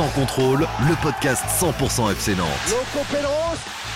Sans 0.00 0.08
contrôle, 0.18 0.66
le 0.88 1.02
podcast 1.02 1.44
100% 1.60 2.10
FC 2.12 2.34
Nantes. 2.34 2.48
Loco 2.70 3.04
Pélos, 3.12 3.28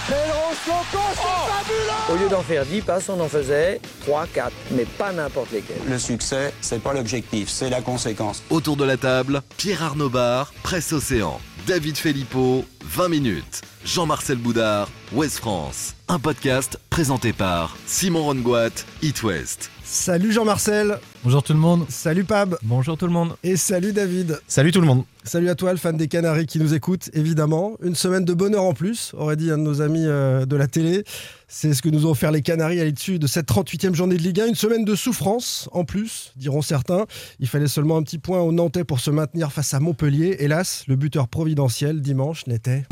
Pélos, 0.07 0.55
Loco, 0.67 1.03
c'est 1.15 1.51
fabuleux 1.51 2.13
Au 2.13 2.23
lieu 2.23 2.29
d'en 2.29 2.43
faire 2.43 2.67
10 2.67 2.83
passes, 2.83 3.09
on 3.09 3.19
en 3.19 3.29
faisait 3.29 3.81
3, 4.03 4.27
4, 4.27 4.53
mais 4.73 4.85
pas 4.85 5.13
n'importe 5.13 5.53
lesquels. 5.53 5.81
Le 5.89 5.99
succès, 5.99 6.53
c'est 6.61 6.83
pas 6.83 6.93
l'objectif, 6.93 7.49
c'est 7.49 7.71
la 7.71 7.81
conséquence. 7.81 8.43
Autour 8.51 8.77
de 8.77 8.85
la 8.85 8.99
table, 8.99 9.41
Pierre 9.57 9.83
Arnaud 9.83 10.11
Bar, 10.11 10.53
Presse 10.63 10.93
Océan, 10.93 11.41
David 11.67 11.97
Filippo, 11.97 12.67
20 12.85 13.09
minutes, 13.09 13.63
Jean-Marcel 13.87 14.37
Boudard, 14.37 14.91
Ouest 15.15 15.39
France. 15.39 15.95
Un 16.09 16.19
podcast 16.19 16.79
présenté 16.91 17.33
par 17.33 17.79
Simon 17.87 18.25
Rongoat, 18.25 18.73
It 19.01 19.23
West. 19.23 19.71
Salut 19.87 20.33
Jean-Marcel, 20.33 20.99
Bonjour 21.25 21.43
tout 21.43 21.53
le 21.53 21.59
monde. 21.59 21.85
salut 21.91 22.25
Pab 22.25 22.57
Bonjour 22.63 22.97
tout 22.97 23.07
le 23.07 23.13
monde. 23.13 23.37
et 23.43 23.57
salut 23.57 23.93
David. 23.93 24.41
Salut 24.49 24.73
tout 24.73 24.81
le 24.81 24.87
monde. 24.87 25.05
Salut 25.25 25.51
à 25.51 25.55
toi 25.55 25.73
le 25.73 25.79
fan 25.79 25.97
des 25.97 26.09
Canaries 26.09 26.47
qui 26.47 26.59
nous 26.59 26.73
écoute 26.73 27.11
évidemment. 27.13 27.77
Une 27.83 27.95
semaine 27.95 28.25
de 28.25 28.33
bonheur 28.33 28.63
en 28.65 28.73
plus, 28.73 29.13
aurait 29.15 29.37
dit 29.37 29.51
un 29.51 29.59
de 29.59 29.63
nos 29.63 29.83
amis 29.83 30.05
euh, 30.07 30.47
de 30.47 30.57
la 30.57 30.69
télé. 30.69 31.05
C'est 31.49 31.75
ce 31.75 31.83
que 31.83 31.91
nous 31.91 32.07
ont 32.07 32.11
offert 32.13 32.31
les 32.31 32.41
Canaries 32.41 32.81
à 32.81 32.85
l'issue 32.85 33.19
de 33.19 33.27
cette 33.27 33.47
38e 33.47 33.95
journée 33.95 34.17
de 34.17 34.23
Ligue 34.23 34.41
1. 34.41 34.47
Une 34.49 34.55
semaine 34.55 34.85
de 34.87 34.95
souffrance 34.95 35.69
en 35.73 35.85
plus, 35.85 36.33
diront 36.37 36.63
certains. 36.63 37.05
Il 37.39 37.47
fallait 37.47 37.69
seulement 37.69 37.99
un 37.99 38.03
petit 38.03 38.19
point 38.19 38.41
au 38.41 38.53
Nantais 38.53 38.85
pour 38.85 39.01
se 39.01 39.11
maintenir 39.11 39.53
face 39.53 39.75
à 39.75 39.81
Montpellier. 39.81 40.37
Hélas, 40.41 40.85
le 40.89 40.97
buteur 40.97 41.29
providentiel 41.29 42.01
dimanche 42.01 42.47
n'était... 42.47 42.85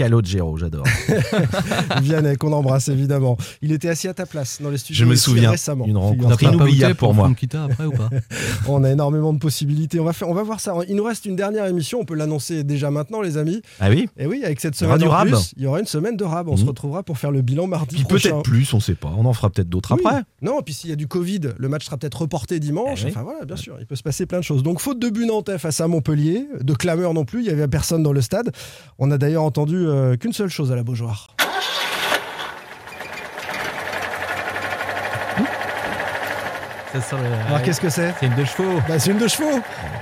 où 0.00 0.20
Calogero, 0.20 0.56
j'adore. 0.56 0.84
Vianney, 2.02 2.36
qu'on 2.36 2.52
embrasse 2.52 2.88
évidemment. 2.88 3.36
Il 3.62 3.72
était 3.72 3.88
assis 3.88 4.08
à 4.08 4.14
ta 4.14 4.26
place 4.26 4.60
dans 4.62 4.70
les 4.70 4.78
studios. 4.78 5.04
Je 5.04 5.10
me 5.10 5.14
souviens, 5.16 5.50
récemment. 5.50 5.86
une 5.86 5.96
rencontre 5.96 6.42
inoubliable 6.42 6.94
pour 6.94 7.14
moi. 7.14 7.30
après 7.30 7.84
ou 7.86 7.92
pas 7.92 8.10
On 8.68 8.84
a 8.84 8.90
énormément 8.90 9.32
de 9.32 9.38
possibilités. 9.38 10.00
On 10.00 10.04
va, 10.04 10.12
faire, 10.12 10.28
on 10.28 10.34
va 10.34 10.42
voir 10.42 10.60
ça. 10.60 10.74
Il 10.88 10.96
nous 10.96 11.04
reste 11.04 11.26
une 11.26 11.36
dernière 11.36 11.66
émission. 11.66 12.00
On 12.00 12.04
peut 12.04 12.14
l'annoncer 12.14 12.64
déjà 12.64 12.90
maintenant, 12.90 13.20
les 13.20 13.36
amis. 13.36 13.62
Ah 13.80 13.90
oui 13.90 14.08
Et 14.18 14.26
oui, 14.26 14.42
avec 14.44 14.60
cette 14.60 14.78
Il 14.80 14.84
y 14.84 14.86
aura 14.86 14.94
semaine 14.96 15.08
du 15.08 15.12
en 15.12 15.16
rab. 15.16 15.28
il 15.56 15.62
y 15.62 15.66
aura 15.66 15.80
une 15.80 15.86
semaine 15.86 16.16
de 16.16 16.24
rab. 16.24 16.48
On 16.48 16.56
se 16.56 16.62
Mhm. 16.62 16.68
retrouvera 16.68 17.02
pour 17.02 17.18
faire 17.18 17.30
le 17.30 17.42
bilan 17.42 17.66
mardi 17.66 18.04
peut-être 18.04 18.42
plus, 18.42 18.72
on 18.74 18.80
sait 18.80 18.94
pas. 18.94 19.12
On 19.16 19.24
en 19.24 19.32
fera 19.32 19.50
peut-être 19.50 19.68
d'autres 19.68 19.94
Oui. 19.94 20.02
après. 20.04 20.22
Non, 20.42 20.60
puis 20.64 20.74
s'il 20.74 20.90
y 20.90 20.92
a 20.92 20.96
du 20.96 21.06
Covid, 21.06 21.40
le 21.58 21.68
match 21.68 21.84
sera 21.86 21.96
peut-être 21.96 22.22
reporté 22.22 22.58
dimanche. 22.60 23.00
Eh 23.02 23.06
oui. 23.06 23.10
Enfin 23.14 23.22
voilà, 23.22 23.44
bien 23.44 23.56
sûr, 23.56 23.76
il 23.80 23.86
peut 23.86 23.96
se 23.96 24.02
passer 24.02 24.26
plein 24.26 24.38
de 24.38 24.44
choses. 24.44 24.62
Donc 24.62 24.80
faute 24.80 24.98
de 24.98 25.08
but 25.08 25.26
nantais 25.26 25.58
face 25.58 25.80
à 25.80 25.88
Montpellier, 25.88 26.46
de 26.60 26.74
clameur 26.74 27.14
non 27.14 27.24
plus, 27.24 27.40
il 27.40 27.46
y 27.46 27.50
avait 27.50 27.68
personne 27.68 28.02
dans 28.02 28.12
le 28.12 28.20
stade. 28.20 28.50
On 28.98 29.10
a 29.10 29.18
d'ailleurs 29.18 29.44
entendu 29.44 29.86
euh, 29.90 30.16
qu'une 30.16 30.32
seule 30.32 30.48
chose 30.48 30.72
à 30.72 30.76
la 30.76 30.82
Beaujoire. 30.82 31.26
Ça 36.92 37.00
sent 37.00 37.16
Alors 37.46 37.62
qu'est-ce 37.62 37.80
que 37.80 37.88
c'est 37.88 38.12
C'est 38.18 38.26
une 38.26 38.34
deux 38.34 38.44
chevaux. 38.44 38.80
bah, 38.88 38.98
C'est 38.98 39.12
une 39.12 39.18
de 39.18 39.28
chevaux, 39.28 39.60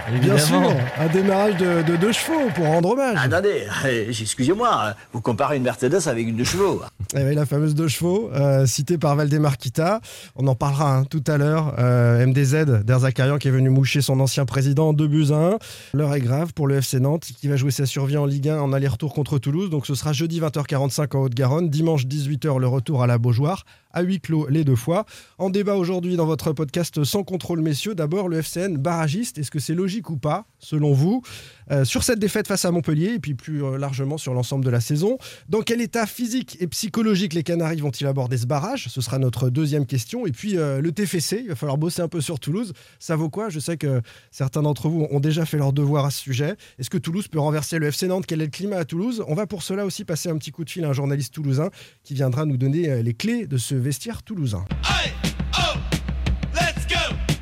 bien 0.09 0.17
Évidemment. 0.35 0.39
sûr. 0.71 0.77
Un 0.99 1.07
démarrage 1.09 1.57
de, 1.57 1.83
de 1.83 1.97
deux 1.97 2.13
chevaux 2.13 2.49
pour 2.55 2.65
rendre 2.67 2.91
hommage. 2.93 3.19
Attendez, 3.23 3.67
euh, 3.85 4.07
excusez-moi, 4.09 4.95
vous 5.13 5.21
comparez 5.21 5.59
une 5.59 5.65
Mercedes 5.65 6.09
avec 6.09 6.27
une 6.27 6.37
de 6.37 6.45
chevaux. 6.45 6.81
Eh 7.17 7.35
la 7.35 7.47
fameuse 7.47 7.75
deux 7.75 7.89
chevaux, 7.89 8.31
euh, 8.35 8.67
citée 8.67 8.99
par 8.99 9.17
Valdemar 9.17 9.57
Kita. 9.57 10.03
On 10.37 10.47
en 10.47 10.55
parlera 10.55 10.95
hein, 10.95 11.05
tout 11.05 11.25
à 11.27 11.39
l'heure. 11.39 11.75
Euh, 11.79 12.27
MDZ, 12.27 12.85
Derzakarian, 12.85 13.39
qui 13.39 13.49
est 13.49 13.51
venu 13.51 13.71
moucher 13.71 14.03
son 14.03 14.21
ancien 14.21 14.45
président, 14.45 14.93
2 14.93 15.07
buts 15.07 15.27
à 15.31 15.37
1. 15.37 15.59
L'heure 15.95 16.15
est 16.15 16.21
grave 16.21 16.53
pour 16.53 16.67
le 16.67 16.77
FC 16.77 17.01
Nantes, 17.01 17.25
qui 17.41 17.49
va 17.49 17.57
jouer 17.57 17.71
sa 17.71 17.87
survie 17.87 18.19
en 18.19 18.27
Ligue 18.27 18.51
1 18.51 18.61
en 18.61 18.75
aller-retour 18.75 19.15
contre 19.15 19.39
Toulouse. 19.39 19.71
Donc 19.71 19.87
ce 19.87 19.95
sera 19.95 20.13
jeudi 20.13 20.39
20h45 20.39 21.17
en 21.17 21.21
Haute-Garonne, 21.23 21.71
dimanche 21.71 22.05
18h 22.05 22.59
le 22.59 22.69
retour 22.69 23.03
à 23.03 23.07
la 23.07 23.17
Beaujoire, 23.17 23.65
à 23.93 24.03
huis 24.03 24.21
clos 24.21 24.47
les 24.49 24.65
deux 24.65 24.77
fois. 24.77 25.05
En 25.39 25.51
débat 25.51 25.75
aujourd'hui 25.77 26.17
dans 26.17 26.27
votre 26.27 26.53
podcast 26.53 27.05
Sans 27.05 27.25
contrôle, 27.25 27.61
messieurs. 27.61 27.95
D'abord, 27.95 28.29
le 28.29 28.39
FCN 28.39 28.77
barragiste, 28.77 29.39
est-ce 29.39 29.51
que 29.51 29.59
c'est 29.59 29.75
logique 29.75 30.11
ou 30.11 30.17
pas, 30.17 30.47
selon 30.59 30.93
vous 30.93 31.23
Euh, 31.71 31.85
Sur 31.85 32.03
cette 32.03 32.19
défaite 32.19 32.49
face 32.49 32.65
à 32.65 32.71
Montpellier, 32.71 33.15
et 33.15 33.19
puis 33.19 33.35
plus 33.35 33.63
euh, 33.63 33.77
largement 33.77 34.17
sur 34.17 34.33
l'ensemble 34.33 34.65
de 34.65 34.71
la 34.71 34.81
saison, 34.81 35.19
dans 35.51 35.61
quel 35.61 35.83
état 35.83 36.07
physique 36.07 36.57
et 36.61 36.67
psychologique 36.67 37.35
les 37.35 37.43
Canaries 37.43 37.81
vont-ils 37.81 38.07
aborder 38.07 38.39
ce 38.39 38.47
barrage? 38.47 38.89
Ce 38.89 39.01
sera 39.03 39.19
notre 39.19 39.51
deuxième 39.51 39.85
question. 39.85 40.27
Et 40.27 40.33
puis 40.33 40.57
euh, 40.57 40.81
le 40.81 40.93
TFC, 40.93 41.41
il 41.43 41.49
va 41.49 41.55
falloir 41.57 41.77
bosser 41.77 42.01
un 42.01 42.09
peu 42.09 42.21
sur 42.23 42.41
Toulouse. 42.41 42.73
Ça 42.99 43.17
vaut 43.17 43.29
quoi? 43.29 43.51
Je 43.51 43.61
sais 43.61 43.77
que 43.77 44.01
certains 44.31 44.63
d'entre 44.63 44.89
vous 44.89 45.07
ont 45.11 45.21
déjà 45.21 45.45
fait 45.45 45.59
leur 45.59 45.75
devoir 45.75 46.07
à 46.07 46.11
ce 46.11 46.21
sujet. 46.21 46.57
Est-ce 46.79 46.89
que 46.89 46.99
Toulouse 46.99 47.29
peut 47.29 47.41
renverser 47.41 47.79
le 47.79 47.89
FC 47.89 48.07
Nantes? 48.09 48.25
Quel 48.27 48.41
est 48.41 48.47
le 48.47 48.51
climat 48.51 48.79
à 48.79 48.85
Toulouse? 48.87 49.23
On 49.29 49.35
va 49.35 49.47
pour 49.47 49.63
cela 49.63 49.85
aussi 49.85 50.05
passer 50.07 50.31
un 50.31 50.39
petit 50.39 50.51
coup 50.53 50.65
de 50.65 50.71
fil 50.71 50.85
à 50.87 50.89
un 50.89 50.93
journaliste 50.95 51.35
toulousain 51.35 51.69
qui 52.03 52.15
viendra 52.15 52.47
nous 52.47 52.57
donner 52.57 53.03
les 53.03 53.15
clés 53.15 53.47
de 53.47 53.59
ce 53.59 53.75
vestiaire 53.81 54.23
toulousain. 54.23 54.65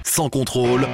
Sans 0.05 0.31
contrôle, 0.31 0.87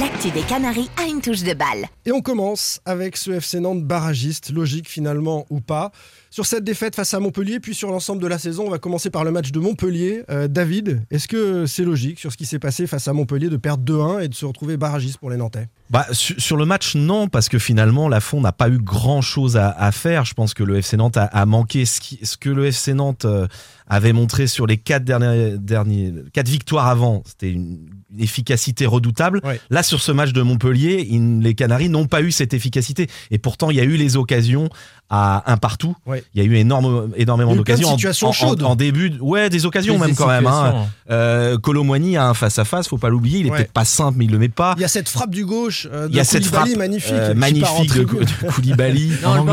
L'actu 0.00 0.32
des 0.32 0.40
Canaries 0.40 0.90
a 0.96 1.06
une 1.06 1.20
touche 1.20 1.44
de 1.44 1.54
balle. 1.54 1.86
Et 2.04 2.10
on 2.10 2.20
commence 2.20 2.80
avec 2.84 3.16
ce 3.16 3.30
FC 3.30 3.60
Nantes 3.60 3.84
barragiste, 3.84 4.50
logique 4.50 4.88
finalement 4.88 5.46
ou 5.50 5.60
pas. 5.60 5.92
Sur 6.30 6.46
cette 6.46 6.64
défaite 6.64 6.96
face 6.96 7.14
à 7.14 7.20
Montpellier, 7.20 7.60
puis 7.60 7.74
sur 7.76 7.92
l'ensemble 7.92 8.20
de 8.20 8.26
la 8.26 8.40
saison, 8.40 8.66
on 8.66 8.70
va 8.70 8.78
commencer 8.78 9.08
par 9.08 9.22
le 9.22 9.30
match 9.30 9.52
de 9.52 9.60
Montpellier. 9.60 10.24
Euh, 10.30 10.48
David, 10.48 11.02
est-ce 11.12 11.28
que 11.28 11.66
c'est 11.66 11.84
logique 11.84 12.18
sur 12.18 12.32
ce 12.32 12.36
qui 12.36 12.44
s'est 12.44 12.58
passé 12.58 12.88
face 12.88 13.06
à 13.06 13.12
Montpellier 13.12 13.48
de 13.48 13.56
perdre 13.56 13.84
2-1 13.84 14.24
et 14.24 14.28
de 14.28 14.34
se 14.34 14.44
retrouver 14.44 14.76
barragiste 14.76 15.18
pour 15.18 15.30
les 15.30 15.36
Nantais? 15.36 15.68
Bah, 15.90 16.06
su- 16.12 16.34
sur 16.40 16.56
le 16.56 16.64
match, 16.64 16.94
non, 16.96 17.28
parce 17.28 17.48
que 17.48 17.58
finalement, 17.58 18.08
Lafont 18.08 18.40
n'a 18.40 18.52
pas 18.52 18.68
eu 18.68 18.78
grand 18.78 19.20
chose 19.20 19.56
à, 19.56 19.68
à 19.70 19.92
faire. 19.92 20.24
Je 20.24 20.34
pense 20.34 20.54
que 20.54 20.62
le 20.64 20.76
FC 20.78 20.96
Nantes 20.96 21.16
a, 21.16 21.24
a 21.24 21.46
manqué 21.46 21.84
ce, 21.84 22.00
qui- 22.00 22.18
ce 22.22 22.36
que 22.36 22.48
le 22.50 22.66
FC 22.66 22.94
Nantes 22.94 23.26
euh, 23.26 23.46
avait 23.86 24.14
montré 24.14 24.46
sur 24.46 24.66
les 24.66 24.78
quatre 24.78 25.04
derniers, 25.04 25.58
derniers 25.58 26.12
quatre 26.32 26.48
victoires 26.48 26.88
avant. 26.88 27.22
C'était 27.26 27.50
une, 27.52 27.86
une 28.16 28.20
efficacité 28.22 28.86
redoutable. 28.86 29.40
Ouais. 29.44 29.60
Là, 29.68 29.82
sur 29.82 30.00
ce 30.00 30.10
match 30.10 30.32
de 30.32 30.40
Montpellier, 30.40 31.06
les 31.42 31.54
Canaries 31.54 31.90
n'ont 31.90 32.06
pas 32.06 32.22
eu 32.22 32.32
cette 32.32 32.54
efficacité. 32.54 33.08
Et 33.30 33.38
pourtant, 33.38 33.70
il 33.70 33.76
y 33.76 33.80
a 33.80 33.84
eu 33.84 33.96
les 33.96 34.16
occasions 34.16 34.70
à 35.10 35.52
un 35.52 35.58
partout. 35.58 35.94
Ouais. 36.06 36.24
Il 36.34 36.42
y 36.42 36.46
a 36.46 36.48
eu 36.48 36.56
énorme, 36.56 37.10
énormément 37.16 37.54
d'occasions. 37.58 37.88
en- 37.90 37.96
en. 38.28 38.70
En, 38.70 38.74
début, 38.76 39.12
ouais, 39.20 39.50
des 39.50 39.66
occasions 39.66 39.98
même 39.98 40.10
des 40.10 40.16
quand 40.16 40.26
même. 40.28 40.46
Hein. 40.46 40.64
situations. 40.64 40.88
Euh, 41.10 41.58
Colomboigny 41.58 42.16
a 42.16 42.26
un 42.28 42.34
face 42.34 42.58
à 42.58 42.64
face, 42.64 42.88
faut 42.88 42.96
pas 42.98 43.10
l'oublier. 43.10 43.40
Il 43.40 43.46
est 43.46 43.50
Ouais. 43.50 43.58
peut-être 43.58 43.72
pas 43.72 43.84
simple, 43.84 44.16
mais 44.18 44.24
il 44.24 44.30
le 44.30 44.38
met 44.38 44.48
pas. 44.48 44.74
Il 44.78 44.80
y 44.80 44.84
a 44.84 44.88
cette 44.88 45.10
frappe 45.10 45.30
du 45.30 45.44
gauche 45.44 45.83
euh, 45.92 46.06
de 46.06 46.12
Il 46.12 46.16
y 46.16 46.20
a 46.20 46.24
cette 46.24 46.42
Koulibaly 46.44 46.70
frappe 46.70 46.78
magnifique, 46.78 47.12
euh, 47.12 47.34
magnifique 47.34 47.94
de, 47.94 48.04
Koulibaly. 48.48 49.12
Non, 49.22 49.46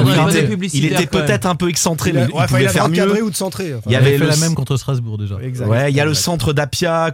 il, 0.73 0.85
était, 0.85 1.03
il 1.03 1.07
peut-être 1.07 1.45
un 1.45 1.55
peu 1.55 1.69
excentré, 1.69 2.09
Il 2.11 2.15
mais 2.15 2.21
a, 2.21 2.25
il, 2.27 2.33
ouais, 2.33 2.41
il 2.43 2.47
pouvait 2.47 2.65
a 2.67 2.69
faire 2.69 2.89
mieux. 2.89 3.23
ou 3.23 3.29
de 3.29 3.35
centrer. 3.35 3.73
enfin. 3.73 3.83
Il 3.87 3.91
y 3.91 3.93
Il 3.93 3.97
avait 3.97 4.07
avait 4.09 4.17
fait 4.17 4.23
le- 4.23 4.29
la 4.29 4.37
même 4.37 4.55
contre 4.55 4.77
Strasbourg 4.77 5.17
déjà. 5.17 5.37
Exact. 5.41 5.67
Ouais, 5.67 5.91
il 5.91 5.95
y 5.95 5.99
a 5.99 6.05
le 6.05 6.13
centre 6.13 6.53
d'Apia, 6.53 7.11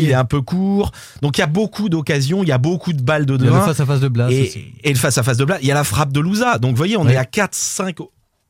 il 0.00 0.10
est 0.10 0.14
un 0.14 0.24
peu 0.24 0.40
court. 0.42 0.92
Donc 1.22 1.38
il 1.38 1.40
y 1.40 1.44
a 1.44 1.46
beaucoup 1.46 1.88
d'occasions, 1.88 2.42
il 2.42 2.48
y 2.48 2.52
a 2.52 2.58
beaucoup 2.58 2.92
de 2.92 3.02
balles 3.02 3.26
de 3.26 3.36
Il 3.36 3.44
y 3.44 3.48
a 3.48 3.52
le 3.52 3.60
face 3.60 3.80
à 3.80 3.86
face 3.86 4.00
de 4.00 4.08
Blas. 4.08 4.30
Et, 4.30 4.72
le 4.84 4.94
face 4.94 5.18
à 5.18 5.22
face 5.22 5.36
de 5.36 5.44
Blas, 5.44 5.58
il 5.62 5.68
y 5.68 5.70
a 5.70 5.74
la 5.74 5.84
frappe 5.84 6.12
de 6.12 6.20
Louza. 6.20 6.58
Donc 6.58 6.70
vous 6.72 6.76
voyez, 6.76 6.96
on 6.96 7.04
Ouais. 7.04 7.14
est 7.14 7.16
à 7.16 7.24
4 7.24 7.54
5 7.54 7.96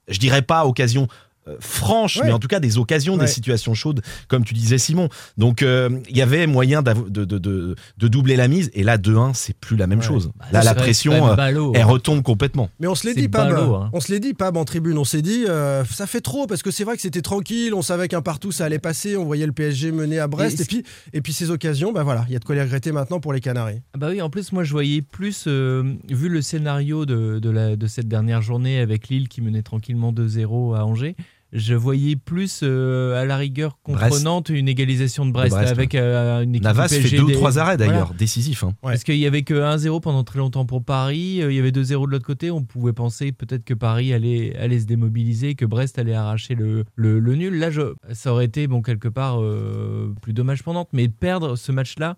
je 0.08 0.18
dirais 0.18 0.42
pas 0.42 0.66
occasions 0.66 1.06
euh, 1.48 1.56
franches, 1.60 2.16
Ouais. 2.18 2.26
mais 2.26 2.32
en 2.32 2.38
tout 2.38 2.48
cas 2.48 2.60
des 2.60 2.78
occasions, 2.78 3.14
Ouais. 3.14 3.20
des 3.20 3.26
situations 3.26 3.74
chaudes, 3.74 4.00
comme 4.28 4.44
tu 4.44 4.54
disais 4.54 4.78
Simon. 4.78 5.08
Donc 5.38 5.62
euh, 5.62 5.88
il 6.08 6.16
y 6.16 6.22
avait 6.22 6.46
moyen 6.46 6.82
de, 6.82 6.92
de, 7.08 7.24
de, 7.24 7.74
de 7.98 8.08
doubler 8.08 8.36
la 8.36 8.48
mise. 8.48 8.70
Et 8.74 8.82
là, 8.84 8.96
2-1, 8.98 9.32
c'est 9.34 9.56
plus 9.56 9.76
la 9.76 9.86
même 9.86 9.98
Ouais. 10.00 10.04
chose. 10.04 10.30
Bah, 10.38 10.46
là, 10.52 10.62
la 10.62 10.74
pression, 10.74 11.30
euh, 11.30 11.34
ballot, 11.34 11.72
elle 11.74 11.82
hein. 11.82 11.86
retombe 11.86 12.22
complètement. 12.22 12.70
Mais 12.80 12.86
on 12.86 12.94
se 12.94 13.06
l'est 13.06 13.14
dit, 13.14 13.28
Pab. 13.28 13.48
ballot, 13.50 13.74
hein. 13.74 13.90
On 13.92 14.00
se 14.00 14.12
l'est 14.12 14.20
dit, 14.20 14.34
Pab, 14.34 14.56
en 14.56 14.64
tribune. 14.64 14.98
On 14.98 15.04
s'est 15.04 15.22
dit, 15.22 15.44
euh, 15.48 15.84
ça 15.84 16.06
fait 16.06 16.20
trop 16.20 16.46
parce 16.46 16.62
que 16.62 16.70
c'est 16.70 16.84
vrai 16.84 16.96
que 16.96 17.02
c'était 17.02 17.22
tranquille. 17.22 17.74
On 17.74 17.82
savait 17.82 18.08
qu'un 18.08 18.22
partout 18.22 18.52
ça 18.52 18.64
allait 18.66 18.78
passer. 18.78 19.16
On 19.16 19.24
voyait 19.24 19.46
le 19.46 19.52
PSG 19.52 19.92
mener 19.92 20.18
à 20.18 20.28
Brest. 20.28 20.60
Et 20.60 20.62
Et, 20.62 20.66
puis, 20.66 20.84
et 21.12 21.20
puis 21.20 21.32
ces 21.32 21.50
occasions, 21.50 21.92
bah 21.92 22.02
voilà, 22.04 22.24
il 22.28 22.32
y 22.32 22.36
a 22.36 22.38
de 22.38 22.44
quoi 22.44 22.54
les 22.54 22.62
regretter 22.62 22.92
maintenant 22.92 23.18
pour 23.20 23.32
les 23.32 23.40
Canaries. 23.40 23.80
Ah 23.94 23.98
Bah 23.98 24.08
oui, 24.10 24.22
en 24.22 24.30
plus, 24.30 24.52
moi, 24.52 24.64
je 24.64 24.70
voyais 24.72 25.02
plus, 25.02 25.44
euh, 25.48 25.94
vu 26.08 26.28
le 26.28 26.40
scénario 26.42 27.04
de, 27.06 27.38
de, 27.40 27.50
la, 27.50 27.76
de 27.76 27.86
cette 27.86 28.08
dernière 28.08 28.42
journée 28.42 28.78
avec 28.80 29.08
Lille 29.08 29.28
qui 29.28 29.40
menait 29.40 29.62
tranquillement 29.62 30.12
2-0 30.12 30.74
à 30.76 30.84
Angers, 30.86 31.16
je 31.52 31.74
voyais 31.74 32.16
plus, 32.16 32.60
euh, 32.62 33.20
à 33.20 33.24
la 33.24 33.36
rigueur. 33.36 33.78
Nantes, 34.24 34.48
une 34.48 34.68
égalisation 34.68 35.26
de 35.26 35.32
Brest, 35.32 35.54
Brest, 35.54 35.70
avec 35.70 35.94
euh, 35.94 36.42
une 36.42 36.54
équipe 36.54 36.64
Navas 36.64 36.88
fait 36.88 37.16
deux 37.16 37.22
ou 37.22 37.30
trois 37.32 37.58
arrêts 37.58 37.76
Voilà. 37.76 37.92
d'ailleurs, 37.92 38.14
décisifs. 38.14 38.64
hein. 38.64 38.74
Ouais. 38.82 38.92
Parce 38.92 39.04
qu'il 39.04 39.16
y 39.16 39.26
avait 39.26 39.42
que 39.42 39.54
1-0 39.54 40.00
pendant 40.00 40.24
très 40.24 40.38
longtemps 40.38 40.64
pour 40.64 40.82
Paris, 40.82 41.42
euh, 41.42 41.52
il 41.52 41.56
y 41.56 41.58
avait 41.58 41.70
2-0 41.72 42.06
de 42.06 42.10
l'autre 42.12 42.24
côté, 42.26 42.50
on 42.50 42.62
pouvait 42.62 42.92
penser 42.92 43.32
peut-être 43.32 43.64
que 43.64 43.74
Paris 43.74 44.12
allait, 44.14 44.56
allait 44.56 44.80
se 44.80 44.86
démobiliser, 44.86 45.54
que 45.54 45.64
Brest 45.66 45.98
allait 45.98 46.14
arracher 46.14 46.54
le, 46.54 46.84
le, 46.96 47.18
le 47.18 47.34
nul. 47.34 47.58
Là, 47.58 47.70
je, 47.70 47.92
ça 48.12 48.32
aurait 48.32 48.46
été, 48.46 48.66
bon, 48.66 48.80
quelque 48.82 49.08
part, 49.08 49.42
euh, 49.42 50.14
plus 50.22 50.32
dommage 50.32 50.64
Nantes, 50.66 50.88
mais 50.92 51.08
perdre 51.08 51.56
ce 51.56 51.70
match-là, 51.72 52.16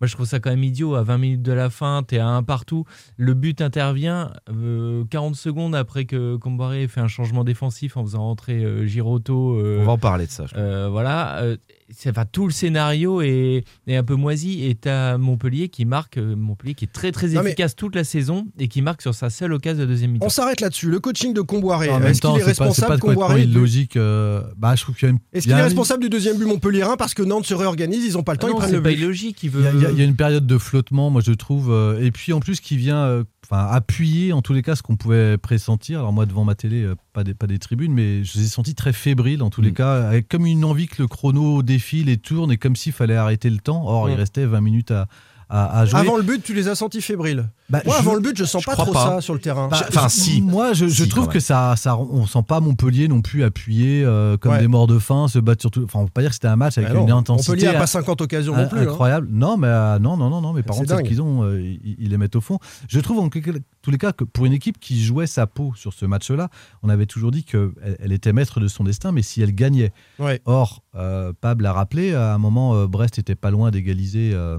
Moi, 0.00 0.08
je 0.08 0.14
trouve 0.14 0.26
ça 0.26 0.40
quand 0.40 0.50
même 0.50 0.62
idiot. 0.64 0.94
À 0.94 1.02
20 1.02 1.18
minutes 1.18 1.42
de 1.42 1.52
la 1.52 1.70
fin, 1.70 2.02
t'es 2.06 2.18
à 2.18 2.28
un 2.28 2.42
partout. 2.42 2.84
Le 3.16 3.32
but 3.34 3.60
intervient 3.62 4.30
euh, 4.50 5.04
40 5.10 5.36
secondes 5.36 5.74
après 5.74 6.04
que 6.04 6.36
Comboiré 6.36 6.82
ait 6.82 6.88
fait 6.88 7.00
un 7.00 7.08
changement 7.08 7.44
défensif 7.44 7.96
en 7.96 8.04
faisant 8.04 8.20
rentrer 8.24 8.62
euh, 8.64 8.86
Giroto. 8.86 9.54
euh, 9.58 9.78
On 9.80 9.84
va 9.84 9.92
en 9.92 9.98
parler 9.98 10.26
de 10.26 10.30
ça. 10.30 10.44
je 10.46 10.52
crois. 10.52 10.62
euh, 10.62 10.88
voilà, 10.90 11.38
euh, 11.42 11.56
c'est- 11.90 12.10
enfin, 12.10 12.24
tout 12.30 12.46
le 12.46 12.52
scénario 12.52 13.22
est, 13.22 13.64
est 13.86 13.96
un 13.96 14.02
peu 14.04 14.14
moisi 14.16 14.66
et 14.66 14.74
t'as 14.74 15.16
Montpellier 15.16 15.68
qui 15.70 15.84
marque, 15.86 16.18
euh, 16.18 16.36
Montpellier 16.36 16.74
qui 16.74 16.84
est 16.84 16.92
très 16.92 17.10
très 17.12 17.28
Non, 17.28 17.40
mais- 17.42 17.50
efficace 17.50 17.74
toute 17.74 17.94
la 17.94 18.04
saison 18.04 18.46
et 18.58 18.68
qui 18.68 18.82
marque 18.82 19.00
sur 19.02 19.14
sa 19.14 19.30
seule 19.30 19.52
occasion 19.54 19.82
de 19.84 19.88
deuxième 19.88 20.12
mi-temps. 20.12 20.26
On 20.26 20.30
s'arrête 20.30 20.60
là-dessus. 20.60 20.90
Le 20.90 21.00
coaching 21.00 21.32
de 21.32 21.40
Comboiré, 21.40 21.88
En 21.90 21.98
même 22.00 22.08
est-ce 22.08 22.20
qu'il 22.20 22.28
temps, 22.30 22.36
est 22.36 22.40
pas, 22.40 22.46
responsable 22.46 22.92
pas 22.94 22.98
Comboiré 22.98 23.42
illogique. 23.44 23.96
euh, 23.96 24.42
bah, 24.58 24.74
je 24.76 24.82
trouve 24.82 24.94
qu'il 24.96 25.06
y 25.06 25.10
a 25.10 25.12
une. 25.12 25.18
Est-ce 25.32 25.44
qu'il 25.44 25.52
est 25.56 25.62
responsable 25.62 26.02
du 26.02 26.08
deuxième 26.10 26.36
but 26.36 26.44
Montpellierin 26.46 26.96
parce 26.96 27.14
que 27.14 27.22
Nantes 27.22 27.46
se 27.46 27.54
réorganise, 27.54 28.04
ils 28.04 28.18
ont 28.18 28.22
pas 28.22 28.32
le 28.32 28.38
temps, 28.38 28.48
Ah 28.48 28.50
ils 28.50 28.52
non, 28.54 28.58
prennent 28.58 28.70
c'est 28.70 28.76
le 28.76 28.82
pas 28.82 28.90
but? 28.90 28.98
illogique, 28.98 29.42
il 29.42 29.46
Il 29.46 29.50
veut. 29.50 29.62
y, 29.62 29.66
a, 29.85 29.85
il 29.85 29.85
y 29.86 29.88
a- 29.88 29.92
il 29.92 29.98
y 29.98 30.02
a 30.02 30.04
une 30.04 30.16
période 30.16 30.46
de 30.46 30.58
flottement, 30.58 31.10
moi 31.10 31.20
je 31.24 31.32
trouve, 31.32 31.70
euh, 31.70 32.00
et 32.02 32.10
puis 32.10 32.32
en 32.32 32.40
plus 32.40 32.60
qui 32.60 32.76
vient 32.76 32.98
euh, 33.04 33.24
appuyer 33.50 34.32
en 34.32 34.42
tous 34.42 34.52
les 34.52 34.62
cas 34.62 34.74
ce 34.76 34.82
qu'on 34.82 34.96
pouvait 34.96 35.38
pressentir. 35.38 36.00
Alors 36.00 36.12
moi 36.12 36.26
devant 36.26 36.44
ma 36.44 36.54
télé, 36.54 36.82
euh, 36.82 36.94
pas, 37.12 37.24
des, 37.24 37.34
pas 37.34 37.46
des 37.46 37.58
tribunes, 37.58 37.92
mais 37.92 38.24
je 38.24 38.38
les 38.38 38.44
ai 38.44 38.48
sentis 38.48 38.74
très 38.74 38.92
fébriles 38.92 39.42
en 39.42 39.50
tous 39.50 39.62
les 39.62 39.70
Mm. 39.70 39.74
cas, 39.74 40.08
avec 40.08 40.28
comme 40.28 40.46
une 40.46 40.64
envie 40.64 40.86
que 40.88 41.00
le 41.02 41.08
chrono 41.08 41.62
défile 41.62 42.08
et 42.08 42.16
tourne, 42.16 42.50
et 42.52 42.56
comme 42.56 42.76
s'il 42.76 42.92
fallait 42.92 43.16
arrêter 43.16 43.50
le 43.50 43.58
temps. 43.58 43.84
Or, 43.86 44.10
il 44.10 44.14
restait 44.16 44.46
20 44.46 44.60
minutes 44.60 44.90
à, 44.90 45.06
à, 45.48 45.80
à 45.80 45.84
jouer. 45.86 46.00
Avant 46.00 46.16
le 46.16 46.22
but, 46.22 46.42
tu 46.42 46.54
les 46.54 46.68
as 46.68 46.74
sentis 46.74 47.00
fébriles. 47.00 47.48
Bah, 47.68 47.80
Moi, 47.84 47.94
je- 47.94 48.00
avant 48.00 48.14
le 48.14 48.20
but, 48.20 48.36
je 48.36 48.44
sens 48.44 48.62
je 48.62 48.66
pas 48.66 48.76
trop 48.76 48.92
pas. 48.92 49.06
ça 49.16 49.20
sur 49.20 49.34
le 49.34 49.40
terrain. 49.40 49.68
Bah, 49.68 49.80
Enfin, 49.88 50.08
si. 50.08 50.40
Moi, 50.42 50.72
je, 50.72 50.86
je 50.86 51.02
Si, 51.04 51.08
trouve 51.08 51.28
que 51.28 51.40
ça, 51.40 51.74
ça, 51.76 51.96
on 51.96 52.26
sent 52.26 52.42
pas 52.46 52.60
Montpellier 52.60 53.08
non 53.08 53.22
plus 53.22 53.42
appuyé 53.44 54.04
euh, 54.04 54.36
comme 54.36 54.52
Ouais. 54.52 54.60
des 54.60 54.68
morts 54.68 54.86
de 54.86 54.98
faim, 54.98 55.26
se 55.28 55.38
battre 55.38 55.62
sur 55.62 55.70
tout. 55.70 55.82
Enfin, 55.84 56.00
on 56.00 56.04
peut 56.06 56.10
pas 56.14 56.20
dire 56.20 56.30
que 56.30 56.34
c'était 56.34 56.46
un 56.48 56.56
match 56.56 56.78
avec 56.78 56.92
non, 56.92 57.02
une 57.04 57.10
intensité 57.10 57.52
Montpellier 57.52 57.66
a 57.68 57.76
à- 57.76 57.80
pas 57.80 57.86
50 57.86 58.20
occasions 58.20 58.54
non 58.54 58.62
in- 58.62 58.66
plus. 58.66 58.78
hein. 58.80 58.82
incroyable. 58.82 59.28
Non, 59.30 59.56
mais 59.56 59.66
euh, 59.68 59.98
non, 59.98 60.16
non, 60.16 60.30
non, 60.30 60.40
non. 60.40 60.52
Mais 60.52 60.62
par 60.62 60.76
contre, 60.76 61.02
qu'ils 61.02 61.20
ont, 61.22 61.42
euh, 61.44 61.60
ils, 61.60 61.96
ils 61.98 62.10
les 62.10 62.16
mettent 62.18 62.36
au 62.36 62.40
fond. 62.40 62.58
Je 62.88 63.00
trouve 63.00 63.18
en 63.18 63.28
tous 63.28 63.90
les 63.90 63.98
cas 63.98 64.12
que 64.12 64.24
pour 64.24 64.46
une 64.46 64.52
équipe 64.52 64.78
qui 64.80 65.02
jouait 65.02 65.26
sa 65.26 65.46
peau 65.46 65.72
sur 65.76 65.92
ce 65.92 66.06
match-là, 66.06 66.48
on 66.82 66.88
avait 66.88 67.06
toujours 67.06 67.30
dit 67.30 67.44
qu'elle 67.44 67.70
elle 68.00 68.12
était 68.12 68.32
maître 68.32 68.60
de 68.60 68.68
son 68.68 68.84
destin, 68.84 69.10
mais 69.12 69.22
si 69.22 69.42
elle 69.42 69.54
gagnait. 69.54 69.92
Ouais. 70.18 70.40
Or, 70.44 70.82
euh, 70.94 71.32
Pab 71.40 71.60
l'a 71.60 71.72
rappelé, 71.72 72.14
à 72.14 72.34
un 72.34 72.38
moment, 72.38 72.74
euh, 72.74 72.86
Brest 72.86 73.18
était 73.18 73.34
pas 73.34 73.50
loin 73.50 73.70
d'égaliser 73.70 74.30
euh, 74.34 74.58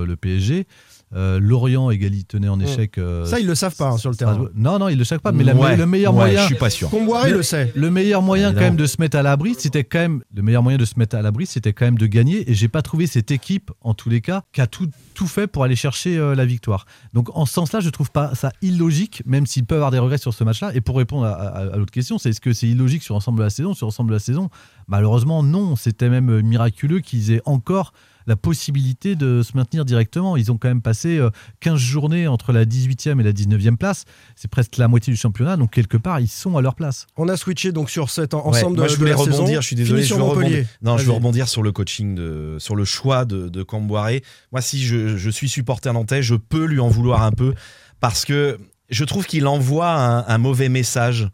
contre 0.00 0.08
le 0.10 0.16
PSG. 0.16 0.66
Euh, 1.12 1.40
Lorient 1.40 1.90
égali, 1.90 2.24
tenait 2.24 2.48
en 2.48 2.60
échec. 2.60 2.96
euh, 2.96 3.24
Ça, 3.24 3.40
ils 3.40 3.46
le 3.46 3.56
savent 3.56 3.74
pas 3.74 3.88
hein, 3.90 3.98
sur 3.98 4.10
le 4.10 4.16
terrain. 4.16 4.46
Non, 4.54 4.78
non, 4.78 4.88
ils 4.88 4.96
le 4.96 5.02
savent 5.02 5.18
pas. 5.18 5.32
Mais 5.32 5.42
la- 5.42 5.56
Ouais, 5.56 5.76
le 5.76 5.84
meilleur 5.84 6.12
ouais, 6.14 6.20
moyen. 6.20 6.42
Je 6.42 6.46
suis 6.46 6.54
pas 6.54 6.70
sûr. 6.70 6.88
Comboiré 6.88 7.32
le 7.32 7.42
sait. 7.42 7.72
Le 7.74 7.90
meilleur 7.90 8.22
moyen 8.22 8.52
quand 8.54 8.60
même 8.60 8.76
de 8.76 8.86
se 8.86 8.96
mettre 9.00 9.16
à 9.16 9.22
l'abri, 9.24 9.56
c'était 9.58 9.82
quand 9.82 9.98
même 9.98 10.22
le 10.32 10.42
meilleur 10.42 10.62
moyen 10.62 10.78
de 10.78 10.84
se 10.84 10.96
mettre 10.98 11.16
à 11.16 11.22
l'abri, 11.22 11.46
c'était 11.46 11.72
quand 11.72 11.84
même 11.84 11.98
de 11.98 12.06
gagner. 12.06 12.48
Et 12.48 12.54
j'ai 12.54 12.68
pas 12.68 12.82
trouvé 12.82 13.08
cette 13.08 13.32
équipe, 13.32 13.72
en 13.80 13.92
tous 13.94 14.08
les 14.08 14.20
cas, 14.20 14.42
qui 14.52 14.60
a 14.60 14.68
tout, 14.68 14.88
tout 15.14 15.26
fait 15.26 15.48
pour 15.48 15.64
aller 15.64 15.74
chercher 15.74 16.16
euh, 16.16 16.36
la 16.36 16.44
victoire. 16.46 16.86
Donc 17.12 17.36
en 17.36 17.44
ce 17.44 17.54
sens-là, 17.54 17.80
je 17.80 17.90
trouve 17.90 18.12
pas 18.12 18.36
ça 18.36 18.52
illogique, 18.62 19.24
même 19.26 19.46
s'il 19.46 19.64
peut 19.64 19.74
avoir 19.74 19.90
des 19.90 19.98
regrets 19.98 20.18
sur 20.18 20.32
ce 20.32 20.44
match-là. 20.44 20.70
Et 20.76 20.80
pour 20.80 20.96
répondre 20.96 21.26
à, 21.26 21.32
à- 21.32 21.72
à 21.72 21.76
l'autre 21.76 21.90
question, 21.90 22.18
c'est 22.18 22.30
est-ce 22.30 22.40
que 22.40 22.52
c'est 22.52 22.68
illogique 22.68 23.02
sur 23.02 23.14
l'ensemble 23.14 23.38
de 23.38 23.42
la 23.44 23.50
saison? 23.50 23.74
Sur 23.74 23.86
l'ensemble 23.88 24.10
de 24.10 24.14
la 24.14 24.20
saison, 24.20 24.48
malheureusement 24.86 25.42
non. 25.42 25.74
C'était 25.74 26.08
même 26.08 26.30
euh, 26.30 26.40
miraculeux 26.42 27.00
qu'ils 27.00 27.32
aient 27.32 27.42
encore 27.46 27.92
la 28.30 28.36
possibilité 28.36 29.16
de 29.16 29.42
se 29.42 29.56
maintenir 29.56 29.84
directement. 29.84 30.36
Ils 30.36 30.50
ont 30.52 30.56
quand 30.56 30.68
même 30.68 30.80
passé 30.82 31.18
euh, 31.18 31.30
15 31.60 31.76
journées 31.78 32.26
entre 32.28 32.52
la 32.52 32.64
18e 32.64 33.20
et 33.20 33.24
la 33.24 33.32
19e 33.32 33.76
place. 33.76 34.04
C'est 34.36 34.48
presque 34.50 34.76
la 34.76 34.86
moitié 34.88 35.12
du 35.12 35.16
championnat. 35.18 35.56
Donc 35.56 35.72
quelque 35.72 35.96
part, 35.96 36.20
ils 36.20 36.28
sont 36.28 36.56
à 36.56 36.62
leur 36.62 36.74
place. 36.76 37.06
On 37.16 37.28
a 37.28 37.36
switché 37.36 37.72
donc 37.72 37.90
sur 37.90 38.08
cet 38.08 38.32
en- 38.34 38.38
Ouais, 38.42 38.58
ensemble 38.58 38.76
moi, 38.76 38.84
de, 38.86 38.90
je 38.90 38.94
de 38.94 38.98
voulais 39.00 39.10
la 39.10 39.16
saison. 39.18 39.32
rebondir, 39.32 39.60
je 39.62 39.66
suis 39.66 39.76
désolé, 39.76 40.02
je 40.02 40.06
sur 40.06 40.16
veux 40.18 40.22
rebondir. 40.22 40.64
Non, 40.80 40.96
je 40.96 41.04
veux 41.04 41.12
rebondir 41.12 41.48
sur 41.48 41.62
le 41.62 41.72
coaching, 41.72 42.14
de, 42.14 42.56
sur 42.60 42.76
le 42.76 42.84
choix 42.84 43.24
de, 43.24 43.48
de 43.48 43.62
Camboiré. 43.64 44.22
Moi, 44.52 44.60
si 44.62 44.80
je, 44.82 45.16
je 45.16 45.30
suis 45.30 45.48
supporter 45.48 45.92
nantais, 45.92 46.22
je 46.22 46.36
peux 46.36 46.64
lui 46.64 46.78
en 46.80 46.88
vouloir 46.88 47.22
un 47.24 47.32
peu 47.32 47.52
parce 47.98 48.24
que 48.24 48.58
je 48.90 49.04
trouve 49.04 49.26
qu'il 49.26 49.46
envoie 49.48 49.90
un, 49.92 50.26
un 50.28 50.38
mauvais 50.38 50.68
message 50.68 51.28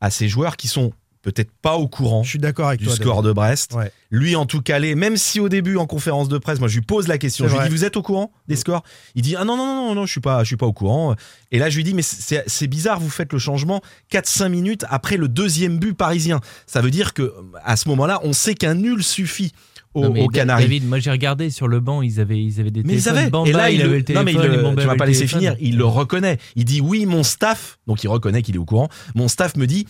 à 0.00 0.08
ses 0.10 0.28
joueurs 0.28 0.56
qui 0.56 0.68
sont 0.68 0.92
peut-être 1.22 1.50
pas 1.62 1.76
au 1.76 1.86
courant 1.88 2.22
Je 2.22 2.30
suis 2.30 2.38
d'accord 2.38 2.68
avec 2.68 2.80
du 2.80 2.86
toi. 2.86 2.94
score 2.96 3.16
David. 3.22 3.28
de 3.28 3.32
Brest. 3.32 3.74
Ouais. 3.74 3.92
Lui, 4.10 4.34
en 4.36 4.46
tout 4.46 4.60
cas, 4.62 4.78
l'est, 4.78 4.94
même 4.94 5.16
si 5.16 5.38
au 5.40 5.48
début, 5.48 5.76
en 5.76 5.86
conférence 5.86 6.28
de 6.28 6.38
presse, 6.38 6.58
moi, 6.58 6.68
je 6.68 6.76
lui 6.76 6.84
pose 6.84 7.06
la 7.08 7.18
question. 7.18 7.46
Je 7.46 7.54
lui 7.56 7.62
dis, 7.64 7.68
vous 7.70 7.84
êtes 7.84 7.96
au 7.96 8.02
courant 8.02 8.32
des 8.48 8.56
scores? 8.56 8.82
Il 9.14 9.22
dit, 9.22 9.36
ah 9.36 9.44
non, 9.44 9.56
non, 9.56 9.66
non, 9.66 9.88
non, 9.88 9.94
non, 9.94 10.06
je 10.06 10.10
suis 10.12 10.20
pas, 10.20 10.42
je 10.42 10.48
suis 10.48 10.56
pas 10.56 10.66
au 10.66 10.72
courant. 10.72 11.14
Et 11.52 11.58
là, 11.58 11.68
je 11.70 11.76
lui 11.76 11.84
dis, 11.84 11.94
mais 11.94 12.02
c'est 12.02 12.66
bizarre, 12.66 12.98
vous 13.00 13.10
faites 13.10 13.32
le 13.32 13.38
changement 13.38 13.80
4-5 14.12 14.48
minutes 14.48 14.84
après 14.88 15.16
le 15.16 15.28
deuxième 15.28 15.78
but 15.78 15.94
parisien. 15.94 16.40
Ça 16.66 16.80
veut 16.80 16.90
dire 16.90 17.12
que 17.14 17.32
à 17.64 17.76
ce 17.76 17.88
moment-là, 17.90 18.20
on 18.24 18.32
sait 18.32 18.54
qu'un 18.54 18.74
nul 18.74 19.02
suffit 19.02 19.52
aux, 19.94 20.04
Non, 20.04 20.12
mais 20.12 20.22
aux 20.22 20.28
Canaries. 20.28 20.62
David, 20.64 20.88
moi 20.88 21.00
j'ai 21.00 21.10
regardé 21.10 21.50
sur 21.50 21.66
le 21.66 21.80
banc, 21.80 22.00
ils 22.00 22.20
avaient, 22.20 22.40
ils 22.40 22.60
avaient 22.60 22.70
des 22.70 22.84
Mais 22.84 22.94
ils 22.94 23.02
téléphones. 23.02 23.18
avaient. 23.18 23.30
Bamba, 23.30 23.48
et 23.48 23.52
là, 23.52 23.70
il, 23.70 23.82
avait 23.82 23.98
le- 23.98 24.04
téléphone. 24.04 24.14
non, 24.14 24.40
mais 24.40 24.46
il 24.46 24.50
le- 24.70 24.76
tu 24.76 24.86
vas 24.86 24.94
pas 24.94 25.04
laisser 25.06 25.20
téléphone. 25.26 25.40
finir. 25.40 25.56
Il 25.60 25.76
le 25.76 25.84
reconnaît. 25.84 26.38
Il 26.54 26.64
dit 26.64 26.80
oui, 26.80 27.06
mon 27.06 27.24
staff. 27.24 27.78
Donc 27.88 28.04
il 28.04 28.08
reconnaît 28.08 28.42
qu'il 28.42 28.54
est 28.54 28.58
au 28.58 28.64
courant. 28.64 28.88
Mon 29.16 29.26
staff 29.26 29.56
me 29.56 29.66
dit 29.66 29.86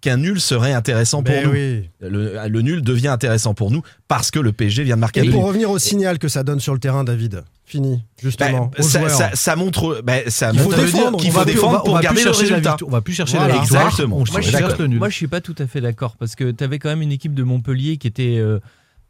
qu'un 0.00 0.16
nul 0.16 0.40
serait 0.40 0.72
intéressant 0.72 1.22
pour 1.22 1.34
Ben 1.34 1.44
nous. 1.46 1.52
oui. 1.52 1.90
Le, 2.00 2.48
le 2.48 2.62
nul 2.62 2.82
devient 2.82 3.08
intéressant 3.08 3.54
pour 3.54 3.70
nous 3.70 3.82
parce 4.08 4.30
que 4.30 4.38
le 4.38 4.52
PSG 4.52 4.82
vient 4.84 4.96
de 4.96 5.00
marquer 5.00 5.24
Et 5.24 5.28
un 5.28 5.32
pour 5.32 5.44
revenir 5.46 5.70
au 5.70 5.78
signal 5.78 6.18
que 6.18 6.28
ça 6.28 6.42
donne 6.42 6.60
sur 6.60 6.72
le 6.72 6.80
terrain, 6.80 7.04
David, 7.04 7.44
fini, 7.64 8.02
justement. 8.20 8.66
Bah, 8.66 8.78
aux 8.78 8.82
ça, 8.82 8.98
joueurs. 9.00 9.10
ça- 9.10 9.30
ça 9.34 9.56
montre, 9.56 10.00
bah, 10.04 10.14
ça 10.28 10.50
Il 10.52 10.58
faut 10.58 10.70
montre 10.70 10.82
défendre, 10.84 11.18
qu'il 11.18 11.30
on 11.30 11.32
faut 11.32 11.44
défendre 11.44 11.68
on 11.68 11.72
va- 11.72 11.80
on 11.80 11.84
pour 11.84 11.94
va 11.94 12.00
plus 12.00 12.04
garder 12.04 12.20
le 12.20 12.24
chercher 12.32 12.46
la 12.48 12.56
résultat. 12.56 12.76
On 12.86 12.90
va 12.90 13.00
plus 13.00 13.12
chercher 13.14 13.36
Voilà. 13.38 13.54
la 13.54 13.60
victoire. 13.60 13.84
Exactement. 13.86 14.16
On 14.16 14.18
Moi, 14.20 14.26
je 14.40 14.48
suis 14.48 14.56
cherche 14.56 14.78
le 14.78 14.86
nul. 14.86 14.98
Moi, 14.98 15.08
je 15.08 15.14
suis 15.16 15.28
pas 15.28 15.40
tout 15.40 15.54
à 15.58 15.66
fait 15.66 15.80
d'accord 15.80 16.16
parce 16.16 16.34
que 16.34 16.50
tu 16.50 16.64
avais 16.64 16.78
quand 16.78 16.88
même 16.88 17.02
une 17.02 17.12
équipe 17.12 17.34
de 17.34 17.42
Montpellier 17.42 17.96
qui 17.98 18.06
était 18.06 18.36
euh, 18.38 18.58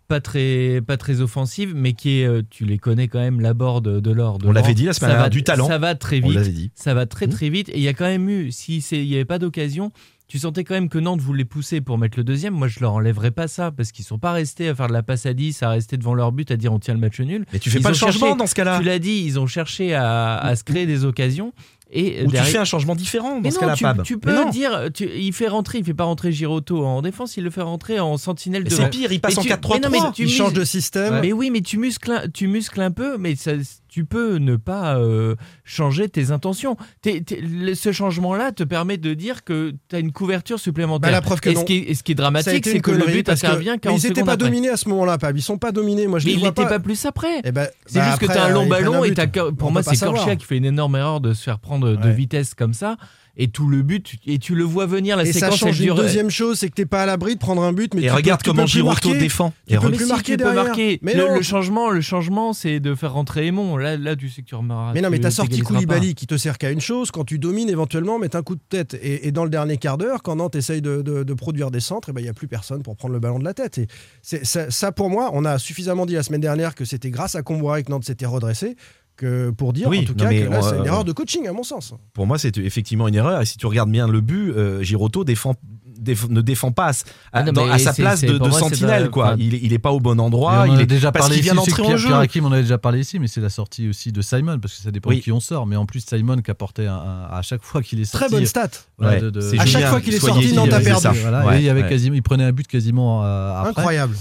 pas 0.08 0.20
très 0.20 0.80
pas 0.84 0.96
très 0.96 1.20
offensive, 1.20 1.72
mais 1.76 1.92
qui 1.92 2.20
est, 2.20 2.26
euh, 2.26 2.42
tu 2.50 2.64
les 2.64 2.78
connais 2.78 3.06
quand 3.06 3.20
même, 3.20 3.40
l'abord 3.40 3.80
de 3.80 4.10
l'or. 4.10 4.38
On 4.44 4.50
l'avait 4.50 4.74
dit 4.74 4.84
la 4.86 4.92
semaine 4.92 5.10
Ça 5.10 5.14
va- 5.16 5.22
dernière, 5.22 5.30
du 5.30 5.44
talent. 5.44 5.68
Ça 5.68 5.78
va 5.78 5.94
très 5.94 6.20
On 6.24 6.26
vite. 6.26 6.34
l'avait 6.36 6.50
dit. 6.50 6.72
Ça 6.74 6.94
va 6.94 7.06
très 7.06 7.28
Mmh. 7.28 7.30
très 7.30 7.48
vite. 7.48 7.68
Et 7.68 7.76
il 7.76 7.82
y 7.82 7.88
a 7.88 7.94
quand 7.94 8.06
même 8.06 8.28
eu, 8.28 8.50
si 8.50 8.78
il 8.90 9.06
n'y 9.06 9.14
avait 9.14 9.24
pas 9.24 9.38
d'occasion, 9.38 9.92
tu 10.30 10.38
sentais 10.38 10.62
quand 10.62 10.74
même 10.74 10.88
que 10.88 10.98
Nantes 10.98 11.20
voulait 11.20 11.44
pousser 11.44 11.80
pour 11.80 11.98
mettre 11.98 12.16
le 12.16 12.22
deuxième. 12.22 12.54
Moi, 12.54 12.68
je 12.68 12.78
leur 12.78 12.92
enlèverais 12.94 13.32
pas 13.32 13.48
ça 13.48 13.72
parce 13.72 13.90
qu'ils 13.90 14.04
sont 14.04 14.18
pas 14.20 14.30
restés 14.30 14.68
à 14.68 14.74
faire 14.76 14.86
de 14.86 14.92
la 14.92 15.02
passe 15.02 15.26
à 15.26 15.34
10, 15.34 15.62
à 15.64 15.70
rester 15.70 15.96
devant 15.96 16.14
leur 16.14 16.30
but, 16.30 16.50
à 16.52 16.56
dire 16.56 16.72
on 16.72 16.78
tient 16.78 16.94
le 16.94 17.00
match 17.00 17.18
nul. 17.18 17.44
Mais 17.52 17.58
tu 17.58 17.68
fais 17.68 17.78
Ils 17.78 17.82
pas 17.82 17.88
le 17.88 17.96
changement 17.96 18.28
cherché- 18.28 18.38
dans 18.38 18.46
ce 18.46 18.54
cas-là. 18.54 18.78
Tu 18.78 18.84
l'as 18.84 19.00
dit, 19.00 19.22
ils 19.26 19.40
ont 19.40 19.48
cherché 19.48 19.92
à, 19.92 20.36
à 20.38 20.54
se 20.54 20.62
créer 20.62 20.86
des 20.86 21.04
occasions. 21.04 21.52
Et 21.92 22.22
Ou 22.24 22.30
tu 22.30 22.36
fais 22.36 22.58
un 22.58 22.64
changement 22.64 22.94
différent 22.94 23.34
dans 23.34 23.40
mais 23.40 23.50
ce 23.50 23.58
cas-là, 23.58 23.74
tu, 23.74 23.84
tu 24.04 24.14
Mais 24.14 24.20
peux 24.20 24.34
non. 24.44 24.48
dire, 24.50 24.90
tu- 24.94 25.10
il 25.12 25.32
fait 25.32 25.48
rentrer, 25.48 25.78
il 25.78 25.84
fait 25.84 25.92
pas 25.92 26.04
rentrer 26.04 26.30
Giroto 26.30 26.86
en 26.86 27.02
défense, 27.02 27.36
il 27.36 27.42
le 27.42 27.50
fait 27.50 27.62
rentrer 27.62 27.98
en 27.98 28.16
sentinelle 28.16 28.62
devant. 28.62 28.76
c'est 28.84 28.90
pire, 28.90 29.10
il 29.10 29.20
passe 29.20 29.32
Mais 29.34 29.40
en 29.40 29.42
tu- 29.42 29.48
4-3-3. 29.48 29.90
mais 29.90 29.98
non, 29.98 30.04
mais 30.06 30.12
tu 30.14 30.22
Il 30.22 30.26
mises- 30.26 30.36
change 30.36 30.52
de 30.52 30.62
système. 30.62 31.18
Mais 31.20 31.32
oui, 31.32 31.50
mais 31.50 31.62
tu 31.62 31.78
muscles, 31.78 32.28
tu 32.32 32.46
muscles 32.46 32.80
un 32.80 32.92
peu, 32.92 33.18
mais 33.18 33.34
ça- 33.34 33.54
tu 33.90 34.04
peux 34.04 34.36
ne 34.36 34.56
pas 34.56 34.96
euh, 34.96 35.34
changer 35.64 36.08
tes 36.08 36.30
intentions. 36.30 36.76
Ce 37.04 37.92
changement-là 37.92 38.52
te 38.52 38.62
permet 38.62 38.96
de 38.96 39.14
dire 39.14 39.44
que 39.44 39.74
tu 39.88 39.96
as 39.96 39.98
une 39.98 40.12
couverture 40.12 40.58
supplémentaire. 40.60 41.10
Bah, 41.10 41.12
la 41.12 41.20
preuve 41.20 41.40
que 41.40 41.50
et, 41.50 41.54
non. 41.54 41.60
Ce 41.60 41.64
qui 41.66 41.78
est, 41.78 41.90
et 41.90 41.94
ce 41.94 42.02
qui 42.02 42.12
est 42.12 42.14
dramatique, 42.14 42.64
c'est 42.64 42.80
que 42.80 42.92
le 42.92 43.06
but 43.06 43.26
parce 43.26 43.40
que- 43.40 43.46
intervient 43.48 43.74
mais 43.74 43.78
40 43.80 44.02
ils 44.02 44.06
n'étaient 44.08 44.24
pas 44.24 44.36
dominés 44.36 44.68
à 44.70 44.76
ce 44.76 44.88
moment-là, 44.88 45.18
Pab. 45.18 45.36
Ils 45.36 45.42
sont 45.42 45.58
pas 45.58 45.72
dominés. 45.72 46.06
Moi, 46.06 46.20
je 46.20 46.26
Mais 46.26 46.30
les 46.32 46.36
il 46.36 46.40
vois 46.40 46.48
n'était 46.50 46.62
pas. 46.62 46.68
pas 46.68 46.78
plus 46.80 47.04
après. 47.04 47.40
Eh 47.44 47.52
ben, 47.52 47.68
C'est 47.86 47.98
bah, 47.98 48.06
juste 48.06 48.18
que 48.20 48.26
tu 48.26 48.32
as 48.32 48.44
un 48.44 48.50
long 48.50 48.64
ils 48.64 48.68
ballon 48.68 49.04
et 49.04 49.12
On 49.40 49.52
pour 49.54 49.72
moi 49.72 49.82
c'est. 49.82 49.98
Corchia 49.98 50.36
qui 50.36 50.46
fait 50.46 50.56
une 50.56 50.64
énorme 50.64 50.96
erreur 50.96 51.20
de 51.20 51.34
se 51.34 51.42
faire 51.42 51.58
prendre 51.58 51.94
de 51.96 52.08
vitesse 52.08 52.54
comme 52.54 52.74
ça 52.74 52.96
et 53.42 53.48
tout 53.48 53.66
le 53.68 53.82
but 53.82 54.14
et 54.26 54.38
tu 54.38 54.54
le 54.54 54.64
vois 54.64 54.86
venir 54.86 55.16
la 55.16 55.24
Et 55.24 55.32
ça 55.32 55.48
elle 55.48 55.54
change 55.54 55.78
une 55.80 55.86
dure 55.86 55.94
deuxième 55.96 56.30
chose, 56.30 56.58
c'est 56.58 56.68
que 56.68 56.74
t'es 56.74 56.86
pas 56.86 57.02
à 57.02 57.06
l'abri 57.06 57.34
de 57.34 57.40
prendre 57.40 57.62
un 57.62 57.72
but, 57.72 57.94
mais 57.94 58.02
Et 58.02 58.06
tu 58.06 58.10
regarde 58.12 58.40
peux, 58.40 58.50
tu 58.50 58.56
comment 58.56 58.66
Giroto 58.66 59.12
défend. 59.14 59.52
Tu 59.66 59.74
Et 59.74 59.78
peux 59.78 59.90
plus 59.90 60.04
si, 60.04 60.10
marquer 60.10 60.32
tu 60.32 60.38
peux 60.38 60.44
derrière. 60.44 60.64
marquer. 60.64 60.98
Mais 61.02 61.14
le, 61.14 61.26
non. 61.28 61.34
le 61.36 61.42
changement, 61.42 61.90
le 61.90 62.00
changement, 62.00 62.52
c'est 62.52 62.80
de 62.80 62.94
faire 62.94 63.12
rentrer 63.14 63.46
Aymon. 63.46 63.76
Là, 63.76 63.96
là, 63.96 64.14
tu 64.16 64.28
sais 64.28 64.42
que 64.42 64.46
tu 64.48 64.54
remarqueras. 64.54 64.92
Mais 64.94 65.00
non, 65.00 65.10
mais 65.10 65.16
tu 65.18 65.22
t'as 65.22 65.30
sorti 65.30 65.60
Koulibaly 65.60 66.14
qui 66.14 66.26
te 66.26 66.36
sert 66.36 66.58
qu'à 66.58 66.70
une 66.70 66.80
chose. 66.80 67.10
Quand 67.10 67.24
tu 67.24 67.38
domines, 67.38 67.68
éventuellement, 67.70 68.18
mettre 68.18 68.36
un 68.36 68.42
coup 68.42 68.54
de 68.56 68.60
tête. 68.68 68.94
Et, 69.02 69.26
et 69.28 69.32
dans 69.32 69.44
le 69.44 69.50
dernier 69.50 69.76
quart 69.78 69.96
d'heure, 69.98 70.22
quand 70.22 70.36
Nantes 70.36 70.56
essaye 70.56 70.82
de, 70.82 71.02
de- 71.02 71.22
de 71.22 71.34
produire 71.34 71.70
des 71.70 71.80
centres, 71.80 72.10
il 72.10 72.14
ben, 72.14 72.22
n'y 72.22 72.28
a 72.28 72.34
plus 72.34 72.48
personne 72.48 72.82
pour 72.82 72.96
prendre 72.96 73.14
le 73.14 73.20
ballon 73.20 73.38
de 73.38 73.44
la 73.44 73.54
tête. 73.54 73.78
Et 73.78 73.86
c'est- 74.22 74.44
ça, 74.44 74.70
ça, 74.70 74.92
pour 74.92 75.08
moi, 75.10 75.30
on 75.32 75.44
a 75.44 75.58
suffisamment 75.58 76.04
dit 76.06 76.14
la 76.14 76.22
semaine 76.22 76.40
dernière 76.40 76.74
que 76.74 76.84
c'était 76.84 77.10
grâce 77.10 77.34
à 77.34 77.42
Comboiré 77.42 77.82
que 77.82 77.90
Nantes 77.90 78.04
s'était 78.04 78.26
redressé. 78.26 78.76
Que 79.20 79.50
pour 79.50 79.74
dire 79.74 79.86
Oui, 79.86 79.98
en 79.98 80.04
tout 80.04 80.14
cas 80.14 80.30
que 80.30 80.48
là 80.48 80.62
c'est 80.62 80.76
une 80.76 80.80
euh, 80.80 80.86
erreur 80.86 81.04
de 81.04 81.12
coaching 81.12 81.46
à 81.46 81.52
mon 81.52 81.62
sens. 81.62 81.92
Pour 82.14 82.26
moi, 82.26 82.38
c'est 82.38 82.56
effectivement 82.56 83.06
une 83.06 83.16
erreur. 83.16 83.42
Et 83.42 83.44
si 83.44 83.58
tu 83.58 83.66
regardes 83.66 83.90
bien 83.90 84.08
le 84.08 84.22
but, 84.22 84.50
euh, 84.52 84.82
Giroto 84.82 85.24
défend, 85.24 85.56
déf- 86.02 86.28
ne 86.28 86.40
défend 86.40 86.72
pas 86.72 86.88
à, 86.88 86.92
Ah 87.32 87.42
non, 87.44 87.52
dans- 87.52 87.66
mais 87.66 87.72
à 87.72 87.78
sa 87.78 87.92
place 87.92 88.22
de, 88.22 88.38
moi, 88.38 88.50
sentinelle. 88.52 89.10
quoi. 89.10 89.26
enfin- 89.28 89.36
Il, 89.38 89.54
est- 89.54 89.60
il 89.62 89.72
est 89.72 89.78
pas 89.78 89.92
au 89.92 90.00
bon 90.00 90.18
endroit. 90.20 90.64
on 90.66 90.70
en 90.70 90.74
il 90.76 90.80
est, 90.80 90.86
déjà 90.86 91.12
parce 91.12 91.26
parlé 91.26 91.36
qu'il 91.36 91.44
vient 91.44 91.54
ici, 91.62 91.70
d'entrer 91.70 91.82
en 91.94 91.96
jeu. 91.96 92.06
Pierre 92.08 92.18
Hakim, 92.20 92.44
on 92.44 92.48
en 92.48 92.52
a 92.52 92.60
déjà 92.62 92.78
parlé 92.78 93.00
ici, 93.00 93.18
mais 93.18 93.26
c'est 93.26 93.40
la 93.40 93.50
sortie 93.50 93.88
aussi 93.88 94.12
de 94.12 94.22
Simon, 94.22 94.58
parce 94.58 94.76
que 94.76 94.82
ça 94.82 94.90
dépend 94.90 95.10
Oui. 95.10 95.16
de 95.18 95.22
qui 95.22 95.32
on 95.32 95.40
sort. 95.40 95.66
Mais 95.66 95.76
en 95.76 95.86
plus, 95.86 96.04
Simon 96.06 96.38
qui 96.38 96.50
apportait 96.50 96.86
un- 96.86 96.94
un- 96.94 97.24
à 97.30 97.42
chaque 97.42 97.62
fois 97.62 97.82
qu'il 97.82 98.00
est 98.00 98.04
sorti. 98.04 98.26
Très 98.26 98.34
bonne 98.36 98.46
stat. 98.46 98.68
voilà, 98.98 99.14
Ouais, 99.16 99.20
de- 99.22 99.30
de- 99.30 99.40
c'est 99.40 99.58
À 99.58 99.66
chaque 99.66 99.86
fois 99.86 100.00
qu'il 100.00 100.14
est 100.14 100.18
sorti, 100.20 100.56
a 100.58 100.64
faisait 100.64 100.84
perdu. 100.84 101.02
ça. 101.02 101.12
Voilà, 101.12 101.46
Ouais, 101.46 101.56
et 101.56 101.60
il, 101.60 101.64
y 101.64 101.68
avait 101.70 101.88
quasiment, 101.88 102.14
il 102.16 102.22
prenait 102.22 102.44
un 102.44 102.52
but 102.52 102.66
quasiment 102.66 103.24
euh, 103.24 103.52
après. 103.58 103.68
Incroyable. 103.70 104.16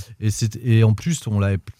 Et, 0.64 0.84
en 0.84 0.94
plus, 0.94 1.20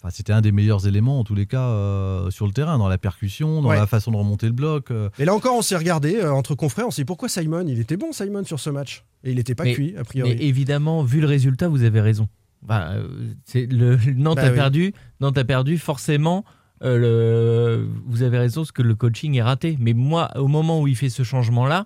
c'était 0.10 0.34
un 0.34 0.42
des 0.42 0.52
meilleurs 0.52 0.88
éléments, 0.88 1.20
en 1.20 1.24
tous 1.24 1.36
les 1.36 1.46
cas, 1.46 1.62
euh, 1.62 2.30
sur 2.32 2.46
le 2.46 2.52
terrain, 2.54 2.78
dans 2.78 2.88
la 2.88 2.98
percussion, 2.98 3.62
dans 3.62 3.72
la 3.72 3.88
façon 3.88 4.12
de 4.12 4.18
remonter 4.18 4.46
le 4.48 4.54
bloc. 4.54 4.92
euh. 4.92 5.10
Et 5.20 5.26
là 5.26 5.34
encore, 5.34 5.56
on 5.56 5.62
s'est 5.62 5.76
regardé 5.76 6.24
entre 6.24 6.56
confrères. 6.56 6.88
On 6.88 6.92
s'est 6.92 7.02
dit 7.02 7.06
pourquoi 7.06 7.30
Simon? 7.30 7.66
Il 7.68 7.80
était 7.80 7.98
bon, 7.98 8.12
Simon, 8.12 8.44
sur 8.46 8.60
ce 8.60 8.70
match. 8.70 9.04
Et 9.24 9.32
il 9.32 9.36
n'était 9.36 9.56
pas 9.56 9.66
Mais- 9.66 9.74
cuit, 9.74 9.89
a 9.98 10.04
priori. 10.04 10.36
Mais 10.36 10.44
évidemment, 10.46 11.04
vu 11.04 11.22
le 11.22 11.28
résultat, 11.28 11.68
vous 11.68 11.84
avez 11.84 12.02
raison. 12.02 12.28
Bah, 12.62 12.90
euh, 12.92 13.08
c'est 13.46 13.66
le 13.66 13.98
Nantes 14.16 14.36
Bah 14.38 14.44
a 14.48 14.50
oui. 14.50 14.56
perdu. 14.56 14.94
Nantes 15.22 15.38
a 15.38 15.44
perdu. 15.46 15.78
Forcément, 15.78 16.44
euh, 16.84 16.98
le- 16.98 17.88
vous 18.08 18.24
avez 18.24 18.38
raison, 18.38 18.62
parce 18.62 18.72
que 18.72 18.82
le 18.82 18.96
coaching 18.96 19.36
est 19.36 19.42
raté. 19.42 19.78
Mais 19.80 19.94
moi, 19.94 20.30
au 20.38 20.48
moment 20.48 20.82
où 20.82 20.88
il 20.88 20.96
fait 20.96 21.10
ce 21.10 21.24
changement-là, 21.24 21.86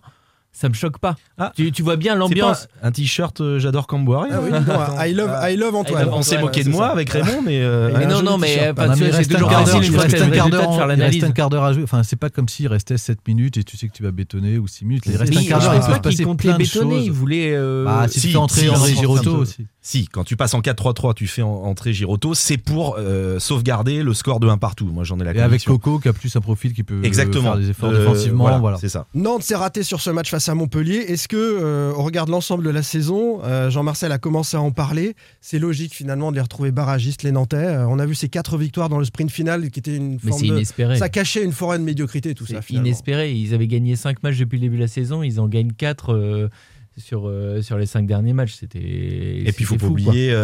ça 0.53 0.69
me 0.69 0.73
choque 0.73 0.99
pas. 0.99 1.15
Ah. 1.37 1.51
tu, 1.55 1.71
tu 1.71 1.81
vois 1.83 1.95
bien 1.97 2.15
l'ambiance. 2.15 2.67
Un 2.81 2.91
t-shirt 2.91 3.41
euh, 3.41 3.59
j'adore 3.59 3.87
Camboire. 3.87 4.27
Ah 4.31 4.39
oui, 4.41 4.51
donc, 4.51 4.63
I 4.99 5.11
love, 5.13 5.31
I 5.43 5.55
love 5.57 5.75
Antoine. 5.75 6.07
On 6.11 6.21
s'est 6.21 6.37
moqué 6.39 6.59
ouais, 6.59 6.63
de 6.65 6.69
moi 6.69 6.85
ça. 6.87 6.91
avec 6.93 7.09
Raymond, 7.09 7.41
mais. 7.43 7.59
euh, 7.61 7.91
Mais 7.97 8.05
non, 8.05 8.21
non, 8.21 8.37
mais 8.37 8.59
euh, 8.59 8.73
c'est 8.95 9.09
reste 9.11 9.31
un 9.31 9.33
toujours 9.35 9.49
quart 9.49 9.63
d'heure, 9.65 9.83
il 9.83 9.97
reste 9.97 10.21
un 10.21 10.29
quart 10.29 10.49
d'heure 10.49 10.91
il 11.11 11.25
un 11.25 11.31
quart 11.31 11.49
d'heure 11.49 11.63
à 11.63 11.73
jouer. 11.73 11.83
Enfin, 11.83 12.03
c'est 12.03 12.15
pas 12.15 12.29
comme 12.29 12.47
s'il 12.47 12.67
restait 12.67 12.97
7 12.97 13.19
minutes 13.27 13.57
et 13.57 13.63
tu 13.63 13.77
sais 13.77 13.87
que 13.87 13.93
tu 13.93 14.03
vas 14.03 14.11
bétonner 14.11 14.57
ou 14.57 14.67
6 14.67 14.85
minutes. 14.85 15.03
Il 15.07 15.15
reste 15.17 15.35
un 15.35 15.43
quart 15.43 15.59
d'heure, 15.59 15.73
il 15.75 15.79
peut 15.81 15.87
pas 15.87 15.93
se 15.95 15.99
passer 16.01 16.35
plein 16.35 16.53
de 16.53 16.57
bétonner. 16.59 16.95
Il 16.99 17.07
choses. 17.07 17.15
voulait. 17.15 17.51
euh, 17.53 17.85
Ah, 17.87 18.07
si, 18.07 18.21
tu 18.21 18.27
fais 18.29 18.37
entrer 18.37 18.69
André 18.69 18.93
Girotto 18.95 19.23
si. 19.23 19.29
aussi. 19.41 19.67
Si, 19.81 20.07
quand 20.07 20.23
tu 20.23 20.37
passes 20.37 20.53
en 20.53 20.61
4-3-3, 20.61 21.13
tu 21.13 21.27
fais 21.27 21.41
en- 21.41 21.49
entrer 21.49 21.91
Giroto, 21.93 22.33
c'est 22.33 22.57
pour 22.57 22.95
euh, 22.97 23.37
sauvegarder 23.39 24.01
le 24.01 24.13
score 24.13 24.39
de 24.39 24.47
1 24.47 24.57
partout. 24.57 24.85
Moi, 24.85 25.03
j'en 25.03 25.19
ai 25.19 25.25
la 25.25 25.33
Et 25.33 25.41
avec. 25.41 25.65
Coco 25.65 25.99
qui 25.99 26.07
a 26.07 26.13
plus 26.13 26.33
un 26.35 26.39
profil 26.41 26.73
qui 26.73 26.83
peut 26.83 27.01
Exactement. 27.03 27.51
faire 27.51 27.57
des 27.57 27.69
efforts 27.71 27.89
Euh, 27.89 27.99
défensivement. 27.99 28.59
Voilà. 28.59 28.77
C'est 28.79 28.87
ça. 28.89 29.07
Nantes 29.13 29.43
s'est 29.43 29.55
raté 29.55 29.83
sur 29.83 29.99
ce 29.99 30.09
match 30.09 30.29
face 30.29 30.42
à 30.49 30.55
Montpellier. 30.55 30.97
Est-ce 30.97 31.27
que, 31.27 31.37
euh, 31.37 31.93
on 31.97 32.03
regarde 32.03 32.29
l'ensemble 32.29 32.63
de 32.63 32.69
la 32.69 32.83
saison, 32.83 33.41
euh, 33.43 33.69
Jean-Marcel 33.69 34.11
a 34.11 34.17
commencé 34.17 34.57
à 34.57 34.61
en 34.61 34.71
parler. 34.71 35.15
C'est 35.41 35.59
logique 35.59 35.93
finalement 35.93 36.31
de 36.31 36.35
les 36.35 36.41
retrouver 36.41 36.71
barragistes, 36.71 37.23
les 37.23 37.31
Nantais. 37.31 37.57
Euh, 37.57 37.87
on 37.87 37.99
a 37.99 38.05
vu 38.05 38.15
ces 38.15 38.29
quatre 38.29 38.57
victoires 38.57 38.89
dans 38.89 38.99
le 38.99 39.05
sprint 39.05 39.31
final 39.31 39.69
qui 39.69 39.79
était 39.79 39.95
une 39.95 40.19
forme 40.19 40.39
c'est 40.39 40.47
de. 40.47 40.53
inespéré. 40.53 40.97
Ça 40.97 41.09
cachait 41.09 41.43
une 41.43 41.51
forêt 41.51 41.79
de 41.79 41.83
médiocrité, 41.83 42.33
tout 42.33 42.45
ça. 42.45 42.61
Finalement. 42.61 42.87
inespéré. 42.87 43.33
Ils 43.33 43.53
avaient 43.53 43.67
gagné 43.67 43.95
5 43.95 44.23
matchs 44.23 44.37
depuis 44.37 44.57
le 44.57 44.61
début 44.61 44.77
de 44.77 44.81
la 44.81 44.87
saison. 44.87 45.23
Ils 45.23 45.39
en 45.39 45.47
gagnent 45.47 45.73
4 45.73 46.49
sur, 46.97 47.27
euh, 47.27 47.61
sur 47.61 47.77
les 47.77 47.85
5 47.85 48.05
derniers 48.05 48.33
matchs. 48.33 48.55
C'était. 48.59 48.79
Et 48.79 49.51
puis, 49.53 49.63
il 49.63 49.65
faut 49.65 49.77
pas 49.77 49.87
oublier 49.87 50.35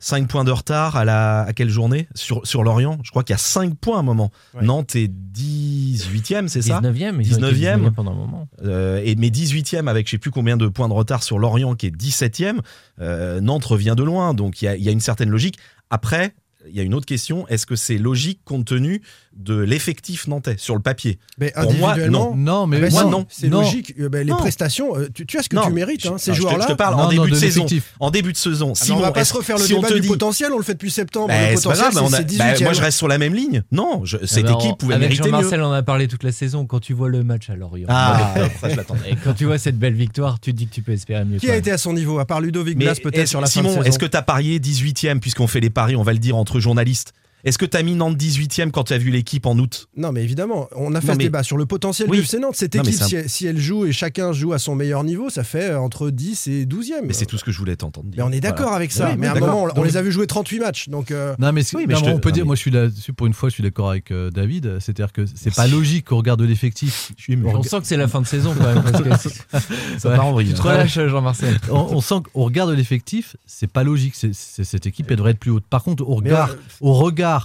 5 0.00 0.28
points 0.28 0.44
de 0.44 0.50
retard 0.50 0.96
à, 0.96 1.04
la, 1.04 1.42
à 1.42 1.52
quelle 1.52 1.70
journée? 1.70 2.08
Sur, 2.14 2.46
sur 2.46 2.62
Lorient. 2.62 2.98
Je 3.02 3.10
crois 3.10 3.24
qu'il 3.24 3.32
y 3.32 3.34
a 3.34 3.38
5 3.38 3.74
points 3.74 3.96
à 3.96 4.00
un 4.00 4.04
moment. 4.04 4.30
Ouais. 4.54 4.64
Nantes 4.64 4.96
est 4.96 5.10
18e, 5.10 6.48
c'est 6.48 6.62
ça? 6.62 6.80
19e. 6.80 7.20
ils 7.20 7.34
ont 7.34 7.48
été 7.48 7.56
19e. 7.56 7.88
19e 7.88 7.90
pendant 7.92 8.12
un 8.12 8.14
moment. 8.14 8.48
Euh, 8.64 9.00
et 9.04 9.14
mais 9.16 9.28
18e 9.28 9.88
avec 9.88 10.06
je 10.06 10.12
sais 10.12 10.18
plus 10.18 10.30
combien 10.30 10.56
de 10.56 10.68
points 10.68 10.88
de 10.88 10.94
retard 10.94 11.22
sur 11.22 11.38
Lorient 11.38 11.74
qui 11.74 11.86
est 11.86 11.96
17e. 11.96 12.58
Euh, 13.00 13.40
Nantes 13.40 13.64
revient 13.64 13.94
de 13.96 14.02
loin, 14.02 14.34
donc 14.34 14.62
il 14.62 14.66
y 14.66 14.68
a, 14.68 14.76
il 14.76 14.82
y 14.82 14.88
a 14.88 14.92
une 14.92 15.00
certaine 15.00 15.30
logique. 15.30 15.58
Après, 15.90 16.34
il 16.68 16.76
y 16.76 16.80
a 16.80 16.82
une 16.82 16.94
autre 16.94 17.06
question 17.06 17.46
est-ce 17.48 17.66
que 17.66 17.76
c'est 17.76 17.98
logique 17.98 18.40
compte 18.44 18.66
tenu 18.66 19.02
de 19.38 19.56
l'effectif 19.56 20.26
nantais 20.26 20.56
sur 20.58 20.74
le 20.74 20.80
papier 20.82 21.18
Mais 21.38 21.52
Pour 21.52 21.72
moi, 21.74 21.90
individuellement, 21.92 22.34
Non, 22.36 22.66
mais 22.66 22.78
ah 22.78 22.80
ben 22.80 22.90
moi, 22.92 23.02
si, 23.04 23.08
non. 23.08 23.26
C'est 23.28 23.46
logique. 23.48 23.94
Euh, 24.00 24.08
ben, 24.08 24.26
les 24.26 24.32
Non. 24.32 24.36
prestations, 24.38 24.96
euh, 24.96 25.08
tu, 25.14 25.26
tu 25.26 25.38
as 25.38 25.42
ce 25.44 25.48
que 25.48 25.54
Non. 25.56 25.62
tu 25.66 25.72
mérites, 25.72 26.06
hein, 26.06 26.16
ces 26.18 26.34
joueurs-là. 26.34 26.64
Je 26.68 26.72
te 26.72 26.76
parle 26.76 26.96
Non, 26.96 27.02
en 27.02 27.04
non, 27.04 27.10
début 27.10 27.30
de, 27.30 27.34
de 27.36 27.40
saison. 27.40 27.66
En 28.00 28.10
début 28.10 28.32
de 28.32 28.36
saison. 28.36 28.66
Ah, 28.66 28.68
mais 28.68 28.82
on 28.82 28.84
Simon, 28.84 29.00
va 29.00 29.12
pas 29.12 29.20
est-ce- 29.20 29.30
se 29.30 29.36
refaire 29.36 29.56
le 29.58 29.62
si 29.64 29.74
débat 29.74 29.90
du 29.92 30.00
dit- 30.00 30.08
potentiel, 30.08 30.52
on 30.52 30.58
le 30.58 30.64
fait 30.64 30.72
depuis 30.74 30.90
septembre. 30.90 31.28
Le 31.28 31.54
potentiel, 31.54 31.90
grave, 31.92 32.14
a- 32.14 32.22
18e. 32.22 32.64
moi 32.64 32.72
je 32.72 32.80
reste 32.80 32.98
sur 32.98 33.06
la 33.08 33.18
même 33.18 33.34
ligne. 33.34 33.62
Non, 33.70 34.02
je- 34.04 34.18
cette 34.26 34.46
Ah 34.48 34.52
équipe 34.58 34.76
pouvait 34.78 34.94
avec 34.94 35.08
mériter 35.08 35.28
mieux. 35.28 35.36
Jean-Marcel, 35.36 35.62
on 35.62 35.66
en 35.66 35.72
a 35.72 35.82
parlé 35.82 36.08
toute 36.08 36.24
la 36.24 36.32
saison. 36.32 36.66
Quand 36.66 36.80
tu 36.80 36.92
vois 36.92 37.08
le 37.08 37.22
match 37.22 37.48
à 37.48 37.54
Lorient. 37.54 37.86
Ah, 37.88 38.34
ça, 38.60 38.68
je 38.70 38.76
l'attendais. 38.76 39.12
Et 39.12 39.16
quand 39.22 39.34
tu 39.34 39.44
vois 39.44 39.58
cette 39.58 39.78
belle 39.78 39.94
victoire, 39.94 40.40
tu 40.40 40.52
te 40.52 40.56
dis 40.56 40.66
que 40.66 40.74
tu 40.74 40.82
peux 40.82 40.92
espérer 40.92 41.24
mieux. 41.24 41.38
Qui 41.38 41.48
a 41.50 41.56
été 41.56 41.70
à 41.70 41.78
son 41.78 41.92
niveau, 41.92 42.18
à 42.18 42.24
part 42.26 42.40
Ludovic 42.40 42.76
Blas 42.76 42.96
peut-être 43.00 43.28
sur 43.28 43.40
la 43.40 43.46
Simon, 43.46 43.72
fin 43.74 43.80
de 43.82 43.86
est-ce 43.86 43.98
que 44.00 44.06
tu 44.06 44.16
as 44.16 44.22
parié 44.22 44.58
18e, 44.58 45.20
puisqu'on 45.20 45.46
fait 45.46 45.60
les 45.60 45.70
paris, 45.70 45.94
on 45.96 46.02
va 46.02 46.12
le 46.12 46.18
dire 46.18 46.36
entre 46.36 46.58
journalistes 46.60 47.12
Est-ce 47.44 47.56
que 47.58 47.66
tu 47.66 47.76
as 47.76 47.82
mis 47.82 47.94
Nantes 47.94 48.16
18e 48.16 48.70
quand 48.70 48.84
tu 48.84 48.92
as 48.92 48.98
vu 48.98 49.10
l'équipe 49.10 49.46
en 49.46 49.56
août? 49.58 49.88
Non, 49.96 50.10
mais 50.12 50.22
évidemment, 50.24 50.68
on 50.74 50.94
a 50.94 51.00
fait 51.00 51.06
Non, 51.08 51.12
ce 51.14 51.18
mais- 51.18 51.24
débat 51.24 51.42
sur 51.42 51.56
le 51.56 51.66
potentiel 51.66 52.08
Oui. 52.10 52.18
du 52.18 52.22
FC 52.24 52.38
Nantes. 52.40 52.56
Cette 52.56 52.74
Non, 52.74 52.82
équipe, 52.82 52.94
ça- 52.94 53.06
si 53.06 53.16
elle, 53.16 53.28
si 53.28 53.46
elle 53.46 53.58
joue 53.58 53.86
et 53.86 53.92
chacun 53.92 54.32
joue 54.32 54.52
à 54.52 54.58
son 54.58 54.74
meilleur 54.74 55.04
niveau, 55.04 55.30
ça 55.30 55.44
fait 55.44 55.70
euh, 55.70 55.80
entre 55.80 56.10
10 56.10 56.46
et 56.48 56.66
12e. 56.66 57.06
Mais 57.06 57.12
c'est 57.12 57.26
tout 57.26 57.38
ce 57.38 57.44
que 57.44 57.52
je 57.52 57.58
voulais 57.58 57.76
t'entendre 57.76 58.08
dire. 58.10 58.24
Mais 58.24 58.28
on 58.28 58.36
est 58.36 58.40
d'accord 58.40 58.62
Voilà. 58.66 58.76
avec 58.76 58.90
ça. 58.92 59.10
Oui, 59.10 59.16
mais 59.18 59.28
à 59.28 59.32
un 59.32 59.38
moment, 59.40 59.68
on, 59.76 59.82
les 59.82 59.96
a 59.96 60.02
vu 60.02 60.10
jouer 60.10 60.26
38 60.26 60.58
matchs. 60.58 60.88
Donc, 60.88 61.10
euh, 61.10 61.34
Non, 61.38 61.52
mais, 61.52 61.62
Oui, 61.74 61.84
mais 61.86 61.94
non, 61.94 62.00
te- 62.00 62.06
on 62.10 62.18
peut 62.18 62.30
non, 62.30 62.34
dire, 62.34 62.44
mais- 62.44 62.46
moi 62.48 62.56
je 62.56 62.60
suis 62.60 62.70
là, 62.70 62.88
pour 63.16 63.26
une 63.26 63.32
fois, 63.34 63.48
je 63.48 63.54
suis 63.54 63.62
d'accord 63.62 63.90
avec 63.90 64.10
euh, 64.10 64.30
David. 64.30 64.78
C'est-à-dire 64.80 65.12
que 65.12 65.24
c'est 65.34 65.54
pas 65.54 65.66
logique 65.68 66.06
qu'on 66.06 66.16
regarde 66.16 66.42
l'effectif. 66.42 67.12
On 67.44 67.62
sent 67.62 67.80
que 67.80 67.86
c'est 67.86 67.96
la 67.96 68.08
fin 68.08 68.20
de 68.20 68.26
saison 68.26 68.54
quand 68.58 68.64
même. 68.74 68.82
Parce 68.82 69.02
que 69.02 69.08
Ça 69.98 70.10
Ouais. 70.10 70.16
part 70.16 70.26
en 70.26 70.32
vrille. 70.32 70.48
tu 70.48 70.54
te 70.54 70.62
relâches, 70.62 70.98
Jean-Marcel. 71.06 71.58
on, 71.70 72.00
sent 72.00 72.16
qu'au 72.32 72.42
regard 72.44 72.66
de 72.66 72.72
l'effectif, 72.74 73.36
c'est 73.46 73.70
pas 73.70 73.84
logique. 73.84 74.14
Cette 74.32 74.86
équipe 74.86 75.06
elle 75.10 75.16
devrait 75.16 75.30
être 75.32 75.38
plus 75.38 75.50
haute. 75.52 75.64
Par 75.70 75.82
contre, 75.84 76.02
au 76.08 76.20
mais, 76.20 76.30
regard, 76.30 76.56
au 76.80 76.94
regard 76.94 77.37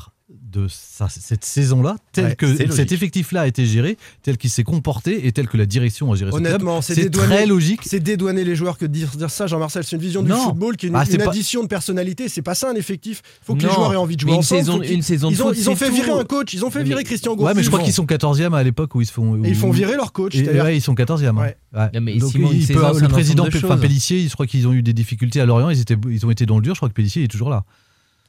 de 0.54 0.68
sa- 0.70 1.10
cette 1.10 1.44
saison-là, 1.44 1.96
tel 2.12 2.26
Ouais, 2.26 2.36
que 2.36 2.72
cet 2.72 2.92
effectif-là 2.92 3.42
a 3.42 3.48
été 3.48 3.66
géré, 3.66 3.98
tel 4.22 4.38
qu'il 4.38 4.50
s'est 4.50 4.64
comporté 4.64 5.26
et 5.28 5.32
tel 5.32 5.48
que 5.48 5.58
la 5.58 5.66
direction 5.66 6.12
a 6.12 6.16
géré 6.16 6.32
ce 6.32 6.38
club, 6.38 6.48
honnêtement, 6.48 6.82
c'est 6.82 6.94
c'est 6.96 7.04
dédouaner, 7.04 7.36
très 7.36 7.46
logique. 7.46 7.82
c'est 7.86 8.00
dédouaner 8.00 8.44
les 8.44 8.56
joueurs 8.56 8.78
que 8.78 8.86
de 8.86 8.92
dire, 8.92 9.08
dire 9.18 9.30
ça, 9.32 9.48
Jean-Marcel. 9.48 9.84
C'est 9.84 9.96
une 9.96 10.02
vision 10.02 10.22
du 10.24 10.32
football 10.32 10.78
qui 10.78 10.86
est 10.86 10.90
une, 10.90 10.96
Ah, 10.96 11.04
c'est 11.06 11.14
une 11.16 11.24
pas- 11.24 11.30
addition 11.32 11.64
de 11.64 11.68
personnalité. 11.68 12.30
C'est 12.30 12.42
pas 12.42 12.56
ça 12.56 12.70
un 12.70 12.76
effectif. 12.76 13.22
Il 13.42 13.46
faut 13.46 13.56
que 13.56 13.64
les 13.64 13.70
joueurs 13.74 13.94
aient 13.94 13.98
envie 13.98 14.16
de 14.16 14.22
jouer 14.22 14.32
mais 14.32 14.36
une 14.36 14.40
ensemble. 14.40 14.62
saison- 14.62 14.80
qu'ils- 14.80 14.92
une 14.94 15.02
saison 15.02 15.30
de 15.30 15.34
ils 15.34 15.42
ont, 15.42 15.48
foot, 15.48 15.56
ils 15.58 15.70
ont 15.70 15.76
c'est 15.76 15.86
fait 15.86 15.90
tout. 15.90 15.96
virer 15.96 16.12
un 16.12 16.24
coach. 16.24 16.54
Ils 16.54 16.64
ont 16.66 16.70
fait 16.70 16.80
Mais- 16.80 16.86
virer 16.86 17.04
Christian 17.04 17.32
Gourcuff. 17.36 17.48
Ouais, 17.48 17.54
mais 17.56 17.64
je 17.64 17.70
crois 17.70 17.82
qu'ils 17.82 17.94
sont 17.94 18.06
14e 18.06 18.54
à 18.54 18.62
l'époque 18.64 18.94
où 18.96 19.02
ils 19.02 19.06
se 19.08 19.12
font. 19.14 19.44
Et 19.44 19.50
ils 19.50 19.56
font 19.56 19.72
virer 19.72 19.96
leur 19.96 20.12
coach. 20.14 20.36
Et, 20.36 20.44
c'est-à-dire- 20.44 20.64
ouais, 20.66 20.78
ils 20.78 20.82
sont 20.82 20.96
14e. 20.96 21.38
hein. 21.38 21.42
Ouais. 21.42 21.58
Ouais. 21.80 21.90
Non, 21.96 22.02
mais 22.02 22.18
Donc, 22.18 22.32
Simon, 22.32 22.52
une 22.52 22.58
il 22.60 22.68
peut- 22.68 22.74
le 22.74 23.04
un 23.06 23.10
président. 23.10 23.46
Pellissier, 23.82 24.28
je 24.28 24.34
crois 24.34 24.46
qu'ils 24.46 24.68
ont 24.68 24.74
eu 24.74 24.84
des 24.84 24.94
difficultés 24.94 25.42
à 25.42 25.46
Lorient. 25.46 25.70
Ils, 25.72 25.80
étaient, 25.82 25.98
ils 26.10 26.26
ont 26.26 26.30
été 26.32 26.46
dans 26.46 26.58
le 26.58 26.62
dur. 26.62 26.76
Je 26.76 26.80
crois 26.80 26.90
que 26.90 26.94
Pellissier 26.94 27.24
est 27.24 27.28
toujours 27.28 27.50
là. 27.50 27.64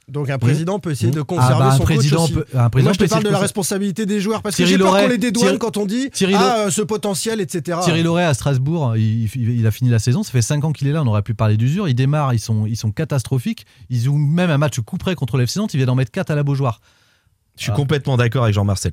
Donc 0.07 0.29
un 0.29 0.37
président 0.39 0.79
peut 0.79 0.91
essayer 0.91 1.11
de 1.11 1.21
Ah, 1.21 1.25
conserver 1.25 1.59
bah, 1.61 1.67
un 1.69 1.71
son 1.73 1.85
coach 1.85 1.97
président 1.97 2.25
aussi. 2.25 2.35
peut- 2.35 2.45
un 2.55 2.69
président 2.69 2.89
Moi, 2.91 2.93
je 2.93 3.05
te 3.05 3.09
parle 3.11 3.25
de 3.25 3.31
la 3.31 3.39
responsabilité 3.39 4.05
des 4.05 4.21
joueurs 4.21 4.43
parce 4.43 4.55
que 4.55 4.59
Thierry 4.59 4.73
j'ai 4.73 4.79
peur 4.79 4.89
Loret- 4.93 5.03
qu'on 5.05 5.09
les 5.09 5.19
dédouane 5.19 5.45
Thierry- 5.47 5.59
quand 5.59 5.77
on 5.79 5.87
dit 5.87 6.11
Thierry 6.11 6.35
ah 6.37 6.57
euh, 6.67 6.71
ce 6.71 6.83
potentiel 6.83 7.41
etc. 7.41 7.79
Thierry 7.83 8.03
Loret 8.03 8.25
à 8.25 8.35
Strasbourg, 8.35 8.97
il, 8.97 9.25
il- 9.25 9.51
il 9.61 9.67
a 9.67 9.71
fini 9.71 9.89
la 9.89 9.99
saison. 9.99 10.23
Ça 10.23 10.31
fait 10.31 10.43
5 10.43 10.63
ans 10.65 10.73
qu'il 10.73 10.89
est 10.89 10.93
là. 10.93 11.03
On 11.03 11.07
aurait 11.07 11.23
pu 11.23 11.33
parler 11.35 11.57
d'usure. 11.57 11.89
Il 11.89 11.95
démarre. 11.95 12.35
Ils 12.35 12.39
sont, 12.39 12.67
ils 12.67 12.77
sont 12.77 12.91
catastrophiques. 12.93 13.65
Ils 13.89 14.01
jouent 14.03 14.19
même 14.19 14.51
un 14.51 14.59
match 14.59 14.79
coup 14.81 14.99
près 14.99 15.15
contre 15.15 15.39
l'FC 15.39 15.59
Nantes. 15.59 15.73
Ils 15.73 15.79
viennent 15.79 15.89
en 15.91 15.95
mettre 15.95 16.11
4 16.11 16.31
à 16.31 16.35
la 16.35 16.43
Beaujoire. 16.43 16.81
Je 17.57 17.63
suis 17.63 17.73
Ah. 17.73 17.77
complètement 17.77 18.17
d'accord 18.19 18.43
avec 18.43 18.55
Jean-Marcel. 18.55 18.93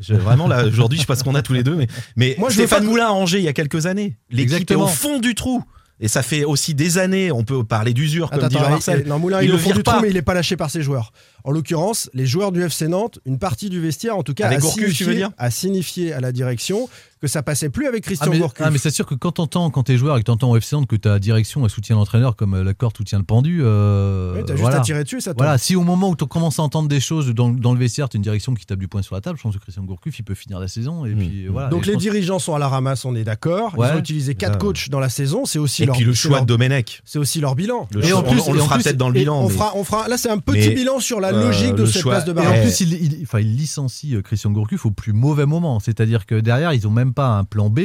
Je- 0.00 0.14
vraiment, 0.14 0.48
là, 0.48 0.64
aujourd'hui, 0.66 0.96
je 0.98 1.02
sais 1.02 1.06
pas 1.06 1.16
ce 1.16 1.24
qu'on 1.24 1.34
a 1.34 1.42
tous 1.42 1.52
les 1.54 1.62
deux, 1.64 1.74
mais, 1.76 1.86
mais 2.16 2.36
Moi, 2.38 2.50
je 2.50 2.56
veux 2.56 2.66
Stéphane 2.66 2.84
pas- 2.84 2.90
Moulin 2.90 3.06
à 3.06 3.10
Angers, 3.10 3.38
il 3.38 3.44
y 3.44 3.48
a 3.48 3.52
quelques 3.52 3.86
années. 3.86 4.16
L'équipe 4.30 4.38
est 4.38 4.42
Exactement. 4.42 4.84
au 4.84 4.88
fond 4.88 5.18
du 5.18 5.34
trou. 5.34 5.62
Et 6.00 6.06
ça 6.08 6.22
fait 6.22 6.44
aussi 6.44 6.74
des 6.74 6.98
années, 6.98 7.32
on 7.32 7.42
peut 7.42 7.64
parler 7.64 7.92
d'usure, 7.92 8.30
comme 8.30 8.38
Attends, 8.38 8.48
dit 8.48 8.56
attends, 8.56 8.64
Jean-Marcel. 8.66 9.02
il- 9.04 9.08
non, 9.08 9.18
Moulin, 9.18 9.40
Il 9.42 9.46
il, 9.46 9.48
est 9.50 9.52
le 9.52 9.58
vire 9.58 9.74
du 9.74 9.82
trou, 9.82 9.96
pas. 9.96 10.00
mais 10.02 10.08
il 10.08 10.14
n'est 10.14 10.22
pas 10.22 10.34
lâché 10.34 10.56
par 10.56 10.70
ses 10.70 10.82
joueurs. 10.82 11.12
En 11.44 11.50
l'occurrence, 11.52 12.10
les 12.14 12.26
joueurs 12.26 12.52
du 12.52 12.62
FC 12.62 12.88
Nantes, 12.88 13.20
une 13.24 13.38
partie 13.38 13.70
du 13.70 13.80
vestiaire, 13.80 14.16
en 14.16 14.22
tout 14.22 14.34
cas, 14.34 14.46
Avec 14.46 14.58
a, 14.58 14.60
Gourcuff, 14.60 14.84
tu 14.84 14.90
signifié, 14.90 15.06
veux 15.06 15.14
dire 15.14 15.30
a 15.38 15.50
signifié 15.50 16.12
à 16.12 16.20
la 16.20 16.32
direction 16.32 16.88
que 17.20 17.26
ça 17.26 17.42
passait 17.42 17.68
plus 17.68 17.86
avec 17.88 18.04
Ah, 18.04 18.06
Christian 18.06 18.30
mais, 18.30 18.38
Gourcuff. 18.38 18.64
ah, 18.64 18.70
mais 18.70 18.78
c'est 18.78 18.90
sûr 18.90 19.04
que 19.04 19.14
quand 19.16 19.32
t'entends, 19.32 19.70
quand 19.70 19.82
t'es 19.84 19.96
joueur 19.96 20.16
et 20.16 20.20
que 20.20 20.24
t'entends 20.26 20.50
au 20.52 20.56
FC 20.56 20.76
Nantes 20.76 20.86
que 20.86 20.94
ta 20.94 21.18
direction 21.18 21.64
elle 21.64 21.70
soutient 21.70 21.96
l'entraîneur 21.96 22.36
comme 22.36 22.54
euh, 22.54 22.62
la 22.62 22.74
corde 22.74 22.96
soutient 22.96 23.18
le 23.18 23.24
pendu, 23.24 23.58
euh, 23.62 24.34
Ouais, 24.34 24.42
T'as 24.44 24.52
juste 24.52 24.60
voilà. 24.60 24.76
à 24.78 24.80
tirer 24.82 25.02
dessus, 25.02 25.20
ça 25.20 25.30
tombe. 25.32 25.38
Voilà, 25.38 25.58
si 25.58 25.74
au 25.74 25.82
moment 25.82 26.10
où 26.10 26.16
tu 26.16 26.26
commences 26.26 26.60
à 26.60 26.62
entendre 26.62 26.88
des 26.88 27.00
choses 27.00 27.34
dans, 27.34 27.48
dans 27.48 27.72
le 27.72 27.78
vestiaire, 27.78 28.08
tu 28.08 28.16
une 28.18 28.22
direction 28.22 28.54
qui 28.54 28.66
tape 28.66 28.78
du 28.78 28.86
poing 28.86 29.02
sur 29.02 29.14
la 29.16 29.20
table, 29.20 29.36
je 29.36 29.42
pense 29.42 29.54
que 29.56 29.60
Christian 29.60 29.82
Gourcuff, 29.84 30.16
il 30.18 30.22
peut 30.22 30.34
finir 30.34 30.60
la 30.60 30.68
saison. 30.68 31.06
Et 31.06 31.14
Mmh. 31.14 31.18
puis, 31.18 31.46
voilà. 31.48 31.68
Donc 31.70 31.84
Et 31.84 31.86
les 31.86 31.92
pense- 31.94 32.02
dirigeants 32.02 32.38
sont 32.38 32.54
à 32.54 32.58
la 32.60 32.68
ramasse, 32.68 33.04
on 33.04 33.14
est 33.16 33.24
d'accord. 33.24 33.72
Ils 33.76 33.80
Ouais. 33.80 33.92
ont 33.94 33.98
utilisé 33.98 34.34
quatre 34.36 34.58
coachs 34.58 34.88
dans 34.88 35.00
la 35.00 35.08
saison, 35.08 35.44
c'est 35.44 35.58
aussi 35.58 35.82
Et 35.82 35.86
leur 35.86 35.96
puis 35.96 36.04
le 36.04 36.14
choix 36.14 36.36
leur- 36.36 36.42
de 36.42 36.46
Domenech. 36.46 37.00
c'est 37.04 37.18
aussi 37.18 37.40
leur 37.40 37.56
bilan. 37.56 37.88
Le 37.92 38.04
Et 38.04 38.12
en 38.12 38.22
plus- 38.22 38.40
on, 38.40 38.50
on 38.50 38.52
le 38.52 38.60
fera 38.60 38.78
peut-être 38.78 38.96
dans 38.96 39.08
le 39.08 39.14
bilan. 39.14 39.40
on, 39.42 39.48
mais- 39.48 39.54
fera, 39.54 39.72
on 39.74 39.82
fera, 39.82 40.06
là, 40.08 40.18
c'est 40.18 40.30
un 40.30 40.38
petit 40.38 40.70
bilan 40.70 41.00
sur 41.00 41.18
la 41.20 41.27
euh, 41.32 41.46
logique 41.46 41.74
de 41.74 41.86
cette 41.86 42.02
choix- 42.02 42.12
place 42.12 42.24
de 42.24 42.30
Et 42.30 42.34
barrage. 42.34 42.50
en 42.50 42.54
Ouais. 42.54 42.62
plus, 42.62 42.80
il, 42.80 42.92
il- 42.94 43.22
enfin, 43.22 43.40
il 43.40 43.56
licencie 43.56 44.14
euh, 44.16 44.22
Christian 44.22 44.50
Gourcuff 44.50 44.86
au 44.86 44.90
plus 44.90 45.12
mauvais 45.12 45.46
moment. 45.46 45.80
C'est-à-dire 45.80 46.26
que 46.26 46.34
derrière, 46.36 46.72
ils 46.74 46.84
n'ont 46.84 46.90
même 46.90 47.14
pas 47.14 47.38
un 47.38 47.44
plan 47.44 47.70
B. 47.70 47.80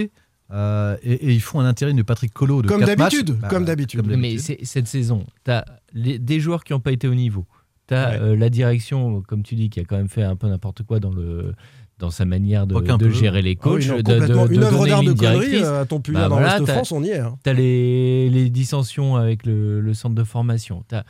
euh, 0.51 0.97
et, 1.03 1.13
et 1.13 1.31
ils 1.33 1.41
font 1.41 1.59
un 1.61 1.65
intérim 1.65 1.95
de 1.97 2.03
Patrick 2.03 2.31
Colo 2.33 2.61
de 2.61 2.67
Comme 2.67 2.83
d'habitude. 2.83 3.37
Bah, 3.41 3.47
comme 3.47 3.65
d'habitude. 3.65 4.01
comme 4.07 4.15
Mais 4.19 4.37
c'est- 4.37 4.59
cette 4.63 4.87
saison, 4.87 5.25
tu 5.45 5.51
as 5.51 5.65
des 5.95 6.39
joueurs 6.39 6.63
qui 6.63 6.73
n'ont 6.73 6.79
pas 6.79 6.91
été 6.91 7.07
au 7.07 7.15
niveau. 7.15 7.45
Tu 7.87 7.95
as 7.95 8.21
Ouais. 8.21 8.35
la 8.37 8.49
direction, 8.49 9.23
comme 9.27 9.41
tu 9.41 9.55
dis, 9.55 9.69
qui 9.69 9.79
a 9.79 9.83
quand 9.83 9.97
même 9.97 10.09
fait 10.09 10.21
un 10.23 10.35
peu 10.35 10.47
n'importe 10.47 10.83
quoi 10.83 10.99
dans, 10.99 11.11
le, 11.11 11.53
dans 11.97 12.11
sa 12.11 12.25
manière 12.25 12.67
de, 12.67 12.75
gérer 13.09 13.41
les 13.41 13.57
Ah 13.61 13.69
oui, 13.69 13.71
coachs. 13.79 13.87
non, 13.87 13.97
de- 13.97 14.01
complètement. 14.03 14.45
de- 14.45 14.53
Une 14.53 14.59
de 14.59 14.65
œuvre 14.65 14.77
donner 14.79 14.89
d'art 14.89 15.03
de 15.03 15.13
conneries, 15.13 15.37
directrice. 15.39 15.65
euh, 15.67 15.81
à-t-on 15.81 16.01
pu 16.01 16.11
Bah 16.11 16.23
dans 16.23 16.35
voilà, 16.35 16.57
l'Ouest 16.59 16.67
de 16.67 16.71
France, 16.71 16.91
on 16.91 17.03
y 17.03 17.09
est. 17.09 17.19
hein. 17.19 17.35
Tu 17.43 17.49
as 17.49 17.53
les, 17.53 18.29
les 18.29 18.49
dissensions 18.51 19.15
avec 19.15 19.45
le, 19.45 19.81
le 19.81 19.93
centre 19.95 20.13
de 20.15 20.23
formation. 20.23 20.83
Tu 20.87 20.95
as, 20.95 21.03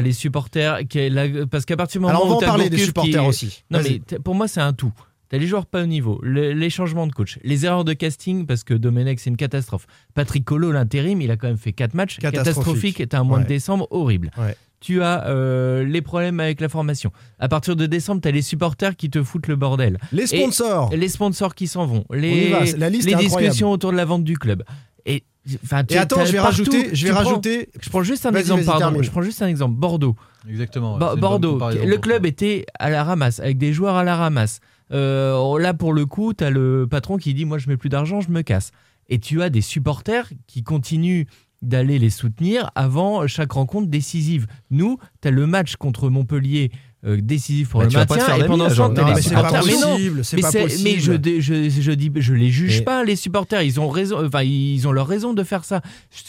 les 0.00 0.12
supporters. 0.12 0.80
Qui 0.88 0.98
est 1.00 1.46
parce 1.46 1.64
qu'à 1.64 1.76
partir 1.76 2.00
du 2.00 2.06
moment 2.06 2.14
Alors 2.18 2.26
on 2.26 2.28
va 2.28 2.34
où 2.34 2.36
en 2.38 2.40
t'as 2.40 2.46
parler 2.46 2.70
des 2.70 2.78
supporters 2.78 3.22
est- 3.22 3.26
aussi. 3.26 3.64
Non, 3.70 3.80
mais 3.82 4.00
pour 4.20 4.34
moi, 4.34 4.48
c'est 4.48 4.60
un 4.60 4.72
tout. 4.72 4.92
T'as 5.28 5.38
les 5.38 5.46
joueurs 5.46 5.64
pas 5.66 5.82
au 5.82 5.86
niveau, 5.86 6.18
le- 6.22 6.52
les 6.52 6.68
changements 6.68 7.06
de 7.06 7.12
coach, 7.12 7.38
les 7.42 7.64
erreurs 7.64 7.84
de 7.84 7.94
casting, 7.94 8.44
parce 8.44 8.64
que 8.64 8.74
Domenech, 8.74 9.18
c'est 9.18 9.30
une 9.30 9.38
catastrophe. 9.38 9.86
Patrick 10.14 10.44
Colo, 10.44 10.72
l'intérim, 10.72 11.22
il 11.22 11.30
a 11.30 11.36
quand 11.38 11.48
même 11.48 11.56
fait 11.56 11.72
4 11.72 11.94
matchs 11.94 12.18
Catastrophique. 12.18 12.96
catastrophiques. 12.96 13.08
T'as 13.08 13.20
un 13.20 13.24
mois 13.24 13.38
Ouais. 13.38 13.44
de 13.44 13.48
décembre 13.48 13.88
horrible. 13.90 14.30
Ouais. 14.36 14.54
Tu 14.80 15.00
as 15.00 15.26
euh, 15.28 15.84
les 15.84 16.02
problèmes 16.02 16.38
avec 16.40 16.60
la 16.60 16.68
formation. 16.68 17.12
À 17.38 17.48
partir 17.48 17.76
de 17.76 17.86
décembre, 17.86 18.20
t'as 18.20 18.30
les 18.32 18.42
supporters 18.42 18.94
qui 18.96 19.08
te 19.08 19.22
foutent 19.22 19.46
le 19.46 19.56
bordel. 19.56 19.96
Les 20.12 20.26
sponsors. 20.26 20.90
Les 20.94 21.08
sponsors 21.08 21.54
qui 21.54 21.66
s'en 21.68 21.86
vont. 21.86 22.04
Les, 22.12 22.50
va, 22.50 22.64
la 22.76 22.90
liste 22.90 23.08
les 23.08 23.14
discussions 23.14 23.70
autour 23.70 23.92
de 23.92 23.96
la 23.96 24.04
vente 24.04 24.24
du 24.24 24.36
club. 24.36 24.64
Et, 25.06 25.22
enfin, 25.64 25.84
tu- 25.84 25.94
Et 25.94 25.98
attends, 25.98 26.16
t'as 26.16 26.24
je 26.26 26.32
vais 26.32 26.38
partout, 26.38 26.50
rajouter, 26.62 26.94
je 26.94 27.04
vais 27.06 27.12
prends- 27.12 27.22
rajouter. 27.24 27.68
je 27.80 27.88
prends 27.90 28.02
juste 28.02 28.26
un 28.26 28.34
exemple, 28.34 28.64
pardon. 28.64 29.02
Je 29.02 29.10
prends 29.10 29.22
juste 29.22 29.42
un 29.42 29.48
exemple. 29.48 29.74
Bordeaux. 29.76 30.16
Exactement. 30.48 30.98
Bo- 30.98 31.16
Bordeaux, 31.16 31.58
le 31.84 31.96
club 31.98 32.26
était 32.26 32.66
à 32.78 32.90
la 32.90 33.04
ramasse, 33.04 33.40
avec 33.40 33.58
des 33.58 33.72
joueurs 33.72 33.96
à 33.96 34.04
la 34.04 34.16
ramasse. 34.16 34.60
Euh, 34.92 35.58
là, 35.58 35.72
pour 35.74 35.92
le 35.92 36.04
coup, 36.06 36.34
tu 36.34 36.44
as 36.44 36.50
le 36.50 36.86
patron 36.90 37.16
qui 37.16 37.32
dit 37.34 37.44
Moi, 37.44 37.58
je 37.58 37.68
mets 37.68 37.76
plus 37.76 37.88
d'argent, 37.88 38.20
je 38.20 38.30
me 38.30 38.42
casse. 38.42 38.70
Et 39.08 39.18
tu 39.18 39.42
as 39.42 39.50
des 39.50 39.60
supporters 39.62 40.28
qui 40.46 40.62
continuent 40.62 41.24
d'aller 41.62 41.98
les 41.98 42.10
soutenir 42.10 42.70
avant 42.74 43.26
chaque 43.28 43.52
rencontre 43.52 43.88
décisive. 43.88 44.46
Nous, 44.70 44.98
tu 45.20 45.28
as 45.28 45.30
le 45.30 45.46
match 45.46 45.76
contre 45.76 46.10
Montpellier 46.10 46.70
euh, 47.04 47.18
décisifs 47.20 47.68
pour 47.70 47.80
Bah, 47.80 47.86
le 47.86 47.92
maintien. 47.98 48.36
Et 48.36 48.44
pendant 48.46 48.70
ce 48.70 48.76
temps, 48.76 48.92
c'est 48.94 49.02
pas 49.02 49.20
supporters. 49.20 49.64
Mais 49.66 49.72
non, 49.80 49.92
possible, 49.96 50.22
mais, 50.34 50.40
pas 50.42 50.52
possible. 50.52 50.82
mais 50.84 50.98
je, 51.00 51.40
je, 51.40 51.80
je 51.82 51.92
dis, 51.92 52.12
je 52.14 52.34
les 52.34 52.50
juge 52.50 52.78
Mais- 52.78 52.84
pas, 52.84 53.04
les 53.04 53.16
supporters. 53.16 53.62
Ils 53.62 53.80
ont 53.80 53.88
raison, 53.88 54.24
enfin, 54.24 54.42
ils 54.42 54.86
ont 54.86 54.92
leur 54.92 55.08
raison 55.08 55.32
de 55.34 55.42
faire 55.42 55.64
ça. 55.64 55.80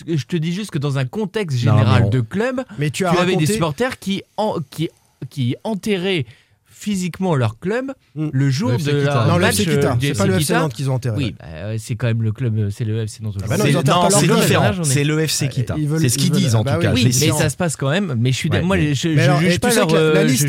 Je, 0.07 0.15
je 0.17 0.25
te 0.25 0.35
dis 0.35 0.51
juste 0.53 0.71
que 0.71 0.79
dans 0.79 0.97
un 0.97 1.05
contexte 1.05 1.57
général 1.59 2.09
de 2.09 2.21
club, 2.21 2.63
Mais 2.79 2.89
tu 2.89 3.05
avais 3.05 3.17
raconté- 3.17 3.37
des 3.37 3.45
supporters 3.53 3.99
qui, 3.99 4.23
en- 4.37 4.55
qui, 4.71 4.89
qui 5.29 5.55
enterraient 5.63 6.25
physiquement 6.83 7.35
leur 7.35 7.59
club 7.59 7.91
Mm. 8.15 8.27
le 8.31 8.49
jour 8.49 8.71
Le 8.71 8.77
de 8.77 8.91
leur 9.05 9.27
Non, 9.27 9.35
le 9.35 9.41
match 9.41 9.59
FC 9.59 9.69
euh, 9.69 9.81
C'est 10.01 10.17
pas 10.17 10.27
le 10.27 10.35
FC. 10.35 10.53
Nantes 10.53 10.73
qu'ils 10.73 10.89
ont 10.89 10.93
enterré. 10.95 11.15
Oui, 11.17 11.35
bah, 11.39 11.45
euh, 11.47 11.75
c'est 11.79 11.95
quand 11.95 12.07
même 12.07 12.21
le 12.21 12.31
club, 12.31 12.57
euh, 12.57 12.69
c'est 12.69 12.83
le 12.85 13.01
FC 13.01 13.23
Nantes. 13.23 13.35
Ah 13.41 13.45
bah 13.47 13.57
non, 13.57 13.63
C'est- 13.63 14.27
différent. 14.27 14.63
Là, 14.71 14.73
C'est 14.83 15.03
le 15.03 15.19
FC 15.19 15.47
Kita. 15.49 15.75
C'est 15.99 16.09
ce 16.09 16.17
qu'ils 16.17 16.31
disent 16.31 16.55
en 16.55 16.63
bah 16.63 16.73
tout 16.73 16.77
oui, 16.79 16.83
cas. 16.85 16.93
oui, 16.93 17.03
mais 17.05 17.11
ça 17.31 17.49
se 17.49 17.55
passe 17.55 17.75
quand 17.75 17.89
même. 17.89 18.15
Mais 18.19 18.31
je 18.31 18.37
suis, 18.37 18.49
Ouais, 18.49 18.61
moi, 18.61 18.77
mais- 18.77 18.93
je, 18.93 19.09
juge 19.09 19.59
pas 19.59 19.69
la, 19.69 20.23
liste, 20.23 20.45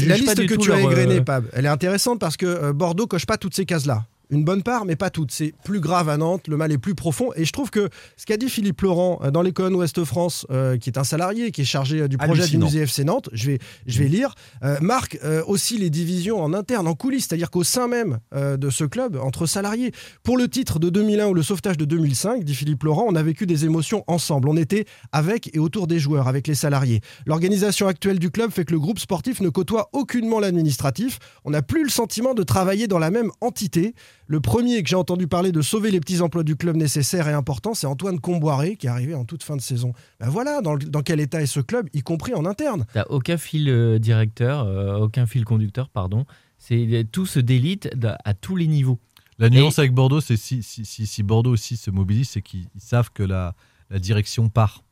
que 0.47 0.55
tu 0.55 0.73
as 0.73 0.77
leur, 0.81 0.91
égrenée, 0.91 1.21
Pab, 1.21 1.45
elle 1.53 1.65
est 1.65 1.69
intéressante 1.69 2.19
parce 2.21 2.37
que 2.37 2.73
Bordeaux 2.73 3.07
coche 3.07 3.27
pas 3.27 3.37
toutes 3.39 3.55
ces 3.55 3.65
cases-là. 3.65 4.05
Une 4.31 4.45
bonne 4.45 4.63
part, 4.63 4.85
mais 4.85 4.97
pas 4.97 5.11
toutes. 5.11 5.31
C'est 5.31 5.55
plus 5.65 5.81
grave 5.81 6.09
à 6.09 6.17
Nantes, 6.17 6.49
le 6.49 6.57
mal 6.57 6.73
est 6.73 6.79
plus 6.79 6.95
profond. 6.95 7.31
Et 7.37 7.45
je 7.45 7.53
trouve 7.53 7.71
que 7.71 7.89
ce 8.17 8.27
qu'a 8.27 8.37
dit 8.37 8.49
Philippe 8.49 8.81
Laurent 8.81 9.21
euh, 9.23 9.31
dans 9.31 9.43
les 9.43 9.53
colonnes 9.53 9.75
Ouest-France, 9.75 10.47
euh, 10.51 10.77
qui 10.77 10.91
est 10.91 10.99
un 10.99 11.05
salarié, 11.05 11.51
qui 11.51 11.63
est 11.63 11.65
chargé 11.65 12.01
euh, 12.01 12.09
du 12.09 12.17
projet 12.17 12.47
du 12.47 12.59
musée 12.59 12.81
FC 12.81 13.05
Nantes, 13.05 13.29
je 13.33 13.53
vais, 13.53 13.59
je 13.87 13.99
vais 13.99 14.09
lire, 14.09 14.35
euh, 14.63 14.79
marque 14.81 15.19
euh, 15.25 15.43
aussi 15.47 15.79
les 15.79 15.91
divisions 15.91 16.43
en 16.43 16.55
interne, 16.55 16.87
en 16.87 16.95
coulisses, 16.95 17.27
c'est-à-dire 17.29 17.51
qu'au 17.51 17.65
sein 17.65 17.89
même 17.89 18.19
de 18.35 18.71
ce 18.71 18.85
club, 18.85 19.17
entre 19.17 19.47
salariés, 19.47 19.93
pour 20.23 20.37
le 20.37 20.49
titre 20.49 20.79
de 20.79 20.91
2001 20.91 21.27
ou 21.27 21.35
le 21.35 21.43
sauvetage 21.43 21.77
de 21.77 21.85
2005, 21.85 22.45
dit 22.45 22.55
Philippe 22.55 22.83
Laurent, 22.83 23.07
on 23.09 23.15
a 23.15 23.23
vécu 23.23 23.47
des 23.47 23.65
émotions 23.65 24.05
ensemble. 24.07 24.49
On 24.49 24.57
était 24.57 24.85
avec 25.13 25.55
et 25.55 25.59
autour 25.59 25.87
des 25.87 25.99
joueurs, 25.99 26.29
avec 26.29 26.47
les 26.47 26.55
salariés. 26.55 27.01
L'organisation 27.27 27.87
actuelle 27.87 28.19
du 28.19 28.31
club 28.31 28.51
fait 28.51 28.65
que 28.65 28.73
le 28.73 28.81
groupe 28.81 28.99
sportif 28.99 29.41
ne 29.41 29.49
côtoie 29.49 29.89
aucunement 29.93 30.41
l'administratif. 30.41 31.19
On 31.45 31.51
n'a 31.51 31.63
plus 31.63 31.85
le 31.85 31.91
sentiment 31.91 32.35
de 32.35 32.43
travailler 32.43 32.87
dans 32.87 32.99
la 32.99 33.11
même 33.11 33.31
entité. 33.41 33.95
Le 34.27 34.41
premier 34.41 34.83
que 34.83 34.89
j'ai 34.89 34.97
entendu 34.97 35.27
parler 35.27 35.53
de 35.53 35.61
sauver 35.61 35.91
les 35.91 36.01
petits 36.01 36.21
emplois 36.23 36.45
du 36.45 36.57
club 36.57 36.77
nécessaires 36.77 37.29
et 37.29 37.33
importants, 37.35 37.75
c'est 37.75 37.87
Antoine 37.87 38.19
Comboiré, 38.21 38.77
qui 38.77 38.87
est 38.87 38.91
arrivé 38.91 39.15
en 39.15 39.25
toute 39.25 39.43
fin 39.43 39.55
de 39.57 39.61
saison. 39.61 39.93
Ben 40.19 40.29
voilà 40.31 40.63
dans, 40.63 40.75
le- 40.75 40.85
dans 40.87 41.03
quel 41.03 41.21
état 41.21 41.43
est 41.43 41.47
ce 41.47 41.61
club, 41.61 41.89
y 41.93 42.01
compris 42.03 42.33
en 42.35 42.47
interne. 42.47 42.87
T'as 42.95 43.05
aucun 43.11 43.37
fil 43.37 43.69
euh, 43.69 43.99
directeur, 43.99 44.61
euh, 44.67 44.97
aucun 44.97 45.27
fil 45.27 45.45
conducteur, 45.45 45.91
pardon. 45.91 46.25
C'est 46.59 47.07
tout 47.13 47.27
se 47.27 47.39
délite 47.41 47.91
à 48.25 48.33
tous 48.33 48.57
les 48.57 48.67
niveaux. 48.67 48.99
La 49.39 49.51
nuance 49.51 49.79
avec 49.79 49.93
Bordeaux, 49.93 50.21
c'est 50.23 50.37
si, 50.39 50.63
si, 50.63 50.87
si, 50.87 51.07
si 51.07 51.23
Bordeaux 51.23 51.51
aussi 51.51 51.77
se 51.77 51.91
mobilise, 51.91 52.31
c'est 52.31 52.41
qu'ils 52.41 52.67
ils 52.75 52.81
savent 52.81 53.11
que 53.13 53.23
la, 53.23 53.55
la 53.91 53.99
direction 53.99 54.49
part. 54.49 54.83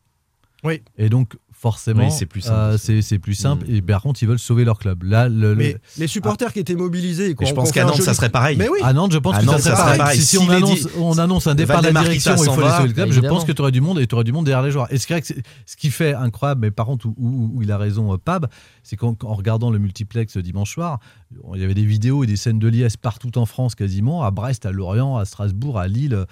Oui. 0.65 0.81
Et 0.97 1.09
donc, 1.09 1.37
forcément, 1.53 2.05
Oui, 2.05 2.11
c'est 2.11 2.27
plus 2.27 2.41
simple. 2.43 2.57
euh, 2.57 3.01
c'est 3.03 3.19
plus 3.19 3.35
simple. 3.35 3.67
Mm. 3.69 3.75
Et 3.75 3.83
par 3.83 4.01
contre, 4.03 4.23
ils 4.23 4.27
veulent 4.29 4.39
sauver 4.39 4.65
leur 4.65 4.79
club. 4.79 5.03
Là, 5.03 5.29
le, 5.29 5.51
le- 5.51 5.55
Mais 5.57 5.77
les 5.99 6.07
supporters 6.07 6.53
qui 6.53 6.61
étaient 6.61 6.75
mobilisés, 6.77 7.35
je 7.41 7.53
pense 7.53 7.73
qu'à 7.73 7.85
Nantes, 7.85 8.01
ça 8.03 8.15
serait 8.15 8.29
pareil. 8.31 8.57
Mais 8.57 8.69
oui. 8.69 8.79
à 8.83 8.93
Nantes, 8.93 9.13
je 9.13 9.19
pense 9.19 9.39
que 9.39 9.45
Nantes, 9.45 9.59
ça 9.59 9.63
serait 9.63 9.71
ça 9.71 9.77
serait 9.77 9.85
pareil. 9.85 9.99
pareil. 9.99 10.19
Si, 10.21 10.25
si 10.27 10.37
Si 10.37 10.39
on, 10.39 10.49
annonce, 10.51 10.71
dix- 10.75 10.89
on 10.99 11.19
annonce 11.19 11.47
un 11.49 11.55
départ 11.55 11.81
de 11.83 11.89
la 11.89 12.01
direction, 12.03 12.33
il 12.37 12.39
faut 12.39 12.45
sauver 12.55 12.87
le 12.89 12.93
club. 12.93 13.11
Je 13.13 13.21
pense 13.21 13.45
que 13.45 13.53
tu 13.53 13.61
aurais 13.63 13.73
du 13.73 13.81
monde 13.81 13.99
et 13.99 14.07
tu 14.07 14.15
aurais 14.15 14.25
du 14.25 14.33
monde 14.33 14.45
derrière 14.47 14.63
les 14.65 14.71
joueurs. 14.71 14.93
Et 14.93 14.99
c'est 14.99 15.09
vrai 15.09 15.21
que 15.21 15.27
c'est- 15.27 15.43
ce 15.67 15.77
qui 15.77 15.91
fait 15.91 16.15
incroyable, 16.15 16.61
mais 16.63 16.71
par 16.71 16.87
contre, 16.87 17.07
où, 17.07 17.15
où- 17.17 17.51
où 17.55 17.63
il 17.63 17.71
a 17.73 17.79
raison, 17.79 18.13
euh, 18.13 18.17
Pab, 18.19 18.47
c'est 18.85 18.97
qu'en 18.97 19.17
en 19.25 19.35
regardant 19.35 19.71
le 19.71 19.79
multiplex 19.81 20.37
dimanche 20.39 20.73
soir, 20.75 21.01
il 21.55 21.61
y 21.61 21.65
avait 21.65 21.75
des 21.75 21.85
vidéos 21.85 22.23
et 22.25 22.27
des 22.27 22.37
scènes 22.37 22.59
de 22.61 22.69
liesse 22.69 22.97
partout 22.97 23.37
en 23.39 23.47
France 23.47 23.75
quasiment, 23.75 24.23
à 24.23 24.31
Brest, 24.31 24.65
à 24.67 24.71
Lorient, 24.73 25.17
à 25.17 25.25
Strasbourg, 25.25 25.79
à 25.79 25.89
Lille. 25.89 26.25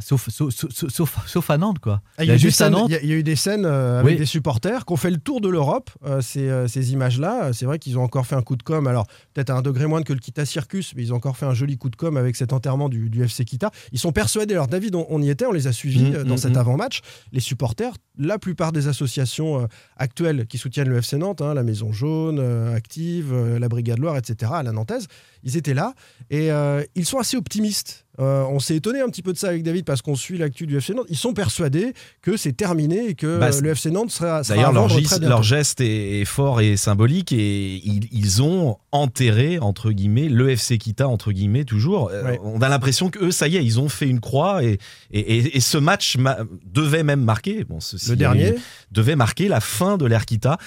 Sauf, 0.00 0.28
sauf, 0.30 0.52
sauf, 0.52 1.26
sauf- 1.26 1.50
à 1.50 1.58
Nantes, 1.58 1.78
quoi. 1.78 2.00
Ah, 2.18 2.24
Il 2.24 2.28
y 2.28 2.30
a 2.30 2.34
eu 2.34 2.36
des 2.36 2.42
juste 2.42 2.60
à 2.60 2.70
Nantes. 2.70 2.90
il 2.90 3.06
y 3.08 3.12
a- 3.12 3.16
eu 3.16 3.22
des 3.22 3.36
scènes 3.36 3.64
euh, 3.64 4.00
avec 4.00 4.12
Oui. 4.14 4.18
des 4.18 4.26
supporters 4.26 4.84
qui 4.86 4.92
ont 4.92 4.96
fait 4.96 5.10
le 5.10 5.18
tour 5.18 5.40
de 5.40 5.48
l'Europe, 5.48 5.90
euh, 6.04 6.20
ces, 6.20 6.48
euh, 6.48 6.66
ces 6.68 6.92
images-là. 6.92 7.52
C'est 7.52 7.64
vrai 7.66 7.78
qu'ils 7.78 7.98
ont 7.98 8.02
encore 8.02 8.26
fait 8.26 8.34
un 8.34 8.42
coup 8.42 8.56
de 8.56 8.62
com', 8.62 8.86
alors 8.86 9.06
peut-être 9.34 9.50
à 9.50 9.54
un 9.54 9.62
degré 9.62 9.86
moindre 9.86 10.04
que 10.06 10.12
le 10.12 10.18
Kita 10.18 10.44
Circus, 10.46 10.94
mais 10.96 11.02
ils 11.02 11.12
ont 11.12 11.16
encore 11.16 11.36
fait 11.36 11.46
un 11.46 11.54
joli 11.54 11.76
coup 11.78 11.90
de 11.90 11.96
com' 11.96 12.16
avec 12.16 12.34
cet 12.36 12.52
enterrement 12.52 12.88
du, 12.88 13.08
du 13.10 13.22
FC 13.22 13.44
Kita. 13.44 13.70
Ils 13.92 13.98
sont 13.98 14.12
persuadés, 14.12 14.54
alors 14.54 14.66
David, 14.68 14.94
on, 14.96 15.06
on 15.10 15.22
y 15.22 15.30
était, 15.30 15.46
on 15.46 15.52
les 15.52 15.66
a 15.66 15.72
suivis 15.72 16.10
Mmh, 16.10 16.24
dans 16.24 16.34
mmh, 16.34 16.38
cet 16.38 16.54
mmh. 16.54 16.58
avant-match. 16.58 17.00
Les 17.32 17.40
supporters, 17.40 17.92
la 18.18 18.38
plupart 18.38 18.72
des 18.72 18.86
associations 18.88 19.62
euh, 19.62 19.66
actuelles 19.96 20.46
qui 20.46 20.58
soutiennent 20.58 20.88
le 20.88 20.98
FC 20.98 21.16
Nantes, 21.16 21.40
hein, 21.42 21.54
la 21.54 21.62
Maison 21.62 21.92
Jaune, 21.92 22.38
euh, 22.40 22.74
Active, 22.76 23.32
euh, 23.32 23.58
la 23.58 23.68
Brigade 23.68 23.98
Loire, 23.98 24.16
etc., 24.16 24.52
à 24.54 24.62
la 24.62 24.72
Nantaise, 24.72 25.06
ils 25.42 25.56
étaient 25.56 25.74
là 25.74 25.94
et 26.30 26.50
euh, 26.52 26.82
ils 26.94 27.04
sont 27.06 27.18
assez 27.18 27.36
optimistes. 27.36 28.00
On 28.16 28.60
s'est 28.60 28.76
étonné 28.76 29.00
un 29.00 29.08
petit 29.08 29.22
peu 29.22 29.32
de 29.32 29.38
ça 29.38 29.48
avec 29.48 29.64
David 29.64 29.84
parce 29.84 30.00
qu'on 30.00 30.14
suit 30.14 30.38
l'actu 30.38 30.68
du 30.68 30.76
FC 30.76 30.94
Nantes. 30.94 31.06
Ils 31.08 31.16
sont 31.16 31.32
persuadés 31.34 31.94
que 32.22 32.36
c'est 32.36 32.52
terminé 32.52 33.08
et 33.08 33.14
que 33.16 33.40
Bah, 33.40 33.50
le 33.60 33.70
FC 33.70 33.90
Nantes 33.90 34.12
sera, 34.12 34.44
sera 34.44 34.54
D'ailleurs, 34.54 34.72
leur, 34.72 35.42
geste 35.42 35.80
est, 35.80 36.20
est 36.20 36.24
fort 36.24 36.60
et 36.60 36.76
symbolique 36.76 37.32
et 37.32 37.74
ils, 37.84 38.06
ils 38.12 38.40
ont 38.40 38.76
enterré, 38.92 39.58
entre 39.58 39.90
guillemets, 39.90 40.28
le 40.28 40.50
FC 40.50 40.78
Kita, 40.78 41.08
entre 41.08 41.32
guillemets, 41.32 41.64
toujours. 41.64 42.04
Ouais. 42.12 42.38
On 42.44 42.62
a 42.62 42.68
l'impression 42.68 43.10
qu'eux, 43.10 43.32
ça 43.32 43.48
y 43.48 43.56
est, 43.56 43.64
ils 43.64 43.80
ont 43.80 43.88
fait 43.88 44.06
une 44.08 44.20
croix 44.20 44.62
et, 44.62 44.78
et, 45.10 45.18
et- 45.38 45.56
et 45.56 45.60
ce 45.60 45.76
match 45.78 46.16
ma- 46.16 46.38
devait 46.64 47.02
même 47.02 47.24
marquer, 47.24 47.64
bon, 47.64 47.80
ceci 47.80 48.03
Le 48.10 48.16
dernier, 48.16 48.50
eu- 48.50 48.60
devait 48.90 49.16
marquer 49.16 49.48
la 49.48 49.60
fin 49.60 49.96
de 49.96 50.06
l'ère 50.06 50.26
Kita. 50.26 50.58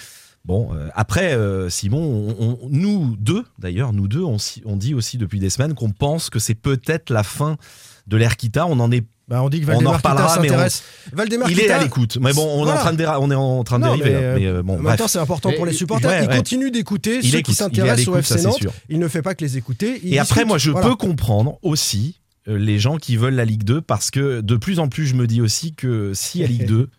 Bon, 0.45 0.69
euh, 0.73 0.87
après, 0.95 1.33
euh, 1.33 1.69
Simon, 1.69 1.99
on- 2.39 2.57
on- 2.63 2.69
nous 2.69 3.15
deux, 3.19 3.43
d'ailleurs, 3.59 3.91
nous 3.91 4.07
deux, 4.07 4.23
on, 4.23 4.37
dit 4.77 4.93
aussi 4.93 5.17
depuis 5.17 5.39
des 5.39 5.49
semaines 5.49 5.73
qu'on 5.73 5.91
pense 5.91 6.29
que 6.29 6.39
c'est 6.39 6.55
peut-être 6.55 7.09
la 7.09 7.23
fin 7.23 7.57
de 8.07 8.15
l'ère 8.17 8.37
Kita. 8.37 8.65
On 8.65 8.79
en 8.79 8.91
est 8.91 9.03
bah, 9.27 9.43
on 9.43 9.49
dit 9.49 9.59
que 9.59 9.65
on 9.65 9.71
en 9.71 9.73
Valdemar 9.73 9.97
Kita 9.97 10.09
reparlera, 10.09 10.39
mais 10.41 10.51
on- 11.43 11.47
il 11.49 11.59
est 11.59 11.69
à 11.69 11.83
l'écoute. 11.83 12.17
Mais 12.21 12.31
bon, 12.31 12.47
on 12.61 12.65
est 12.65 12.71
en 12.71 12.77
train 12.77 12.93
de, 12.93 12.97
déra- 12.97 13.19
on 13.19 13.29
est 13.29 13.35
en 13.35 13.61
train 13.65 13.77
de 13.77 13.83
Non, 13.83 13.97
dériver. 13.97 14.15
mais, 14.15 14.21
là. 14.21 14.35
Mais, 14.35 14.45
euh, 14.45 14.63
bon, 14.63 14.73
en 14.73 14.75
même 14.77 14.85
bref. 14.85 14.97
temps, 14.99 15.07
c'est 15.09 15.19
important 15.19 15.51
pour 15.51 15.65
les 15.65 15.73
supporters. 15.73 16.09
ouais, 16.09 16.23
il 16.23 16.29
continue 16.37 16.71
d'écouter 16.71 17.19
Il 17.21 17.29
ceux 17.31 17.37
écoute, 17.39 17.45
qui 17.47 17.53
s'intéressent 17.55 18.07
au 18.07 18.15
FC 18.15 18.41
Nantes. 18.43 18.55
sûr. 18.57 18.71
Il 18.87 18.99
ne 18.99 19.07
fait 19.09 19.21
pas 19.21 19.35
que 19.35 19.43
les 19.43 19.57
écouter. 19.57 19.99
il 20.01 20.13
Et 20.13 20.19
après, 20.19 20.45
moi, 20.45 20.57
je 20.57 20.71
Voilà. 20.71 20.87
peux 20.87 20.95
comprendre 20.95 21.59
aussi 21.61 22.21
euh, 22.47 22.57
les 22.57 22.79
gens 22.79 22.95
qui 22.95 23.17
veulent 23.17 23.35
la 23.35 23.43
Ligue 23.43 23.65
2 23.65 23.81
parce 23.81 24.09
que 24.11 24.39
de 24.39 24.55
plus 24.55 24.79
en 24.79 24.87
plus, 24.87 25.05
je 25.07 25.15
me 25.15 25.27
dis 25.27 25.41
aussi 25.41 25.73
que 25.73 26.13
si 26.13 26.39
la 26.39 26.47
Ligue 26.47 26.65
2 26.65 26.89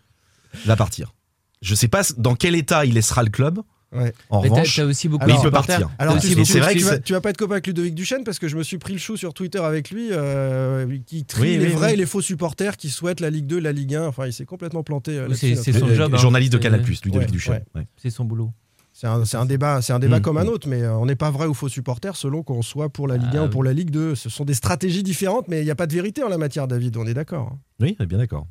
va 0.65 0.75
partir, 0.75 1.13
je 1.61 1.75
sais 1.75 1.87
pas 1.87 2.01
dans 2.17 2.35
quel 2.35 2.55
état 2.55 2.85
il 2.85 2.93
laissera 2.93 3.23
le 3.23 3.29
club. 3.29 3.59
Ouais. 3.91 4.13
En 4.29 4.43
Mais 4.43 4.49
revanche, 4.49 4.75
t'as 4.75 4.85
aussi 4.85 5.07
beaucoup 5.09 5.25
mais 5.25 5.33
de 5.33 5.39
il 5.39 5.41
peut 5.41 5.49
partir. 5.49 5.89
Alors, 5.97 6.19
tu, 6.19 6.35
tu- 6.35 6.45
c'est 6.45 6.59
vrai 6.59 6.73
tu 6.75 6.79
que 6.81 6.85
vas, 6.85 6.99
tu 6.99 7.13
vas 7.13 7.21
pas 7.21 7.31
être 7.31 7.37
copain 7.37 7.53
avec 7.53 7.65
Ludovic 7.65 7.95
Duchesne 7.95 8.23
parce 8.23 8.37
que 8.37 8.47
je 8.47 8.55
me 8.55 8.61
suis 8.61 8.77
pris 8.77 8.93
le 8.93 8.99
chou 8.99 9.17
sur 9.17 9.33
Twitter 9.33 9.57
avec 9.57 9.89
lui, 9.89 10.09
euh, 10.11 10.95
qui 11.07 11.25
trie 11.25 11.41
Oui, 11.41 11.57
les 11.57 11.65
oui, 11.65 11.71
vrais 11.73 11.87
oui. 11.87 11.93
et 11.93 11.95
les 11.97 12.05
faux 12.05 12.21
supporters 12.21 12.77
qui 12.77 12.91
souhaitent 12.91 13.19
la 13.19 13.31
Ligue 13.31 13.47
2, 13.47 13.57
la 13.59 13.71
Ligue 13.71 13.95
1. 13.95 14.05
Enfin, 14.05 14.27
il 14.27 14.33
s'est 14.33 14.45
complètement 14.45 14.83
planté. 14.83 15.17
euh, 15.17 15.33
c'est- 15.33 15.55
son 15.55 15.87
job, 15.95 16.13
hein. 16.13 16.17
journaliste 16.17 16.51
de 16.53 16.57
C'est- 16.59 16.63
Canal+, 16.63 16.81
Ludovic 16.81 17.15
ouais, 17.15 17.25
Duchesne. 17.31 17.63
ouais. 17.73 17.87
C'est 17.97 18.11
son 18.11 18.25
boulot. 18.25 18.51
C'est 18.93 19.07
un, 19.07 19.25
c'est 19.25 19.37
un 19.37 19.45
débat, 19.47 19.81
c'est 19.81 19.93
un 19.93 19.99
débat 19.99 20.19
Mmh, 20.19 20.21
comme 20.21 20.37
un 20.37 20.45
autre, 20.45 20.67
mais 20.67 20.83
euh, 20.83 20.93
on 20.97 21.07
n'est 21.07 21.15
pas 21.15 21.31
vrai 21.31 21.47
ou 21.47 21.55
faux 21.55 21.67
supporter 21.69 22.15
selon 22.15 22.43
qu'on 22.43 22.61
soit 22.61 22.89
pour 22.89 23.07
la 23.07 23.17
Ligue 23.17 23.35
1 23.37 23.41
Ah, 23.41 23.45
ou 23.45 23.49
pour 23.49 23.63
la 23.63 23.73
Ligue 23.73 23.89
2. 23.89 24.13
Ce 24.13 24.29
sont 24.29 24.45
des 24.45 24.53
stratégies 24.53 25.01
différentes, 25.01 25.47
mais 25.47 25.61
il 25.61 25.65
n'y 25.65 25.71
a 25.71 25.75
pas 25.75 25.87
de 25.87 25.93
vérité 25.93 26.21
en 26.21 26.29
la 26.29 26.37
matière, 26.37 26.67
David. 26.67 26.95
On 26.97 27.07
est 27.07 27.15
d'accord. 27.15 27.53
hein. 27.53 27.59
Oui, 27.79 27.95
on 27.99 28.03
est 28.03 28.07
bien 28.07 28.19
d'accord. 28.19 28.45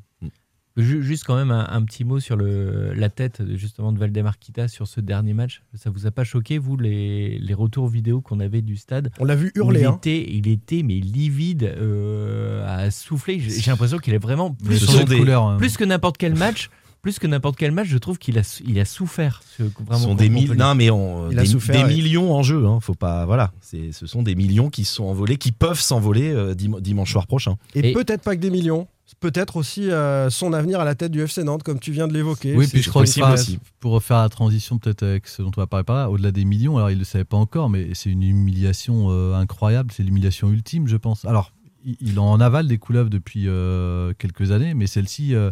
Ju- 0.78 1.02
Juste 1.02 1.24
quand 1.24 1.36
même 1.36 1.50
un, 1.50 1.66
un 1.70 1.82
petit 1.82 2.04
mot 2.04 2.20
sur 2.20 2.36
le, 2.36 2.92
la 2.94 3.10
tête 3.10 3.42
de- 3.42 3.56
justement 3.56 3.92
de 3.92 3.98
Valdemar 3.98 4.38
Kita 4.38 4.68
sur 4.68 4.86
ce 4.86 5.00
dernier 5.00 5.34
match. 5.34 5.62
Ça 5.74 5.90
vous 5.90 6.06
a 6.06 6.10
pas 6.10 6.24
choqué, 6.24 6.56
vous, 6.58 6.76
les, 6.76 7.38
les 7.38 7.54
retours 7.54 7.88
vidéo 7.88 8.20
qu'on 8.20 8.40
avait 8.40 8.62
du 8.62 8.76
stade? 8.76 9.10
On 9.18 9.24
l'a 9.24 9.34
vu 9.36 9.50
hurler. 9.54 9.80
il, 9.80 9.86
hein. 9.86 9.96
était, 9.96 10.24
il 10.32 10.48
était 10.48 10.82
mais 10.82 10.94
livide 11.00 11.64
euh, 11.64 12.64
à 12.66 12.90
souffler. 12.90 13.40
J'ai 13.40 13.70
l'impression 13.70 13.98
qu'il 13.98 14.14
est 14.14 14.18
vraiment 14.18 14.52
plus, 14.52 14.80
des- 15.04 15.30
hein. 15.32 15.56
plus 15.58 15.76
que 15.76 15.84
n'importe 15.84 16.16
quel 16.16 16.34
match. 16.34 16.70
Plus 17.02 17.18
que 17.18 17.26
n'importe 17.26 17.56
quel 17.56 17.70
match, 17.72 17.86
je 17.88 17.98
trouve 17.98 18.18
qu'il 18.18 18.38
a, 18.38 18.60
il 18.66 18.78
a 18.80 18.84
souffert. 18.84 19.40
Ce, 19.56 19.62
Ce 19.64 19.82
vraiment, 19.84 19.98
sont 20.02 20.14
des, 20.14 20.28
mille- 20.28 20.52
non, 20.54 20.74
mais 20.74 20.90
on- 20.90 21.28
des, 21.28 21.46
souffert, 21.46 21.76
des 21.76 21.82
ouais. 21.84 21.94
millions 21.94 22.34
en 22.34 22.42
jeu. 22.42 22.66
Hein, 22.66 22.80
faut 22.80 22.94
pas, 22.94 23.24
voilà, 23.24 23.52
c'est, 23.60 23.92
ce 23.92 24.06
sont 24.06 24.22
des 24.22 24.34
millions 24.34 24.68
qui 24.68 24.84
sont 24.84 25.04
envolés, 25.04 25.36
qui 25.36 25.52
peuvent 25.52 25.80
s'envoler 25.80 26.32
euh, 26.32 26.54
dim- 26.54 26.80
dimanche 26.80 27.12
soir 27.12 27.26
prochain. 27.26 27.56
Et, 27.74 27.90
Et- 27.90 27.92
peut-être 27.92 28.22
pas 28.22 28.34
que 28.34 28.40
des 28.40 28.50
millions. 28.50 28.88
Peut-être 29.20 29.56
aussi 29.56 29.90
euh, 29.90 30.28
son 30.28 30.52
avenir 30.52 30.80
à 30.80 30.84
la 30.84 30.94
tête 30.94 31.10
du 31.10 31.22
FC 31.22 31.42
Nantes, 31.42 31.62
comme 31.62 31.78
tu 31.80 31.92
viens 31.92 32.06
de 32.08 32.12
l'évoquer. 32.12 32.54
Oui, 32.54 32.66
puis 32.68 32.82
je 32.82 32.90
crois 32.90 33.04
que 33.04 33.32
aussi. 33.32 33.58
pour 33.80 34.00
faire 34.02 34.18
la 34.18 34.28
transition 34.28 34.78
peut-être 34.78 35.02
avec 35.02 35.26
ce 35.28 35.40
dont 35.40 35.50
on 35.56 35.60
va 35.60 35.66
parler 35.66 35.82
par 35.84 35.96
là, 35.96 36.10
au-delà 36.10 36.30
des 36.30 36.44
millions, 36.44 36.76
alors 36.76 36.90
il 36.90 36.94
ne 36.94 36.98
le 37.00 37.04
savait 37.06 37.24
pas 37.24 37.38
encore, 37.38 37.70
mais 37.70 37.88
c'est 37.94 38.10
une 38.10 38.22
humiliation 38.22 39.06
euh, 39.10 39.34
incroyable, 39.34 39.92
c'est 39.96 40.02
l'humiliation 40.02 40.50
ultime, 40.50 40.86
je 40.88 40.96
pense. 40.96 41.24
Alors, 41.24 41.52
il, 41.86 41.96
il 42.02 42.18
en 42.18 42.38
avale 42.38 42.68
des 42.68 42.76
couleuvres 42.78 43.08
depuis 43.08 43.44
euh, 43.48 44.12
quelques 44.18 44.50
années, 44.52 44.74
mais 44.74 44.86
celle-ci, 44.86 45.34
euh, 45.34 45.50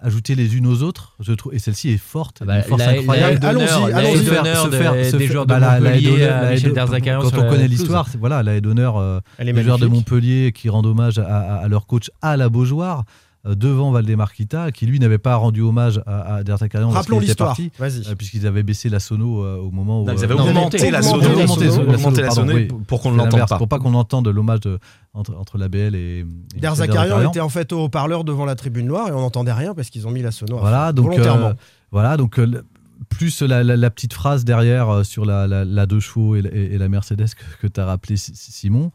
ajouter 0.00 0.34
les 0.34 0.56
unes 0.56 0.66
aux 0.66 0.82
autres, 0.82 1.14
je 1.20 1.32
trouve, 1.32 1.54
et 1.54 1.58
celle-ci 1.58 1.90
est 1.90 1.98
forte, 1.98 2.38
Ah 2.40 2.44
bah, 2.46 2.56
une 2.58 2.62
force 2.64 2.80
la- 2.80 2.92
la 2.94 2.98
incroyable. 3.00 3.46
Allons-y, 3.46 3.90
la 3.90 3.96
allons-y. 3.98 4.24
faire- 4.24 4.42
des- 4.94 5.10
se 5.10 5.16
des 5.16 5.26
joueurs 5.26 5.44
de 5.46 5.48
bah, 5.52 5.58
la 5.58 5.80
Montpellier 5.80 6.18
la 6.26 6.50
Michel 6.52 6.72
Derzakarian 6.72 7.20
Quand 7.20 7.38
on 7.38 7.42
la 7.42 7.48
connaît 7.48 7.68
l'histoire, 7.68 8.08
c'est- 8.08 8.18
voilà, 8.18 8.42
la 8.42 8.54
haie 8.56 8.60
d'honneur, 8.60 8.96
euh, 8.96 9.20
est 9.38 9.44
les 9.44 9.62
joueurs 9.62 9.78
de. 9.78 9.86
Montpellier 9.86 10.52
qui 10.54 10.68
rendent 10.70 10.86
hommage 10.86 11.18
à, 11.18 11.24
à- 11.26 11.56
à 11.64 11.68
leur 11.68 11.86
coach 11.86 12.10
à 12.22 12.36
la 12.36 12.48
Beaujoire 12.48 13.00
euh, 13.00 13.02
devant 13.54 13.90
Valdemar 13.92 14.32
Kita, 14.32 14.72
qui 14.72 14.86
lui 14.86 14.98
n'avait 14.98 15.18
pas 15.18 15.36
rendu 15.36 15.60
hommage 15.62 16.00
à, 16.06 16.36
à 16.36 16.42
Derzakarian 16.42 16.86
lorsqu'il 16.92 17.14
Rappelons 17.14 17.20
l'histoire. 17.20 17.56
Euh, 17.80 18.14
puisqu'ils 18.16 18.46
avaient 18.46 18.62
baissé 18.62 18.88
la 18.88 18.98
sono 19.00 19.44
euh, 19.44 19.56
au 19.58 19.70
moment 19.70 20.02
où 20.02 20.06
Non, 20.06 20.12
ils 20.14 20.24
avaient 20.24 20.34
euh, 20.34 20.38
non, 20.38 20.46
augmenté 20.48 20.90
la 20.90 21.02
sono, 21.02 21.20
la 21.22 21.28
augmenté, 21.44 21.70
sono, 21.70 21.92
augmenté 21.92 22.20
la 22.22 22.26
pardon, 22.28 22.42
sono 22.42 22.54
oui. 22.54 22.68
pour 22.86 23.00
qu'on 23.02 23.12
ne 23.12 23.16
l'entende 23.18 23.46
pas. 23.48 23.58
Pour 23.58 23.68
pas 23.68 23.78
qu'on 23.78 23.94
entende 23.94 24.28
l'hommage 24.28 24.60
entre, 25.14 25.36
entre 25.36 25.58
la 25.58 25.68
BL 25.68 25.94
et, 25.94 26.24
et 26.56 26.60
Derzakarian 26.60 27.02
Derzakarian. 27.04 27.30
était 27.30 27.40
en 27.40 27.48
fait 27.48 27.72
au 27.72 27.84
haut-parleur 27.84 28.24
devant 28.24 28.44
la 28.44 28.54
tribune 28.56 28.86
noire 28.86 29.08
et 29.08 29.12
on 29.12 29.20
n'entendait 29.20 29.52
rien 29.52 29.74
parce 29.74 29.90
qu'ils 29.90 30.06
ont 30.06 30.10
mis 30.10 30.22
la 30.22 30.30
sono. 30.32 30.58
Voilà, 30.58 30.92
donc 30.92 31.06
volontairement. 31.06 31.46
euh, 31.48 31.54
voilà, 31.92 32.16
donc 32.16 32.38
euh, 32.38 32.62
plus 33.10 33.42
la, 33.42 33.62
la- 33.62 33.76
la 33.76 33.90
petite 33.90 34.12
phrase 34.14 34.44
derrière 34.44 34.88
euh, 34.88 35.04
sur 35.04 35.24
la, 35.24 35.46
la, 35.46 35.64
la 35.64 35.86
deux 35.86 36.00
chevaux 36.00 36.34
et, 36.34 36.42
la- 36.42 36.50
et- 36.54 36.74
et 36.74 36.78
la 36.78 36.88
Mercedes 36.88 37.26
que, 37.60 37.66
tu 37.66 37.80
as 37.80 37.84
rappelé, 37.84 38.16
Si- 38.16 38.32
Simon. 38.34 38.90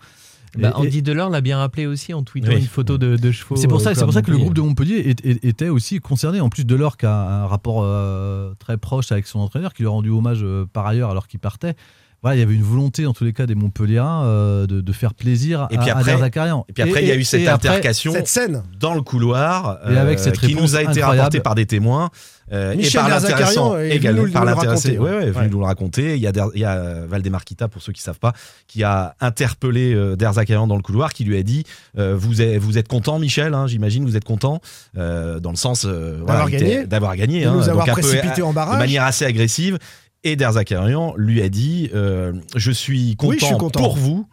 Bah, 0.58 0.70
et- 0.70 0.78
Andy 0.80 1.02
Delors 1.02 1.30
l'a 1.30 1.42
bien 1.42 1.58
rappelé 1.58 1.86
aussi 1.86 2.14
en 2.14 2.24
tweetant 2.24 2.50
Oui. 2.50 2.58
une 2.60 2.66
photo 2.68 2.98
de, 2.98 3.16
de 3.16 3.32
chevaux. 3.32 3.56
C'est 3.56 3.68
pour 3.68 3.80
ça, 3.82 3.92
euh, 3.92 3.94
c'est 3.96 4.04
pour 4.04 4.14
ça 4.14 4.22
que 4.22 4.32
le 4.32 4.38
Montpellier. 4.38 4.44
groupe 4.44 4.56
de 4.56 4.62
Montpellier 4.62 4.98
est- 5.10 5.26
est- 5.26 5.46
était 5.46 5.70
aussi 5.70 6.00
concerné. 6.00 6.42
En 6.42 6.50
plus 6.50 6.66
de 6.66 6.76
l'or 6.76 6.98
qui 6.98 7.06
a 7.06 7.14
un 7.44 7.46
rapport 7.48 7.82
euh, 7.84 8.54
très 8.60 8.78
proche 8.78 9.12
avec 9.12 9.28
son 9.28 9.40
entraîneur, 9.40 9.74
qui 9.74 9.84
lui 9.84 9.88
a 9.88 9.92
rendu 9.92 10.10
hommage 10.10 10.42
euh, 10.44 10.66
par 10.72 10.86
ailleurs 10.88 11.10
alors 11.10 11.28
qu'il 11.28 11.40
partait. 11.40 11.76
Voilà, 12.24 12.36
il 12.36 12.40
y 12.40 12.44
avait 12.44 12.54
une 12.54 12.62
volonté 12.62 13.08
en 13.08 13.14
tous 13.14 13.24
les 13.24 13.34
cas 13.34 13.48
des 13.48 13.56
Montpelliérains 13.56 14.26
euh, 14.26 14.68
de, 14.68 14.80
de 14.82 14.92
faire 14.92 15.16
plaisir 15.16 15.68
Et 15.72 15.78
puis 15.80 15.90
à, 15.90 15.98
après-. 15.98 16.12
Et 16.14 16.74
puis 16.74 16.84
après, 16.84 17.02
il 17.02 17.08
y 17.08 17.12
a 17.12 17.16
eu 17.16 17.24
cette 17.24 17.48
après, 17.48 17.70
altercation 17.70 18.12
Cette 18.12 18.28
scène. 18.28 18.62
dans 18.80 18.94
le 18.94 19.02
couloir 19.02 19.80
Et 19.90 19.98
avec 19.98 20.20
euh, 20.20 20.22
cette 20.22 20.38
qui 20.40 20.54
nous 20.54 20.76
a 20.76 20.82
été 20.82 20.90
incroyable. 21.02 21.18
rapportée 21.18 21.40
par 21.40 21.56
des 21.56 21.66
témoins 21.66 22.12
euh, 22.52 22.74
et 22.74 22.78
Michel 22.78 23.02
par 23.02 23.10
l'intéressant 23.10 23.70
Derzakarian 23.72 23.78
est 23.80 23.88
venu 23.88 23.96
également 23.96 24.24
nous- 24.26 24.32
par 24.32 24.46
l'intéressé. 24.46 24.90
raconter, 24.90 25.00
Ouais, 25.00 25.18
ouais, 25.18 25.28
est 25.28 25.32
venu 25.32 25.46
ouais. 25.46 25.50
nous 25.52 25.60
le 25.60 25.66
raconter. 25.66 26.16
Il 26.16 26.22
y 26.22 26.28
a, 26.28 26.32
Der- 26.32 26.50
il 26.54 26.60
y 26.62 26.66
a 26.66 27.06
Valdemar 27.08 27.46
Kita, 27.46 27.68
pour 27.68 27.82
ceux 27.82 27.94
qui 27.94 28.02
savent 28.02 28.20
pas, 28.20 28.34
qui 28.68 28.84
a 28.84 29.16
interpellé 29.22 29.94
euh, 29.94 30.16
Derzakarian 30.16 30.68
dans 30.68 30.76
le 30.76 30.82
couloir, 30.82 31.14
qui 31.14 31.24
lui 31.24 31.38
a 31.38 31.44
dit 31.44 31.64
euh, 31.98 32.16
vous, 32.18 32.42
êtes, 32.42 32.58
vous 32.60 32.78
êtes 32.78 32.88
content, 32.88 33.20
Michel 33.20 33.54
hein, 33.54 33.68
J'imagine 33.68 34.04
vous 34.06 34.18
êtes 34.18 34.26
content 34.26 34.60
euh, 34.98 35.40
dans 35.40 35.52
le 35.52 35.56
sens 35.58 35.86
euh, 35.86 36.20
D'avoir 36.26 36.50
gagné. 36.50 36.86
d'avoir 36.86 37.16
gagné, 37.16 37.42
De 37.44 37.48
hein, 37.48 37.52
nous 37.54 37.60
donc 37.62 37.70
avoir 37.70 37.86
peu, 37.86 38.02
euh, 38.16 38.44
en 38.44 38.50
de 38.50 38.56
barrage. 38.56 38.80
manière 38.80 39.04
assez 39.04 39.26
agressive. 39.26 39.78
Et 40.24 40.36
Derzakarian 40.36 41.14
lui 41.18 41.42
a 41.42 41.50
dit 41.50 41.90
euh, 41.96 42.34
je 42.56 42.72
suis 42.72 43.16
content, 43.16 43.30
Oui, 43.32 43.38
je 43.40 43.46
suis 43.46 43.58
content. 43.58 43.80
pour 43.80 43.96
vous 43.96 44.28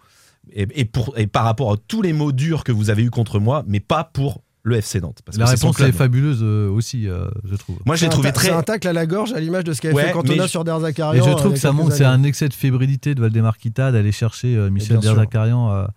et, 0.53 0.67
et 0.75 0.85
pour, 0.85 1.15
et 1.17 1.27
par 1.27 1.45
rapport 1.45 1.73
à 1.73 1.77
tous 1.89 2.03
les 2.03 2.13
mots 2.13 2.33
durs 2.33 2.65
que 2.65 2.73
vous 2.73 2.91
avez 2.91 3.03
eu 3.05 3.11
contre 3.11 3.39
moi, 3.39 3.65
mais 3.67 3.81
pas 3.81 4.05
pour 4.05 4.43
le 4.69 4.77
FC 4.77 5.01
Nantes. 5.01 5.19
Parce 5.25 5.37
La 5.39 5.47
que 5.47 5.51
réponse 5.51 5.77
club. 5.77 5.89
est 5.89 5.93
fabuleuse 5.93 6.41
euh, 6.43 6.69
aussi, 6.71 7.09
euh, 7.09 7.27
je 7.45 7.57
trouve. 7.57 7.77
Moi, 7.87 7.97
je 7.97 8.05
l'ai 8.05 8.11
trouvé 8.11 8.33
très. 8.33 8.49
C'est 8.49 8.53
un 8.53 8.63
tacle 8.63 8.87
à 8.87 8.93
la 8.93 9.07
gorge 9.07 9.33
à 9.33 9.41
l'image 9.41 9.65
de 9.65 9.73
ce 9.73 9.81
qu'avait 9.81 9.95
Ouais, 9.95 10.05
fait 10.07 10.13
Cantona 10.13 10.43
mais- 10.43 10.49
sur 10.49 10.63
Der 10.65 10.77
Et 10.77 10.93
je 11.19 11.31
trouve 11.33 11.47
euh, 11.51 11.55
que 11.55 11.59
ça 11.59 11.73
montre, 11.73 11.93
c'est 11.93 12.05
un 12.05 12.23
excès 12.23 12.49
de 12.49 12.55
fébrilité 12.55 13.15
de 13.15 13.21
Valdemar 13.21 13.59
Kita 13.59 13.91
d'aller 13.91 14.13
chercher 14.13 14.55
euh, 14.57 14.71
Michel. 14.71 14.99
Derzakarian 15.01 15.69
à, 15.71 15.91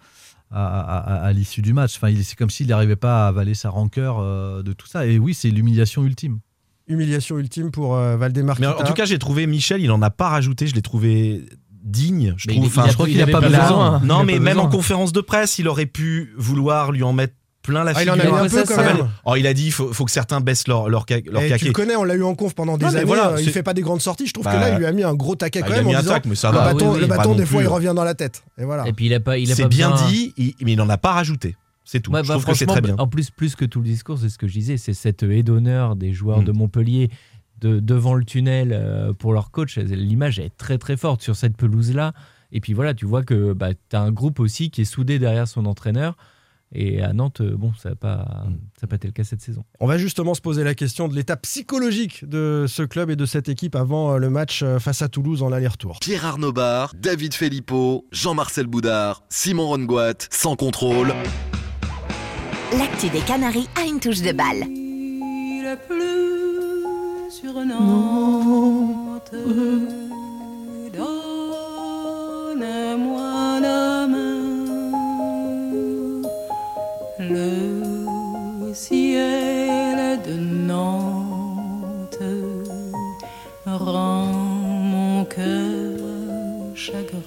à, 0.51 0.65
à- 0.65 0.97
à- 0.97 1.25
à 1.25 1.33
l'issue 1.33 1.61
du 1.61 1.73
match. 1.73 1.97
Enfin, 1.97 2.13
c'est 2.23 2.35
comme 2.37 2.49
s'il 2.49 2.67
n'arrivait 2.67 2.95
pas 2.95 3.25
à 3.25 3.27
avaler 3.29 3.53
sa 3.53 3.69
rancœur 3.69 4.17
euh, 4.19 4.63
de 4.63 4.73
tout 4.73 4.87
ça. 4.87 5.05
Et 5.05 5.19
oui, 5.19 5.33
c'est 5.33 5.49
l'humiliation 5.49 6.03
ultime. 6.03 6.39
Humiliation 6.87 7.37
ultime 7.37 7.71
pour 7.71 7.95
euh, 7.95 8.17
Valdemar 8.17 8.57
Mais 8.59 8.67
en 8.67 8.83
tout 8.83 8.93
cas, 8.93 9.05
j'ai 9.05 9.19
trouvé 9.19 9.47
Michel, 9.47 9.81
il 9.81 9.91
en 9.91 10.01
a 10.01 10.09
pas 10.09 10.29
rajouté, 10.29 10.67
je 10.67 10.75
l'ai 10.75 10.81
trouvé 10.81 11.45
digne, 11.83 12.33
je 12.37 12.47
Mais 12.47 12.53
trouve. 12.55 12.65
il- 12.65 12.67
Enfin, 12.67 12.83
il 12.85 12.89
je 12.89 12.93
crois 12.95 13.07
il 13.07 13.11
qu'il 13.13 13.21
a 13.21 13.23
avait 13.23 13.31
pas 13.31 13.39
besoin. 13.41 14.01
non, 14.03 14.23
mais 14.23 14.33
même 14.39 14.55
besoin. 14.55 14.63
en 14.63 14.69
conférence 14.69 15.13
de 15.13 15.21
presse, 15.21 15.57
il 15.57 15.67
aurait 15.67 15.85
pu 15.85 16.33
vouloir 16.37 16.91
lui 16.91 17.01
en 17.03 17.13
mettre 17.13 17.33
plein 17.61 17.83
la 17.83 17.91
Ah, 17.95 18.03
il 18.03 18.09
figure. 18.09 18.13
en 18.13 18.19
a 18.19 18.41
eu 18.41 18.45
un 18.45 18.49
peu 18.49 18.63
quand 18.63 18.77
même. 18.77 19.09
Oh, 19.25 19.35
il 19.35 19.45
a 19.47 19.53
dit 19.53 19.65
il 19.67 19.71
faut, 19.71 19.93
faut 19.93 20.05
que 20.05 20.11
certains 20.11 20.39
baissent 20.41 20.67
leur, 20.67 20.89
leur, 20.89 21.05
ca- 21.07 21.19
leur 21.29 21.41
tu 21.43 21.49
caquet. 21.49 21.65
le 21.67 21.71
connais, 21.73 21.95
on 21.95 22.03
l'a 22.03 22.15
eu 22.15 22.23
en 22.23 22.33
conf 22.35 22.53
pendant 22.55 22.77
des 22.77 22.85
Non, 22.85 22.91
années. 22.95 23.03
voilà, 23.03 23.29
euh, 23.33 23.41
il 23.41 23.49
fait 23.51 23.63
pas 23.63 23.73
des 23.73 23.81
grandes 23.81 24.01
sorties. 24.01 24.27
Je 24.27 24.33
trouve 24.33 24.45
Bah, 24.45 24.53
que 24.55 24.59
là, 24.59 24.69
il 24.71 24.77
lui 24.77 24.85
a 24.85 24.91
mis 24.91 25.03
un 25.03 25.13
gros 25.13 25.35
taquet 25.35 25.61
bah, 25.61 25.67
quand 25.67 25.73
il 25.75 25.79
a 25.79 25.83
mis 25.83 25.95
en 25.95 25.99
un 25.99 26.01
disant 26.01 26.13
tac, 26.13 26.25
mais 26.25 26.35
ça 26.35 26.51
le 26.51 26.57
va. 26.57 26.73
bâton, 26.73 26.87
oui, 26.89 26.95
oui, 26.95 27.01
le 27.01 27.07
bâton 27.07 27.35
des 27.35 27.45
fois, 27.45 27.59
plus. 27.59 27.67
il 27.67 27.69
revient 27.69 27.93
dans 27.95 28.03
la 28.03 28.15
tête. 28.15 28.43
Et 28.57 28.65
voilà. 28.65 28.87
Et 28.87 28.93
puis 28.93 29.05
il 29.05 29.13
a 29.13 29.19
pas, 29.19 29.37
il 29.37 29.51
a 29.51 29.55
C'est 29.55 29.63
pas 29.63 29.67
bien 29.69 29.95
dit, 30.07 30.33
il- 30.37 30.53
mais 30.63 30.73
il 30.73 30.77
n'en 30.77 30.89
a 30.89 30.97
pas 30.97 31.11
rajouté. 31.11 31.55
C'est 31.85 31.99
tout. 31.99 32.11
Ouais, 32.11 32.23
je 32.23 32.27
bah, 32.29 32.35
trouve 32.35 32.45
que 32.45 32.53
c'est 32.53 32.65
très 32.65 32.81
bien. 32.81 32.95
En 32.97 33.07
plus, 33.07 33.29
plus 33.31 33.55
que 33.55 33.65
tout 33.65 33.79
le 33.79 33.85
discours, 33.85 34.17
c'est 34.19 34.29
ce 34.29 34.37
que 34.37 34.47
je 34.47 34.53
disais, 34.53 34.77
c'est 34.77 34.93
cette 34.93 35.23
haie 35.23 35.43
d'honneur 35.43 35.95
des 35.95 36.13
joueurs 36.13 36.41
Mm. 36.41 36.45
de 36.45 36.51
Montpellier 36.51 37.09
de, 37.59 37.79
devant 37.79 38.13
le 38.15 38.23
tunnel 38.25 38.71
euh, 38.73 39.13
pour 39.13 39.33
leur 39.33 39.51
coach. 39.51 39.77
L'image 39.77 40.39
est 40.39 40.51
très 40.57 40.77
très 40.79 40.97
forte 40.97 41.21
sur 41.21 41.35
cette 41.35 41.55
pelouse-là. 41.57 42.13
Et 42.53 42.59
puis 42.59 42.73
voilà, 42.73 42.93
tu 42.93 43.05
vois 43.05 43.23
que 43.23 43.53
bah, 43.53 43.69
tu 43.73 43.95
as 43.95 44.01
un 44.01 44.11
groupe 44.11 44.39
aussi 44.39 44.69
qui 44.71 44.81
est 44.81 44.85
soudé 44.85 45.19
derrière 45.19 45.47
son 45.47 45.65
entraîneur. 45.65 46.15
Et 46.73 47.01
à 47.01 47.11
Nantes, 47.13 47.41
euh, 47.41 47.55
bon, 47.57 47.73
ça 47.77 47.89
n'a 47.89 47.95
pas, 47.95 48.45
Mm. 48.47 48.55
ça 48.79 48.85
a 48.85 48.87
pas 48.87 48.95
été 48.95 49.07
le 49.07 49.13
cas 49.13 49.23
cette 49.23 49.41
saison. 49.41 49.63
On 49.79 49.87
va 49.87 49.97
justement 49.97 50.33
se 50.33 50.41
poser 50.41 50.63
la 50.63 50.73
question 50.73 51.07
de 51.09 51.15
l'état 51.15 51.35
psychologique 51.35 52.23
de 52.27 52.65
ce 52.67 52.83
club 52.83 53.09
et 53.09 53.15
de 53.17 53.25
cette 53.25 53.49
équipe 53.49 53.75
avant 53.75 54.13
euh, 54.13 54.17
le 54.17 54.29
match 54.29 54.61
euh, 54.63 54.79
face 54.79 55.01
à 55.01 55.09
Toulouse 55.09 55.43
en 55.43 55.51
aller-retour. 55.51 55.99
Pierre 55.99 56.25
Arnaud 56.25 56.53
Bar, 56.53 56.93
David 56.97 57.33
Filippo, 57.33 58.05
Jean-Marcel 58.11 58.67
Boudard, 58.67 59.23
Simon 59.29 59.67
Rongoat, 59.67 60.13
sans 60.29 60.55
contrôle. 60.55 61.13
L'actu 62.77 63.09
des 63.09 63.19
Canaries 63.19 63.67
a 63.75 63.85
une 63.85 63.99
touche 63.99 64.21
de 64.21 64.31
balle. 64.31 64.63
Il 64.69 65.65
a 65.67 65.75
plu 65.75 67.29
sur 67.29 67.53
Nantes. 67.65 69.31
Donne-moi 72.53 73.59
Le 77.29 78.73
ciel 78.73 80.19
de 80.25 80.33
Nantes 80.33 82.17
rend 83.67 84.25
mon 84.25 85.25
cœur 85.25 85.99
chagrin. 86.73 87.21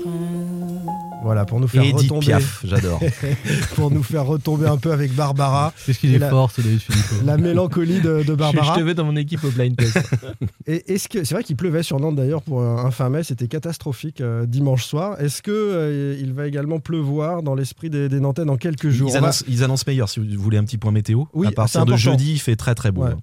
Voilà, 1.25 1.45
pour 1.45 1.59
nous 1.59 1.67
faire 1.69 1.83
Et 1.83 1.89
Edith 1.89 2.03
retomber, 2.03 2.27
Piaf, 2.27 2.61
j'adore. 2.65 3.01
pour 3.75 3.91
nous 3.91 4.03
faire 4.03 4.27
retomber 4.27 4.67
un 4.67 4.77
peu 4.77 4.93
avec 4.93 5.13
Barbara, 5.15 5.73
Qu'est-ce 5.87 5.99
qu'il 5.99 6.15
est 6.15 6.19
la- 6.19 6.31
fort, 6.31 6.51
ce 6.51 6.61
David 6.61 6.81
Filippo. 6.81 7.15
la 7.25 7.37
mélancolie 7.39 8.01
de, 8.01 8.23
de 8.23 8.35
Barbara. 8.35 8.75
Je 8.75 8.81
te 8.81 8.85
veux 8.85 8.95
dans 8.95 9.05
mon 9.05 9.17
équipe 9.17 9.43
au 9.43 9.51
blind 9.51 9.75
test. 9.77 9.99
Et 10.67 10.93
est-ce 10.95 11.09
que 11.09 11.25
c'est 11.25 11.35
vrai 11.35 11.43
qu'il 11.45 11.57
pleuvait 11.57 11.83
sur 11.83 11.99
Nantes 11.99 12.17
d'ailleurs 12.17 12.43
pour 12.43 12.63
un 12.63 12.85
un 12.85 12.91
fin 12.91 13.09
mai, 13.09 13.23
c'était 13.25 13.49
catastrophique 13.49 14.21
euh, 14.21 14.45
dimanche 14.47 14.85
soir. 14.85 15.19
Est-ce 15.21 15.41
que 15.43 15.51
euh, 15.51 16.17
il 16.21 16.33
va 16.35 16.47
également 16.47 16.79
pleuvoir 16.81 17.43
dans 17.43 17.55
l'esprit 17.55 17.89
des, 17.89 18.09
des 18.11 18.21
Nantais 18.21 18.45
dans 18.45 18.57
quelques 18.59 18.91
jours? 18.91 19.09
Ils 19.09 19.13
va- 19.13 19.19
annoncent, 19.21 19.45
ils 19.49 19.65
annoncent 19.65 19.85
meilleur 19.87 20.09
si 20.11 20.21
vous 20.21 20.43
voulez 20.43 20.59
un 20.59 20.65
petit 20.65 20.77
point 20.79 20.93
météo. 20.93 21.25
Oui, 21.33 21.47
à 21.47 21.53
partir 21.53 21.87
de 21.87 21.97
jeudi, 21.97 22.33
il 22.33 22.39
fait 22.41 22.57
très 22.57 22.75
très 22.75 22.91
beau. 22.93 23.05
Ouais. 23.05 23.11
hein. 23.13 23.19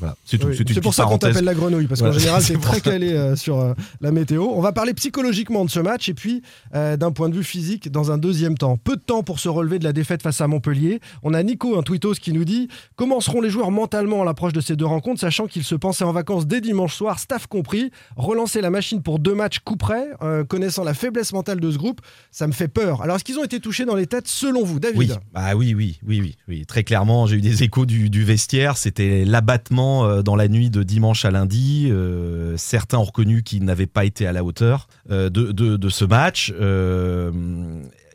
Voilà. 0.00 0.16
C'est. 0.24 0.42
Oui, 0.42 0.56
pour 0.80 0.94
ça 0.94 1.04
qu'on 1.04 1.18
t'appelle 1.18 1.44
la 1.44 1.52
grenouille, 1.54 1.86
parce 1.86 2.00
qu'en 2.00 2.06
Voilà, 2.06 2.18
général, 2.18 2.40
c'est 2.42 2.58
très 2.58 2.80
calé 2.80 3.12
euh, 3.12 3.36
sur 3.36 3.58
euh, 3.60 3.74
la 4.00 4.10
météo. 4.10 4.44
On 4.54 4.62
va 4.62 4.72
parler 4.72 4.94
psychologiquement 4.94 5.66
de 5.66 5.70
ce 5.70 5.80
match 5.80 6.08
et 6.08 6.14
puis 6.14 6.40
euh, 6.74 6.96
d'un 6.96 7.12
point 7.12 7.28
de 7.28 7.34
vue 7.34 7.44
physique 7.46 7.90
dans 7.90 8.10
un 8.10 8.18
deuxième 8.18 8.58
temps. 8.58 8.76
Peu 8.76 8.96
de 8.96 9.00
temps 9.00 9.22
pour 9.22 9.40
se 9.40 9.48
relever 9.48 9.78
de 9.78 9.84
la 9.84 9.92
défaite 9.92 10.22
face 10.22 10.40
à 10.40 10.46
Montpellier. 10.46 11.00
On 11.22 11.34
a 11.34 11.42
Nico, 11.42 11.78
un 11.78 11.82
tweetos, 11.82 12.14
qui 12.14 12.32
nous 12.32 12.44
dit 12.44 12.68
Comment 12.96 13.20
seront 13.20 13.40
les 13.40 13.50
joueurs 13.50 13.70
mentalement 13.70 14.22
à 14.22 14.24
l'approche 14.24 14.52
de 14.52 14.60
ces 14.60 14.76
deux 14.76 14.86
rencontres, 14.86 15.20
sachant 15.20 15.46
qu'ils 15.46 15.64
se 15.64 15.74
pensaient 15.74 16.04
en 16.04 16.12
vacances 16.12 16.46
dès 16.46 16.60
dimanche 16.60 16.94
soir, 16.94 17.18
staff 17.18 17.46
compris 17.46 17.90
Relancer 18.16 18.60
la 18.60 18.70
machine 18.70 19.02
pour 19.02 19.18
deux 19.18 19.34
matchs 19.34 19.60
coup 19.60 19.76
près, 19.76 20.08
euh, 20.22 20.44
connaissant 20.44 20.84
la 20.84 20.94
faiblesse 20.94 21.32
mentale 21.32 21.60
de 21.60 21.70
ce 21.70 21.78
groupe, 21.78 22.00
ça 22.30 22.46
me 22.46 22.52
fait 22.52 22.68
peur. 22.68 23.02
Alors, 23.02 23.16
est-ce 23.16 23.24
qu'ils 23.24 23.38
ont 23.38 23.44
été 23.44 23.60
touchés 23.60 23.84
dans 23.84 23.94
les 23.94 24.06
têtes 24.06 24.28
selon 24.28 24.64
vous, 24.64 24.80
David 24.80 24.98
Oui, 24.98 25.10
bah 25.32 25.54
oui, 25.54 25.74
oui, 25.74 25.98
oui, 26.06 26.34
oui. 26.48 26.66
Très 26.66 26.84
clairement, 26.84 27.26
j'ai 27.26 27.36
eu 27.36 27.40
des 27.40 27.62
échos 27.62 27.86
du, 27.86 28.24
vestiaire. 28.24 28.76
C'était 28.76 29.24
l'abattement 29.24 30.06
euh, 30.06 30.22
dans 30.22 30.36
la 30.36 30.48
nuit 30.48 30.70
de 30.70 30.82
dimanche 30.82 31.24
à 31.24 31.30
lundi. 31.30 31.88
Euh, 31.90 32.56
certains 32.56 32.98
ont 32.98 33.04
reconnu 33.04 33.42
qu'ils 33.42 33.64
n'avaient 33.64 33.86
pas 33.86 34.04
été 34.04 34.26
à 34.26 34.32
la 34.32 34.42
hauteur 34.42 34.88
de, 35.08 35.88
ce 35.88 36.04
match. 36.04 36.52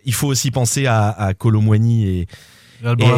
Il 0.05 0.13
faut 0.13 0.27
aussi 0.27 0.51
penser 0.51 0.85
à, 0.85 1.09
à 1.09 1.33
Colomboigny 1.33 2.07
et, 2.07 2.27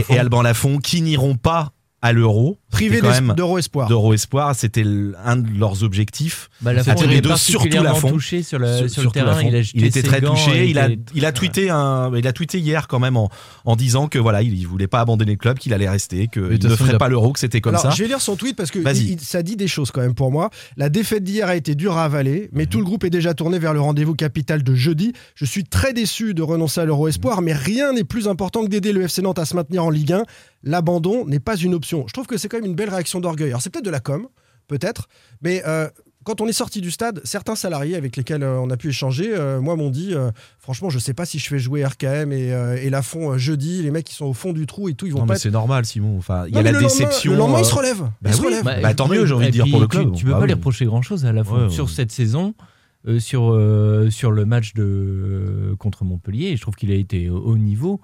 et 0.10 0.20
Alban 0.20 0.42
Lafont 0.42 0.78
qui 0.80 1.02
n'iront 1.02 1.36
pas 1.36 1.74
à 2.04 2.12
l'euro. 2.12 2.58
Privé 2.70 3.00
d'Euro 3.02 3.58
Espoir. 3.58 3.88
d'Euro 3.88 4.14
Espoir. 4.14 4.54
C'était 4.56 4.84
un 5.24 5.38
de 5.38 5.58
leurs 5.58 5.84
objectifs. 5.84 6.50
Bah, 6.62 6.74
il 6.74 6.78
les 7.10 7.18
est 7.18 7.22
deux, 7.22 7.34
surtout 7.38 7.60
particulièrement 7.60 7.90
Lafont. 7.94 8.10
touché 8.12 8.44
sur 8.44 8.60
le, 8.60 8.68
sur 8.74 8.82
le 8.84 8.88
surtout 8.90 9.12
terrain. 9.12 9.42
Il, 9.42 9.56
a 9.56 9.60
il 9.74 9.86
était 9.86 10.04
très 10.04 10.20
gants, 10.20 10.34
touché. 10.34 10.68
Il 10.70 10.78
a, 10.80 10.90
était- 10.90 11.02
il 11.16 11.26
a 11.26 11.32
tweeté 11.32 11.70
un, 11.70 12.12
il 12.16 12.28
a 12.28 12.34
tweeté 12.34 12.60
hier 12.60 12.90
quand 12.90 13.00
même 13.00 13.16
en, 13.16 13.30
en 13.64 13.76
disant 13.78 14.08
que 14.10 14.20
voilà, 14.20 14.42
il, 14.42 14.54
il 14.54 14.68
voulait 14.68 14.88
pas 14.88 15.00
abandonner 15.00 15.32
le 15.32 15.38
club, 15.38 15.58
qu'il 15.60 15.74
allait 15.74 15.88
rester, 15.90 16.28
qu'il 16.28 16.42
ne 16.44 16.58
façon, 16.58 16.76
ferait 16.76 16.98
pas 16.98 17.08
l'euro, 17.08 17.32
que 17.32 17.40
c'était 17.40 17.62
comme 17.62 17.74
Alors, 17.76 17.84
ça. 17.84 17.90
je 17.92 18.02
vais 18.04 18.10
lire 18.10 18.20
son 18.20 18.36
tweet 18.36 18.58
parce 18.58 18.70
que 18.70 18.80
Vas-y. 18.80 18.98
il- 18.98 19.10
il- 19.14 19.20
ça 19.22 19.42
dit 19.42 19.56
des 19.56 19.70
choses 19.70 19.90
quand 19.92 20.02
même 20.02 20.14
pour 20.16 20.30
moi. 20.32 20.50
La 20.76 20.90
défaite 20.90 21.24
d'hier 21.24 21.48
a 21.48 21.56
été 21.56 21.74
dure 21.74 21.96
à 21.98 22.04
avaler, 22.04 22.42
Mhm. 22.42 22.48
mais 22.52 22.66
tout 22.66 22.80
le 22.80 22.84
groupe 22.84 23.06
est 23.06 23.10
déjà 23.10 23.34
tourné 23.34 23.60
vers 23.60 23.74
le 23.74 23.80
rendez-vous 23.80 24.14
capital 24.16 24.62
de 24.62 24.76
jeudi. 24.76 25.14
Je 25.36 25.46
suis 25.46 25.64
très 25.64 25.94
déçu 25.94 26.34
de 26.34 26.42
renoncer 26.42 26.82
à 26.82 26.86
l'Euro 26.86 27.08
Espoir, 27.08 27.42
mais 27.42 27.54
rien 27.54 27.94
n'est 27.94 28.04
plus 28.04 28.28
important 28.28 28.62
que 28.64 28.68
d'aider 28.68 28.92
le 28.92 29.04
FC 29.04 29.22
Nantes 29.22 29.40
à 29.40 29.46
se 29.46 29.56
maintenir 29.56 29.86
en 29.86 29.90
Ligue 29.90 30.12
1. 30.12 30.24
L'abandon 30.64 31.26
n'est 31.26 31.40
pas 31.40 31.56
une 31.58 31.74
option. 31.74 32.06
Je 32.08 32.14
trouve 32.14 32.26
que 32.28 32.38
c'est 32.38 32.48
quand 32.50 32.58
même 32.58 32.66
une 32.66 32.76
belle 32.76 32.90
réaction 32.90 33.20
d'orgueil. 33.20 33.50
Alors 33.50 33.62
c'est 33.62 33.70
peut-être 33.70 33.86
de 33.86 33.90
la 33.92 34.00
com, 34.00 34.28
peut-être, 34.68 35.10
mais 35.42 35.62
euh, 35.68 35.90
quand 36.24 36.40
on 36.40 36.48
est 36.48 36.54
sorti 36.54 36.80
du 36.80 36.90
stade, 36.90 37.20
certains 37.26 37.56
salariés 37.56 37.98
avec 37.98 38.16
lesquels 38.16 38.44
euh, 38.44 38.58
on 38.58 38.70
a 38.70 38.78
pu 38.78 38.88
échanger, 38.88 39.34
euh, 39.36 39.60
moi 39.60 39.76
m'ont 39.76 39.90
dit, 39.90 40.14
euh, 40.14 40.32
franchement, 40.58 40.90
je 40.90 40.98
sais 41.00 41.14
pas 41.14 41.26
si 41.26 41.38
je 41.38 41.50
fais 41.50 41.60
jouer 41.60 41.84
RKM 41.86 42.32
et, 42.32 42.54
euh, 42.54 42.78
et 42.82 42.90
Lafont 42.90 43.32
euh, 43.34 43.38
jeudi. 43.38 43.84
Les 43.84 43.92
mecs 43.92 44.06
qui 44.06 44.14
sont 44.16 44.28
au 44.28 44.34
fond 44.34 44.54
du 44.54 44.66
trou 44.66 44.88
et 44.88 44.94
tout, 44.94 45.06
ils 45.06 45.12
vont 45.12 45.20
Non, 45.20 45.26
pas 45.26 45.34
mais 45.34 45.36
être 45.38 45.42
c'est 45.44 45.52
normal, 45.52 45.86
Simon. 45.86 46.18
Enfin, 46.18 46.46
il 46.48 46.56
y 46.56 46.58
a 46.58 46.62
la 46.62 46.72
le 46.72 46.78
lendemain- 46.80 46.88
déception. 46.88 47.32
Le 47.34 47.38
lendemain, 47.38 47.58
euh, 47.58 47.62
il 47.62 47.66
se 47.66 47.76
relève. 47.76 48.00
bah 48.00 48.10
il 48.30 48.34
se 48.34 48.40
oui. 48.42 48.48
relève. 48.58 48.82
Bah, 48.82 48.94
tant 48.94 49.10
mieux, 49.10 49.26
j'ai 49.26 49.34
envie 49.34 49.48
de 49.48 49.52
dire 49.52 49.66
pour 49.70 49.82
le 49.82 49.88
tu- 49.88 49.98
club. 49.98 50.14
Tu, 50.16 50.24
peux 50.24 50.32
Bah 50.32 50.38
pas 50.38 50.42
oui. 50.44 50.48
lui 50.48 50.54
reprocher 50.54 50.86
grand 50.86 51.02
chose 51.02 51.26
à 51.26 51.34
la 51.34 51.44
fin 51.44 51.66
Ouais, 51.66 51.70
sur 51.70 51.86
ouais. 51.88 51.92
cette 51.94 52.14
saison, 52.14 52.54
euh, 53.06 53.20
sur, 53.20 53.52
euh, 53.52 54.10
sur 54.10 54.32
le 54.32 54.46
match 54.46 54.74
de, 54.76 54.84
euh, 54.86 55.76
contre 55.76 56.06
Montpellier. 56.06 56.56
Je 56.56 56.62
trouve 56.62 56.76
qu'il 56.76 56.90
a 56.92 56.96
été 56.96 57.30
au 57.30 57.40
haut 57.40 57.58
niveau. 57.58 58.00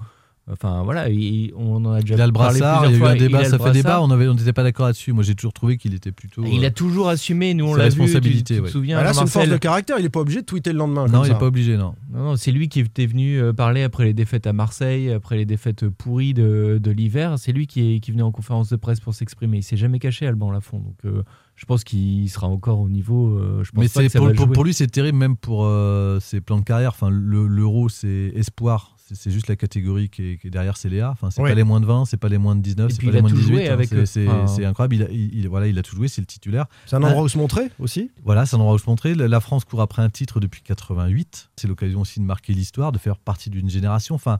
Enfin 0.51 0.81
voilà, 0.83 1.09
il- 1.09 1.51
on 1.55 1.75
en 1.85 1.91
a 1.91 2.01
déjà 2.01 2.15
Il 2.15 2.21
a 2.21 2.27
le 2.27 2.33
parlé 2.33 2.59
brassard, 2.59 2.81
plusieurs 2.81 2.91
il 2.91 2.99
y 2.99 3.03
a 3.03 3.07
eu 3.07 3.15
un 3.15 3.27
débat, 3.27 3.43
ça 3.45 3.59
fait 3.59 3.71
débat, 3.71 4.01
on 4.01 4.07
n'était 4.33 4.53
pas 4.53 4.63
d'accord 4.63 4.88
là-dessus. 4.88 5.13
Moi 5.13 5.23
j'ai 5.23 5.35
toujours 5.35 5.53
trouvé 5.53 5.77
qu'il 5.77 5.93
était 5.93 6.12
plutôt. 6.12 6.43
Il 6.45 6.63
euh, 6.63 6.67
a 6.67 6.71
toujours 6.71 7.09
assumé, 7.09 7.53
nous 7.53 7.65
on 7.65 7.75
l'a 7.75 7.85
vu. 7.89 7.93
tu- 7.95 7.99
responsabilité, 8.01 8.53
Tu, 8.55 8.59
te 8.59 8.65
ouais. 8.65 8.71
souviens 8.71 8.97
Bah 8.97 9.03
là, 9.03 9.13
c'est 9.13 9.21
une 9.21 9.27
force 9.27 9.47
de 9.49 9.57
caractère. 9.57 9.97
Il 9.99 10.05
est 10.05 10.09
pas 10.09 10.21
obligé 10.21 10.41
de 10.41 10.45
tweeter 10.45 10.71
le 10.71 10.79
lendemain. 10.79 11.05
Non, 11.05 11.19
comme 11.19 11.25
il 11.25 11.31
n'est 11.33 11.38
pas 11.39 11.45
obligé, 11.45 11.77
non. 11.77 11.93
Non, 12.12 12.23
non, 12.23 12.35
c'est 12.35 12.51
lui 12.51 12.67
qui 12.69 12.79
était 12.79 13.05
venu 13.05 13.39
euh, 13.39 13.53
parler 13.53 13.83
après 13.83 14.05
les 14.05 14.13
défaites 14.13 14.47
à 14.47 14.53
Marseille, 14.53 15.12
après 15.12 15.38
les 15.38 15.45
défaites 15.45 15.88
pourries 15.88 16.33
de, 16.33 16.79
de 16.81 16.91
l'hiver. 16.91 17.35
C'est 17.38 17.51
lui 17.51 17.67
qui, 17.67 17.95
est, 17.95 17.99
qui 17.99 18.12
venait 18.12 18.23
en 18.23 18.31
conférence 18.31 18.69
de 18.69 18.75
presse 18.75 18.99
pour 18.99 19.13
s'exprimer. 19.13 19.57
Il 19.57 19.63
s'est 19.63 19.77
jamais 19.77 19.99
caché, 19.99 20.25
Alban 20.25 20.51
Lafont. 20.51 20.79
Donc 20.79 20.95
euh, 21.05 21.21
je 21.55 21.65
pense 21.65 21.83
qu'il 21.83 22.27
sera 22.29 22.47
encore 22.47 22.79
au 22.79 22.89
niveau. 22.89 23.38
euh, 23.38 23.63
je 23.63 23.71
pense 23.71 23.81
Mais 23.83 23.88
pas 23.88 23.99
c'est 24.01 24.05
que 24.07 24.12
ça 24.13 24.19
pour, 24.19 24.27
va 24.29 24.33
pour- 24.33 24.45
jouer. 24.47 24.53
pour 24.53 24.63
lui, 24.63 24.73
c'est 24.73 24.88
terrible, 24.88 25.17
même 25.17 25.35
pour 25.35 25.65
euh, 25.65 26.19
ses 26.19 26.41
plans 26.41 26.57
de 26.57 26.63
carrière. 26.63 26.89
Enfin, 26.91 27.09
le- 27.12 27.45
l'euro, 27.47 27.88
c'est 27.89 28.31
espoir. 28.35 28.95
C'est- 29.15 29.31
juste 29.31 29.47
la 29.47 29.55
catégorie 29.55 30.09
qui 30.09 30.23
est, 30.33 30.37
qui 30.37 30.47
est 30.47 30.49
derrière, 30.49 30.77
c'est 30.77 30.89
Léa. 30.89 31.09
Enfin, 31.11 31.31
c'est 31.31 31.41
pas 31.41 31.55
les 31.55 31.63
moins 31.63 31.79
de 31.81 31.85
20, 31.85 32.05
c'est 32.05 32.17
pas 32.17 32.29
les 32.29 32.37
moins 32.37 32.55
de 32.55 32.61
19, 32.61 32.89
Et 32.91 32.93
c'est 32.93 33.05
pas 33.05 33.11
les 33.11 33.21
moins 33.21 33.29
de 33.29 33.35
tout 33.35 33.41
18. 33.41 33.53
joué 33.55 33.67
hein. 33.69 33.73
avec 33.73 33.89
C'est- 34.05 34.27
Enfin, 34.27 34.63
incroyable. 34.63 34.95
Il 34.95 35.03
a, 35.03 35.09
il- 35.11 35.35
il- 35.39 35.47
voilà, 35.49 35.67
il 35.67 35.77
a 35.77 35.81
tout 35.83 35.95
joué, 35.95 36.07
c'est 36.07 36.21
le 36.21 36.27
titulaire. 36.27 36.65
C'est 36.85 36.95
un 36.95 37.03
endroit 37.03 37.23
où 37.23 37.27
se 37.29 37.37
montrer 37.37 37.69
aussi. 37.79 38.11
Voilà, 38.23 38.45
c'est 38.45 38.55
un 38.55 38.59
endroit 38.59 38.75
où 38.75 38.79
se 38.79 38.89
montrer. 38.89 39.15
La 39.15 39.27
la 39.27 39.39
France 39.39 39.65
court 39.65 39.81
après 39.81 40.01
un 40.01 40.09
titre 40.09 40.39
depuis 40.39 40.61
88. 40.61 41.49
C'est 41.55 41.67
l'occasion 41.67 42.01
aussi 42.01 42.19
de 42.19 42.25
marquer 42.25 42.53
l'histoire, 42.53 42.91
de 42.91 42.97
faire 42.97 43.17
partie 43.17 43.49
d'une 43.49 43.69
génération. 43.69 44.15
Enfin, 44.15 44.39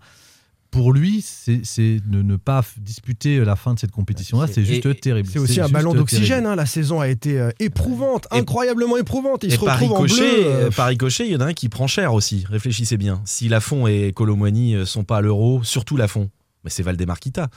pour 0.72 0.94
lui, 0.94 1.22
c'est 1.24 1.62
ne, 2.10 2.22
ne 2.22 2.36
pas 2.36 2.64
disputer 2.78 3.40
la 3.44 3.56
fin 3.56 3.74
de 3.74 3.80
cette 3.80 3.92
compétition-là, 3.92 4.46
C'est- 4.48 4.54
c'est 4.54 4.66
juste 4.66 5.02
terrible. 5.02 5.28
C'est 5.32 5.40
aussi 5.40 5.60
un 5.62 5.68
ballon 5.70 5.94
d'oxygène. 5.94 6.46
hein. 6.46 6.56
La 6.56 6.66
saison 6.68 7.00
a 7.00 7.08
été 7.08 7.40
euh, 7.40 7.50
éprouvante, 7.60 8.28
Et- 8.32 8.38
incroyablement 8.38 8.98
éprouvante. 8.98 9.44
Il 9.44 9.52
Et 9.52 9.56
se 9.56 9.66
par 9.66 9.80
retrouve 9.80 9.98
en 9.98 10.04
bleu. 10.04 10.14
ricochet, 10.14 10.44
euh, 10.46 10.68
euh, 10.68 10.72
par 10.72 10.88
ricochet, 10.88 11.26
il 11.26 11.32
y 11.32 11.36
en 11.36 11.42
a 11.42 11.46
un 11.46 11.54
qui 11.54 11.70
prend 11.70 11.88
cher 11.88 12.14
aussi. 12.14 12.46
Réfléchissez 12.50 12.98
bien. 12.98 13.22
Si 13.26 13.50
Lafont 13.50 13.88
et 13.88 14.12
Colomwani 14.14 14.86
sont 14.86 15.04
pas 15.04 15.18
à 15.18 15.22
l'euro, 15.22 15.64
surtout 15.64 15.98
Lafont, 15.98 16.30
mais 16.64 16.70
c'est 16.70 16.84
Valdemarquita. 16.84 17.50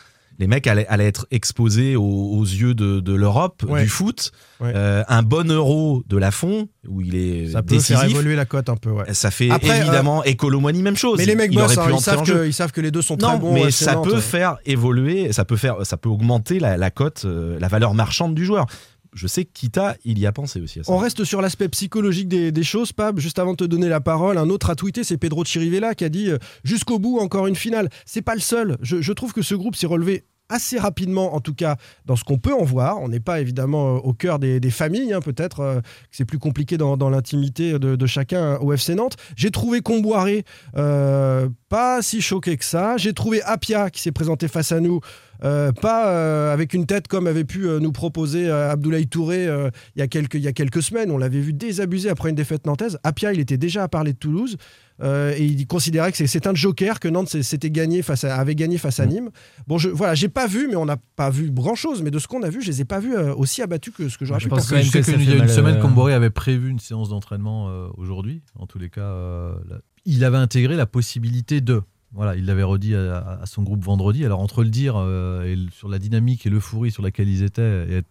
Les 0.42 0.48
mecs 0.48 0.66
allaient, 0.66 0.88
allaient 0.88 1.06
être 1.06 1.28
exposés 1.30 1.94
aux, 1.94 2.02
aux 2.02 2.42
yeux 2.42 2.74
de, 2.74 2.98
de 2.98 3.12
l'Europe, 3.14 3.62
Ouais. 3.68 3.84
du 3.84 3.88
foot. 3.88 4.32
Ouais. 4.58 4.72
Euh, 4.74 5.04
un 5.06 5.22
bon 5.22 5.48
euro 5.48 6.02
de 6.08 6.16
Lafont, 6.16 6.66
où 6.88 7.00
il 7.00 7.14
est 7.14 7.52
Ça 7.52 7.62
peut 7.62 7.76
décisif. 7.76 7.96
faire 8.00 8.10
évoluer 8.10 8.34
la 8.34 8.44
cote 8.44 8.68
un 8.68 8.74
peu. 8.76 8.90
ouais. 8.90 9.14
Ça 9.14 9.30
fait 9.30 9.50
Après, 9.50 9.70
euh, 9.70 9.82
évidemment, 9.82 10.24
et 10.24 10.34
Colomwani, 10.34 10.82
même 10.82 10.96
chose. 10.96 11.18
Mais 11.18 11.26
les 11.26 11.36
mecs 11.36 11.52
il 11.52 11.58
bossent, 11.60 11.78
hein, 11.78 11.86
ils, 11.92 12.00
savent 12.00 12.24
que, 12.24 12.44
ils 12.44 12.52
savent 12.52 12.72
que 12.72 12.80
les 12.80 12.90
deux 12.90 13.02
sont 13.02 13.16
très 13.16 13.38
bons. 13.38 13.54
mais 13.54 13.66
euh, 13.66 13.70
ça 13.70 13.94
peut 14.02 14.18
faire 14.18 14.56
évoluer, 14.66 15.32
ça 15.32 15.44
peut 15.44 15.56
faire, 15.56 15.86
ça 15.86 15.96
peut 15.96 16.08
augmenter 16.08 16.58
la, 16.58 16.76
la 16.76 16.90
cote, 16.90 17.22
euh, 17.24 17.56
la 17.60 17.68
valeur 17.68 17.94
marchande 17.94 18.34
du 18.34 18.44
joueur. 18.44 18.66
Je 19.14 19.26
sais 19.26 19.44
que 19.44 19.50
Kita, 19.52 19.94
il 20.06 20.18
y 20.18 20.24
a 20.24 20.32
pensé 20.32 20.58
aussi 20.58 20.80
à 20.80 20.84
ça. 20.84 20.90
On 20.90 20.96
reste 20.96 21.22
sur 21.24 21.42
l'aspect 21.42 21.68
psychologique 21.68 22.28
des, 22.28 22.50
des 22.50 22.62
choses, 22.62 22.92
Pab. 22.94 23.20
Juste 23.20 23.38
avant 23.38 23.50
de 23.52 23.58
te 23.58 23.64
donner 23.64 23.90
la 23.90 24.00
parole, 24.00 24.38
un 24.38 24.48
autre 24.48 24.70
a 24.70 24.74
tweeté, 24.74 25.04
c'est 25.04 25.18
Pedro 25.18 25.44
Chirivella 25.44 25.94
qui 25.94 26.04
a 26.04 26.08
dit 26.08 26.30
euh, 26.30 26.38
jusqu'au 26.64 26.98
bout 26.98 27.18
encore 27.18 27.46
une 27.46 27.54
finale. 27.54 27.90
C'est 28.06 28.22
pas 28.22 28.34
le 28.34 28.40
seul. 28.40 28.78
Je, 28.80 29.02
je 29.02 29.12
trouve 29.12 29.34
que 29.34 29.42
ce 29.42 29.54
groupe 29.54 29.76
s'est 29.76 29.86
relevé 29.86 30.24
assez 30.52 30.78
rapidement, 30.78 31.34
en 31.34 31.40
tout 31.40 31.54
cas 31.54 31.76
dans 32.04 32.16
ce 32.16 32.24
qu'on 32.24 32.38
peut 32.38 32.52
en 32.52 32.64
voir. 32.64 33.00
On 33.00 33.08
n'est 33.08 33.20
pas 33.20 33.40
évidemment 33.40 33.96
euh, 33.96 33.98
au 34.00 34.12
cœur 34.12 34.38
des, 34.38 34.60
familles, 34.70 35.12
hein, 35.12 35.20
peut-être 35.20 35.60
euh, 35.60 35.80
que 35.80 35.86
c'est 36.10 36.24
plus 36.24 36.38
compliqué 36.38 36.76
dans, 36.76 37.10
l'intimité 37.10 37.78
de, 37.78 38.06
chacun 38.06 38.56
au 38.58 38.72
FC 38.72 38.94
Nantes. 38.94 39.16
J'ai 39.36 39.50
trouvé 39.50 39.80
Comboiré 39.80 40.44
euh, 40.76 41.48
pas 41.68 42.02
si 42.02 42.20
choqué 42.20 42.56
que 42.56 42.64
ça. 42.64 42.96
J'ai 42.96 43.12
trouvé 43.12 43.42
Apia 43.42 43.90
qui 43.90 44.00
s'est 44.00 44.12
présenté 44.12 44.48
face 44.48 44.72
à 44.72 44.80
nous. 44.80 45.00
Euh, 45.44 45.72
pas 45.72 46.08
euh, 46.08 46.52
avec 46.52 46.72
une 46.74 46.86
tête 46.86 47.08
comme 47.08 47.26
avait 47.26 47.44
pu 47.44 47.66
euh, 47.68 47.80
nous 47.80 47.92
proposer 47.92 48.48
euh, 48.48 48.70
Abdoulaye 48.70 49.06
Touré 49.08 49.46
euh, 49.48 49.70
il, 49.96 49.98
y 49.98 50.02
a 50.02 50.06
quelques, 50.08 50.34
il 50.34 50.40
y 50.42 50.48
a 50.48 50.52
quelques 50.52 50.82
semaines. 50.82 51.10
On 51.10 51.18
l'avait 51.18 51.40
vu 51.40 51.52
désabusé 51.52 52.08
après 52.10 52.30
une 52.30 52.36
défaite 52.36 52.66
nantaise. 52.66 52.98
Apia, 53.02 53.32
il 53.32 53.40
était 53.40 53.56
déjà 53.58 53.82
à 53.82 53.88
parler 53.88 54.12
de 54.12 54.18
Toulouse 54.18 54.56
euh, 55.02 55.34
et 55.36 55.44
il 55.44 55.66
considérait 55.66 56.12
que 56.12 56.26
c'est- 56.26 56.46
un 56.46 56.54
joker 56.54 57.00
que 57.00 57.08
Nantes 57.08 57.42
s'était 57.42 57.70
gagné 57.70 58.02
face 58.02 58.22
à- 58.24 58.36
avait 58.36 58.54
gagné 58.54 58.78
face 58.78 59.00
à 59.00 59.06
Nîmes. 59.06 59.30
Bon, 59.66 59.78
je, 59.78 59.88
voilà, 59.88 60.14
j'ai 60.14 60.28
pas 60.28 60.46
vu, 60.46 60.68
mais 60.68 60.76
on 60.76 60.84
n'a 60.86 60.96
pas 61.16 61.30
vu 61.30 61.50
grand 61.50 61.74
chose. 61.74 62.02
Mais 62.02 62.10
de 62.12 62.18
ce 62.20 62.28
qu'on 62.28 62.42
a 62.42 62.50
vu, 62.50 62.62
je 62.62 62.68
les 62.68 62.80
ai 62.82 62.84
pas 62.84 63.00
vus 63.00 63.14
euh, 63.16 63.34
aussi 63.34 63.62
abattus 63.62 63.92
que 63.94 64.08
ce 64.08 64.18
que 64.18 64.24
j'aurais 64.24 64.38
Je 64.40 64.44
pu 64.44 64.50
pense 64.50 64.60
penser. 64.60 64.70
quand 64.70 64.76
même 64.76 64.84
Je 64.84 64.90
que 64.92 65.30
y 65.30 65.40
a 65.40 65.42
une 65.42 65.48
semaine, 65.48 65.76
euh, 65.76 65.80
Comboré 65.80 66.12
avait 66.14 66.30
prévu 66.30 66.68
une 66.68 66.78
séance 66.78 67.08
d'entraînement 67.08 67.68
euh, 67.68 67.88
aujourd'hui. 67.96 68.42
En 68.58 68.66
tous 68.66 68.78
les 68.78 68.90
cas, 68.90 69.00
euh, 69.00 69.54
là, 69.68 69.78
il 70.04 70.24
avait 70.24 70.36
intégré 70.36 70.76
la 70.76 70.86
possibilité 70.86 71.60
de. 71.60 71.82
Voilà, 72.14 72.36
il 72.36 72.44
l'avait 72.44 72.62
redit 72.62 72.94
à, 72.94 73.38
à 73.42 73.46
son 73.46 73.62
groupe 73.62 73.82
vendredi. 73.82 74.24
Alors 74.24 74.40
entre 74.40 74.62
le 74.62 74.70
dire 74.70 74.96
euh, 74.96 75.44
et 75.44 75.56
le- 75.56 75.70
sur 75.70 75.88
la 75.88 75.98
dynamique 75.98 76.44
et 76.46 76.50
l'euphorie 76.50 76.90
sur 76.90 77.02
laquelle 77.02 77.28
ils 77.28 77.42
étaient 77.42 77.86
et 77.88 77.94
être, 77.96 78.08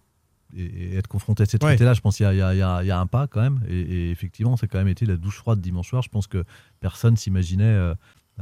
et- 0.57 0.63
et 0.93 0.95
être 0.97 1.07
confrontés 1.07 1.43
à 1.43 1.45
cette 1.45 1.61
Ouais. 1.63 1.67
réalité-là, 1.67 1.93
je 1.93 2.01
pense 2.01 2.17
qu'il 2.17 2.25
y, 2.25 2.27
a- 2.29 2.33
y 2.33 2.41
a- 2.41 2.53
y 2.55 2.61
a- 2.91 2.97
a 2.97 2.99
un 2.99 3.05
pas 3.07 3.27
quand 3.27 3.41
même. 3.41 3.61
Et, 3.69 3.79
et 3.79 4.11
effectivement, 4.11 4.57
c'est 4.57 4.67
quand 4.67 4.79
même 4.79 4.87
été 4.87 5.05
la 5.05 5.17
douche 5.17 5.37
froide 5.37 5.61
dimanche 5.61 5.89
soir. 5.89 6.01
Je 6.01 6.09
pense 6.09 6.27
que 6.27 6.43
personne 6.79 7.15
s'imaginait, 7.15 7.63
euh, 7.63 7.93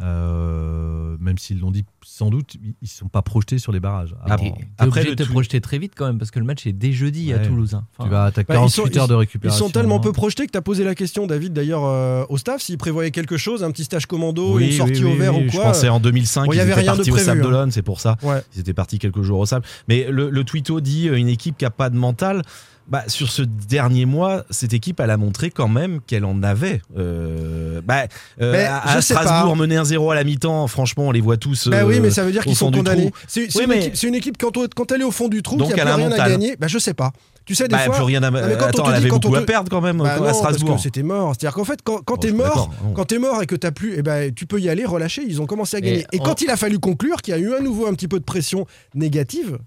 euh, 0.02 1.16
même 1.20 1.38
s'ils 1.38 1.60
l'ont 1.60 1.72
dit 1.72 1.86
sans 2.04 2.30
doute, 2.30 2.56
ils 2.64 2.74
ne 2.82 2.88
sont 2.88 3.08
pas 3.08 3.22
projetés 3.22 3.58
sur 3.60 3.72
les 3.72 3.80
barrages. 3.80 4.16
T'es 4.38 4.54
Après, 4.78 5.04
de 5.06 5.14
te 5.14 5.24
projeter 5.24 5.62
très 5.62 5.78
vite 5.78 5.94
quand 5.96 6.06
même 6.08 6.18
parce 6.18 6.32
que 6.32 6.40
le 6.40 6.46
match 6.46 6.66
est 6.68 6.74
dès 6.74 6.92
jeudi 6.92 7.34
à. 7.34 7.40
Toulouse. 7.40 7.74
hein. 7.76 7.86
Enfin, 7.98 8.06
tu 8.08 8.12
vas 8.12 8.26
à 8.26 8.32
Bah, 8.32 8.44
48 8.44 8.98
heures 8.98 9.08
de 9.08 9.14
Ils 9.14 9.18
récupération. 9.18 9.66
sont 9.68 9.72
tellement 9.72 9.98
hein. 9.98 10.02
peu 10.02 10.12
projetés 10.12 10.46
que 10.46 10.52
tu 10.52 10.58
as 10.58 10.62
posé 10.62 10.84
la 10.84 10.96
question, 10.96 11.28
David, 11.28 11.54
d'ailleurs, 11.54 11.86
euh, 11.86 12.26
au 12.30 12.38
staff, 12.38 12.62
s'ils 12.62 12.78
prévoyaient 12.78 13.12
quelque 13.12 13.38
chose, 13.38 13.64
un 13.64 13.72
petit 13.72 13.84
stage 13.84 14.06
commando, 14.06 14.56
Oui, 14.56 14.68
une 14.68 14.72
sortie 14.72 15.04
oui, 15.04 15.12
au 15.12 15.16
vert 15.16 15.36
oui. 15.36 15.46
ou 15.48 15.50
Je 15.50 15.56
quoi. 15.56 15.66
pensais 15.66 15.90
en 15.90 16.00
2005, 16.00 16.46
Bon, 16.46 16.52
il 16.52 16.56
y 16.56 16.58
ils 16.58 16.62
avait 16.62 16.72
étaient 16.72 16.82
rien 16.82 16.92
de 16.94 16.98
partis 16.98 17.12
au 17.12 17.14
prévu, 17.14 17.26
Sable 17.28 17.40
hein. 17.42 17.44
d'Olonne, 17.44 17.72
c'est 17.72 17.82
pour 17.82 18.00
ça. 18.00 18.18
Ouais. 18.24 18.42
Ils 18.56 18.62
étaient 18.62 18.74
partis 18.74 19.00
quelques 19.00 19.22
jours 19.22 19.40
au 19.40 19.46
Sable. 19.46 19.66
Mais 19.88 20.08
le, 20.10 20.30
le 20.30 20.44
tweeto 20.44 20.82
dit 20.82 21.08
euh, 21.10 21.18
une 21.18 21.30
équipe 21.30 21.58
qui 21.58 21.66
a 21.66 21.70
pas 21.72 21.90
de 21.90 21.98
mental. 21.98 22.42
Bah, 22.90 23.04
sur 23.08 23.30
ce 23.30 23.44
dernier 23.44 24.06
mois, 24.06 24.44
cette 24.50 24.74
équipe, 24.74 25.00
elle 25.00 25.12
a 25.12 25.18
montré 25.18 25.52
quand 25.52 25.68
même 25.68 26.00
qu'elle 26.08 26.26
en 26.26 26.42
avait. 26.42 26.82
Euh, 26.98 27.82
bah, 27.84 28.06
euh, 28.42 28.52
Mais 28.52 28.66
à, 28.66 29.00
Strasbourg, 29.02 29.54
pas. 29.54 29.60
mener 29.62 29.78
un 29.78 29.86
0 29.86 30.10
à 30.12 30.16
la 30.16 30.24
mi-temps, 30.24 30.66
franchement, 30.68 31.08
on 31.08 31.12
les 31.12 31.22
voit 31.22 31.38
tous. 31.38 31.68
Bah 31.68 31.78
euh, 31.78 31.84
oui, 31.86 32.00
mais 32.00 32.10
ça 32.10 32.24
veut 32.24 32.32
dire 32.32 32.44
qu'ils 32.44 32.56
sont 32.56 32.72
condamnés. 32.72 33.12
C'est 33.28 33.48
Oui, 33.56 33.64
une, 33.64 33.70
mais- 33.70 33.88
une 34.04 34.16
équipe, 34.16 34.38
quand, 34.40 34.92
elle 34.92 35.02
est 35.02 35.06
au 35.06 35.12
fond 35.12 35.28
du 35.28 35.44
trou, 35.44 35.58
Donc 35.58 35.68
qu'il 35.68 35.76
n'y 35.76 35.82
a 35.82 35.86
plus 35.94 36.04
rien 36.04 36.12
à 36.12 36.30
gagner, 36.30 36.56
bah, 36.58 36.68
je 36.68 36.80
sais 36.80 36.94
pas. 36.96 37.12
Tu 37.46 37.56
sais, 37.56 37.68
des 37.68 37.76
Bah, 37.76 37.84
fois. 37.86 37.96
plus 37.96 38.04
rien 38.04 38.22
à. 38.24 38.30
Non, 38.30 38.40
mais 38.48 38.58
quand 38.58 38.68
on 38.68 38.72
te 38.72 38.78
elle 38.82 38.86
dit, 38.86 38.94
avait 38.98 39.10
quand 39.10 39.16
on 39.26 39.30
beaucoup 39.30 39.36
te- 39.36 39.42
à 39.42 39.46
perdre 39.46 39.70
quand 39.72 39.82
même 39.82 39.98
Bah 39.98 40.14
à 40.16 40.20
non, 40.20 40.34
Strasbourg. 40.34 40.80
c'était 40.80 41.02
mort. 41.04 41.34
C'est-à-dire 41.36 41.56
qu'en 41.56 41.64
fait, 41.66 41.80
quand, 41.84 41.98
quand 42.06 42.14
Bon, 42.16 42.20
t'es 42.20 42.32
mort, 42.32 42.72
quand 42.96 43.06
t'es 43.06 43.18
mort 43.18 43.42
et 43.42 43.48
que 43.48 43.56
t'as 43.56 43.72
plus, 43.72 43.96
eh 43.98 44.04
ben, 44.04 44.32
tu 44.34 44.46
peux 44.46 44.60
y 44.60 44.70
aller, 44.70 44.86
relâcher. 44.86 45.24
Ils 45.28 45.42
ont 45.42 45.48
commencé 45.48 45.78
à 45.78 45.82
gagner. 45.82 46.06
Et 46.12 46.20
quand 46.20 46.42
il 46.42 46.50
a 46.52 46.58
fallu 46.58 46.78
conclure, 46.80 47.22
qu'il 47.24 47.34
y 47.34 47.38
a 47.38 47.40
eu 47.40 47.54
à 47.54 47.60
nouveau 47.60 47.88
un 47.88 47.94
petit 47.94 48.08
peu 48.08 48.20
de 48.20 48.24
pression 48.24 48.66
négative, 48.94 49.58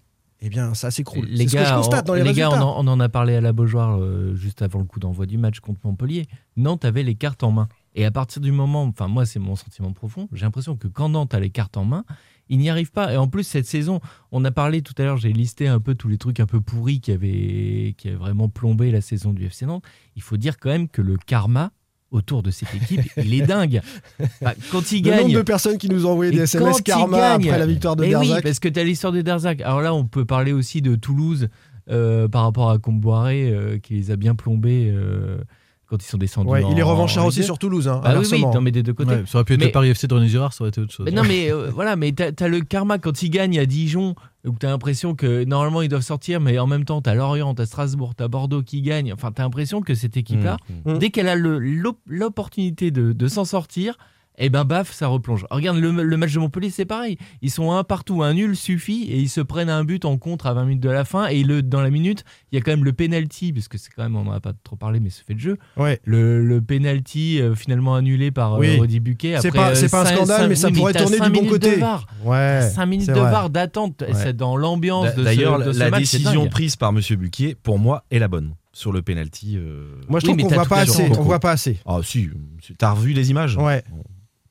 eh 0.44 0.48
bien, 0.48 0.74
ça 0.74 0.90
s'écroule. 0.90 1.26
Les 1.26 1.44
C'est 1.44 1.50
ce 1.50 1.52
que 1.52 1.59
gars, 1.62 1.70
je 1.70 1.74
constate 1.76 2.05
on, 2.09 2.12
dans 2.12 2.14
les, 2.14 2.24
les 2.24 2.33
gars, 2.33 2.48
résultats. 2.48 2.66
on 2.66 2.81
en, 2.81 2.85
on 2.85 2.88
en 2.88 3.00
a 3.00 3.09
parlé 3.09 3.37
à 3.37 3.40
la 3.40 3.52
Beaujoire 3.52 3.98
euh, 3.98 4.35
juste 4.35 4.61
avant 4.61 4.81
le 4.81 4.85
coup 4.85 4.98
d'envoi 4.98 5.26
du 5.26 5.38
match 5.38 5.61
contre 5.61 5.81
Montpellier. 5.85 6.26
Nantes 6.57 6.85
avait 6.85 7.05
les 7.05 7.14
cartes 7.14 7.44
en 7.44 7.52
main. 7.52 7.68
Et 7.94 8.05
à 8.05 8.11
partir 8.11 8.42
du 8.42 8.50
moment, 8.52 8.83
enfin 8.85 9.07
moi 9.07 9.24
c'est 9.26 9.38
mon 9.38 9.55
sentiment 9.55 9.92
profond, 9.92 10.28
j'ai 10.33 10.44
l'impression 10.44 10.76
que 10.76 10.88
quand 10.88 11.11
Nantes 11.11 11.35
a 11.35 11.40
les 11.40 11.50
cartes 11.50 11.76
en 11.76 11.85
main, 11.85 12.05
il 12.48 12.59
n'y 12.59 12.70
arrive 12.70 12.90
pas. 12.90 13.12
Et 13.12 13.16
en 13.16 13.28
plus 13.28 13.44
cette 13.44 13.66
saison, 13.66 14.00
on 14.33 14.44
a 14.44 14.50
parlé 14.50 14.83
tout 14.83 14.94
à 14.98 15.02
l'heure, 15.02 15.18
j'ai 15.18 15.33
listé 15.33 15.68
un 15.68 15.78
peu 15.78 15.94
tous 15.94 16.09
les 16.09 16.18
trucs 16.18 16.40
un 16.40 16.46
peu 16.46 16.61
pourris 16.61 17.00
qui 17.00 17.12
avaient, 17.12 17.94
qui 17.98 18.09
avaient 18.09 18.16
vraiment 18.16 18.48
plombé 18.48 18.90
la 18.90 19.00
saison 19.00 19.33
du 19.33 19.44
FC 19.44 19.66
Nantes. 19.66 19.85
Il 20.16 20.22
faut 20.22 20.38
dire 20.38 20.59
quand 20.59 20.70
même 20.70 20.88
que 20.88 21.02
le 21.02 21.18
karma 21.18 21.70
autour 22.12 22.42
de 22.44 22.51
cette 22.53 22.72
équipe, 22.75 23.01
il 23.16 23.35
est 23.35 23.42
dingue. 23.46 23.81
Enfin, 24.20 24.53
quand 24.70 24.92
il 24.92 25.03
Le 25.05 25.11
nombre 25.11 25.22
gagne, 25.25 25.35
de 25.35 25.42
personnes 25.42 25.79
qui 25.79 25.88
nous 25.88 26.07
ont 26.07 26.11
envoyé 26.12 26.31
des 26.31 26.42
SMS 26.42 26.72
quand 26.75 26.79
il 26.79 26.83
karma 26.85 27.18
gagne- 27.18 27.46
après 27.48 27.59
la 27.59 27.66
victoire 27.66 27.96
de 27.96 28.03
Mais 28.03 28.14
oui, 28.14 28.27
Derzac. 28.29 28.44
parce 28.44 28.59
que 28.61 28.68
tu 28.68 28.79
as 28.79 28.85
l'histoire 28.85 29.12
de 29.12 29.22
Derzac. 29.22 29.61
Alors 29.62 29.81
là, 29.81 29.92
on 29.94 30.05
peut 30.05 30.25
parler 30.25 30.53
aussi 30.53 30.81
de 30.83 30.94
Toulouse 30.94 31.48
euh, 31.90 32.29
par 32.29 32.42
rapport 32.44 32.70
à 32.70 32.79
Comboiré 32.79 33.51
euh, 33.51 33.79
qui 33.79 33.94
les 33.94 34.11
a 34.12 34.16
bien 34.16 34.35
plombés 34.37 34.88
euh, 34.94 35.38
quand 35.87 35.96
ils 36.03 36.07
sont 36.07 36.18
descendus. 36.18 36.48
Ouais, 36.48 36.62
il 36.70 36.79
est 36.79 36.83
revanchard 36.83 37.27
aussi 37.27 37.42
sur 37.42 37.59
Toulouse. 37.59 37.88
Hein, 37.88 38.01
deux. 38.05 38.11
Ah 38.11 38.18
oui, 38.20 38.27
oui, 38.31 38.40
non, 38.42 38.61
mais 38.61 38.70
des 38.70 38.83
deux 38.83 38.94
côtés. 38.94 39.11
Ouais, 39.14 39.22
ça 39.27 39.38
aurait 39.38 39.44
pu 39.44 39.55
être 39.55 39.61
Mais- 39.61 39.66
le 39.66 39.72
Paris 39.72 39.88
FC 39.90 40.07
de 40.07 40.14
René 40.14 40.29
Girard, 40.29 40.53
ça 40.53 40.62
aurait 40.62 40.68
été 40.68 40.81
autre 40.81 40.92
chose. 40.92 41.05
Mais 41.07 41.12
non, 41.12 41.22
mais 41.25 41.51
euh, 41.51 41.70
voilà, 41.75 41.96
mais 41.96 42.12
t'as 42.12 42.31
as 42.44 42.48
le 42.48 42.61
karma 42.61 42.98
quand 42.98 43.22
ils 43.22 43.31
gagnent 43.31 43.59
à 43.59 43.66
Dijon, 43.66 44.14
où 44.46 44.52
t'as 44.59 44.68
l'impression 44.70 45.14
que 45.14 45.44
normalement 45.44 45.83
ils 45.83 45.88
doivent 45.88 46.02
sortir, 46.02 46.40
mais 46.40 46.59
en 46.59 46.66
même 46.66 46.85
temps 46.85 47.00
t'as 47.00 47.14
Lorient, 47.14 47.55
t'as 47.55 47.66
Strasbourg, 47.66 48.14
t'as 48.16 48.28
Bordeaux 48.28 48.62
qui 48.62 48.83
gagnent. 48.83 49.12
Enfin, 49.12 49.31
t'as 49.33 49.44
l'impression 49.44 49.81
que 49.83 49.94
cette 49.94 50.16
équipe-là, 50.16 50.57
Mmh. 50.85 50.98
dès 50.98 51.11
qu'elle 51.11 51.28
a 51.28 51.37
l'opportunité 51.37 52.90
de, 52.90 53.12
de 53.12 53.26
s'en 53.28 53.44
sortir, 53.44 53.96
et 54.38 54.49
ben 54.51 54.64
baf, 54.64 54.92
ça 54.92 55.07
replonge. 55.09 55.47
Regarde 55.51 55.79
le, 55.79 55.90
le 55.90 56.16
match 56.16 56.33
de 56.33 56.38
Montpellier, 56.38 56.71
c'est 56.71 56.85
pareil. 56.87 57.18
Ils 57.42 57.51
sont 57.51 57.73
un 57.73 57.85
partout, 57.85 58.23
un 58.23 58.35
nul 58.35 58.57
suffit, 58.57 59.05
et 59.05 59.18
ils 59.18 59.29
se 59.29 59.40
prennent 59.40 59.68
un 59.71 59.85
but 59.85 60.05
en 60.05 60.16
contre 60.18 60.47
à 60.47 60.55
20 60.55 60.64
minutes 60.64 60.83
de 60.83 60.88
la 60.90 61.05
fin. 61.05 61.27
Et 61.27 61.42
le, 61.45 61.62
dans 61.62 61.81
la 61.83 61.90
minute, 61.90 62.25
il 62.51 62.57
y 62.57 62.59
a 62.59 62.62
quand 62.64 62.71
même 62.73 62.85
le 62.85 62.92
penalty, 62.92 63.53
parce 63.53 63.68
que 63.68 63.79
c'est 63.79 63.90
quand 63.95 64.03
même, 64.03 64.16
on 64.16 64.25
n'en 64.25 64.33
a 64.33 64.40
pas 64.40 64.53
trop 64.64 64.77
parlé, 64.77 65.01
mais 65.01 65.11
c'est 65.11 65.25
fait 65.25 65.35
de 65.35 65.40
jeu. 65.40 65.59
Ouais. 65.77 66.01
Le, 66.05 66.42
le 66.45 66.61
penalty 66.62 67.40
euh, 67.40 67.55
finalement 67.55 67.95
annulé 67.95 68.31
par 68.31 68.55
euh, 68.55 68.59
Oui. 68.61 68.79
Rudy 68.81 69.01
Buquet. 69.01 69.37
C'est 69.40 69.49
après, 69.49 69.59
pas, 69.59 69.71
euh, 69.71 69.75
c'est 69.75 69.90
pas 69.90 70.03
un 70.03 70.05
cinq- 70.07 70.16
scandale, 70.16 70.40
cinq- 70.42 70.49
mais 70.49 70.55
ça 70.57 70.68
oui, 70.68 70.75
pourrait 70.75 70.92
tourner 70.95 71.21
du 71.21 71.31
bon 71.31 71.42
minutes 71.42 71.45
de 71.62 71.68
côté. 71.68 71.77
VAR. 71.77 72.07
Ouais, 72.25 72.71
5 72.75 72.87
minutes 72.87 73.09
de. 73.09 73.12
VAR 73.14 73.51
d'attente, 73.51 74.03
Ouais. 74.03 74.14
c'est 74.14 74.37
dans 74.37 74.57
l'ambiance 74.57 75.14
de 75.14 75.21
ce, 75.21 75.25
D'ailleurs, 75.25 75.59
la 75.59 75.90
match, 75.90 76.01
décision 76.01 76.49
prise 76.49 76.77
par 76.77 76.92
Monsieur 76.92 77.16
Buquier, 77.16 77.55
pour 77.55 77.79
moi, 77.79 78.05
est 78.11 78.18
la 78.18 78.29
bonne 78.29 78.55
sur 78.73 78.90
le 78.92 79.03
penalty. 79.03 79.57
euh, 79.59 80.01
Moi, 80.09 80.18
je 80.21 80.27
Oui, 80.27 80.33
trouve 80.33 80.37
mais 80.37 80.42
qu'on 80.45 80.49
voit 80.55 80.64
pas 80.66 80.79
assez. 80.81 81.09
On 81.18 81.23
voit 81.23 81.40
pas 81.40 81.51
assez. 81.53 81.79
Ah 81.85 81.99
si, 82.03 82.31
t'as 82.79 82.92
revu 82.92 83.12
les 83.12 83.31
images 83.31 83.57
Ouais. 83.57 83.85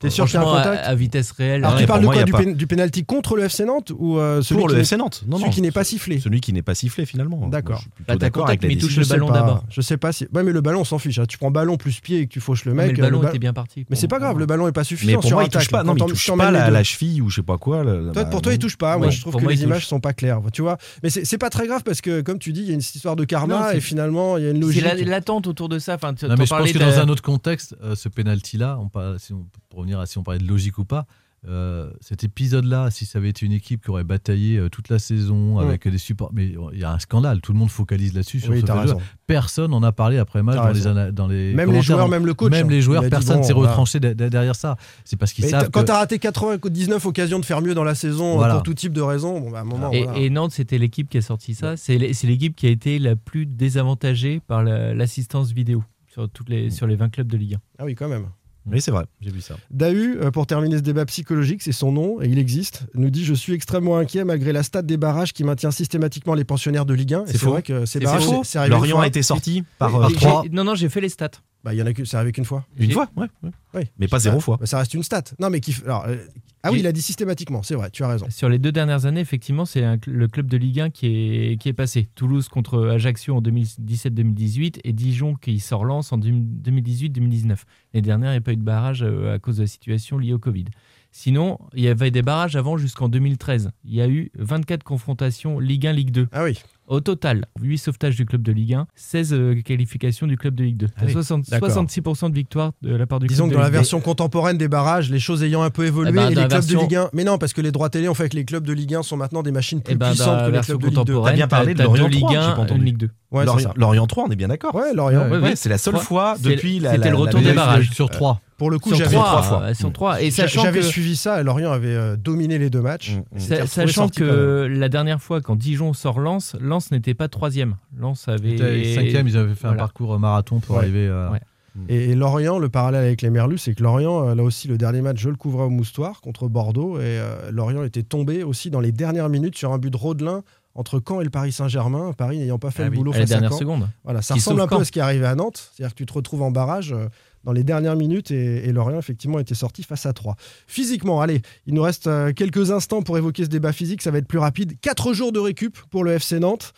T'es 0.01 0.09
sûr 0.09 0.25
qu'il 0.25 0.33
y 0.33 0.37
a 0.37 0.41
un 0.41 0.43
à, 0.53 0.57
contact 0.63 0.83
à 0.87 0.95
vitesse 0.95 1.31
réelle. 1.31 1.63
Alors 1.63 1.75
Ouais, 1.75 1.81
tu 1.81 1.85
pour 1.87 1.93
parles 2.01 2.25
de 2.25 2.31
quoi 2.31 2.43
du, 2.43 2.53
du 2.55 2.67
penalty 2.67 3.05
contre 3.05 3.35
le 3.35 3.43
FC 3.43 3.65
Nantes 3.65 3.91
ou 3.97 4.17
euh, 4.17 4.41
celui 4.41 4.59
Pour 4.61 4.67
qui 4.69 4.73
le 4.73 4.79
n'est- 4.79 4.83
FC 4.83 4.97
Nantes. 4.97 5.23
Non, 5.27 5.37
celui 5.37 5.49
non. 5.49 5.53
qui 5.53 5.61
n'est 5.61 5.71
pas 5.71 5.83
sifflé 5.83 6.19
Celui 6.19 6.41
qui 6.41 6.51
n'est 6.53 6.61
pas 6.61 6.75
sifflé 6.75 7.05
finalement. 7.05 7.47
D'accord. 7.47 7.83
Bah, 8.07 8.15
d'accord 8.15 8.47
avec 8.47 8.61
mais 8.63 8.73
il 8.73 8.77
touche 8.79 8.97
le 8.97 9.05
ballon 9.05 9.29
d'abord. 9.31 9.63
Je 9.69 9.81
sais 9.81 9.97
pas 9.97 10.11
si. 10.11 10.27
Ouais, 10.33 10.43
mais 10.43 10.51
le 10.51 10.61
ballon, 10.61 10.81
on 10.81 10.85
s'en 10.85 10.97
fiche. 10.99 11.19
hein. 11.19 11.25
Tu 11.27 11.37
prends 11.37 11.51
ballon 11.51 11.77
plus 11.77 11.99
pied 11.99 12.19
et 12.19 12.27
que 12.27 12.31
tu 12.33 12.39
fauches 12.39 12.65
le 12.65 12.73
mais 12.73 12.87
mec. 12.87 12.97
le 12.97 13.03
ballon 13.03 13.23
euh, 13.23 13.27
était 13.29 13.39
bien 13.39 13.53
parti. 13.53 13.85
Mais 13.89 13.95
c'est 13.95 14.07
pas 14.07 14.19
grave, 14.19 14.37
le 14.39 14.45
ballon 14.45 14.67
est 14.67 14.71
pas 14.71 14.81
Mais 14.81 14.85
suffisant 14.85 15.13
pour 15.13 15.23
sur 15.23 15.37
moi, 15.37 15.43
il 15.45 15.49
touche 15.49 15.69
pas. 15.69 15.83
Non, 15.83 15.93
mais 15.93 16.01
il 16.01 16.05
touche 16.07 16.31
pas 16.35 16.51
la, 16.51 16.83
cheville 16.83 17.21
ou 17.21 17.29
je 17.29 17.35
sais 17.37 17.41
pas 17.43 17.57
quoi. 17.57 17.83
pour 18.31 18.41
toi, 18.41 18.53
il 18.53 18.59
touche 18.59 18.77
pas. 18.77 18.97
Moi, 18.97 19.09
je 19.11 19.21
trouve 19.21 19.33
pour 19.33 19.41
que 19.41 19.47
les 19.47 19.63
images 19.63 19.87
sont 19.87 19.99
pas 19.99 20.13
claires. 20.13 20.39
Tu 20.51 20.61
vois. 20.61 20.77
Mais 21.03 21.09
c'est 21.09 21.25
c'est 21.25 21.37
pas 21.37 21.49
très 21.49 21.67
grave 21.67 21.83
parce 21.83 22.01
que, 22.01 22.21
comme 22.21 22.39
tu 22.39 22.51
dis, 22.53 22.61
il 22.61 22.67
y 22.67 22.71
a 22.71 22.73
une 22.73 22.79
histoire 22.79 23.15
de 23.15 23.23
karma 23.23 23.69
c'est- 23.71 23.77
et 23.77 23.81
finalement, 23.81 24.37
il 24.37 24.43
y 24.43 24.47
a 24.47 24.49
une 24.49 24.57
C'est 24.57 24.61
logique. 24.81 24.83
la- 24.83 24.95
l'attente 24.95 25.47
autour 25.47 25.69
de 25.69 25.77
ça. 25.79 25.95
Enfin, 25.95 26.13
mais 26.21 26.45
je 26.45 26.49
pense 26.49 26.71
que 26.71 26.77
dans 26.77 26.99
un 26.99 27.07
autre 27.09 27.21
contexte, 27.23 27.75
ce 27.95 28.09
penalty-là, 28.09 28.77
on 28.81 28.87
parle- 28.89 29.19
si 29.19 29.33
on- 29.33 29.45
pour 29.69 29.85
revenir 29.91 29.99
à 29.99 30.05
si 30.05 30.17
on 30.17 30.23
parlait 30.23 30.39
de 30.39 30.47
logique 30.47 30.77
ou 30.77 30.85
pas, 30.85 31.05
euh, 31.47 31.89
cet 32.01 32.23
épisode-là, 32.23 32.91
si 32.91 33.07
ça 33.07 33.17
avait 33.17 33.29
été 33.29 33.47
une 33.47 33.51
équipe 33.51 33.83
qui 33.83 33.89
aurait 33.89 34.03
bataillé 34.03 34.57
euh, 34.59 34.69
toute 34.69 34.89
la 34.89 34.99
saison 34.99 35.55
Mm. 35.55 35.63
avec 35.63 35.87
des 35.87 35.97
supports, 35.97 36.29
mais 36.31 36.53
il 36.73 36.79
y 36.79 36.83
a 36.83 36.91
un 36.93 36.99
scandale, 36.99 37.41
tout 37.41 37.51
le 37.51 37.57
monde 37.57 37.71
focalise 37.71 38.13
là-dessus 38.13 38.39
sur 38.41 38.51
Oui, 38.51 38.61
ce. 38.61 38.93
Personne 39.25 39.71
n'en 39.71 39.81
a 39.81 39.91
parlé 39.91 40.19
après 40.19 40.43
match 40.43 40.57
dans 40.57 40.93
les, 40.95 41.11
dans 41.11 41.27
les 41.27 41.53
Même 41.55 41.71
les 41.71 41.81
joueurs, 41.81 42.07
même 42.09 42.27
le 42.27 42.35
coach. 42.35 42.51
Même 42.51 42.67
hein. 42.67 42.69
les 42.69 42.81
joueurs, 42.83 43.09
personne 43.09 43.41
s'est 43.43 43.53
retranché 43.53 43.99
de- 43.99 44.13
de- 44.13 44.29
derrière 44.29 44.55
ça. 44.55 44.75
C'est 45.03 45.17
parce 45.17 45.33
qu'ils 45.33 45.45
savent 45.45 45.71
quand 45.71 45.81
que- 45.81 45.87
t'as 45.87 45.97
raté 45.97 46.19
99 46.19 47.03
occasions 47.07 47.39
de 47.39 47.45
faire 47.45 47.61
mieux 47.61 47.73
dans 47.73 47.83
la 47.83 47.95
saison 47.95 48.35
Voilà. 48.35 48.53
pour 48.55 48.63
tout 48.63 48.75
type 48.75 48.93
de 48.93 49.01
raison, 49.01 49.39
bon, 49.39 49.49
bah, 49.49 49.59
à 49.59 49.61
un 49.61 49.65
moment. 49.65 49.91
Et, 49.91 50.03
voilà. 50.03 50.19
et 50.19 50.29
Nantes, 50.29 50.51
c'était 50.51 50.77
l'équipe 50.77 51.09
qui 51.09 51.17
a 51.17 51.21
sorti 51.23 51.55
ça. 51.55 51.75
C'est 51.75 51.97
l'é- 51.97 52.13
c'est 52.13 52.27
l'équipe 52.27 52.55
qui 52.55 52.67
a 52.67 52.69
été 52.69 52.99
la 52.99 53.15
plus 53.15 53.47
désavantagée 53.47 54.41
par 54.45 54.61
la- 54.63 54.93
l'assistance 54.93 55.51
vidéo 55.53 55.83
sur, 56.07 56.29
toutes 56.29 56.49
les, 56.49 56.69
sur 56.69 56.85
les 56.85 56.95
20 56.95 57.09
clubs 57.09 57.27
de 57.27 57.37
Ligue 57.37 57.55
1. 57.55 57.59
Ah 57.79 57.85
oui, 57.85 57.95
quand 57.95 58.07
même. 58.09 58.27
Oui, 58.69 58.79
c'est 58.81 58.91
vrai. 58.91 59.05
J'ai 59.21 59.31
vu 59.31 59.41
ça. 59.41 59.55
Dahu, 59.71 60.17
euh, 60.21 60.29
pour 60.31 60.45
terminer 60.45 60.77
ce 60.77 60.81
débat 60.83 61.05
psychologique, 61.05 61.61
c'est 61.63 61.71
son 61.71 61.91
nom 61.91 62.21
et 62.21 62.27
il 62.27 62.37
existe, 62.37 62.83
nous 62.93 63.09
dit 63.09 63.25
Je 63.25 63.33
suis 63.33 63.53
extrêmement 63.53 63.97
inquiet 63.97 64.23
malgré 64.23 64.51
la 64.53 64.61
stat 64.63 64.83
des 64.83 64.97
barrages 64.97 65.33
qui 65.33 65.43
maintient 65.43 65.71
systématiquement 65.71 66.35
les 66.35 66.43
pensionnaires 66.43 66.85
de 66.85 66.93
Ligue 66.93 67.13
1. 67.15 67.25
Et 67.25 67.31
C'est 67.31 67.45
vrai 67.45 67.63
que 67.63 67.85
ces 67.85 67.99
C'est 67.99 68.05
barrages, 68.05 68.23
faux. 68.25 68.43
c'est- 68.43 68.67
Lorient 68.67 68.99
a 68.99 69.07
été 69.07 69.23
sorti 69.23 69.63
par 69.79 69.93
Oui, 69.95 70.15
euh, 70.23 70.49
Non, 70.51 70.63
non, 70.63 70.75
j'ai 70.75 70.89
fait 70.89 71.01
les 71.01 71.09
stats. 71.09 71.31
Bah, 71.63 71.73
il 71.73 71.77
y 71.77 71.81
en 71.81 71.85
a 71.85 71.93
que 71.93 72.05
c'est 72.05 72.17
arrivé 72.17 72.31
qu'une 72.31 72.45
fois. 72.45 72.65
Une 72.77 72.91
fois, 72.91 73.09
ouais. 73.15 73.27
ouais. 73.43 73.51
Oui. 73.73 73.81
Mais 73.99 74.07
pas 74.07 74.19
zéro 74.19 74.39
fois. 74.39 74.57
Bah, 74.57 74.65
ça 74.65 74.79
reste 74.79 74.93
une 74.93 75.03
stat. 75.03 75.23
Non, 75.39 75.49
mais 75.49 75.59
qui. 75.59 75.75
Alors, 75.85 76.05
euh, 76.07 76.15
ah 76.63 76.71
oui, 76.71 76.79
il 76.79 76.87
a 76.87 76.91
dit 76.91 77.01
systématiquement, 77.01 77.63
c'est 77.63 77.75
vrai, 77.75 77.89
tu 77.89 78.03
as 78.03 78.07
raison. 78.07 78.27
Sur 78.29 78.49
les 78.49 78.59
deux 78.59 78.71
dernières 78.71 79.05
années, 79.05 79.21
effectivement, 79.21 79.65
c'est 79.65 79.83
le 80.05 80.27
club 80.27 80.47
de 80.47 80.57
Ligue 80.57 80.79
1 80.79 80.89
qui 80.91 81.07
est, 81.07 81.57
qui 81.59 81.69
est 81.69 81.73
passé. 81.73 82.09
Toulouse 82.15 82.49
contre 82.49 82.87
Ajaccio 82.87 83.35
en 83.35 83.41
2017-2018 83.41 84.79
et 84.83 84.93
Dijon 84.93 85.35
qui 85.35 85.59
sort 85.59 85.85
Lens 85.85 86.11
en 86.11 86.19
2018-2019. 86.19 87.57
Les 87.93 88.01
dernières, 88.01 88.31
il 88.31 88.33
n'y 88.33 88.37
a 88.37 88.41
pas 88.41 88.53
eu 88.53 88.57
de 88.57 88.63
barrage 88.63 89.01
euh, 89.01 89.33
à 89.33 89.39
cause 89.39 89.57
de 89.57 89.63
la 89.63 89.67
situation 89.67 90.17
liée 90.19 90.33
au 90.33 90.39
Covid. 90.39 90.65
Sinon, 91.11 91.59
il 91.73 91.83
y 91.83 91.87
avait 91.87 92.11
des 92.11 92.21
barrages 92.21 92.55
avant 92.55 92.77
jusqu'en 92.77 93.09
2013. 93.09 93.71
Il 93.83 93.95
y 93.95 94.01
a 94.01 94.07
eu 94.07 94.31
24 94.35 94.83
confrontations 94.83 95.59
Ligue 95.59 95.87
1, 95.87 95.93
Ligue 95.93 96.11
2. 96.11 96.27
Ah 96.31 96.43
oui. 96.43 96.57
Au 96.91 96.99
total, 96.99 97.45
8 97.61 97.77
sauvetages 97.77 98.17
du 98.17 98.25
club 98.25 98.41
de 98.41 98.51
Ligue 98.51 98.73
1, 98.73 98.85
16 98.95 99.33
euh, 99.33 99.61
qualifications 99.61 100.27
du 100.27 100.35
club 100.35 100.55
de 100.55 100.65
Ligue 100.65 100.75
2. 100.75 100.87
Ah 100.97 101.03
oui, 101.05 101.13
60 101.13 101.49
d'accord. 101.49 101.69
66% 101.69 102.29
de 102.31 102.35
victoire 102.35 102.73
de 102.81 102.93
la 102.93 103.07
part 103.07 103.19
du 103.19 103.27
Disons 103.27 103.45
club 103.45 103.51
que 103.51 103.53
de 103.53 103.55
dans 103.55 103.61
la 103.61 103.67
Ligue 103.69 103.73
2. 103.75 103.77
version 103.79 104.01
contemporaine 104.01 104.57
des 104.57 104.67
barrages, 104.67 105.09
les 105.09 105.19
choses 105.19 105.41
ayant 105.41 105.61
un 105.61 105.69
peu 105.69 105.85
évolué 105.85 106.09
Eh 106.11 106.15
ben, 106.15 106.25
et 106.25 106.29
les 106.31 106.35
clubs 106.35 106.51
version- 106.51 106.79
de 106.79 106.83
Ligue 106.83 106.95
1. 106.97 107.09
Mais 107.13 107.23
non, 107.23 107.37
parce 107.37 107.53
que 107.53 107.61
les 107.61 107.71
droits 107.71 107.89
télé 107.89 108.09
ont 108.09 108.13
fait 108.13 108.27
que 108.27 108.35
les 108.35 108.43
clubs 108.43 108.65
de 108.67 108.73
Ligue 108.73 108.93
1 108.93 109.03
sont 109.03 109.15
maintenant 109.15 109.41
des 109.41 109.51
machines 109.53 109.81
plus 109.81 109.93
Eh 109.93 109.95
ben, 109.95 110.07
dans 110.07 110.11
puissantes 110.11 110.45
que 110.47 110.51
les 110.51 110.59
clubs 110.59 110.81
de 110.81 110.85
Ligue 110.87 110.95
2. 110.95 110.99
contemporaine, 110.99 111.31
T'as 111.31 111.35
bien 111.37 111.47
parlé 111.47 111.73
de 111.73 111.81
Ligue 112.07 112.19
3, 112.19 112.31
j'ai 112.33 112.37
1, 112.37 112.51
pas 112.55 112.61
entendu. 112.63 112.79
une 112.81 112.85
Ligue 112.85 112.97
2. 112.97 113.09
Ouais, 113.31 113.45
Lorient, 113.45 113.69
ça. 113.69 113.73
Lorient 113.77 114.07
3, 114.07 114.25
on 114.27 114.31
est 114.31 114.35
bien 114.35 114.49
d'accord. 114.49 114.75
Ouais, 114.75 114.93
Lorient. 114.93 115.23
Ouais, 115.23 115.31
Ouais, 115.31 115.39
Ouais, 115.39 115.55
c'est 115.55 115.69
la 115.69 115.77
seule 115.77 115.97
fois 115.97 116.35
depuis 116.41 116.79
la. 116.79 116.91
c'était 116.93 117.09
le 117.09 117.15
retour 117.15 117.39
la- 117.41 117.47
des 117.49 117.53
barrages. 117.53 117.89
sur 117.91 118.09
3. 118.09 118.41
Pour 118.57 118.69
le 118.69 118.77
coup, 118.77 118.93
j'avais 118.93 119.15
trois, 119.15 119.25
trois, 119.25 119.41
fois. 119.41 119.61
euh, 119.63 119.73
sur 119.73 119.91
trois. 119.91 120.21
Et 120.21 120.29
j'a- 120.29 120.43
sachant 120.43 120.61
j'avais 120.63 120.79
que, 120.81 120.85
suivi 120.85 121.15
ça. 121.15 121.41
Lorient 121.41 121.71
avait 121.71 121.95
euh, 121.95 122.15
dominé 122.15 122.59
les 122.59 122.69
deux 122.69 122.81
matchs. 122.81 123.13
Mm, 123.15 123.35
mm. 123.35 123.39
Sa- 123.39 123.65
sachant 123.67 124.09
que 124.09 124.67
la 124.69 124.87
dernière 124.89 125.19
fois, 125.21 125.41
quand 125.41 125.55
Dijon 125.55 125.93
sort 125.93 126.19
Lens, 126.19 126.55
Lens 126.59 126.91
n'était 126.91 127.13
pas 127.15 127.27
troisième. 127.27 127.77
Lens 127.97 128.27
avait. 128.27 128.93
Cinquième, 128.93 129.27
ils 129.27 129.37
avaient 129.37 129.55
fait 129.55 129.67
un 129.67 129.73
parcours 129.73 130.19
marathon 130.19 130.59
pour 130.59 130.75
Ouais. 130.75 130.81
arriver 130.83 131.07
à. 131.07 131.31
Ouais. 131.31 131.39
Et, 131.87 132.11
et 132.11 132.15
Lorient, 132.15 132.59
le 132.59 132.67
parallèle 132.67 133.05
avec 133.05 133.21
les 133.21 133.29
Merlus, 133.29 133.57
c'est 133.59 133.73
que 133.73 133.81
Lorient, 133.81 134.27
euh, 134.27 134.35
là 134.35 134.43
aussi, 134.43 134.67
le 134.67 134.77
dernier 134.77 134.99
match, 135.01 135.19
je 135.19 135.29
le 135.29 135.37
couvrais 135.37 135.63
au 135.63 135.69
moustoir 135.69 136.19
contre 136.19 136.49
Bordeaux. 136.49 136.97
Et 136.97 137.03
euh, 137.03 137.49
Lorient 137.49 137.83
était 137.85 138.03
tombé 138.03 138.43
aussi 138.43 138.69
dans 138.69 138.81
les 138.81 138.91
dernières 138.91 139.29
minutes 139.29 139.57
sur 139.57 139.71
un 139.71 139.77
but 139.77 139.89
de 139.89 139.95
Rodelin 139.97 140.43
entre 140.75 141.01
Caen 141.05 141.21
et 141.21 141.23
le 141.23 141.29
Paris 141.29 141.51
Saint-Germain. 141.51 142.13
Paris 142.13 142.37
n'ayant 142.37 142.59
pas 142.59 142.71
fait 142.71 142.83
Ah 142.83 142.85
le 142.85 142.91
oui, 142.91 142.97
boulot 142.97 143.11
face 143.13 143.23
à 143.23 143.25
dernière 143.25 143.51
Caen. 143.51 143.59
seconde. 143.59 143.89
Voilà, 144.03 144.21
ça 144.21 144.33
Qui 144.35 144.39
ressemble 144.39 144.61
un 144.61 144.67
peu 144.67 144.75
à 144.77 144.85
ce 144.85 144.91
qui 144.91 144.99
est 144.99 145.01
arrivé 145.01 145.25
à 145.25 145.35
Nantes. 145.35 145.71
C'est-à-dire 145.75 145.93
que 145.93 145.97
tu 145.97 146.05
te 146.05 146.13
retrouves 146.13 146.41
en 146.41 146.51
barrage 146.51 146.93
euh, 146.93 147.07
dans 147.43 147.51
les 147.51 147.63
dernières 147.63 147.95
minutes 147.95 148.31
et, 148.31 148.67
et 148.67 148.71
Lorient, 148.71 148.99
effectivement, 148.99 149.39
était 149.39 149.55
sorti 149.55 149.83
face 149.83 150.05
à 150.05 150.13
3. 150.13 150.35
Physiquement, 150.67 151.21
allez, 151.21 151.41
il 151.67 151.73
nous 151.73 151.81
reste 151.81 152.07
euh, 152.07 152.31
quelques 152.33 152.71
instants 152.71 153.01
pour 153.01 153.17
évoquer 153.17 153.43
ce 153.43 153.49
débat 153.49 153.73
physique. 153.73 154.01
Ça 154.01 154.11
va 154.11 154.19
être 154.19 154.27
plus 154.27 154.39
rapide. 154.39 154.79
Quatre 154.81 155.13
jours 155.13 155.31
de 155.31 155.39
récup 155.39 155.77
pour 155.89 156.03
le 156.03 156.11
FC 156.13 156.39
Nantes. 156.39 156.73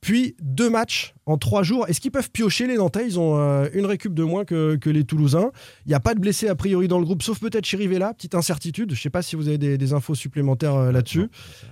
Puis 0.00 0.36
deux 0.40 0.70
matchs 0.70 1.14
en 1.28 1.38
trois 1.38 1.62
jours. 1.62 1.86
Est-ce 1.88 2.00
qu'ils 2.00 2.10
peuvent 2.10 2.30
piocher 2.30 2.66
les 2.66 2.76
Nantais? 2.76 3.06
Ils 3.06 3.18
ont 3.18 3.38
euh, 3.38 3.68
une 3.74 3.86
récup 3.86 4.14
de 4.14 4.22
moins 4.24 4.44
que, 4.44 4.76
que 4.76 4.90
les 4.90 5.04
Toulousains. 5.04 5.50
Il 5.86 5.90
n'y 5.90 5.94
a 5.94 6.00
pas 6.00 6.14
de 6.14 6.20
blessés 6.20 6.48
a 6.48 6.54
priori 6.54 6.88
dans 6.88 6.98
le 6.98 7.04
groupe, 7.04 7.22
sauf 7.22 7.38
peut-être 7.38 7.64
Chirivella. 7.66 8.14
Petite 8.14 8.34
incertitude. 8.34 8.90
Je 8.92 8.98
ne 8.98 9.00
sais 9.00 9.10
pas 9.10 9.22
si 9.22 9.36
vous 9.36 9.48
avez 9.48 9.58
des, 9.58 9.78
des 9.78 9.92
infos 9.92 10.14
supplémentaires 10.14 10.74
euh, 10.74 10.92
là-dessus. 10.92 11.28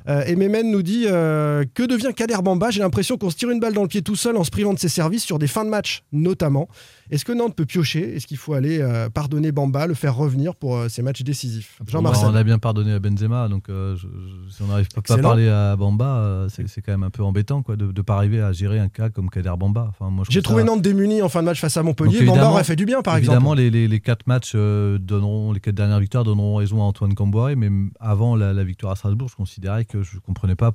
Euh, 0.08 0.22
et 0.26 0.36
Memen 0.36 0.70
nous 0.70 0.82
dit 0.82 1.04
Que 1.04 1.86
devient 1.86 2.12
Kader 2.14 2.42
Bamba? 2.42 2.70
J'ai 2.70 2.80
l'impression 2.80 3.16
qu'on 3.16 3.30
se 3.30 3.36
tire 3.36 3.50
une 3.50 3.60
balle 3.60 3.72
dans 3.74 3.82
le 3.82 3.88
pied 3.88 4.02
tout 4.02 4.16
seul 4.16 4.36
en 4.36 4.44
se 4.44 4.50
privant 4.50 4.74
de 4.74 4.78
ses 4.78 4.88
services 4.88 5.24
sur 5.24 5.38
des 5.38 5.46
fins 5.46 5.64
de 5.64 5.70
match, 5.70 6.04
notamment. 6.12 6.68
Est-ce 7.10 7.24
que 7.24 7.32
Nantes 7.32 7.54
peut 7.54 7.66
piocher? 7.66 8.16
Est-ce 8.16 8.26
qu'il 8.26 8.36
faut 8.36 8.54
aller 8.54 8.84
pardonner 9.14 9.52
Bamba, 9.52 9.86
le 9.86 9.94
faire 9.94 10.16
revenir 10.16 10.54
pour 10.56 10.78
ces 10.88 11.02
matchs 11.02 11.22
décisifs? 11.22 11.76
Bon, 11.80 11.86
Jean-Marcel. 11.90 12.28
on 12.30 12.34
a 12.34 12.42
bien 12.44 12.58
pardonné 12.58 12.92
à 12.92 12.98
Benzema, 12.98 13.48
donc 13.48 13.64
je- 13.68 13.94
je- 13.96 14.52
si 14.54 14.62
on 14.62 14.66
n'arrive 14.66 14.88
pas, 14.88 15.14
à 15.14 15.18
parler 15.18 15.48
à 15.48 15.76
Bamba, 15.76 16.46
c'est 16.50 16.66
c'est 16.68 16.82
quand 16.82 16.92
même 16.92 17.04
un 17.04 17.10
peu 17.10 17.22
embêtant 17.22 17.62
quoi, 17.62 17.76
de 17.76 17.86
ne 17.86 18.02
pas 18.02 18.16
arriver 18.16 18.40
à 18.40 18.52
gérer 18.52 18.78
un 18.80 18.88
cas 18.88 19.08
comme 19.08 19.30
Kader 19.30 19.45
Bamba. 19.54 19.86
Enfin, 20.00 20.10
J'ai 20.28 20.42
trouvé 20.42 20.62
ça- 20.62 20.66
Nantes 20.66 20.82
démuni 20.82 21.22
en 21.22 21.28
fin 21.28 21.40
de 21.40 21.44
match 21.44 21.60
face 21.60 21.76
à 21.76 21.84
Montpellier. 21.84 22.10
Donc, 22.18 22.26
Bamba 22.26 22.32
évidemment- 22.32 22.52
aurait 22.54 22.64
fait 22.64 22.74
du 22.74 22.84
bien, 22.86 23.02
par 23.02 23.16
Évidemment, 23.16 23.52
exemple. 23.54 23.58
les, 23.58 23.70
les, 23.70 23.86
les 23.86 24.00
quatre 24.00 24.26
matchs 24.26 24.52
euh, 24.56 24.98
donneront, 24.98 25.52
les 25.52 25.60
quatre 25.60 25.74
dernières 25.76 26.00
victoires 26.00 26.24
donneront 26.24 26.56
raison 26.56 26.80
à 26.80 26.84
Antoine 26.84 27.14
Camboire, 27.14 27.50
mais 27.56 27.70
avant 28.00 28.34
la, 28.34 28.52
la 28.52 28.64
victoire 28.64 28.90
à 28.92 28.96
Strasbourg, 28.96 29.28
je 29.28 29.36
considérais 29.36 29.84
que 29.84 30.02
je 30.02 30.16
ne 30.16 30.20
comprenais 30.20 30.56
pas 30.56 30.72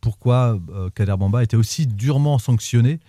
pourquoi 0.00 0.58
euh, 0.72 0.88
Kader 0.94 1.16
Bamba 1.18 1.42
était 1.42 1.56
aussi 1.58 1.86
durement 1.86 2.38
sanctionné. 2.38 3.00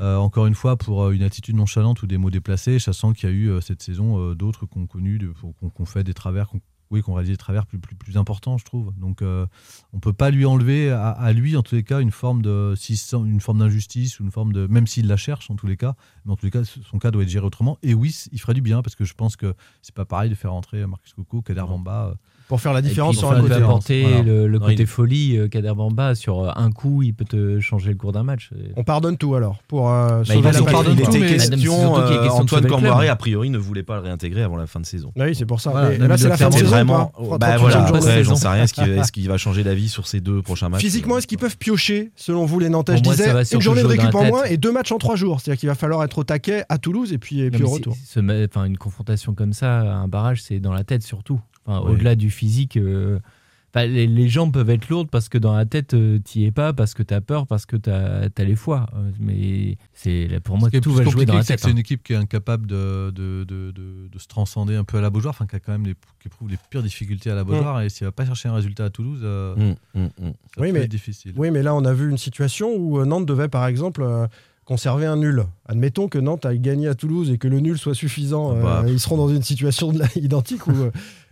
Euh, 0.00 0.16
encore 0.16 0.46
une 0.46 0.54
fois, 0.54 0.76
pour 0.76 1.10
une 1.10 1.22
attitude 1.22 1.54
nonchalante 1.56 2.02
ou 2.02 2.06
des 2.06 2.16
mots 2.18 2.30
déplacés, 2.30 2.78
sachant 2.78 3.12
qu'il 3.12 3.28
y 3.28 3.32
a 3.32 3.34
eu 3.34 3.50
cette 3.62 3.82
saison 3.82 4.32
d'autres 4.34 4.66
qu'on 4.66 4.86
connu, 4.86 5.18
de- 5.18 5.32
qu'on 5.60 5.68
qu'on 5.70 5.84
fait 5.84 6.02
des 6.04 6.14
travers, 6.14 6.48
oui, 6.90 7.02
qu'on 7.02 7.14
réalisé 7.14 7.34
des 7.34 7.38
travers 7.38 7.66
plus, 7.66 7.78
plus, 7.78 7.94
plus 7.94 8.16
importants, 8.16 8.58
je 8.58 8.64
trouve. 8.64 8.92
Donc, 8.98 9.22
euh, 9.22 9.46
on 9.92 9.98
ne 9.98 10.00
peut 10.00 10.12
pas 10.12 10.30
lui 10.30 10.44
enlever, 10.44 10.90
à, 10.90 11.10
à 11.10 11.32
lui, 11.32 11.56
en 11.56 11.62
tous 11.62 11.76
les 11.76 11.84
cas, 11.84 12.00
une 12.00 12.10
forme 12.10 12.42
de, 12.42 12.74
une 13.26 13.40
forme 13.40 13.58
d'injustice, 13.58 14.18
ou 14.18 14.24
une 14.24 14.32
forme 14.32 14.52
de, 14.52 14.66
même 14.66 14.86
s'il 14.86 15.06
la 15.06 15.16
cherche, 15.16 15.50
en 15.50 15.56
tous 15.56 15.66
les 15.66 15.76
cas, 15.76 15.94
mais 16.24 16.32
en 16.32 16.36
tous 16.36 16.46
les 16.46 16.50
cas, 16.50 16.64
son 16.64 16.98
cas 16.98 17.10
doit 17.10 17.22
être 17.22 17.28
géré 17.28 17.46
autrement. 17.46 17.78
Et 17.82 17.94
oui, 17.94 18.14
il 18.32 18.40
ferait 18.40 18.54
du 18.54 18.62
bien, 18.62 18.82
parce 18.82 18.96
que 18.96 19.04
je 19.04 19.14
pense 19.14 19.36
que 19.36 19.54
c'est 19.82 19.94
pas 19.94 20.04
pareil 20.04 20.30
de 20.30 20.34
faire 20.34 20.52
entrer 20.52 20.86
Marcus 20.86 21.12
Coco, 21.14 21.42
Kader 21.42 21.62
Bamba. 21.62 22.16
Euh, 22.50 22.54
Pour 22.56 22.60
faire 22.60 22.72
la 22.72 22.80
Et 22.80 22.82
puis, 22.82 22.90
différence 22.90 23.16
sur 23.16 23.30
un 23.30 23.36
côté. 23.40 23.54
différence. 23.54 23.68
apporter 23.70 24.02
Voilà. 24.02 24.22
le, 24.22 24.46
le 24.48 24.58
Non, 24.58 24.66
côté 24.66 24.80
il- 24.80 24.86
folie, 24.86 25.36
euh, 25.38 25.48
Kader 25.48 25.72
Bamba, 25.76 26.14
sur 26.14 26.40
euh, 26.44 26.50
un 26.56 26.70
coup, 26.70 27.02
il 27.02 27.14
peut 27.14 27.24
te 27.24 27.60
changer 27.60 27.90
le 27.90 27.96
cours 27.96 28.12
d'un 28.12 28.22
match. 28.24 28.50
On 28.76 28.84
pardonne 28.84 29.16
tout 29.16 29.34
alors 29.34 29.62
pour 29.68 29.90
euh, 29.90 30.18
Bah, 30.20 30.24
sauver 30.24 30.38
il, 30.38 30.42
la 30.42 30.50
on 30.50 30.62
était- 30.62 30.72
pardonne 30.72 30.96
il 30.98 31.04
tout, 31.04 31.10
était 31.16 31.26
question, 31.26 31.96
euh, 31.98 32.08
question 32.08 32.34
de 32.36 32.42
Antoine. 32.42 32.66
Camboiré, 32.66 33.08
a 33.08 33.16
priori, 33.16 33.50
ne 33.50 33.58
voulait 33.58 33.82
pas 33.82 33.96
le 33.96 34.02
réintégrer 34.02 34.42
avant 34.42 34.56
la 34.56 34.66
fin 34.66 34.80
de 34.80 34.86
saison. 34.86 35.12
Oui, 35.16 35.34
c'est 35.34 35.46
pour 35.46 35.60
ça. 35.60 35.70
Voilà, 35.70 35.96
là, 35.98 36.16
c'est 36.18 36.28
la 36.28 36.36
fin 36.36 36.48
de 36.48 36.54
saison. 36.54 36.66
Vraiment. 36.66 37.06
pas 37.30 37.38
Bah 37.38 37.56
38e 37.56 37.58
voilà, 37.60 37.86
après, 37.86 38.24
j'en 38.24 38.34
sais 38.36 38.48
rien. 38.48 38.64
Est-ce 39.00 39.12
qu'il 39.12 39.28
va 39.28 39.36
changer 39.38 39.62
d'avis 39.64 39.88
sur 39.88 40.06
ces 40.06 40.20
deux 40.20 40.42
prochains 40.42 40.68
matchs 40.68 40.80
Physiquement, 40.80 41.18
est-ce 41.18 41.26
qu'ils 41.26 41.38
peuvent 41.38 41.56
piocher, 41.56 42.10
selon 42.16 42.44
vous, 42.44 42.58
les 42.58 42.68
Nantais? 42.68 42.96
Je 42.96 43.02
disais, 43.02 43.30
une 43.54 43.60
journée 43.60 43.82
de 43.82 43.86
récup 43.86 44.14
en 44.14 44.24
moins 44.24 44.44
et 44.44 44.56
deux 44.56 44.72
matchs 44.72 44.92
en 44.92 44.98
trois 44.98 45.16
jours. 45.16 45.40
C'est-à-dire 45.40 45.58
qu'il 45.60 45.68
va 45.68 45.74
falloir 45.74 46.02
être 46.04 46.18
au 46.18 46.24
taquet 46.24 46.64
à 46.68 46.78
Toulouse 46.78 47.12
et 47.12 47.18
puis, 47.18 47.48
au 47.62 47.68
retour. 47.68 47.96
une 48.16 48.76
confrontation 48.78 49.34
comme 49.34 49.52
ça, 49.52 49.80
un 49.80 50.08
barrage, 50.08 50.42
c'est 50.42 50.60
dans 50.60 50.72
la 50.72 50.84
tête 50.84 51.02
surtout. 51.02 51.40
Enfin. 51.66 51.88
Au-delà 51.88 52.16
du 52.16 52.30
physique, 52.30 52.76
euh, 52.76 53.18
enfin, 53.74 53.86
les, 53.86 54.06
les 54.06 54.28
jambes 54.28 54.52
peuvent 54.52 54.70
être 54.70 54.88
lourdes 54.88 55.08
parce 55.10 55.28
que 55.28 55.38
dans 55.38 55.54
la 55.54 55.66
tête, 55.66 55.94
euh, 55.94 56.18
t'y 56.18 56.44
es 56.44 56.50
pas, 56.50 56.72
parce 56.72 56.94
que 56.94 57.02
t'as 57.02 57.20
peur, 57.20 57.46
parce 57.46 57.66
que 57.66 57.76
t'as 57.76 58.28
as 58.36 58.44
les 58.44 58.56
foies. 58.56 58.86
Euh, 58.96 59.10
Mais 59.20 59.76
c'est 59.92 60.28
pour 60.42 60.58
moi 60.58 60.70
tout 60.70 60.92
va 60.92 61.04
jouer 61.04 61.26
dans 61.26 61.34
la 61.34 61.42
c'est 61.42 61.48
tête. 61.48 61.56
que 61.56 61.62
c'est 61.62 61.68
hein. 61.68 61.72
une 61.72 61.78
équipe 61.78 62.02
qui 62.02 62.12
est 62.14 62.16
incapable 62.16 62.66
de, 62.66 63.10
de, 63.14 63.44
de, 63.44 63.70
de- 63.70 64.08
de 64.10 64.18
se 64.18 64.26
transcender 64.26 64.74
un 64.74 64.84
peu 64.84 64.98
à 64.98 65.00
la 65.00 65.10
Beaujoire, 65.10 65.34
enfin 65.34 65.46
qui 65.46 65.54
a 65.56 65.60
quand 65.60 65.72
même 65.72 65.86
les, 65.86 65.94
qui 66.20 66.26
éprouve 66.26 66.48
les 66.50 66.58
pires 66.70 66.82
difficultés 66.82 67.30
à 67.30 67.34
la 67.34 67.44
Beaujoire, 67.44 67.82
et 67.82 67.88
s'il 67.88 68.04
va 68.06 68.12
pas 68.12 68.24
chercher 68.26 68.48
un 68.48 68.54
résultat 68.54 68.86
à 68.86 68.90
Toulouse, 68.90 69.20
euh, 69.22 69.54
Hum, 69.54 69.74
hum, 69.94 70.10
hum. 70.22 70.32
ça 70.54 70.60
Oui, 70.62 70.68
peut 70.68 70.72
mais- 70.72 70.80
être 70.84 70.90
difficile. 70.90 71.32
Oui, 71.36 71.50
mais 71.50 71.62
là, 71.62 71.74
on 71.74 71.84
a 71.84 71.92
vu 71.92 72.10
une 72.10 72.18
situation 72.18 72.74
où 72.74 73.04
Nantes 73.04 73.26
devait, 73.26 73.48
par 73.48 73.66
exemple, 73.66 74.02
euh, 74.02 74.26
conserver 74.64 75.06
un 75.06 75.16
nul. 75.16 75.44
Admettons 75.66 76.06
que 76.08 76.18
Nantes 76.18 76.46
aille 76.46 76.60
gagné 76.60 76.86
à 76.86 76.94
Toulouse 76.94 77.30
et 77.32 77.38
que 77.38 77.48
le 77.48 77.58
nul 77.58 77.76
soit 77.76 77.94
suffisant. 77.94 78.54
euh, 78.56 78.62
Bah, 78.62 78.84
ils 78.86 79.00
seront 79.00 79.16
dans 79.16 79.28
une 79.28 79.42
situation 79.42 79.92
de 79.92 79.98
la- 79.98 80.06
identique 80.16 80.66
ou 80.68 80.70
euh, 80.72 80.90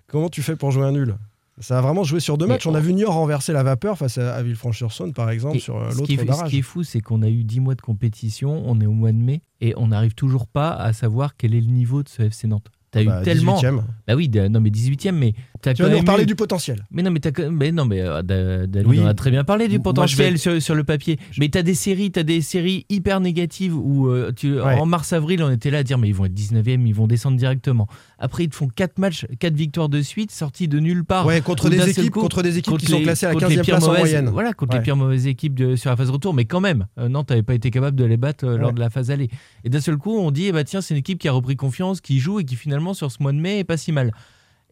comment 0.09 0.29
tu 0.29 0.43
fais 0.43 0.57
pour 0.57 0.71
jouer 0.73 0.85
un 0.85 0.93
nul? 0.93 1.17
Ça 1.61 1.79
a 1.79 1.81
vraiment 1.81 2.05
joué 2.05 2.21
sur 2.21 2.39
deux 2.39 2.47
matchs. 2.47 2.67
On 2.69 2.75
a 2.75 2.81
vu 2.81 2.93
Niort 2.95 3.15
renverser 3.15 3.53
la 3.53 3.65
vapeur 3.65 3.99
face 3.99 4.17
à, 4.19 4.41
Villefranche-sur-Saône, 4.43 5.13
par 5.13 5.29
exemple, 5.31 5.59
sur 5.59 5.77
euh, 5.77 5.91
l'autre 5.93 6.13
est, 6.13 6.17
ce 6.17 6.25
barrage. 6.25 6.51
qui 6.51 6.59
est 6.59 6.63
fou, 6.63 6.85
c'est 6.85 7.01
qu'on 7.01 7.21
a 7.23 7.29
eu 7.29 7.43
10 7.43 7.59
mois 7.61 7.75
de 7.75 7.81
compétition, 7.81 8.63
on 8.65 8.81
est 8.81 8.87
au 8.87 8.93
mois 8.93 9.11
de 9.11 9.17
mai, 9.19 9.43
et 9.61 9.75
on 9.77 9.89
n'arrive 9.89 10.15
toujours 10.15 10.47
pas 10.47 10.71
à 10.71 10.93
savoir 10.93 11.37
quel 11.37 11.55
est 11.55 11.61
le 11.61 11.67
niveau 11.67 12.05
de 12.05 12.09
ce 12.09 12.23
FC 12.23 12.47
Nantes. 12.47 12.69
T'as 12.93 13.03
Bah, 13.03 13.21
eu 13.21 13.25
tellement. 13.25 13.61
18e. 13.61 13.81
Bah 14.07 14.15
oui, 14.15 14.31
non 14.51 14.61
mais 14.61 14.71
18e, 14.71 15.13
mais 15.13 15.35
t'as 15.61 15.75
Tu 15.75 15.83
vas 15.83 15.89
nous 15.89 16.23
eu- 16.23 16.27
du 16.27 16.35
potentiel. 16.35 16.85
Mais 16.91 17.03
non, 17.03 17.11
mais 17.11 17.21
quand- 17.21 17.51
mais 17.51 17.73
non, 17.73 17.85
mais 17.85 18.01
euh, 18.01 18.67
Oui. 18.87 19.01
en 19.01 19.07
a 19.07 19.15
très 19.15 19.31
bien 19.31 19.45
parlé 19.45 19.69
du 19.69 19.77
Moi, 19.77 19.83
potentiel 19.85 20.39
sur, 20.39 20.61
sur 20.63 20.75
le 20.75 20.85
papier. 20.85 21.19
Mais 21.39 21.49
t'as 21.49 21.63
des 21.63 21.75
séries, 21.75 22.11
t'as 22.11 22.23
des 22.23 22.41
séries 22.41 22.87
hyper 22.89 23.21
négatives 23.21 23.77
où 23.77 24.09
euh, 24.09 24.33
tu, 24.35 24.55
Ouais. 24.55 24.75
en 24.75 24.87
mars-avril, 24.87 25.43
on 25.43 25.51
était 25.51 25.71
là 25.71 25.79
à 25.79 25.83
dire 25.83 25.99
mais 25.99 26.09
ils 26.09 26.15
vont 26.15 26.25
être 26.27 26.35
19e, 26.35 26.87
ils 26.87 26.95
vont 26.95 27.07
descendre 27.07 27.37
directement. 27.37 27.87
Après, 28.19 28.45
ils 28.45 28.49
te 28.49 28.57
font 28.57 28.69
4 28.69 28.99
matchs, 28.99 29.27
4 29.39 29.55
victoires 29.55 29.89
de 29.89 30.03
suite, 30.03 30.31
sortis 30.31 30.69
de 30.69 30.79
nulle 30.81 31.05
part. 31.05 31.27
Ouais, 31.27 31.41
contre 31.41 31.69
des 31.71 31.89
équipes, 31.89 32.11
coup, 32.11 32.21
contre 32.21 32.43
des 32.43 32.59
équipes 32.59 32.73
contre 32.73 32.85
qui 32.85 32.91
sont 32.91 33.01
classées 33.03 33.27
à 33.27 33.31
la 33.31 33.35
contre 33.35 33.49
les 33.49 33.55
15e 33.57 33.65
pires 33.65 33.75
place 33.77 33.85
en 33.85 33.89
mauvaises- 33.89 34.01
moyenne. 34.03 34.29
Voilà, 34.31 34.53
contre 34.53 34.73
Ouais. 34.73 34.79
les 34.79 34.85
pires 34.85 34.97
mauvaises 34.97 35.27
équipes 35.27 35.55
de- 35.55 35.77
sur 35.77 35.91
la 35.91 35.97
phase 35.97 36.11
retour. 36.11 36.35
Mais 36.35 36.45
quand 36.45 36.61
même, 36.61 36.87
euh, 36.99 37.09
Nantes 37.09 37.31
n'avait 37.31 37.43
pas 37.43 37.55
été 37.55 37.71
capable 37.71 37.97
de 37.97 38.05
les 38.05 38.17
battre 38.17 38.45
euh, 38.47 38.57
lors 38.57 38.73
de 38.73 38.81
la 38.81 38.91
phase 38.91 39.11
aller. 39.11 39.29
Et 39.65 39.69
d'un 39.71 39.81
seul 39.81 39.97
coup, 39.97 40.17
on 40.19 40.31
dit 40.31 40.47
eh 40.47 40.53
bah, 40.53 40.65
tiens, 40.65 40.81
c'est 40.81 40.95
une 40.95 40.99
équipe 41.01 41.19
qui 41.19 41.29
a 41.29 41.33
repris 41.33 41.57
confiance, 41.57 42.01
qui 42.01 42.19
joue 42.19 42.41
et 42.41 42.45
qui 42.45 42.57
finalement, 42.57 42.95
sur 42.95 43.11
ce 43.13 43.23
mois 43.23 43.33
de 43.33 43.39
mai, 43.39 43.61
est 43.61 43.65
pas 43.65 43.77
si 43.77 43.93
mal. 43.93 44.13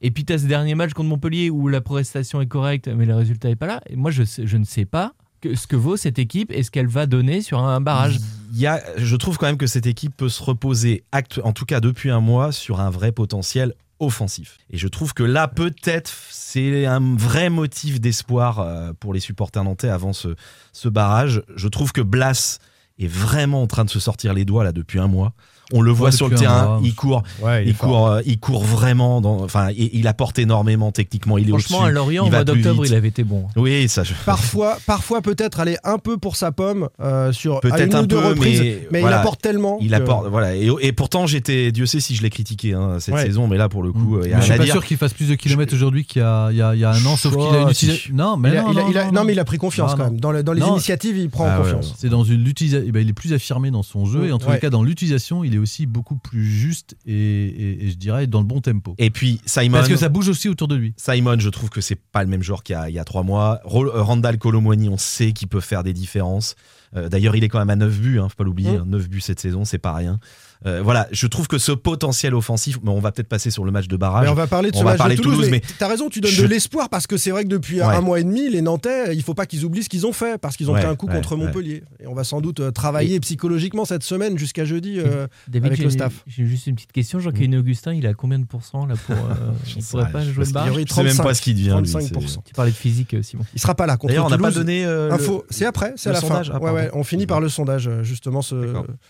Et 0.03 0.11
puis, 0.11 0.24
tu 0.24 0.32
as 0.32 0.38
ce 0.38 0.47
dernier 0.47 0.74
match 0.74 0.92
contre 0.92 1.09
Montpellier 1.09 1.51
où 1.51 1.68
la 1.68 1.80
prestation 1.80 2.40
est 2.40 2.47
correcte, 2.47 2.88
mais 2.88 3.07
le 3.07 3.14
résultat 3.14 3.49
n'est 3.49 3.57
pas 3.57 3.66
là. 3.66 3.80
Et 3.88 3.97
moi, 3.97 4.11
je, 4.11 4.22
ne 4.57 4.64
sais 4.64 4.84
pas 4.84 5.12
ce 5.42 5.66
que 5.66 5.76
vaut 5.76 5.97
cette 5.97 6.18
équipe 6.18 6.51
et 6.53 6.62
ce 6.62 6.70
qu'elle 6.70 6.88
va 6.88 7.07
donner 7.07 7.40
sur 7.40 7.61
un 7.61 7.80
barrage. 7.80 8.18
Je 8.53 9.16
trouve 9.16 9.38
quand 9.38 9.47
même 9.47 9.59
que 9.59 9.66
cette 9.66 9.86
équipe 9.86 10.16
peut 10.16 10.28
se 10.28 10.42
reposer, 10.42 11.05
en 11.42 11.53
tout 11.53 11.64
cas 11.64 11.80
depuis 11.80 12.11
un 12.11 12.20
mois, 12.20 12.53
sur 12.53 12.80
un 12.80 12.90
vrai 12.90 13.12
potentiel 13.12 13.74
offensif. 13.99 14.59
Et 14.70 14.76
je 14.76 14.88
trouve 14.88 15.14
que 15.14 15.22
là, 15.22 15.49
peut-être, 15.49 16.12
c'est 16.30 16.84
un 16.84 17.16
vrai 17.16 17.49
motif 17.49 17.99
d'espoir 17.99 18.61
euh, 18.61 18.92
pour 18.99 19.14
les 19.14 19.20
supporters 19.20 19.64
nantais 19.64 19.88
avant 19.88 20.12
ce 20.12 20.88
barrage. 20.88 21.42
Je 21.55 21.68
trouve 21.68 21.92
que 21.92 22.03
Blas 22.03 22.59
est 22.99 23.07
vraiment 23.07 23.62
en 23.62 23.66
train 23.66 23.84
de 23.84 23.90
se 23.90 24.01
sortir 24.01 24.34
les 24.34 24.44
doigts 24.44 24.64
là 24.64 24.72
depuis 24.72 24.99
un 24.99 25.09
mois. 25.09 25.32
On 25.72 25.80
le 25.82 25.90
voit 25.90 26.10
Ouais, 26.10 26.12
sur 26.12 26.28
le 26.28 26.36
terrain, 26.36 26.80
il 26.84 26.94
court, 26.94 27.22
Ouais, 27.42 27.66
il, 27.66 27.74
court, 27.74 28.06
euh, 28.08 28.20
il 28.24 28.38
court 28.38 28.62
vraiment. 28.64 29.20
Dans, 29.20 29.40
enfin, 29.42 29.70
il, 29.76 29.90
il 29.94 30.06
apporte 30.06 30.38
énormément 30.38 30.92
techniquement. 30.92 31.38
Il 31.38 31.46
est 31.48 31.50
Franchement, 31.50 31.82
à 31.84 31.90
Lorient, 31.90 32.24
il 32.24 32.28
au 32.28 32.30
mois 32.30 32.44
d'octobre, 32.44 32.86
il 32.86 32.94
avait 32.94 33.08
été 33.08 33.24
bon. 33.24 33.46
Oui, 33.56 33.88
ça. 33.88 34.04
Je... 34.04 34.12
Parfois, 34.24 34.78
parfois 34.86 35.22
peut-être 35.22 35.58
aller 35.58 35.76
un 35.82 35.98
peu 35.98 36.18
pour 36.18 36.36
sa 36.36 36.52
pomme 36.52 36.88
euh, 37.00 37.32
sur 37.32 37.60
Peut-être 37.60 37.94
un 37.96 38.04
ou 38.04 38.06
deux 38.06 38.16
peu, 38.20 38.26
reprises, 38.28 38.60
mais 38.60 38.88
mais, 38.92 39.00
voilà. 39.00 39.16
il 39.16 39.20
apporte 39.20 39.40
tellement. 39.42 39.78
Il 39.80 39.90
que- 39.90 39.94
apporte, 39.96 40.28
voilà. 40.28 40.54
Et, 40.54 40.70
et 40.82 40.92
pourtant, 40.92 41.26
j'étais, 41.26 41.72
Dieu 41.72 41.86
sait 41.86 41.98
si 42.00 42.14
je 42.14 42.22
l'ai 42.22 42.30
critiqué 42.30 42.72
hein, 42.74 42.98
cette 43.00 43.14
Ouais. 43.14 43.24
saison, 43.26 43.48
mais 43.48 43.56
là, 43.56 43.68
pour 43.68 43.82
le 43.82 43.92
coup, 43.92 44.20
il 44.22 44.30
y 44.30 44.34
a 44.34 44.38
je 44.40 44.44
suis 44.46 44.56
pas 44.56 44.62
dire. 44.64 44.72
sûr 44.74 44.84
qu'il 44.84 44.96
fasse 44.96 45.14
plus 45.14 45.28
de 45.28 45.34
kilomètres 45.34 45.74
aujourd'hui 45.74 46.04
qu'il 46.04 46.22
y 46.22 46.24
a, 46.24 46.48
il 46.52 46.56
y 46.58 46.62
a- 46.62 46.74
il 46.74 46.80
y 46.80 46.84
a 46.84 46.90
un 46.90 47.04
an, 47.06 47.16
sauf 47.16 47.32
qu'il 47.36 47.56
a 47.56 47.62
une 47.62 47.70
utilisation. 47.70 48.14
Non, 48.14 48.36
mais 48.36 48.50
il 48.90 48.98
a- 48.98 49.10
non, 49.10 49.24
mais 49.24 49.32
il 49.32 49.40
a 49.40 49.44
pris 49.44 49.58
confiance 49.58 49.94
quand 49.96 50.04
même. 50.04 50.20
Dans, 50.20 50.30
le- 50.30 50.42
dans 50.44 50.52
les 50.52 50.62
initiatives, 50.62 51.16
il 51.18 51.28
prend 51.28 51.48
Ah 51.50 51.58
confiance. 51.58 51.94
C'est 51.98 52.08
dans 52.08 52.22
une 52.22 52.44
l'utilisation. 52.44 52.86
il 52.94 53.08
est 53.08 53.12
plus 53.12 53.32
affirmé 53.32 53.70
dans 53.72 53.82
son 53.82 54.04
jeu 54.06 54.26
et 54.26 54.32
en 54.32 54.38
tous 54.38 54.50
les 54.50 54.58
cas 54.60 54.70
dans 54.70 54.82
l'utilisation, 54.84 55.42
il 55.42 55.55
est 55.57 55.59
aussi 55.59 55.86
beaucoup 55.86 56.16
plus 56.16 56.44
juste 56.44 56.96
et, 57.07 57.12
et- 57.12 57.84
et 57.86 57.90
je 57.90 57.96
dirais 57.96 58.26
dans 58.26 58.40
le 58.40 58.46
bon 58.46 58.61
tempo. 58.61 58.94
Et 58.98 59.11
puis 59.11 59.40
Simon, 59.46 59.72
Parce 59.78 59.88
que 59.88 59.96
ça 59.96 60.09
bouge 60.09 60.28
aussi 60.28 60.48
autour 60.48 60.68
de 60.68 60.76
lui. 60.76 60.94
Simon, 60.96 61.38
je 61.38 61.48
trouve 61.50 61.68
que 61.70 61.80
c'est 61.80 62.00
pas 62.00 62.22
le 62.22 62.28
même 62.30 62.42
joueur 62.42 62.62
qu'il 62.62 62.74
y 62.74 62.76
a, 62.76 62.88
il 62.88 62.94
y 62.94 62.98
a 62.98 63.04
trois 63.04 63.22
mois. 63.22 63.61
Euh, 63.64 64.02
Randall 64.02 64.38
Colomwani, 64.38 64.88
on 64.88 64.96
sait 64.98 65.32
qu'il 65.32 65.48
peut 65.48 65.61
faire 65.61 65.82
des 65.82 65.92
différences. 65.92 66.54
Euh, 66.94 67.09
D'ailleurs, 67.09 67.34
il 67.36 67.42
est 67.44 67.48
quand 67.48 67.59
même 67.59 67.70
à 67.70 67.76
9 67.76 67.98
buts, 68.00 68.20
hein, 68.20 68.28
faut 68.28 68.36
pas 68.36 68.44
l'oublier. 68.44 68.72
Mm. 68.78 68.82
hein, 68.82 68.84
9 68.86 69.09
buts 69.09 69.20
cette 69.20 69.40
saison, 69.40 69.64
c'est 69.64 69.78
pas 69.78 69.92
rien. 69.94 70.20
Euh, 70.64 70.80
voilà, 70.82 71.07
je 71.12 71.26
trouve 71.26 71.48
que 71.48 71.59
ce 71.59 71.72
potentiel 71.72 72.34
offensif, 72.34 72.78
mais 72.82 72.90
on 72.90 72.98
va 73.00 73.12
peut-être 73.12 73.28
passer 73.28 73.50
sur 73.50 73.64
le 73.64 73.70
match 73.70 73.88
de 73.88 73.96
barrage. 73.96 74.24
Mais 74.24 74.30
on 74.30 74.34
va 74.34 74.46
parler 74.46 74.70
de 74.70 74.76
ce 74.76 74.80
On 74.80 74.84
va 74.84 74.92
match 74.92 74.98
parler 74.98 75.16
de 75.16 75.20
Toulouse, 75.20 75.36
Toulouse, 75.36 75.50
mais, 75.50 75.61
mais 75.64 75.74
t'as 75.78 75.88
raison, 75.88 76.09
tu 76.09 76.20
donnes 76.20 76.30
je- 76.30 76.42
de 76.42 76.46
l'espoir 76.48 76.88
parce 76.88 77.07
que 77.07 77.16
c'est 77.16 77.30
vrai 77.30 77.44
que 77.44 77.48
depuis 77.48 77.76
Ouais. 77.80 77.94
un 77.94 78.00
mois 78.00 78.20
et 78.20 78.24
demi, 78.24 78.48
les 78.48 78.62
Nantais, 78.62 79.14
il 79.14 79.22
faut 79.22 79.34
pas 79.34 79.44
qu'ils 79.46 79.64
oublient 79.64 79.82
ce 79.84 79.88
qu'ils 79.88 80.07
ont 80.07 80.12
fait 80.12 80.38
parce 80.40 80.57
qu'ils 80.57 80.70
ont 80.70 80.74
Ouais, 80.74 80.80
pris 80.80 80.88
un 80.90 80.96
coup 80.96 81.07
ouais, 81.07 81.14
contre 81.14 81.36
ouais. 81.36 81.44
Montpellier. 81.44 81.82
Et 82.00 82.07
on 82.07 82.14
va 82.14 82.24
sans 82.24 82.40
doute 82.40 82.61
euh, 82.61 82.70
travailler 82.70 83.20
psychologiquement 83.20 83.84
cette 83.84 84.02
semaine 84.02 84.38
jusqu'à 84.38 84.64
jeudi 84.64 84.98
euh, 84.98 85.26
David, 85.48 85.66
avec 85.72 85.78
le 85.84 85.90
staff. 85.90 86.24
J'ai 86.26 86.46
juste 86.46 86.66
une 86.66 86.74
petite 86.74 86.92
question. 86.92 87.18
Jean-Kevin 87.18 87.57
Augustin, 87.57 87.92
il 87.92 88.07
a 88.07 88.14
combien 88.14 88.38
de 88.38 88.46
pourcents 88.46 88.86
là 88.86 88.94
pour. 89.07 89.14
euh, 89.16 89.34
Je 89.66 89.76
il 89.76 89.82
sais 89.82 89.90
pourrait 89.90 90.04
pas, 90.07 90.11
pas 90.11 90.24
je 90.24 90.32
jouer 90.32 90.44
le 90.46 90.52
barrage 90.52 90.72
Je 90.88 90.92
sais 90.94 91.02
même 91.02 91.16
pas 91.16 91.34
ce 91.34 91.42
qu'il 91.42 91.54
devient. 91.54 91.78
lui, 91.82 91.88
35%. 91.90 92.38
Tu 92.44 92.54
parlais 92.54 92.70
de 92.70 92.76
physique, 92.76 93.14
Simon. 93.22 93.44
Il 93.54 93.61
sera 93.61 93.74
pas 93.74 93.86
là 93.86 93.96
contre 93.96 94.09
D'ailleurs, 94.12 94.26
on 94.26 94.30
n'a 94.30 94.38
pas 94.38 94.50
donné 94.50 94.84
Info, 94.84 95.44
c'est 95.50 95.66
après, 95.66 95.92
c'est 95.96 96.09
à 96.09 96.12
la 96.12 96.20
sondage. 96.20 96.50
fin. 96.50 96.59
On 96.94 97.04
finit 97.04 97.26
par 97.26 97.40
le 97.40 97.48
sondage 97.48 97.90
justement 98.02 98.40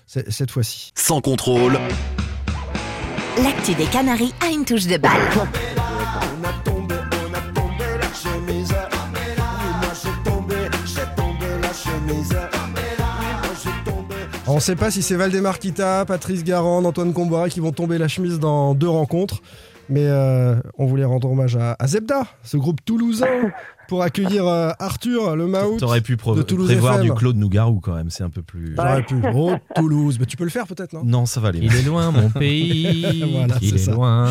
cette 0.06 0.50
fois-ci. 0.50 0.92
Sans 0.94 1.20
contrôle, 1.36 1.78
L'actu 3.42 3.74
des 3.74 3.84
Canaries 3.84 4.32
a 4.42 4.50
une 4.50 4.64
touche 4.64 4.86
de 4.86 4.96
balle. 4.96 5.10
On 14.46 14.54
ne 14.54 14.60
sait 14.60 14.76
pas 14.76 14.90
si 14.90 15.02
c'est 15.02 15.16
Valdemar 15.16 15.58
Kita, 15.58 16.06
Patrice 16.06 16.42
Garand, 16.42 16.82
Antoine 16.82 17.12
Comboiré 17.12 17.50
qui 17.50 17.60
vont 17.60 17.72
tomber 17.72 17.98
la 17.98 18.08
chemise 18.08 18.38
dans 18.38 18.74
deux 18.74 18.88
rencontres. 18.88 19.42
Mais 19.90 20.06
euh, 20.06 20.56
on 20.78 20.86
voulait 20.86 21.04
rendre 21.04 21.30
hommage 21.30 21.56
à, 21.56 21.76
à 21.78 21.86
Zebda, 21.86 22.22
ce 22.42 22.56
groupe 22.56 22.80
toulousain, 22.84 23.52
pour 23.88 24.02
accueillir 24.02 24.46
euh, 24.46 24.70
Arthur, 24.78 25.36
le 25.36 25.46
Maout. 25.46 25.78
T'aurais 25.78 26.00
pu 26.00 26.16
pro- 26.16 26.34
de 26.34 26.42
Toulouse 26.42 26.66
prévoir 26.68 26.94
FM. 26.96 27.04
du 27.06 27.12
Claude 27.14 27.36
Nougarou 27.36 27.80
quand 27.80 27.94
même, 27.94 28.10
c'est 28.10 28.24
un 28.24 28.30
peu 28.30 28.42
plus. 28.42 28.74
J'aurais 28.76 29.02
pu. 29.04 29.16
Oh, 29.34 29.52
Toulouse. 29.74 30.16
Mais 30.20 30.26
tu 30.26 30.36
peux 30.36 30.44
le 30.44 30.50
faire 30.50 30.66
peut-être, 30.66 30.92
non? 30.92 31.02
Non, 31.04 31.26
ça 31.26 31.40
va 31.40 31.48
aller. 31.48 31.60
Il 31.62 31.74
est 31.74 31.82
loin, 31.82 32.10
mon 32.10 32.30
pays. 32.30 33.24
Voilà, 33.32 33.56
il 33.60 33.68
c'est 33.70 33.74
est 33.76 33.78
ça. 33.78 33.92
loin. 33.92 34.28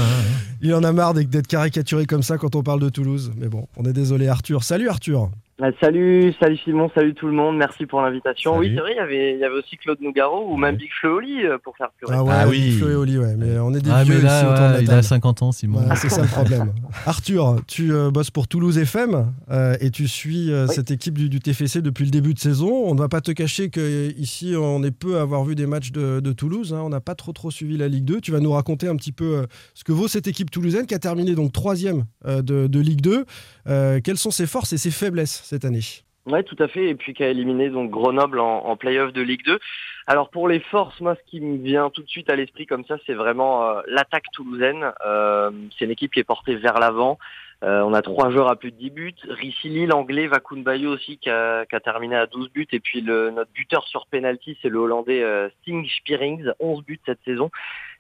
Il 0.62 0.74
en 0.74 0.84
a 0.84 0.92
marre 0.92 1.14
d'être 1.14 1.30
d'être 1.30 1.48
caricaturé 1.48 2.06
comme 2.06 2.24
ça 2.24 2.38
quand 2.38 2.56
on 2.56 2.64
parle 2.64 2.80
de 2.80 2.90
Toulouse. 2.90 3.32
Mais 3.38 3.48
bon, 3.48 3.68
on 3.78 3.84
est 3.86 3.94
désolé, 3.94 4.28
Arthur. 4.28 4.64
Salut, 4.64 4.90
Arthur. 4.90 5.30
Ah, 5.62 5.70
salut, 5.80 6.34
salut 6.38 6.58
Simon, 6.58 6.92
salut 6.94 7.14
tout 7.14 7.28
le 7.28 7.32
monde, 7.32 7.56
merci 7.56 7.86
pour 7.86 8.02
l'invitation. 8.02 8.56
Salut. 8.56 8.68
Oui, 8.68 8.74
c'est 8.76 8.82
vrai, 8.82 8.92
il 8.92 8.98
y 8.98 9.00
avait, 9.00 9.34
il 9.36 9.40
y 9.40 9.44
avait 9.46 9.56
aussi 9.56 9.78
Claude 9.78 10.02
Nougaro 10.02 10.52
ou 10.52 10.58
même 10.58 10.76
Big 10.76 10.90
Flo 11.00 11.16
Oli 11.20 11.46
euh, 11.46 11.58
pour 11.64 11.78
faire 11.78 11.92
plus 11.98 12.08
Ah 12.12 12.22
ouais, 12.26 12.34
Ah 12.36 12.46
oui. 12.50 12.72
Flo 12.78 12.90
et 12.90 12.96
Oli, 12.96 13.18
ouais. 13.18 13.36
Mais 13.38 13.58
on 13.60 13.74
est 13.74 13.80
des 13.80 13.90
Ah, 13.90 14.04
vieux 14.04 14.16
mais 14.18 14.24
là, 14.24 14.38
ici 14.38 14.46
autour 14.46 14.56
de 14.58 14.60
la 14.74 14.78
ouais, 14.80 14.84
il 14.84 14.92
a 14.92 15.02
50 15.02 15.42
ans, 15.44 15.52
Simon. 15.54 15.80
C'est 15.96 16.10
ça 16.10 16.24
le 16.24 16.28
problème. 16.28 16.74
Arthur, 17.06 17.56
tu 17.68 17.94
euh, 17.94 18.12
bosses 18.12 18.32
pour 18.32 18.50
Toulouse 18.50 18.78
FM 18.78 19.32
euh, 19.50 19.78
et 19.80 19.92
tu 19.92 20.10
suis 20.10 20.52
euh, 20.52 20.66
Oui. 20.68 20.76
cette 20.76 20.92
équipe 20.92 21.18
du, 21.18 21.30
du 21.30 21.40
TFC 21.40 21.82
depuis 21.82 22.04
le 22.04 22.12
début 22.12 22.34
de 22.34 22.40
saison. 22.40 22.70
On 22.86 22.94
ne 22.94 23.00
va 23.00 23.08
pas 23.08 23.22
te 23.22 23.32
cacher 23.32 23.70
qu'ici, 23.70 24.56
on 24.58 24.84
est 24.84 24.92
peu 24.92 25.20
à 25.20 25.22
avoir 25.22 25.46
vu 25.46 25.56
des 25.56 25.68
matchs 25.68 25.94
de, 25.94 26.20
de 26.20 26.34
Toulouse. 26.34 26.74
hein. 26.74 26.82
On 26.84 26.90
n'a 26.90 27.00
pas 27.00 27.16
trop 27.16 27.32
trop 27.32 27.50
suivi 27.50 27.78
la 27.78 27.88
Ligue 27.88 28.04
2. 28.04 28.20
Tu 28.20 28.34
vas 28.34 28.42
nous 28.42 28.52
raconter 28.52 28.90
un 28.90 28.98
petit 28.98 29.14
peu 29.14 29.38
euh, 29.38 29.46
ce 29.74 29.86
que 29.86 29.94
vaut 29.94 30.10
cette 30.10 30.28
équipe 30.28 30.52
toulousaine 30.52 30.86
qui 30.86 30.96
a 30.96 31.00
terminé 31.00 31.34
donc 31.34 31.54
troisième 31.54 32.04
euh, 32.28 32.42
de, 32.42 32.68
de 32.68 32.80
Ligue 32.82 33.00
2. 33.00 33.24
Euh, 33.68 34.02
quelles 34.04 34.18
sont 34.18 34.32
ses 34.32 34.48
forces 34.48 34.74
et 34.74 34.78
ses 34.78 34.92
faiblesses? 34.92 35.44
Cette 35.46 35.66
année 35.66 35.82
Ouais, 36.26 36.42
tout 36.42 36.56
à 36.58 36.68
fait. 36.68 36.90
Et 36.90 36.96
puis 36.96 37.14
qui 37.14 37.24
a 37.24 37.30
éliminé 37.30 37.70
donc 37.70 37.92
Grenoble 37.92 38.40
en, 38.40 38.66
en 38.66 38.76
play-off 38.76 39.14
de 39.14 39.22
Ligue 39.22 39.46
2. 39.46 39.60
Alors 40.08 40.30
pour 40.30 40.48
les 40.48 40.60
forces, 40.60 41.00
moi, 41.00 41.16
ce 41.16 41.30
qui 41.30 41.40
me 41.40 41.58
vient 41.64 41.92
tout 41.92 42.02
de 42.02 42.10
suite 42.10 42.30
à 42.32 42.36
l'esprit 42.36 42.66
comme 42.66 42.84
ça, 42.86 42.98
c'est 43.06 43.14
vraiment 43.14 43.64
euh, 43.64 43.82
l'attaque 43.88 44.26
toulousaine. 44.34 44.92
Euh, 45.06 45.52
c'est 45.78 45.86
une 45.86 45.92
équipe 45.92 46.12
qui 46.12 46.20
est 46.20 46.24
portée 46.24 46.56
vers 46.56 46.80
l'avant. 46.80 47.20
Euh, 47.64 47.82
on 47.82 47.94
a 47.94 48.02
trois 48.02 48.32
joueurs 48.32 48.50
à 48.50 48.56
plus 48.56 48.72
de 48.72 48.78
10 48.78 48.90
buts. 48.90 49.16
Ricili, 49.30 49.86
l'anglais, 49.86 50.28
Vakun 50.28 50.62
Bayo 50.62 50.92
aussi, 50.92 51.20
qui 51.20 51.30
a, 51.30 51.66
qui 51.68 51.76
a 51.76 51.80
terminé 51.80 52.16
à 52.16 52.26
12 52.26 52.50
buts. 52.52 52.68
Et 52.72 52.80
puis 52.80 53.04
notre 53.04 53.52
buteur 53.54 53.88
sur 53.88 54.08
penalty, 54.08 54.58
c'est 54.62 54.70
le 54.70 54.80
hollandais 54.80 55.24
Sting 55.62 55.88
Spierings, 55.88 56.52
11 56.60 56.84
buts 56.84 57.00
cette 57.06 57.24
saison. 57.24 57.52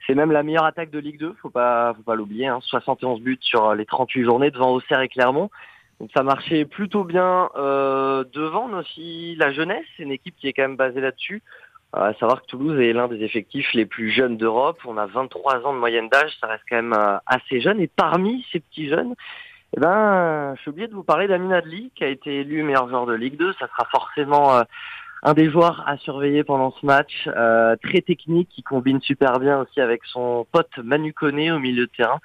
C'est 0.07 0.15
même 0.15 0.31
la 0.31 0.43
meilleure 0.43 0.65
attaque 0.65 0.89
de 0.89 0.99
Ligue 0.99 1.19
2, 1.19 1.35
faut 1.41 1.49
pas, 1.49 1.93
faut 1.95 2.03
pas 2.03 2.15
l'oublier. 2.15 2.47
Hein. 2.47 2.59
71 2.61 3.21
buts 3.21 3.39
sur 3.41 3.73
les 3.75 3.85
38 3.85 4.23
journées 4.23 4.51
devant 4.51 4.71
Auxerre 4.71 5.01
et 5.01 5.09
Clermont. 5.09 5.49
Donc 5.99 6.09
ça 6.15 6.23
marchait 6.23 6.65
plutôt 6.65 7.03
bien 7.03 7.49
euh, 7.55 8.23
devant 8.33 8.69
aussi 8.73 9.35
la 9.37 9.53
jeunesse, 9.53 9.85
c'est 9.95 10.03
une 10.03 10.11
équipe 10.11 10.35
qui 10.37 10.47
est 10.47 10.53
quand 10.53 10.63
même 10.63 10.75
basée 10.75 11.01
là-dessus. 11.01 11.41
Euh, 11.95 12.09
à 12.09 12.13
savoir 12.15 12.41
que 12.41 12.47
Toulouse 12.47 12.79
est 12.79 12.93
l'un 12.93 13.07
des 13.07 13.23
effectifs 13.23 13.73
les 13.73 13.85
plus 13.85 14.11
jeunes 14.11 14.37
d'Europe. 14.37 14.77
On 14.85 14.97
a 14.97 15.05
23 15.05 15.65
ans 15.65 15.73
de 15.73 15.79
moyenne 15.79 16.09
d'âge, 16.09 16.31
ça 16.41 16.47
reste 16.47 16.63
quand 16.69 16.75
même 16.75 16.93
euh, 16.93 17.17
assez 17.25 17.61
jeune. 17.61 17.79
Et 17.79 17.87
parmi 17.87 18.45
ces 18.51 18.59
petits 18.59 18.89
jeunes, 18.89 19.15
eh 19.75 19.79
ben, 19.79 20.53
je 20.55 20.61
suis 20.61 20.69
oublié 20.69 20.87
de 20.87 20.93
vous 20.93 21.03
parler 21.03 21.27
d'Amin 21.27 21.51
Adli, 21.51 21.91
qui 21.95 22.03
a 22.03 22.07
été 22.07 22.41
élu 22.41 22.63
meilleur 22.63 22.89
joueur 22.89 23.05
de 23.05 23.13
Ligue 23.13 23.37
2. 23.37 23.53
Ça 23.53 23.67
sera 23.67 23.85
forcément 23.91 24.55
euh, 24.55 24.63
un 25.23 25.33
des 25.33 25.49
joueurs 25.49 25.83
à 25.87 25.97
surveiller 25.97 26.43
pendant 26.43 26.71
ce 26.71 26.85
match. 26.85 27.27
Euh, 27.27 27.75
très 27.83 28.01
technique, 28.01 28.49
qui 28.49 28.63
combine 28.63 29.01
super 29.01 29.39
bien 29.39 29.59
aussi 29.59 29.81
avec 29.81 30.01
son 30.05 30.45
pote 30.51 30.77
Manu 30.77 31.13
Koné 31.13 31.51
au 31.51 31.59
milieu 31.59 31.87
de 31.87 31.91
terrain. 31.91 32.19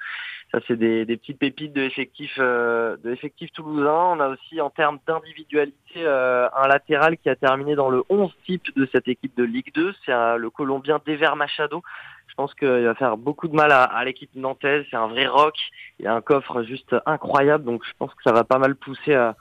Ça, 0.51 0.59
c'est 0.67 0.75
des, 0.75 1.05
des 1.05 1.15
petites 1.15 1.39
pépites 1.39 1.71
de 1.71 1.81
effectifs, 1.81 2.37
euh, 2.37 2.97
de 3.05 3.11
effectifs 3.11 3.53
toulousains. 3.53 4.15
On 4.17 4.19
a 4.19 4.27
aussi, 4.27 4.59
en 4.59 4.69
termes 4.69 4.99
d'individualité, 5.07 5.75
euh, 5.97 6.49
un 6.53 6.67
latéral 6.67 7.17
qui 7.17 7.29
a 7.29 7.37
terminé 7.37 7.75
dans 7.75 7.89
le 7.89 8.03
11 8.09 8.29
type 8.45 8.75
de 8.75 8.85
cette 8.91 9.07
équipe 9.07 9.35
de 9.37 9.45
Ligue 9.45 9.73
2. 9.73 9.93
C'est 10.05 10.11
euh, 10.11 10.35
le 10.35 10.49
Colombien 10.49 10.99
Dever 11.05 11.31
Machado. 11.37 11.81
Je 12.27 12.33
pense 12.35 12.53
qu'il 12.55 12.67
va 12.67 12.95
faire 12.95 13.15
beaucoup 13.15 13.47
de 13.47 13.55
mal 13.55 13.71
à, 13.71 13.83
à 13.83 14.03
l'équipe 14.03 14.29
nantaise. 14.35 14.85
C'est 14.91 14.97
un 14.97 15.07
vrai 15.07 15.25
rock. 15.25 15.55
Il 15.99 16.07
a 16.07 16.15
un 16.15 16.21
coffre 16.21 16.63
juste 16.63 16.95
incroyable. 17.05 17.63
Donc, 17.63 17.85
je 17.85 17.91
pense 17.97 18.13
que 18.13 18.23
ça 18.23 18.33
va 18.33 18.43
pas 18.43 18.57
mal 18.57 18.75
pousser 18.75 19.13
à, 19.13 19.37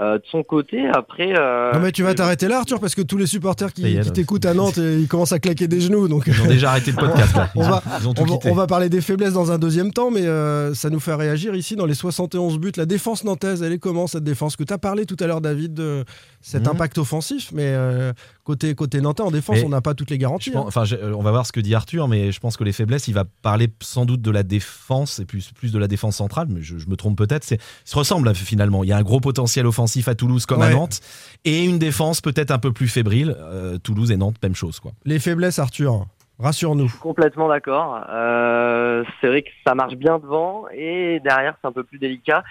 euh, 0.00 0.16
de 0.16 0.22
son 0.30 0.42
côté. 0.42 0.88
Après, 0.88 1.34
euh, 1.38 1.72
Non 1.72 1.80
mais 1.80 1.92
tu 1.92 2.02
vas 2.02 2.14
t'arrêter 2.14 2.48
là 2.48 2.58
Arthur 2.58 2.80
parce 2.80 2.94
que 2.94 3.02
tous 3.02 3.18
les 3.18 3.26
supporters 3.26 3.72
qui, 3.74 3.98
t'écoutent 4.14 4.46
à 4.46 4.54
Nantes 4.54 4.78
ils 4.78 5.06
commencent 5.06 5.32
à 5.32 5.38
claquer 5.38 5.68
des 5.68 5.80
genoux 5.82 6.08
donc 6.08 6.24
Ils 6.26 6.40
ont 6.40 6.46
déjà 6.46 6.70
arrêté 6.70 6.92
le 6.92 6.96
podcast. 6.96 7.36
Là. 7.36 7.50
on 7.56 7.62
va, 7.62 7.76
ont, 7.76 7.80
ils 8.00 8.08
ont 8.08 8.14
tout 8.14 8.22
on, 8.22 8.24
va, 8.24 8.32
quitté. 8.32 8.50
on 8.50 8.54
va 8.54 8.66
parler 8.66 8.88
des 8.88 9.02
faiblesses 9.02 9.34
dans 9.34 9.52
un 9.52 9.58
deuxième 9.58 9.92
temps 9.92 10.10
mais 10.10 10.26
euh, 10.26 10.72
ça 10.74 10.88
nous 10.88 11.00
fait 11.00 11.14
réagir 11.14 11.54
ici 11.54 11.76
dans 11.76 11.84
les 11.86 11.94
71 11.94 12.58
buts 12.58 12.72
la 12.76 12.86
défense 12.86 13.24
nantaise 13.24 13.62
elle 13.62 13.72
est 13.72 13.78
comment 13.78 14.06
cette 14.06 14.24
défense 14.24 14.56
que 14.56 14.64
tu 14.64 14.72
as 14.72 14.78
parlé 14.78 15.04
tout 15.04 15.16
à 15.20 15.26
l'heure 15.26 15.40
David 15.42 15.74
de 15.74 16.04
cet 16.40 16.62
Mhm. 16.62 16.68
impact 16.70 16.96
offensif 16.98 17.50
mais 17.52 17.66
euh, 17.66 18.12
côté, 18.44 18.74
côté 18.74 19.00
nantais 19.00 19.22
en 19.22 19.30
défense 19.30 19.56
Mais 19.56 19.64
on 19.64 19.68
n'a 19.68 19.80
pas 19.80 19.94
toutes 19.94 20.10
les 20.10 20.18
garanties 20.18 20.50
pense- 20.50 20.64
hein. 20.76 20.82
enfin, 20.82 20.84
euh, 20.96 21.12
on 21.16 21.22
va 21.22 21.30
voir 21.30 21.46
ce 21.46 21.52
que 21.52 21.60
dit 21.60 21.74
Arthur, 21.74 22.08
mais 22.08 22.32
je 22.32 22.40
pense 22.40 22.56
que 22.56 22.64
les 22.64 22.72
faiblesses, 22.72 23.08
il 23.08 23.14
va 23.14 23.24
parler 23.42 23.68
sans 23.80 24.04
doute 24.04 24.20
de 24.22 24.30
la 24.30 24.42
défense 24.42 25.18
et 25.18 25.24
plus, 25.24 25.52
plus 25.52 25.72
de 25.72 25.78
la 25.78 25.88
défense 25.88 26.16
centrale, 26.16 26.46
mais 26.50 26.62
je, 26.62 26.78
je 26.78 26.88
me 26.88 26.96
trompe 26.96 27.16
peut-être. 27.18 27.44
C'est, 27.44 27.56
ils 27.56 27.60
se 27.90 27.96
ressemblent 27.96 28.28
euh, 28.28 28.34
finalement. 28.34 28.84
Il 28.84 28.88
y 28.88 28.92
a 28.92 28.96
un 28.96 29.02
gros 29.02 29.20
potentiel 29.20 29.66
offensif 29.66 30.08
à 30.08 30.14
Toulouse 30.14 30.46
comme 30.46 30.62
à. 30.62 30.70
Nantes 30.70 31.00
et 31.44 31.64
une 31.64 31.78
défense 31.78 32.20
peut-être 32.20 32.50
un 32.50 32.58
peu 32.58 32.72
plus 32.72 32.88
fébrile. 32.88 33.36
Euh, 33.38 33.78
Toulouse 33.78 34.10
et 34.10 34.16
Nantes, 34.16 34.36
même 34.42 34.54
chose. 34.54 34.80
Quoi. 34.80 34.92
les 35.04 35.18
faiblesses 35.18 35.58
Arthur 35.58 36.06
rassure-nous 36.38 36.92
Complètement 37.00 37.48
d'accord. 37.48 38.00
Euh, 38.10 39.04
c'est 39.20 39.28
vrai 39.28 39.42
que 39.42 39.50
ça 39.64 39.74
marche 39.74 39.94
bien 39.94 40.18
devant 40.18 40.64
et 40.74 41.20
derrière 41.22 41.54
c'est 41.60 41.68
un 41.68 41.72
peu 41.72 41.84
plus 41.84 41.98
délicat. 42.00 42.42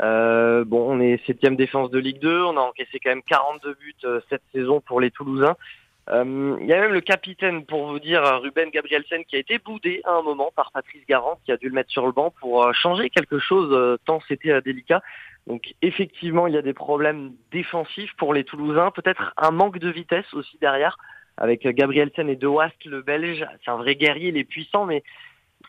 Euh, 0.00 0.64
bon, 0.64 0.90
on 0.90 1.00
est 1.00 1.24
septième 1.26 1.56
défense 1.56 1.90
de 1.90 1.98
Ligue 1.98 2.20
2, 2.20 2.44
on 2.44 2.56
a 2.56 2.60
encaissé 2.60 2.98
quand 2.98 3.10
même 3.10 3.22
42 3.22 3.74
buts 3.74 3.94
euh, 4.04 4.20
cette 4.30 4.42
saison 4.52 4.80
pour 4.80 5.00
les 5.00 5.10
Toulousains. 5.10 5.56
Euh, 6.10 6.56
Il 6.60 6.66
y 6.66 6.72
a 6.72 6.80
même 6.80 6.92
le 6.92 7.00
capitaine, 7.00 7.64
pour 7.64 7.86
vous 7.86 8.00
dire, 8.00 8.22
Ruben 8.42 8.70
Gabrielsen, 8.70 9.24
qui 9.24 9.36
a 9.36 9.38
été 9.38 9.58
boudé 9.58 10.00
à 10.04 10.14
un 10.14 10.22
moment 10.22 10.50
par 10.54 10.72
Patrice 10.72 11.06
Garand, 11.06 11.38
qui 11.44 11.52
a 11.52 11.56
dû 11.56 11.68
le 11.68 11.74
mettre 11.74 11.90
sur 11.90 12.06
le 12.06 12.12
banc 12.12 12.32
pour 12.40 12.64
euh, 12.64 12.72
changer 12.72 13.10
quelque 13.10 13.38
chose, 13.38 13.68
euh, 13.72 13.96
tant 14.04 14.20
c'était 14.26 14.50
euh, 14.50 14.60
délicat. 14.60 15.02
Donc 15.46 15.74
effectivement, 15.82 16.46
il 16.46 16.54
y 16.54 16.58
a 16.58 16.62
des 16.62 16.72
problèmes 16.72 17.32
défensifs 17.50 18.12
pour 18.16 18.34
les 18.34 18.44
Toulousains, 18.44 18.90
peut-être 18.90 19.32
un 19.36 19.50
manque 19.50 19.78
de 19.78 19.90
vitesse 19.90 20.32
aussi 20.34 20.56
derrière 20.60 20.96
avec 21.36 21.66
euh, 21.66 21.72
Gabrielsen 21.72 22.28
et 22.28 22.36
De 22.36 22.46
Wast, 22.46 22.84
le 22.84 23.02
Belge. 23.02 23.46
C'est 23.64 23.70
un 23.70 23.76
vrai 23.76 23.96
guerrier, 23.96 24.28
il 24.28 24.36
est 24.36 24.44
puissant, 24.44 24.86
mais 24.86 25.02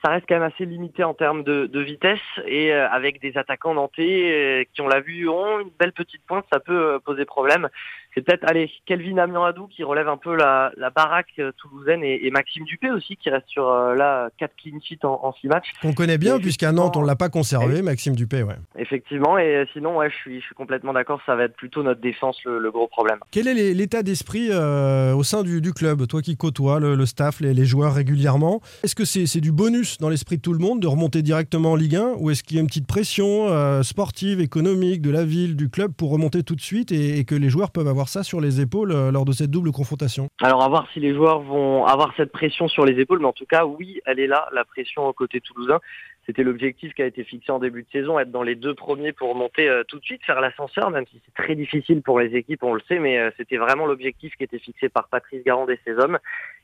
ça 0.03 0.11
reste 0.11 0.25
quand 0.27 0.35
même 0.35 0.51
assez 0.51 0.65
limité 0.65 1.03
en 1.03 1.13
termes 1.13 1.43
de, 1.43 1.79
vitesse. 1.79 2.19
Et 2.45 2.73
euh, 2.73 2.89
avec 2.89 3.21
des 3.21 3.37
attaquants 3.37 3.73
nantais 3.73 4.31
euh, 4.31 4.63
qui, 4.73 4.81
on 4.81 4.87
l'a 4.87 5.01
vu, 5.01 5.27
ont 5.27 5.59
une 5.59 5.71
belle 5.79 5.93
petite 5.93 6.25
pointe, 6.25 6.45
ça 6.51 6.59
peut 6.59 6.93
euh, 6.93 6.99
poser 6.99 7.25
problème. 7.25 7.69
C'est 8.15 8.21
peut-être, 8.21 8.43
allez, 8.47 8.69
Kelvin 8.85 9.17
Amianadou 9.17 9.67
qui 9.67 9.83
relève 9.83 10.07
un 10.07 10.17
peu 10.17 10.35
la, 10.35 10.71
la 10.77 10.89
baraque 10.89 11.33
euh, 11.39 11.51
toulousaine 11.57 12.03
et, 12.03 12.25
et 12.25 12.31
Maxime 12.31 12.63
Dupé 12.65 12.91
aussi 12.91 13.17
qui 13.17 13.29
reste 13.29 13.47
sur 13.47 13.67
euh, 13.69 13.95
là 13.95 14.29
4 14.37 14.51
clean 14.61 14.79
sheets 14.81 15.03
en, 15.05 15.19
en 15.23 15.33
6 15.33 15.47
matchs. 15.47 15.71
qu'on 15.81 15.93
connaît 15.93 16.17
bien 16.17 16.39
puisqu'à 16.39 16.71
Nantes 16.71 16.95
on 16.97 17.01
l'a 17.01 17.15
pas 17.15 17.29
conservé 17.29 17.81
Maxime 17.81 18.15
Dupé 18.15 18.43
ouais. 18.43 18.55
Effectivement, 18.77 19.37
et 19.37 19.55
euh, 19.55 19.65
sinon, 19.73 19.97
ouais, 19.97 20.09
je 20.09 20.15
suis, 20.15 20.39
je 20.41 20.45
suis 20.45 20.55
complètement 20.55 20.93
d'accord, 20.93 21.21
ça 21.25 21.35
va 21.35 21.43
être 21.45 21.55
plutôt 21.55 21.83
notre 21.83 22.01
défense 22.01 22.37
le, 22.45 22.59
le 22.59 22.71
gros 22.71 22.87
problème. 22.87 23.19
Quel 23.31 23.47
est 23.47 23.73
l'état 23.73 24.03
d'esprit 24.03 24.49
euh, 24.51 25.13
au 25.13 25.23
sein 25.23 25.43
du, 25.43 25.61
du 25.61 25.73
club 25.73 26.05
Toi 26.07 26.21
qui 26.21 26.37
côtoies 26.37 26.79
le, 26.79 26.95
le 26.95 27.05
staff, 27.05 27.39
les, 27.39 27.53
les 27.53 27.65
joueurs 27.65 27.93
régulièrement, 27.93 28.61
est-ce 28.83 28.95
que 28.95 29.05
c'est 29.05 29.25
c'est 29.25 29.41
du 29.41 29.51
bonus 29.51 29.97
dans 29.97 30.09
l'esprit 30.09 30.37
de 30.37 30.41
tout 30.41 30.53
le 30.53 30.59
monde 30.59 30.79
de 30.79 30.87
remonter 30.87 31.21
directement 31.21 31.71
en 31.71 31.75
Ligue 31.75 31.95
1 31.95 32.13
ou 32.19 32.29
est-ce 32.29 32.43
qu'il 32.43 32.57
y 32.57 32.59
a 32.59 32.61
une 32.61 32.67
petite 32.67 32.87
pression 32.87 33.47
euh, 33.49 33.81
sportive, 33.83 34.39
économique 34.39 35.01
de 35.01 35.09
la 35.11 35.25
ville, 35.25 35.55
du 35.55 35.69
club 35.69 35.93
pour 35.93 36.11
remonter 36.11 36.43
tout 36.43 36.55
de 36.55 36.61
suite 36.61 36.91
et, 36.91 37.17
et 37.19 37.25
que 37.25 37.35
les 37.35 37.49
joueurs 37.49 37.71
peuvent 37.71 37.87
avoir 37.87 38.02
ça 38.09 38.23
sur 38.23 38.41
les 38.41 38.61
épaules 38.61 38.91
euh, 38.91 39.11
lors 39.11 39.25
de 39.25 39.31
cette 39.31 39.51
double 39.51 39.71
confrontation 39.71 40.29
Alors 40.41 40.63
à 40.63 40.69
voir 40.69 40.87
si 40.93 40.99
les 40.99 41.13
joueurs 41.13 41.41
vont 41.41 41.85
avoir 41.85 42.13
cette 42.15 42.31
pression 42.31 42.67
sur 42.67 42.85
les 42.85 42.99
épaules, 42.99 43.19
mais 43.19 43.27
en 43.27 43.33
tout 43.33 43.45
cas 43.45 43.65
oui, 43.65 44.01
elle 44.05 44.19
est 44.19 44.27
là, 44.27 44.47
la 44.53 44.65
pression 44.65 45.07
au 45.07 45.13
côté 45.13 45.41
toulousain. 45.41 45.79
C'était 46.25 46.43
l'objectif 46.43 46.93
qui 46.93 47.01
a 47.01 47.05
été 47.05 47.23
fixé 47.23 47.51
en 47.51 47.59
début 47.59 47.83
de 47.83 47.87
saison, 47.91 48.17
être 48.17 48.31
dans 48.31 48.43
les 48.43 48.55
deux 48.55 48.73
premiers 48.73 49.11
pour 49.11 49.35
monter 49.35 49.67
euh, 49.67 49.83
tout 49.87 49.99
de 49.99 50.03
suite, 50.03 50.23
faire 50.23 50.39
l'ascenseur, 50.39 50.89
même 50.89 51.05
si 51.11 51.21
c'est 51.25 51.33
très 51.33 51.55
difficile 51.55 52.01
pour 52.01 52.19
les 52.19 52.35
équipes, 52.35 52.63
on 52.63 52.73
le 52.73 52.81
sait, 52.87 52.99
mais 52.99 53.19
euh, 53.19 53.29
c'était 53.37 53.57
vraiment 53.57 53.85
l'objectif 53.85 54.33
qui 54.35 54.43
était 54.43 54.59
fixé 54.59 54.87
par 54.89 55.09
Patrice 55.09 55.43
Garand 55.43 55.67
et 55.67 55.79
ses 55.85 55.93
hommes. 55.93 56.19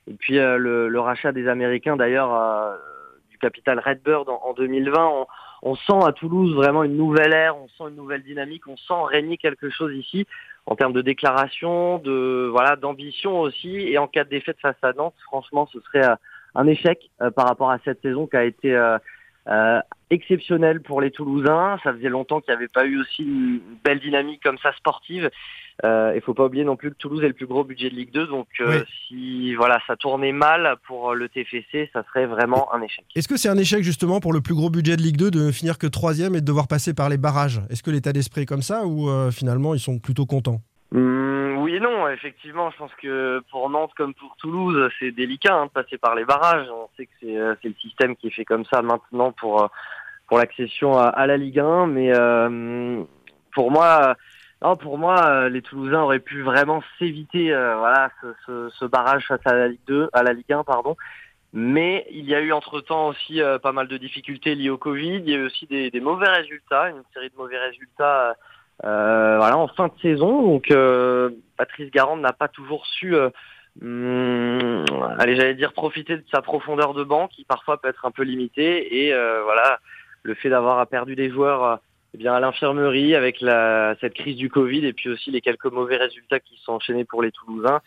Et 0.07 0.13
puis 0.13 0.35
le, 0.35 0.99
rachat 0.99 1.31
des 1.31 1.47
Américains 1.47 1.97
d'ailleurs 1.97 2.77
du 3.29 3.37
capital 3.37 3.79
Redbird 3.79 4.27
en, 4.29 4.41
en 4.43 4.53
2020, 4.53 5.07
on, 5.07 5.27
on 5.61 5.75
sent 5.75 6.05
à 6.05 6.11
Toulouse 6.11 6.55
vraiment 6.55 6.83
une 6.83 6.95
nouvelle 6.95 7.33
ère, 7.33 7.57
on 7.57 7.67
sent 7.67 7.89
une 7.89 7.95
nouvelle 7.95 8.23
dynamique, 8.23 8.67
on 8.67 8.77
sent 8.77 8.93
régner 9.09 9.37
quelque 9.37 9.69
chose 9.69 9.93
ici 9.93 10.25
en 10.69 10.75
termes 10.75 10.93
de 10.93 11.01
déclaration, 11.01 11.97
de 11.97 12.47
voilà 12.51 12.75
d'ambition 12.75 13.39
aussi. 13.39 13.75
Et 13.75 13.97
en 13.97 14.07
cas 14.07 14.23
de 14.23 14.29
défaite 14.29 14.57
face 14.61 14.77
à 14.83 14.93
Nantes, 14.93 15.15
franchement, 15.25 15.67
ce 15.73 15.79
serait 15.81 16.05
euh, 16.05 16.15
un 16.53 16.67
échec 16.67 17.09
euh, 17.21 17.31
par 17.31 17.47
rapport 17.47 17.71
à 17.71 17.79
cette 17.83 18.03
saison 18.03 18.27
qui 18.27 18.37
a 18.37 18.43
été 18.43 18.77
exceptionnelle 20.09 20.81
pour 20.81 21.01
les 21.01 21.11
Toulousains. 21.11 21.77
Ça 21.83 21.93
faisait 21.93 22.09
longtemps 22.09 22.41
qu'il 22.41 22.51
n'y 22.53 22.57
avait 22.57 22.67
pas 22.67 22.85
eu 22.85 22.99
aussi 22.99 23.23
une 23.23 23.59
belle 23.83 23.99
dynamique 23.99 24.41
comme 24.43 24.57
ça 24.57 24.71
sportive. 24.73 25.29
Euh, 25.85 26.11
Il 26.15 26.21
faut 26.21 26.33
pas 26.33 26.45
oublier 26.45 26.65
non 26.65 26.75
plus 26.75 26.89
que 26.91 26.95
Toulouse 26.97 27.23
est 27.23 27.27
le 27.27 27.33
plus 27.33 27.45
gros 27.47 27.63
budget 27.63 27.89
de 27.89 27.95
Ligue 27.95 28.11
2, 28.11 28.27
donc 28.27 28.47
euh, 28.59 28.79
Oui. 28.79 28.85
si 29.07 29.55
voilà 29.55 29.79
ça 29.87 29.95
tournait 29.95 30.33
mal 30.33 30.75
pour 30.85 31.13
le 31.15 31.29
TFC, 31.29 31.89
ça 31.93 32.03
serait 32.03 32.25
vraiment 32.25 32.73
un 32.73 32.81
échec. 32.81 33.05
Est-ce 33.15 33.27
que 33.27 33.37
c'est 33.37 33.49
un 33.49 33.57
échec 33.57 33.83
justement 33.83 34.19
pour 34.19 34.33
le 34.33 34.41
plus 34.41 34.55
gros 34.55 34.69
budget 34.69 34.97
de 34.97 35.01
Ligue 35.01 35.17
2 35.17 35.31
de 35.31 35.39
ne 35.45 35.51
finir 35.51 35.77
que 35.77 35.87
troisième 35.87 36.35
et 36.35 36.41
de 36.41 36.45
devoir 36.45 36.67
passer 36.67 36.93
par 36.93 37.07
les 37.09 37.17
barrages? 37.17 37.61
Est-ce 37.69 37.81
que 37.83 37.91
l'état 37.91 38.11
d'esprit 38.11 38.41
est 38.41 38.45
comme 38.45 38.61
ça 38.61 38.85
ou 38.85 39.09
euh, 39.09 39.31
finalement 39.31 39.73
ils 39.73 39.79
sont 39.79 39.99
plutôt 39.99 40.25
contents? 40.25 40.59
Hum, 40.93 41.59
oui 41.59 41.75
et 41.75 41.79
non, 41.79 42.09
effectivement, 42.09 42.71
je 42.71 42.77
pense 42.77 42.91
que 43.01 43.41
pour 43.51 43.69
Nantes 43.69 43.91
comme 43.95 44.13
pour 44.15 44.35
Toulouse, 44.37 44.89
c'est 44.99 45.11
délicat 45.11 45.53
hein, 45.55 45.67
de 45.67 45.71
passer 45.71 45.97
par 45.97 46.15
les 46.15 46.25
barrages. 46.25 46.67
On 46.73 46.89
sait 46.97 47.05
que 47.05 47.11
c'est 47.61 47.67
le 47.69 47.75
système 47.79 48.15
qui 48.17 48.27
est 48.27 48.31
fait 48.31 48.43
comme 48.43 48.65
ça 48.65 48.81
maintenant 48.81 49.31
pour 49.31 49.69
pour 50.29 50.37
l'accession 50.37 50.97
à, 50.97 51.07
à 51.07 51.27
la 51.27 51.35
Ligue 51.35 51.59
1, 51.59 51.87
mais 51.87 52.15
euh, 52.15 53.03
pour 53.53 53.71
moi, 53.71 54.15
non, 54.61 54.75
pour 54.75 54.97
moi, 54.97 55.25
euh, 55.25 55.49
les 55.49 55.61
Toulousains 55.61 56.01
auraient 56.01 56.19
pu 56.19 56.41
vraiment 56.41 56.83
s'éviter 56.97 57.53
euh, 57.53 57.77
voilà 57.77 58.11
ce, 58.21 58.27
ce, 58.45 58.69
ce 58.77 58.85
barrage 58.85 59.25
face 59.27 59.45
à 59.45 59.53
la 59.53 59.67
Ligue 59.69 59.79
2, 59.87 60.09
à 60.11 60.23
la 60.23 60.33
Ligue 60.33 60.51
1, 60.51 60.63
pardon. 60.63 60.95
Mais 61.53 62.05
il 62.11 62.25
y 62.25 62.35
a 62.35 62.41
eu 62.41 62.51
entre-temps 62.51 63.07
aussi 63.07 63.41
euh, 63.41 63.57
pas 63.57 63.71
mal 63.71 63.87
de 63.87 63.97
difficultés 63.97 64.53
liées 64.55 64.69
au 64.69 64.77
Covid. 64.77 65.15
Il 65.17 65.29
y 65.29 65.33
a 65.33 65.37
eu 65.37 65.45
aussi 65.45 65.65
des, 65.65 65.89
des 65.89 65.99
mauvais 65.99 66.27
résultats, 66.27 66.89
une 66.89 67.01
série 67.13 67.29
de 67.29 67.37
mauvais 67.37 67.57
résultats 67.57 68.35
euh, 68.85 69.37
voilà, 69.37 69.57
en 69.57 69.67
fin 69.69 69.87
de 69.87 69.99
saison. 70.01 70.43
Donc 70.43 70.69
euh, 70.71 71.31
Patrice 71.57 71.89
Garand 71.89 72.17
n'a 72.17 72.33
pas 72.33 72.49
toujours 72.49 72.85
su, 72.85 73.15
hum, 73.81 74.85
allez, 75.17 75.35
j'allais 75.37 75.55
dire, 75.55 75.73
profiter 75.73 76.17
de 76.17 76.25
sa 76.31 76.41
profondeur 76.41 76.93
de 76.93 77.03
banc 77.03 77.27
qui 77.29 77.45
parfois 77.45 77.81
peut 77.81 77.87
être 77.87 78.05
un 78.05 78.11
peu 78.11 78.23
limitée. 78.23 79.07
Et 79.07 79.13
voilà, 79.43 79.79
le 80.23 80.35
fait 80.35 80.49
d'avoir 80.49 80.85
perdu 80.87 81.15
des 81.15 81.29
joueurs 81.29 81.63
euh, 81.63 81.75
eh 82.13 82.17
bien, 82.17 82.33
à 82.33 82.39
l'infirmerie 82.39 83.15
avec 83.15 83.37
cette 84.01 84.13
crise 84.13 84.35
du 84.35 84.49
Covid 84.49 84.85
et 84.85 84.93
puis 84.93 85.09
aussi 85.09 85.29
les 85.29 85.41
quelques 85.41 85.71
mauvais 85.71 85.97
résultats 85.97 86.39
qui 86.39 86.59
sont 86.63 86.73
enchaînés 86.73 87.05
pour 87.05 87.21
les 87.21 87.31
Toulousains. 87.31 87.81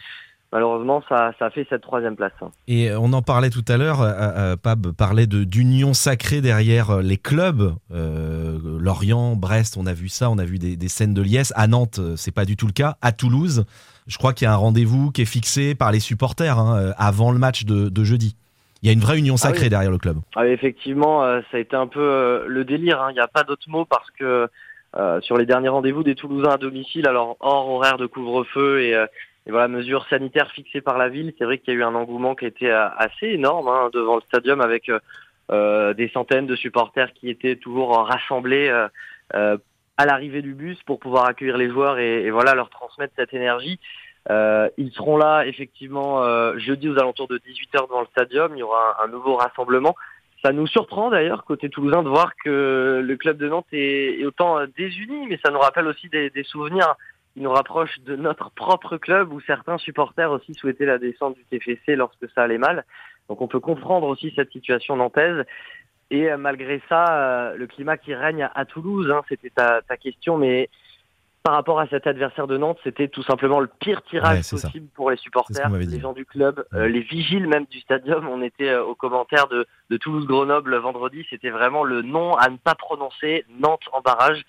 Malheureusement, 0.53 1.03
ça, 1.09 1.33
a 1.41 1.51
fait 1.51 1.67
cette 1.71 1.81
troisième 1.81 2.15
place. 2.15 2.33
hein. 2.43 2.51
Et 2.69 2.91
euh, 2.91 3.01
on 3.01 3.15
en 3.15 3.23
parlait 3.23 3.49
tout 3.49 3.65
à 3.69 3.79
l'heure, 3.79 4.03
euh, 4.03 4.55
Pab 4.55 4.93
parlait 4.93 5.27
d'union 5.27 5.95
sacrée 5.95 6.43
derrière 6.43 7.01
les 7.01 7.17
clubs. 7.17 7.75
Lorient, 7.91 9.35
Brest, 9.35 9.77
on 9.79 9.87
a 9.87 9.95
vu 9.95 10.09
ça, 10.09 10.31
on 10.31 10.39
a 10.39 10.45
vu 10.45 10.59
des, 10.59 10.89
scènes 10.89 11.15
de 11.15 11.23
liesse. 11.23 11.53
À 11.57 11.67
Nantes, 11.67 12.01
c'est 12.17 12.35
pas 12.35 12.45
du 12.45 12.57
tout 12.57 12.67
le 12.67 12.73
cas. 12.73 12.97
À 13.01 13.13
Toulouse, 13.13 13.65
je 14.07 14.19
crois 14.19 14.35
qu'il 14.35 14.45
y 14.45 14.49
a 14.49 14.53
un 14.53 14.57
rendez-vous 14.57 15.11
qui 15.11 15.23
est 15.23 15.27
fixé 15.27 15.75
par 15.75 15.91
les 15.91 16.01
supporters 16.01 16.59
hein, 16.59 16.93
avant 16.99 17.33
le 17.33 17.39
match 17.39 17.65
de 17.65 18.05
jeudi. 18.05 18.37
Il 18.83 18.87
y 18.87 18.91
a 18.91 18.93
une 18.93 19.01
vraie 19.01 19.19
union 19.19 19.35
Ah 19.35 19.39
sacrée 19.49 19.65
oui. 19.65 19.69
derrière 19.71 19.91
le 19.91 19.99
club. 19.99 20.17
Ah, 20.35 20.47
effectivement, 20.47 21.25
euh, 21.25 21.41
ça 21.51 21.57
a 21.57 21.61
été 21.61 21.77
un 21.77 21.87
peu 21.87 22.01
euh, 22.01 22.45
le 22.49 22.65
délire. 22.65 23.01
hein. 23.01 23.11
Il 23.11 23.15
n'y 23.15 23.21
a 23.21 23.29
pas 23.29 23.45
d'autre 23.45 23.69
mot 23.69 23.85
parce 23.85 24.11
que 24.13 24.49
euh, 24.97 25.21
sur 25.21 25.37
les 25.39 25.47
derniers 25.47 25.69
rendez-vous 25.69 26.03
des 26.03 26.15
Toulousains 26.15 26.51
à 26.51 26.57
domicile, 26.59 27.07
alors 27.07 27.37
hors 27.41 27.69
horaire 27.71 27.97
de 27.97 28.07
couvre-feu 28.07 28.83
et, 28.83 28.95
euh, 28.95 29.07
et 29.47 29.51
voilà 29.51 29.69
mesures 29.69 30.07
sanitaires 30.11 30.51
fixées 30.51 30.81
par 30.81 30.99
la 30.99 31.09
ville, 31.09 31.33
c'est 31.39 31.45
vrai 31.45 31.59
qu'il 31.59 31.73
y 31.73 31.77
a 31.77 31.81
eu 31.81 31.83
un 31.85 31.95
engouement 31.95 32.35
qui 32.35 32.45
était 32.47 32.71
assez 32.71 33.27
énorme 33.29 33.69
hein, 33.69 33.91
devant 33.93 34.17
le 34.17 34.23
stadium 34.23 34.61
avec 34.61 34.91
euh, 35.51 35.95
des 35.95 36.09
centaines 36.09 36.47
de 36.47 36.57
supporters 36.57 37.13
qui 37.15 37.29
étaient 37.31 37.57
toujours 37.57 37.97
rassemblés 38.07 38.69
euh, 38.69 38.89
euh, 39.35 39.57
à 39.97 40.07
l'arrivée 40.07 40.43
du 40.43 40.55
bus 40.55 40.79
pour 40.85 40.99
pouvoir 40.99 41.27
accueillir 41.27 41.57
les 41.57 41.69
joueurs 41.71 41.99
et, 41.99 42.23
et 42.25 42.31
voilà 42.31 42.55
leur 42.55 42.71
transmettre 42.71 43.15
cette 43.17 43.35
énergie. 43.35 43.79
Euh, 44.31 44.69
ils 44.77 44.93
seront 44.93 45.17
là 45.17 45.45
effectivement 45.47 46.23
euh, 46.23 46.57
jeudi 46.59 46.89
aux 46.89 46.99
alentours 46.99 47.29
de 47.29 47.39
18h 47.39 47.89
devant 47.89 48.01
le 48.01 48.07
stadium. 48.07 48.53
Il 48.55 48.61
y 48.61 48.63
aura 48.63 49.03
un, 49.03 49.09
nouveau 49.09 49.37
rassemblement. 49.37 49.95
Ça 50.45 50.53
nous 50.53 50.67
surprend 50.67 51.11
d'ailleurs 51.11 51.45
côté 51.45 51.69
toulousain 51.69 52.03
de 52.03 52.09
voir 52.09 52.33
que 52.45 53.03
le 53.05 53.17
club 53.17 53.37
de 53.37 53.49
Nantes 53.49 53.67
est, 53.73 54.25
autant 54.25 54.59
euh, 54.59 54.67
désuni, 54.77 55.27
mais 55.29 55.39
ça 55.45 55.51
nous 55.51 55.59
rappelle 55.59 55.87
aussi 55.87 56.09
des, 56.09 56.31
souvenirs 56.45 56.95
qui 57.35 57.41
nous 57.41 57.51
rapprochent 57.51 58.01
de 58.01 58.17
notre 58.17 58.51
propre 58.51 58.97
club 58.97 59.33
où 59.33 59.41
certains 59.41 59.79
supporters 59.79 60.31
aussi 60.31 60.55
souhaitaient 60.55 60.87
la 60.87 60.99
descente 60.99 61.37
du 61.37 61.45
TFC 61.45 61.97
lorsque 61.97 62.29
ça 62.35 62.43
allait 62.43 62.59
mal. 62.59 62.85
Donc 63.29 63.41
on 63.41 63.49
peut 63.49 63.61
comprendre 63.61 64.07
aussi 64.07 64.33
cette 64.37 64.53
situation 64.53 64.97
nantaise. 64.97 65.45
Et 66.11 66.31
euh, 66.31 66.37
malgré 66.37 66.81
ça, 66.89 67.07
euh, 67.09 67.57
le 67.57 67.67
climat 67.67 67.97
qui 67.97 68.15
règne 68.15 68.49
à, 68.55 68.65
Toulouse, 68.67 69.11
hein, 69.11 69.23
c'était 69.29 69.51
ta, 69.51 69.81
ta 69.81 69.97
question, 69.97 70.37
mais 70.37 70.69
par 71.43 71.55
rapport 71.55 71.81
à 71.81 71.87
cet 71.89 72.07
adversaire 72.07 72.47
de 72.47 72.57
Nantes, 72.57 72.79
c'était 72.85 73.09
tout 73.09 73.23
simplement 73.23 73.61
le 73.61 73.69
pire 73.81 74.03
tirage 74.03 74.37
Ouais, 74.39 74.43
c'est 74.43 74.57
ça. 74.57 74.69
possible 74.69 74.87
pour 74.95 75.11
les 75.11 75.17
supporters, 75.17 75.69
les 75.71 76.01
gens 76.01 76.13
du 76.13 76.25
club, 76.25 76.65
euh, 76.75 76.87
les 76.89 77.01
vigiles 77.01 77.47
même 77.49 77.65
du 77.71 77.81
stadium. 77.81 78.29
On 78.29 78.43
était 78.43 78.69
euh, 78.71 78.85
aux 78.85 78.95
commentaires 78.95 79.49
de, 79.49 79.67
de 79.91 79.97
Toulouse-Grenoble 79.97 80.77
vendredi. 80.77 81.27
C'était 81.31 81.51
vraiment 81.51 81.83
le 81.85 82.03
nom 82.03 82.35
à 82.37 82.49
ne 82.49 82.57
pas 82.57 82.75
prononcer, 82.75 83.45
Nantes 83.61 83.83
en 83.93 84.01
barrage. 84.01 84.43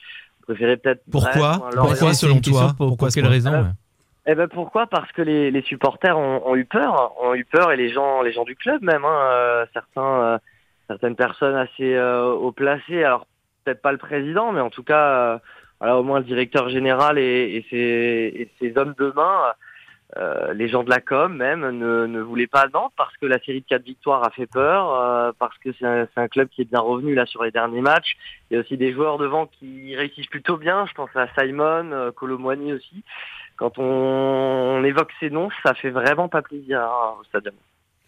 préféré 0.44 0.78
peut-être. 0.78 1.02
Pourquoi. 1.12 1.70
Pourquoi, 1.76 2.14
selon 2.14 2.40
toi 2.40 2.74
Pour, 2.78 2.88
Pourquoi 2.90 3.10
quelle 3.10 3.28
raison 3.28 3.52
ouais. 3.52 3.70
Eh 4.26 4.36
ben 4.36 4.48
pourquoi 4.48 4.88
Parce 4.88 5.12
que 5.12 5.22
les, 5.22 5.52
les 5.52 5.62
supporters 5.64 6.18
ont, 6.18 6.48
ont 6.48 6.56
eu 6.56 6.64
peur, 6.64 7.12
ont 7.22 7.34
eu 7.34 7.44
peur 7.44 7.72
et 7.74 7.76
les 7.76 7.92
gens, 7.92 8.22
les 8.22 8.32
gens 8.32 8.46
du 8.46 8.56
club 8.56 8.82
même, 8.82 9.04
hein, 9.04 9.20
euh, 9.34 9.66
certains, 9.74 10.02
euh, 10.22 10.38
certaines 10.88 11.18
personnes 11.18 11.56
assez 11.56 11.94
euh, 11.96 12.32
haut 12.32 12.54
placées. 12.54 13.04
Alors 13.04 13.28
peut-être 13.66 13.82
pas 13.82 13.92
le 13.92 13.98
président, 13.98 14.54
mais 14.54 14.62
en 14.62 14.70
tout 14.70 14.84
cas, 14.84 15.08
euh, 15.08 15.38
voilà, 15.84 16.00
au 16.00 16.04
moins 16.04 16.20
le 16.20 16.26
directeur 16.26 16.70
général 16.70 17.20
et, 17.20 17.66
et 17.74 18.50
ses, 18.58 18.78
hommes 18.78 18.96
de 18.98 19.12
main, 19.14 19.52
euh, 20.16 20.54
les 20.54 20.70
gens 20.70 20.82
de 20.86 20.90
la 20.90 21.02
com 21.02 21.36
même, 21.36 21.70
ne, 21.78 22.22
voulaient 22.22 22.48
pas 22.48 22.68
Nantes 22.74 22.94
parce 22.96 23.12
que 23.18 23.26
la 23.26 23.38
série 23.40 23.60
de 23.60 23.66
quatre 23.66 23.84
victoires 23.84 24.24
a 24.26 24.30
fait 24.30 24.46
peur, 24.46 24.96
euh, 24.96 25.34
parce 25.38 25.58
que 25.58 25.72
c'est 25.78 25.86
un, 25.86 26.28
club 26.30 26.48
qui 26.48 26.62
est 26.62 26.70
bien 26.72 26.80
revenu 26.80 27.16
là 27.16 27.26
sur 27.26 27.44
les 27.44 27.52
derniers 27.52 27.82
matchs. 27.82 28.16
Il 28.50 28.54
y 28.54 28.58
a 28.58 28.62
aussi 28.62 28.78
des 28.78 28.94
joueurs 28.94 29.18
devant 29.18 29.46
qui 29.46 29.94
réussissent 29.98 30.28
plutôt 30.28 30.56
bien. 30.56 30.86
Je 30.86 30.94
pense 30.94 31.10
à 31.16 31.28
Simon, 31.38 31.92
euh, 31.92 32.12
Colomboigny 32.14 32.72
aussi 32.72 33.04
quand 33.58 33.78
on, 33.78 34.82
évoque 34.86 35.12
ces 35.20 35.30
noms, 35.30 35.50
ça 35.66 35.74
fait 35.74 35.90
vraiment 35.90 36.30
pas 36.30 36.42
plaisir 36.42 36.80
hein, 36.80 37.16
au 37.20 37.26
stade. 37.26 37.52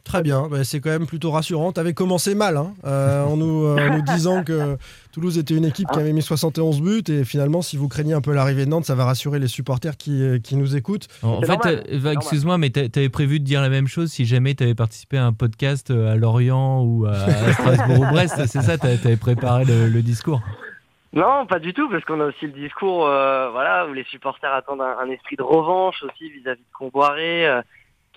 Très 0.05 0.23
bien, 0.23 0.47
bah, 0.47 0.63
c'est 0.63 0.79
quand 0.79 0.91
même 0.91 1.07
plutôt 1.07 1.31
rassurant. 1.31 1.73
Tu 1.73 1.81
avais 1.81 1.93
commencé 1.93 2.35
mal 2.35 2.55
hein, 2.55 2.73
en 2.85 3.35
nous 3.35 3.75
disant 4.03 4.45
que 4.45 4.77
Toulouse 5.15 5.37
était 5.37 5.55
une 5.55 5.63
équipe 5.63 5.87
qui 5.93 5.97
avait 5.99 6.11
mis 6.11 6.21
71 6.21 6.81
buts 6.81 7.01
et 7.07 7.23
finalement, 7.23 7.61
si 7.61 7.77
vous 7.77 7.87
craignez 7.87 8.11
un 8.13 8.19
peu 8.19 8.33
l'arrivée 8.33 8.65
de 8.65 8.69
Nantes, 8.69 8.83
ça 8.83 8.95
va 8.95 9.05
rassurer 9.05 9.39
les 9.39 9.47
supporters 9.47 9.95
qui, 9.95 10.21
euh, 10.21 10.39
qui 10.39 10.57
nous 10.57 10.75
écoutent. 10.75 11.07
En 11.23 11.41
fait, 11.41 11.65
euh, 11.65 12.11
excuse-moi, 12.11 12.57
mais 12.57 12.69
t'a- 12.69 12.89
t'avais 12.89 13.07
prévu 13.07 13.39
de 13.39 13.45
dire 13.45 13.61
la 13.61 13.69
même 13.69 13.87
chose 13.87 14.11
si 14.11 14.25
jamais 14.25 14.55
t'avais 14.55 14.75
participé 14.75 15.17
à 15.17 15.25
un 15.25 15.31
podcast 15.31 15.89
euh, 15.89 16.11
à 16.11 16.15
Lorient 16.17 16.83
ou 16.83 17.05
à 17.05 17.13
Strasbourg 17.53 18.01
ou 18.01 18.11
Brest, 18.11 18.45
c'est 18.45 18.61
ça 18.61 18.77
T'avais 18.77 18.97
t'avais 18.97 19.15
préparé 19.15 19.63
le, 19.63 19.87
le 19.87 20.01
discours? 20.01 20.41
Non, 21.13 21.45
pas 21.45 21.59
du 21.59 21.73
tout, 21.73 21.87
parce 21.89 22.03
qu'on 22.03 22.19
a 22.19 22.25
aussi 22.25 22.45
le 22.47 22.51
discours, 22.51 23.07
euh, 23.07 23.49
voilà, 23.51 23.87
où 23.87 23.93
les 23.93 24.03
supporters 24.03 24.51
attendent 24.53 24.81
un, 24.81 24.97
un 25.01 25.09
esprit 25.09 25.37
de 25.37 25.43
revanche 25.43 26.03
aussi 26.03 26.29
vis-à-vis 26.29 26.59
de 26.59 26.77
Comboiré, 26.77 27.47
euh, 27.47 27.61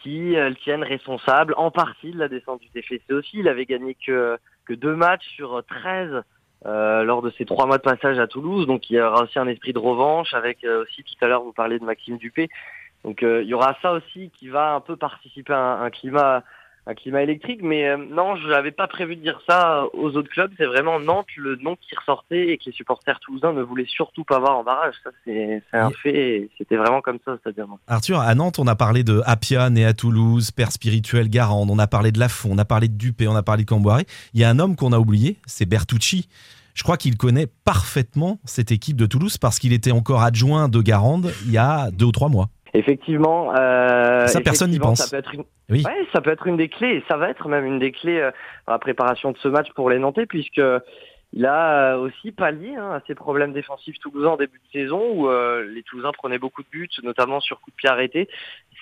qui 0.03 0.34
euh, 0.36 0.49
le 0.49 0.57
tiennent 0.57 0.82
responsable 0.82 1.55
en 1.59 1.70
partie 1.70 2.11
de 2.11 2.18
la 2.18 2.26
descente 2.26 2.61
du 2.61 2.68
TFC 2.70 3.01
aussi. 3.12 3.38
Il 3.38 3.46
avait 3.46 3.66
gagné 3.66 3.96
que, 4.05 4.36
que 4.66 4.74
deux 4.74 4.96
matchs 4.96 5.28
sur 5.36 5.62
13 5.68 6.24
euh, 6.66 7.04
lors 7.04 7.22
de 7.22 7.30
ses 7.30 7.44
trois 7.44 7.66
mois 7.66 7.78
de 7.78 7.82
passage 7.82 8.18
à 8.18 8.26
Toulouse, 8.26 8.66
donc 8.66 8.90
il 8.90 8.96
y 8.96 9.00
aura 9.00 9.22
aussi 9.22 9.38
un 9.38 9.46
esprit 9.46 9.72
de 9.72 9.78
revanche 9.78 10.34
avec 10.34 10.64
euh, 10.64 10.82
aussi 10.82 11.04
tout 11.04 11.14
à 11.24 11.28
l'heure 11.28 11.42
vous 11.42 11.52
parliez 11.52 11.78
de 11.78 11.84
Maxime 11.84 12.16
Dupé. 12.18 12.48
Donc 13.04 13.22
euh, 13.22 13.42
il 13.42 13.48
y 13.48 13.54
aura 13.54 13.76
ça 13.80 13.92
aussi 13.92 14.30
qui 14.30 14.48
va 14.48 14.74
un 14.74 14.80
peu 14.80 14.96
participer 14.96 15.52
à 15.52 15.59
un, 15.59 15.82
un 15.84 15.90
climat 15.90 16.42
un 16.89 16.95
climat 16.95 17.22
électrique, 17.22 17.61
mais 17.62 17.86
euh, 17.86 17.99
non, 17.99 18.36
je 18.36 18.49
n'avais 18.49 18.70
pas 18.70 18.89
prévu 18.89 19.14
de 19.14 19.20
dire 19.20 19.39
ça 19.47 19.84
aux 19.93 20.16
autres 20.16 20.30
clubs. 20.30 20.51
C'est 20.57 20.64
vraiment 20.64 20.99
Nantes 20.99 21.26
le 21.36 21.57
nom 21.57 21.76
qui 21.76 21.95
ressortait 21.95 22.49
et 22.49 22.57
que 22.57 22.64
les 22.66 22.72
supporters 22.72 23.20
toulousains 23.20 23.53
ne 23.53 23.62
voulaient 23.62 23.86
surtout 23.86 24.24
pas 24.24 24.39
voir 24.39 24.57
en 24.57 24.64
barrage. 24.64 24.95
Ça, 25.05 25.11
c'est 25.24 25.62
un 25.74 25.91
fait. 25.91 26.49
C'était 26.57 26.76
vraiment 26.76 27.03
comme 27.03 27.18
ça, 27.26 27.36
c'est-à-dire. 27.43 27.66
Arthur, 27.86 28.20
à 28.20 28.34
Nantes, 28.34 28.59
on 28.59 28.66
a 28.66 28.74
parlé 28.74 29.05
de 29.05 29.20
Apia, 29.26 29.68
né 29.68 29.84
à 29.84 29.93
Toulouse, 29.93 30.51
père 30.51 30.72
spirituel 30.72 31.28
Garande, 31.28 31.70
on 31.70 31.78
a 31.78 31.86
parlé 31.86 32.11
de 32.11 32.18
Lafont, 32.18 32.51
on 32.53 32.59
a 32.59 32.64
parlé 32.64 32.89
de 32.89 32.97
Dupé, 32.97 33.28
on 33.28 33.36
a 33.36 33.43
parlé 33.43 33.64
de 33.64 33.68
Camboiré. 33.68 34.07
Il 34.32 34.41
y 34.41 34.45
a 34.45 34.49
un 34.49 34.59
homme 34.59 34.74
qu'on 34.74 34.93
a 34.93 34.99
oublié, 34.99 35.36
c'est 35.45 35.66
Bertucci. 35.66 36.28
Je 36.72 36.84
crois 36.84 36.97
qu'il 36.97 37.16
connaît 37.16 37.49
parfaitement 37.64 38.39
cette 38.45 38.70
équipe 38.70 38.97
de 38.97 39.05
Toulouse 39.05 39.36
parce 39.36 39.59
qu'il 39.59 39.72
était 39.72 39.91
encore 39.91 40.22
adjoint 40.22 40.68
de 40.68 40.80
Garande 40.80 41.32
il 41.45 41.51
y 41.51 41.59
a 41.59 41.91
deux 41.91 42.07
ou 42.07 42.12
trois 42.12 42.28
mois. 42.28 42.51
Effectivement. 42.78 43.54
Euh, 43.56 44.26
Ça, 44.26 44.40
personne 44.40 44.70
n'y 44.70 44.78
pense. 44.78 44.98
Ça 44.98 45.10
peut 45.10 45.16
être 45.16 45.34
une... 45.34 45.44
Oui. 45.68 45.82
Ouais, 45.84 46.06
ça 46.12 46.20
peut 46.20 46.30
être 46.30 46.46
une 46.46 46.56
des 46.56 46.68
clés. 46.68 46.96
Et 46.96 47.04
ça 47.08 47.16
va 47.16 47.28
être 47.28 47.48
même 47.48 47.64
une 47.64 47.78
des 47.78 47.92
clés 47.92 48.20
euh, 48.20 48.30
dans 48.66 48.74
la 48.74 48.78
préparation 48.78 49.32
de 49.32 49.38
ce 49.38 49.48
match 49.48 49.68
pour 49.74 49.90
les 49.90 49.98
Nantais, 49.98 50.26
puisque 50.26 50.60
il 51.32 51.44
a 51.44 51.94
euh, 51.94 51.98
aussi 51.98 52.32
pallié 52.32 52.74
hein, 52.76 52.92
à 52.92 53.02
ses 53.06 53.14
problèmes 53.14 53.52
défensifs 53.52 53.98
toulousains 53.98 54.30
en 54.30 54.36
début 54.36 54.58
de 54.58 54.80
saison, 54.80 55.02
où 55.12 55.28
euh, 55.28 55.66
les 55.74 55.82
Toulousains 55.82 56.12
prenaient 56.12 56.38
beaucoup 56.38 56.62
de 56.62 56.68
buts, 56.70 56.88
notamment 57.02 57.40
sur 57.40 57.60
coup 57.60 57.70
de 57.70 57.76
pied 57.76 57.88
arrêté. 57.88 58.28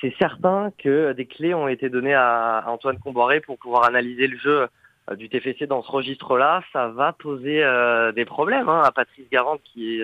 C'est 0.00 0.14
certain 0.18 0.70
que 0.78 1.12
des 1.12 1.26
clés 1.26 1.54
ont 1.54 1.68
été 1.68 1.88
données 1.88 2.14
à 2.14 2.58
à 2.58 2.70
Antoine 2.70 2.98
Comboiré 2.98 3.40
pour 3.40 3.58
pouvoir 3.58 3.84
analyser 3.84 4.26
le 4.26 4.38
jeu 4.38 4.68
euh, 5.10 5.16
du 5.16 5.28
TFC 5.28 5.66
dans 5.66 5.82
ce 5.82 5.90
registre-là. 5.90 6.62
Ça 6.72 6.88
va 6.88 7.12
poser 7.12 7.64
euh, 7.64 8.12
des 8.12 8.24
problèmes 8.24 8.68
hein, 8.68 8.82
à 8.84 8.92
Patrice 8.92 9.28
Garand, 9.30 9.58
qui, 9.64 10.02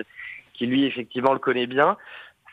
qui 0.53 0.65
lui 0.65 0.85
effectivement 0.85 1.33
le 1.33 1.39
connaît 1.39 1.67
bien 1.67 1.97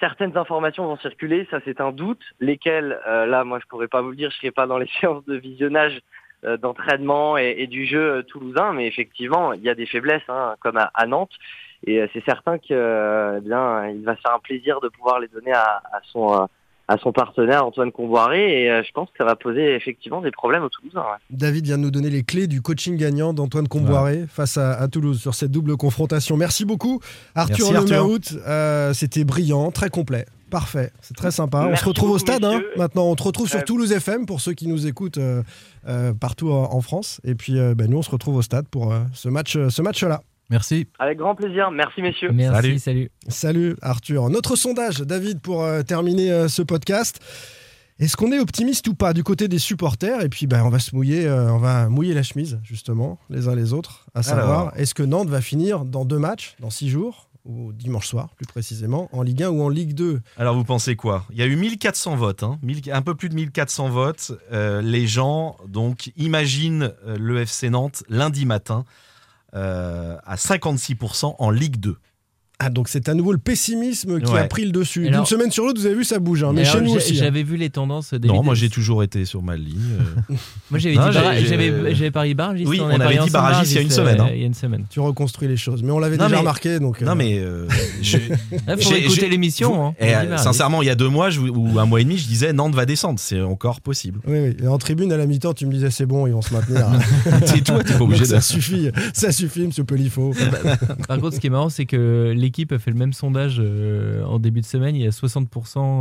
certaines 0.01 0.37
informations 0.37 0.87
vont 0.87 0.97
circuler, 0.97 1.47
ça 1.51 1.61
c'est 1.65 1.81
un 1.81 1.93
doute. 1.93 2.23
Lesquelles, 2.41 2.99
euh, 3.07 3.27
là, 3.27 3.45
moi 3.45 3.61
je 3.63 3.67
pourrais 3.67 3.89
pas 3.89 4.03
vous 4.03 4.11
le 4.11 4.17
dire, 4.17 4.31
je 4.31 4.37
serai 4.39 4.51
pas 4.51 4.67
dans 4.67 4.79
les 4.79 4.89
séances 5.01 5.25
de 5.27 5.37
visionnage 5.37 6.01
euh, 6.45 6.57
d'entraînement 6.57 7.37
et, 7.37 7.67
du 7.67 7.87
jeu 7.87 8.17
euh, 8.17 8.23
toulousain, 8.23 8.73
mais 8.73 8.87
effectivement, 8.87 9.53
il 9.53 9.63
y 9.63 9.69
a 9.69 9.75
des 9.75 9.87
faiblesses, 9.87 10.29
hein, 10.29 10.57
comme 10.61 10.79
à, 10.79 11.07
Nantes, 11.07 11.39
et 11.87 12.05
c'est 12.13 12.25
certain 12.25 12.59
que, 12.59 13.39
eh 13.39 13.41
bien, 13.41 13.89
il 13.89 14.05
va 14.05 14.17
faire 14.17 14.35
un 14.35 14.39
plaisir 14.39 14.81
de 14.81 14.89
pouvoir 14.89 15.19
les 15.19 15.29
donner 15.29 15.53
à, 15.53 15.81
son 16.05 16.47
à 16.91 16.99
son 16.99 17.13
partenaire 17.13 17.65
Antoine 17.65 17.93
Comboiré, 17.93 18.65
et 18.65 18.71
euh, 18.71 18.83
je 18.85 18.91
pense 18.93 19.09
que 19.11 19.15
ça 19.19 19.25
va 19.25 19.37
poser 19.37 19.75
effectivement 19.77 20.21
des 20.21 20.31
problèmes 20.33 20.65
aux 20.65 20.69
Toulousains. 20.69 21.01
ouais. 21.01 21.19
David 21.31 21.65
vient 21.67 21.79
de 21.79 21.83
nous 21.85 21.91
donner 21.91 22.11
les 22.11 22.23
clés 22.25 22.49
du 22.49 22.63
coaching 22.63 22.97
gagnant 22.97 23.33
d'Antoine 23.33 23.69
Comboiré 23.69 24.25
face 24.29 24.57
à, 24.57 24.73
à 24.73 24.89
Toulouse 24.89 25.21
sur 25.21 25.35
cette 25.35 25.53
double 25.53 25.77
confrontation. 25.77 26.37
Merci 26.37 26.65
beaucoup, 26.65 27.01
Arthur. 27.35 27.73
Lemaout. 27.73 28.19
Euh, 28.47 28.93
C'était 28.93 29.25
brillant, 29.25 29.71
très 29.71 29.89
complet. 29.89 30.27
Parfait, 30.51 30.91
c'est 31.01 31.15
très 31.17 31.31
sympa. 31.31 31.69
on 31.71 31.77
se 31.77 31.85
retrouve 31.85 32.11
au 32.11 32.19
stade 32.19 32.45
hein. 32.45 32.61
maintenant. 32.77 33.05
On 33.05 33.15
te 33.15 33.23
retrouve 33.23 33.49
sur 33.49 33.59
Ouais. 33.61 33.65
Toulouse 33.65 33.93
FM 33.93 34.27
pour 34.27 34.41
ceux 34.41 34.53
qui 34.53 34.67
nous 34.67 34.89
écoutent 34.89 35.19
euh, 35.19 35.45
euh, 35.87 36.13
partout 36.13 36.51
en, 36.51 36.75
en 36.75 36.81
France. 36.81 37.21
Et 37.23 37.37
puis 37.37 37.57
euh, 37.57 37.77
ben, 37.77 37.89
nous, 37.89 37.99
on 37.99 38.03
se 38.03 38.11
retrouve 38.11 38.35
au 38.35 38.43
stade 38.43 38.67
pour 38.67 38.93
euh, 38.93 38.99
ce 39.13 39.29
match, 39.29 39.55
euh, 39.55 39.71
ce 39.71 39.81
match-là. 39.81 40.23
Merci. 40.51 40.89
Avec 40.99 41.19
grand 41.19 41.35
plaisir. 41.35 41.71
Merci 41.71 42.03
messieurs. 42.03 42.31
Merci, 42.33 42.63
Salut. 42.63 42.79
salut. 42.79 43.11
Salut 43.29 43.77
Arthur. 43.83 44.29
Notre 44.31 44.57
sondage, 44.57 44.99
David, 44.99 45.41
pour 45.41 45.63
euh, 45.63 45.83
terminer 45.83 46.31
euh, 46.33 46.49
ce 46.49 46.63
podcast. 46.63 47.21
Est-ce 48.01 48.17
qu'on 48.17 48.33
est 48.33 48.39
optimiste 48.39 48.89
ou 48.89 48.95
pas 48.95 49.13
du 49.13 49.23
côté 49.23 49.47
des 49.47 49.59
supporters? 49.59 50.23
Et 50.23 50.31
puis 50.31 50.47
ben, 50.47 50.65
on 50.65 50.71
va 50.71 50.79
se 50.79 50.95
mouiller, 50.95 51.27
euh, 51.27 51.53
on 51.53 51.59
va 51.59 51.89
mouiller 51.91 52.15
la 52.15 52.23
chemise 52.23 52.59
justement 52.63 53.19
les 53.29 53.47
uns 53.47 53.55
les 53.55 53.75
autres, 53.75 54.07
à 54.15 54.23
savoir 54.23 54.73
est-ce 54.77 54.95
que 54.95 55.03
Nantes 55.03 55.29
va 55.29 55.43
finir 55.43 55.85
dans 55.85 56.07
deux 56.07 56.19
matchs, 56.19 56.57
dans 56.61 56.71
six 56.71 56.89
jours 56.89 57.29
ou 57.45 57.73
dimanche 57.73 58.07
soir 58.07 58.31
plus 58.37 58.47
précisément, 58.47 59.09
en 59.13 59.23
Ligue 59.23 59.43
1 59.43 59.51
ou 59.51 59.63
en 59.63 59.69
Ligue 59.69 59.95
2 59.95 60.21
Alors 60.39 60.55
vous 60.55 60.65
pensez 60.65 60.97
quoi? 60.97 61.27
Il 61.31 61.39
y 61.39 61.43
a 61.43 61.47
eu 61.47 61.57
1400 61.57 62.17
votes, 62.17 62.43
hein, 62.43 62.59
1000 62.63 62.91
un 62.93 63.03
peu 63.03 63.15
plus 63.15 63.29
de 63.29 63.35
1400 63.35 63.89
votes. 63.89 64.33
Euh, 64.53 64.81
les 64.83 65.07
gens 65.07 65.57
donc 65.69 66.11
imaginent 66.17 66.93
euh, 67.07 67.17
le 67.19 67.41
FC 67.41 67.71
Nantes 67.71 68.03
lundi 68.09 68.47
matin 68.47 68.85
euh, 68.87 69.10
à 69.53 70.35
56% 70.37 71.35
en 71.39 71.51
Ligue 71.51 71.77
2. 71.79 71.97
Ah 72.63 72.69
donc 72.69 72.89
c'est 72.89 73.09
à 73.09 73.15
nouveau 73.15 73.33
le 73.33 73.39
pessimisme 73.39 74.21
qui 74.21 74.31
Ouais. 74.33 74.41
a 74.41 74.45
pris 74.45 74.65
le 74.67 74.71
dessus. 74.71 75.09
D'une 75.11 75.25
semaine 75.25 75.51
sur 75.51 75.65
l'autre, 75.65 75.81
vous 75.81 75.87
avez 75.87 75.95
vu 75.95 76.05
ça 76.05 76.19
bouge, 76.19 76.45
hein, 76.45 76.53
mais 76.55 76.65
chez 76.65 76.81
nous 76.81 76.95
hein. 76.95 76.99
J'avais 77.13 77.43
vu 77.43 77.57
les 77.57 77.71
tendances. 77.71 78.11
David. 78.13 78.27
Non, 78.27 78.43
moi 78.43 78.55
j'ai 78.55 78.69
toujours 78.69 79.03
été 79.03 79.25
sur 79.25 79.43
ma 79.43 79.57
ligne. 79.57 79.79
euh. 80.31 80.35
Moi 80.71 80.79
j'avais 80.79 80.95
dit 80.95 81.01
barragiste. 81.01 81.55
Oui, 82.67 82.81
on, 82.81 82.87
on 82.87 83.01
avait 83.01 83.17
dit 83.19 83.31
barragiste 83.31 83.73
il 83.73 83.77
y 83.77 83.79
a 83.79 83.83
une 83.83 83.91
semaine, 83.91 84.21
euh, 84.21 84.25
hein. 84.25 84.31
Il 84.35 84.41
y 84.41 84.43
a 84.45 84.47
une 84.47 84.55
semaine. 84.55 84.85
Tu 84.91 85.01
reconstruis 85.01 85.49
les 85.49 85.57
choses, 85.57 85.83
mais 85.83 85.91
on 85.91 85.99
l'avait 85.99 86.17
déjà 86.17 86.29
mais- 86.29 86.37
remarqué 86.37 86.79
donc. 86.79 87.01
Non 87.01 87.13
euh, 87.13 87.15
mais 87.15 87.39
euh, 87.39 87.67
je- 88.03 88.19
Ah, 88.69 88.75
écouter 88.75 89.29
l'émission. 89.29 89.87
hein. 89.89 89.95
eh, 89.99 90.15
euh, 90.15 90.37
sincèrement, 90.37 90.83
il 90.83 90.87
y 90.87 90.91
a 90.91 90.95
deux 90.95 91.09
mois 91.09 91.31
je- 91.31 91.41
ou 91.41 91.79
un 91.79 91.87
mois 91.87 92.01
et 92.01 92.05
demi, 92.05 92.19
je 92.19 92.27
disais 92.27 92.53
Nantes 92.53 92.75
va 92.75 92.85
descendre. 92.87 93.19
C'est 93.19 93.41
encore 93.41 93.81
possible. 93.81 94.21
Oui, 94.27 94.39
oui. 94.39 94.57
Et 94.63 94.67
en 94.69 94.79
tribune 94.79 95.11
à 95.13 95.17
la 95.17 95.27
mi-temps, 95.27 95.55
tu 95.55 95.67
me 95.67 95.73
disais 95.73 95.91
c'est 95.91 96.07
bon, 96.07 96.27
ils 96.27 96.33
vont 96.33 96.43
se 96.43 96.53
maintenir. 96.53 96.87
C'est 97.47 97.65
toi, 97.65 97.83
t'es 97.83 97.95
pas 97.95 98.05
obligé 98.05 98.25
ça 98.27 98.41
suffit, 98.41 98.91
ça 99.15 99.33
suffit, 99.33 99.67
Monsieur 99.67 99.85
Pelifo. 99.85 100.35
Par 101.09 101.19
contre, 101.19 101.35
ce 101.35 101.41
qui 101.41 101.47
est 101.47 101.51
marrant, 101.51 101.69
c'est 101.71 101.87
que 101.87 102.33
l'équipe 102.51 102.73
a 102.73 102.79
fait 102.81 102.91
le 102.91 102.97
même 102.97 103.13
sondage 103.13 103.59
euh, 103.61 104.25
en 104.25 104.41
début 104.41 104.61
de 104.61 104.67
semaine. 104.67 104.97
Il 104.97 105.03
y 105.03 105.07
a 105.07 105.11
60% 105.11 105.47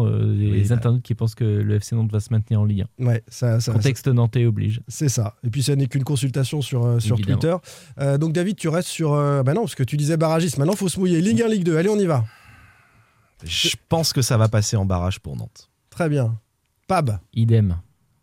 euh, 0.08 0.36
des 0.36 0.52
Oui, 0.52 0.66
bah. 0.68 0.76
internautes 0.76 1.04
qui 1.04 1.14
pensent 1.14 1.36
que 1.36 1.44
le 1.44 1.76
FC 1.76 1.96
Nantes 1.96 2.12
va 2.12 2.20
se 2.20 2.34
maintenir 2.34 2.62
en 2.62 2.66
Ligue 2.66 2.86
Ouais, 2.98 3.24
ça, 3.28 3.60
ça, 3.60 3.72
1. 3.72 3.76
Contexte 3.76 4.08
nantais 4.08 4.46
oblige. 4.46 4.82
C'est 4.88 5.10
ça. 5.10 5.36
Et 5.44 5.52
puis 5.52 5.62
ça 5.62 5.76
n'est 5.76 5.86
qu'une 5.86 6.04
consultation 6.04 6.62
sur, 6.64 6.84
euh, 6.86 7.00
sur. 7.00 7.22
Twitter. 7.22 7.56
Euh, 8.00 8.18
donc 8.18 8.34
David, 8.34 8.56
tu 8.56 8.68
restes 8.68 8.88
sur... 8.90 9.14
euh, 9.14 9.44
bah 9.44 9.54
non, 9.54 9.62
parce 9.62 9.76
que 9.76 9.84
tu 9.84 9.96
disais 9.96 10.18
barragiste. 10.18 10.58
Maintenant, 10.58 10.76
faut 10.76 10.90
se 10.90 11.00
mouiller. 11.00 11.22
Ligue 11.22 11.44
1, 11.44 11.48
Ligue 11.48 11.64
2. 11.64 11.78
Allez, 11.78 11.90
on 11.90 12.00
y 12.00 12.08
va. 12.08 12.26
Je 13.44 13.76
pense 13.88 14.12
que 14.12 14.24
ça 14.24 14.38
va 14.38 14.48
passer 14.48 14.76
en 14.76 14.86
barrage 14.86 15.20
pour 15.20 15.36
Nantes. 15.38 15.70
Très 15.92 16.10
bien. 16.10 16.40
Pab, 16.88 17.20
Idem. 17.34 17.78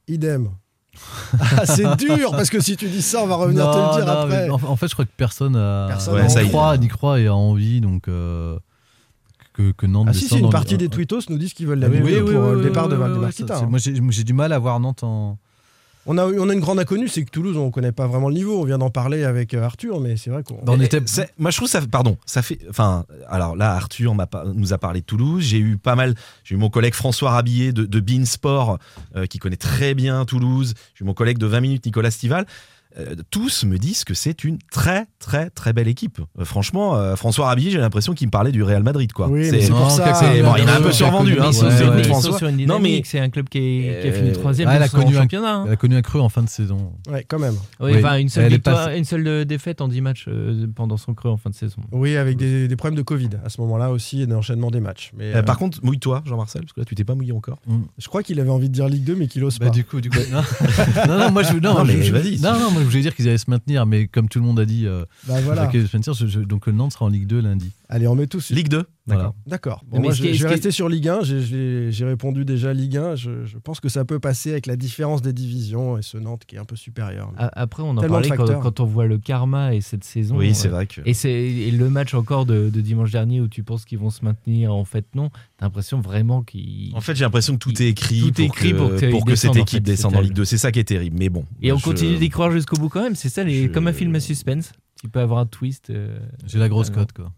idem. 0.09 0.51
Ah, 1.41 1.67
c'est 1.67 1.97
dur, 1.97 2.31
parce 2.33 2.51
que 2.51 2.61
si 2.61 2.77
tu 2.77 2.89
dis 2.89 3.03
ça, 3.03 3.23
on 3.23 3.27
va 3.27 3.37
revenir 3.37 3.71
te 3.71 3.77
le 3.77 3.97
dire 4.05 4.07
non, 4.07 4.21
après. 4.21 4.49
En, 4.51 4.55
en 4.55 4.77
fait, 4.77 4.89
je 4.89 4.95
crois 4.95 5.05
que 5.05 5.11
personne, 5.17 5.55
ça 5.99 6.43
n'y 6.79 6.89
croit, 6.89 7.21
et 7.21 7.27
a 7.27 7.35
envie, 7.35 7.81
donc 7.81 8.09
euh, 8.09 8.59
que, 9.55 9.73
que 9.73 9.87
Nantes 9.87 10.09
Ah 10.11 10.13
si, 10.13 10.29
si, 10.29 10.39
une 10.39 10.51
partie 10.51 10.77
des 10.77 10.89
tweetos 10.89 11.21
nous 11.31 11.39
disent 11.39 11.55
qu'ils 11.55 11.67
veulent 11.67 11.79
la 11.81 11.89
oui, 11.89 12.01
oui, 12.03 12.13
2 12.13 12.23
oui, 12.23 12.33
pour 12.35 12.43
euh, 12.43 12.47
oui, 12.47 12.51
le 12.53 12.57
oui, 12.59 12.65
départ 12.65 12.89
de 12.89 12.95
oui, 12.95 13.01
Valdemar 13.01 13.29
oui, 13.29 13.33
ça, 13.33 13.43
Kita, 13.43 13.57
c'est- 13.57 13.65
hein. 13.65 13.69
Moi, 13.69 13.79
j'ai 14.13 14.25
du 14.25 14.33
mal 14.33 14.53
à 14.53 14.59
voir 14.59 14.79
Nantes 14.81 15.03
en. 15.03 15.39
On 16.07 16.19
a, 16.19 16.25
on 16.27 16.49
a 16.49 16.53
une 16.53 16.61
grande 16.61 16.79
inconnue, 16.79 17.09
c'est 17.09 17.25
que 17.25 17.31
Toulouse, 17.31 17.57
on 17.57 17.71
connaît 17.71 17.93
pas 17.93 18.07
vraiment 18.07 18.29
le 18.29 18.35
niveau. 18.35 18.61
On 18.61 18.65
vient 18.65 18.79
d'en 18.79 18.91
parler 18.91 19.25
avec 19.25 19.55
euh, 19.55 19.63
Arthur, 19.63 20.01
mais 20.01 20.17
c'est 20.17 20.31
vrai 20.31 20.43
qu'on... 20.43 20.55
Bah, 20.57 20.73
on 20.77 20.81
était- 20.81 21.01
moi, 21.39 21.51
je 21.51 21.57
trouve 21.57 21.69
ça. 21.69 21.81
Pardon, 21.81 22.17
ça 22.27 22.43
fait. 22.43 22.59
Enfin, 22.71 23.05
alors 23.29 23.57
là, 23.57 23.73
Arthur 23.73 24.15
nous 24.55 24.73
a 24.73 24.79
parlé 24.79 25.01
de 25.01 25.07
Toulouse. 25.07 25.43
J'ai 25.45 25.59
eu 25.59 25.77
pas 25.79 25.97
mal. 25.97 26.15
J'ai 26.45 26.55
eu 26.55 26.59
mon 26.59 26.71
collègue 26.71 26.95
François 26.95 27.31
Rabillet 27.33 27.73
de, 27.73 27.85
de 27.85 28.01
Beansport, 28.01 28.79
euh, 29.17 29.27
qui 29.27 29.39
connaît 29.39 29.57
très 29.57 29.95
bien 29.95 30.25
Toulouse. 30.25 30.75
J'ai 30.95 31.05
eu 31.05 31.07
mon 31.07 31.15
collègue 31.15 31.39
de 31.39 31.47
20 31.47 31.61
minutes, 31.61 31.87
Nicolas 31.87 32.11
Stival. 32.11 32.47
Euh, 32.99 33.15
tous 33.31 33.65
me 33.65 33.79
disent 33.79 34.05
que 34.05 34.15
c'est 34.15 34.45
une 34.45 34.59
très 34.71 35.07
très 35.19 35.51
très 35.51 35.73
belle 35.73 35.89
équipe. 35.89 36.21
Euh, 36.39 36.45
franchement, 36.45 36.97
euh, 36.97 37.17
François 37.17 37.47
Rabier, 37.47 37.71
j'ai 37.71 37.79
l'impression 37.79 38.15
qu'il 38.15 38.27
me 38.29 38.31
parlait 38.31 38.53
du 38.53 38.63
Real 38.63 38.83
Madrid 38.83 39.13
quoi. 39.13 39.29
Oui, 39.29 39.49
C'est- 39.49 39.69
pour 39.71 39.91
ça. 39.91 40.05
bon, 40.43 40.55
il 40.57 40.65
est 40.69 40.71
un 40.71 40.81
peu 40.81 40.93
survendu. 40.93 41.37
Hein, 41.41 41.51
ouais, 41.51 42.05
François. 42.05 42.51
Non 42.53 42.79
mais 42.79 43.03
c'est 43.05 43.19
un 43.21 43.29
club 43.31 43.49
qui, 43.49 43.59
est- 43.59 44.03
qui 44.03 44.09
a 44.09 44.13
fini 44.13 44.33
troisième 44.33 44.69
ouais, 44.69 44.77
a 44.77 44.89
connu 44.89 45.17
un- 45.17 45.21
championnat. 45.23 45.55
hein. 45.57 45.65
Elle 45.67 45.73
a 45.73 45.77
connu 45.77 45.97
un 45.97 46.03
creux 46.03 46.21
en 46.21 46.29
fin 46.29 46.43
de 46.43 46.49
saison. 46.49 46.93
Ouais, 47.11 47.25
quand 47.29 47.39
même. 47.39 47.55
Oui, 47.81 47.93
Oui. 47.93 47.99
enfin, 47.99 48.17
une 48.19 48.29
seule 48.29 48.45
Elle 48.45 48.53
est 48.53 48.57
victoire, 48.57 48.87
pas- 48.87 48.97
une 48.97 49.05
seule 49.05 49.45
défaite 49.45 49.81
en 49.81 49.89
10 49.89 50.01
matchs 50.01 50.27
euh, 50.29 50.67
pendant 50.75 50.97
son 50.97 51.15
creux 51.15 51.31
en 51.31 51.37
fin 51.37 51.51
de 51.51 51.55
saison. 51.55 51.79
Oui, 51.93 52.17
avec 52.17 52.37
des, 52.37 52.69
des 52.69 52.77
problèmes 52.77 52.97
de 52.97 53.03
Covid 53.03 53.31
à 53.45 53.49
ce 53.49 53.61
moment-là 53.61 53.91
aussi 53.91 54.23
et 54.23 54.27
d'enchaînement 54.27 54.71
des 54.71 54.81
matchs. 54.81 55.11
Mais 55.17 55.35
Euh, 55.35 55.39
euh, 55.39 55.43
par 55.43 55.59
contre, 55.59 55.79
mouille-toi, 55.85 56.23
Jean-Marcel, 56.27 56.63
parce 56.63 56.73
que 56.73 56.81
là, 56.81 56.85
tu 56.87 56.95
t'es 56.95 57.05
pas 57.05 57.15
mouillé 57.15 57.33
encore. 57.33 57.59
je 57.99 58.09
crois 58.09 58.23
qu'il 58.23 58.41
avait 58.41 58.51
envie 58.51 58.69
de 58.69 58.75
dire 58.75 58.89
Ligue 58.89 59.05
2, 59.05 59.15
mais 59.17 59.27
qu'il 59.27 59.43
ose 59.45 59.59
Bah, 59.59 59.67
pas. 59.67 59.71
du 59.73 59.85
coup, 59.85 60.01
du 60.01 60.09
coup, 60.11 60.17
non. 60.33 60.43
non, 61.09 61.19
non, 61.19 61.31
moi 61.31 61.43
je, 61.43 61.55
non, 61.55 61.75
Non, 61.75 61.85
mais 61.85 62.03
je- 62.03 62.13
vas-y. 62.13 62.39
Non, 62.41 62.59
non, 62.59 62.71
moi 62.71 62.83
je 62.85 62.86
voulais 62.91 63.03
dire 63.03 63.15
qu'ils 63.15 63.29
allaient 63.29 63.39
se 63.39 63.51
maintenir, 63.51 63.87
mais 63.87 64.07
comme 64.09 64.29
tout 64.29 64.39
le 64.39 64.45
monde 64.45 64.59
a 64.61 64.65
dit, 64.65 64.87
euh, 64.87 65.05
Bah 65.27 65.41
voilà. 65.43 65.67
qu'ils 65.69 65.81
allaient 65.81 65.89
se 65.89 65.97
maintenir, 65.97 66.15
je- 66.15 66.27
je- 66.27 66.41
donc 66.41 66.67
le 66.67 66.73
Nantes 66.73 66.93
sera 66.93 67.05
en 67.05 67.09
Ligue 67.09 67.27
2 67.27 67.41
lundi. 67.41 67.73
Allez, 67.89 68.09
on 68.09 68.15
met 68.17 68.27
tous. 68.27 68.51
Ligue 68.51 68.69
2 68.69 68.85
Voilà. 69.07 69.23
D'accord. 69.23 69.35
D'accord. 69.47 69.85
Bon, 69.89 70.01
moi, 70.01 70.13
je, 70.13 70.23
vais 70.25 70.49
rester 70.49 70.71
sur 70.73 70.89
Ligue 70.89 71.09
1. 71.09 71.23
J'ai- 71.23 71.41
J'ai 71.41 71.93
j'ai 71.93 72.05
répondu 72.05 72.45
déjà 72.45 72.73
Ligue 72.73 72.97
1. 72.97 73.15
Je, 73.15 73.45
je 73.45 73.59
pense 73.59 73.79
que 73.81 73.89
ça 73.89 74.05
peut 74.05 74.19
passer 74.19 74.51
avec 74.51 74.67
la 74.67 74.75
différence 74.77 75.23
des 75.23 75.33
divisions 75.33 75.97
et 75.97 76.03
ce 76.03 76.19
Nantes 76.19 76.43
qui 76.47 76.57
est 76.57 76.59
un 76.59 76.65
peu 76.65 76.75
supérieur. 76.75 77.33
Après, 77.37 77.83
on 77.85 77.91
en 77.91 78.03
parlait 78.09 78.29
quand, 78.31 78.61
quand 78.61 78.81
on 78.81 78.85
voit 78.85 79.07
le 79.07 79.19
karma 79.19 79.75
et 79.75 79.81
cette 79.81 80.03
saison. 80.05 80.37
Oui, 80.37 80.55
c'est 80.55 80.69
euh, 80.69 80.73
vrai 80.73 80.87
que. 80.87 81.01
Et, 81.05 81.15
c'est, 81.15 81.31
et 81.33 81.71
le 81.71 81.89
match 81.89 82.15
encore 82.15 82.45
de, 82.47 82.69
de 82.71 82.81
dimanche 82.81 83.13
dernier 83.13 83.41
où 83.41 83.49
tu 83.49 83.63
penses 83.63 83.85
qu'ils 83.85 83.99
vont 83.99 84.11
se 84.11 84.25
maintenir, 84.25 84.75
en 84.75 84.85
fait, 84.85 85.07
non. 85.15 85.31
T'as 85.59 85.67
l'impression 85.67 86.01
vraiment 86.01 86.43
qu'ils. 86.43 86.93
En 86.95 87.01
fait, 87.01 87.15
j'ai 87.15 87.25
l'impression 87.25 87.55
que 87.55 87.59
tout 87.59 87.81
est 87.83 87.87
écrit 87.87 88.21
Tout 88.21 88.33
pour, 88.33 88.41
est 88.41 88.47
écrit 88.47 88.73
que, 88.73 88.77
pour 88.77 88.95
qu'ils 88.97 89.11
pour 89.11 89.25
que 89.25 89.31
descendent, 89.31 89.55
cette 89.55 89.61
en 89.61 89.65
équipe 89.65 89.79
fait, 89.87 89.93
descende 89.93 90.13
c'est 90.13 90.19
en 90.19 90.23
Ligue 90.23 90.33
2. 90.33 90.45
C'est 90.45 90.59
ça 90.59 90.73
qui 90.73 90.81
est 90.81 90.85
terrible. 90.85 91.17
Mais 91.19 91.29
bon. 91.29 91.45
Et 91.63 91.71
on 91.73 91.79
je- 91.79 91.85
continue 91.85 92.17
d'y 92.19 92.29
croire 92.31 92.51
jusqu'au 92.51 92.77
bout 92.77 92.89
quand 92.89 93.03
même, 93.03 93.15
c'est 93.15 93.29
ça, 93.29 93.45
les, 93.45 93.65
Je- 93.65 93.69
comme 93.69 93.87
un 93.87 93.93
film 93.93 94.15
à 94.17 94.21
suspense. 94.21 94.73
Tu 95.07 95.11
peux 95.11 95.21
avoir 95.21 95.39
un 95.39 95.47
twist. 95.47 95.91
euh, 95.91 96.19
J'ai 96.47 96.59
la 96.59 96.69
grosse 96.69 96.89
Ah, 96.91 96.95
cote, 96.95 97.13
quoi. 97.13 97.33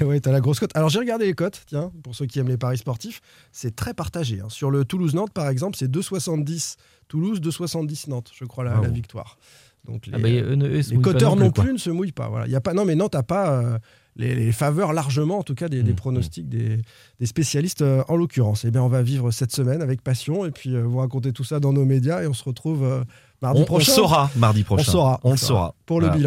ouais, 0.06 0.18
t'as 0.18 0.32
la 0.32 0.40
grosse 0.40 0.58
cote. 0.58 0.72
Alors 0.74 0.88
j'ai 0.88 0.98
regardé 0.98 1.26
les 1.26 1.34
cotes, 1.34 1.62
tiens, 1.68 1.92
pour 2.02 2.14
ceux 2.16 2.26
qui 2.26 2.40
aiment 2.40 2.48
les 2.48 2.56
paris 2.56 2.76
sportifs, 2.78 3.20
c'est 3.52 3.76
très 3.76 3.94
partagé. 3.94 4.40
hein. 4.40 4.48
Sur 4.48 4.72
le 4.72 4.84
Toulouse-Nantes, 4.84 5.32
par 5.32 5.48
exemple, 5.48 5.76
c'est 5.78 5.88
2,70 5.90 6.74
Toulouse, 7.06 7.40
2,70 7.40 8.10
Nantes, 8.10 8.32
je 8.34 8.44
crois, 8.44 8.64
la, 8.64 8.80
la 8.80 8.88
victoire. 8.88 9.38
Donc 9.86 10.06
les, 10.06 10.12
Ah 10.14 10.18
bah, 10.18 10.28
eux, 10.28 10.56
eux, 10.56 10.80
les 10.80 10.96
pas 10.96 11.02
coteurs 11.02 11.36
non, 11.36 11.50
plus 11.52 11.72
ne 11.72 11.78
se 11.78 11.90
mouillent 11.90 12.10
pas. 12.10 12.28
Voilà. 12.28 12.46
Il 12.46 12.50
Y 12.52 12.56
a 12.56 12.60
pas, 12.60 12.74
non, 12.74 12.84
mais 12.84 12.96
Nantes 12.96 13.14
n'a 13.14 13.22
pas 13.22 13.52
euh, 13.52 13.78
les, 14.16 14.34
les 14.34 14.50
faveurs 14.50 14.92
largement, 14.92 15.38
en 15.38 15.42
tout 15.44 15.54
cas, 15.54 15.68
des, 15.68 15.82
des 15.84 15.92
Mmh, 15.92 15.96
pronostics 15.96 16.48
des, 16.48 16.80
des 17.20 17.26
spécialistes 17.26 17.82
euh, 17.82 18.02
en 18.08 18.16
l'occurrence. 18.16 18.64
Eh 18.64 18.70
bien, 18.72 18.82
on 18.82 18.88
va 18.88 19.02
vivre 19.02 19.30
cette 19.30 19.52
semaine 19.52 19.82
avec 19.82 20.00
passion 20.02 20.46
et 20.46 20.50
puis 20.50 20.74
euh, 20.74 20.82
vous 20.82 20.98
raconter 20.98 21.32
tout 21.32 21.44
ça 21.44 21.60
dans 21.60 21.72
nos 21.74 21.84
médias 21.84 22.22
et 22.22 22.26
on 22.26 22.32
se 22.32 22.44
retrouve 22.44 22.82
euh, 22.82 23.04
mardi 23.42 23.60
On, 23.60 23.62
on 23.62 23.66
prochain. 23.66 23.92
saura 23.92 24.30
mardi 24.36 24.64
prochain. 24.64 24.84
On 24.88 24.92
saura. 24.92 25.20
On 25.22 25.30
le 25.32 25.36
saura. 25.36 25.74
Pour 25.86 26.00
le 26.00 26.06
Voilà. 26.06 26.18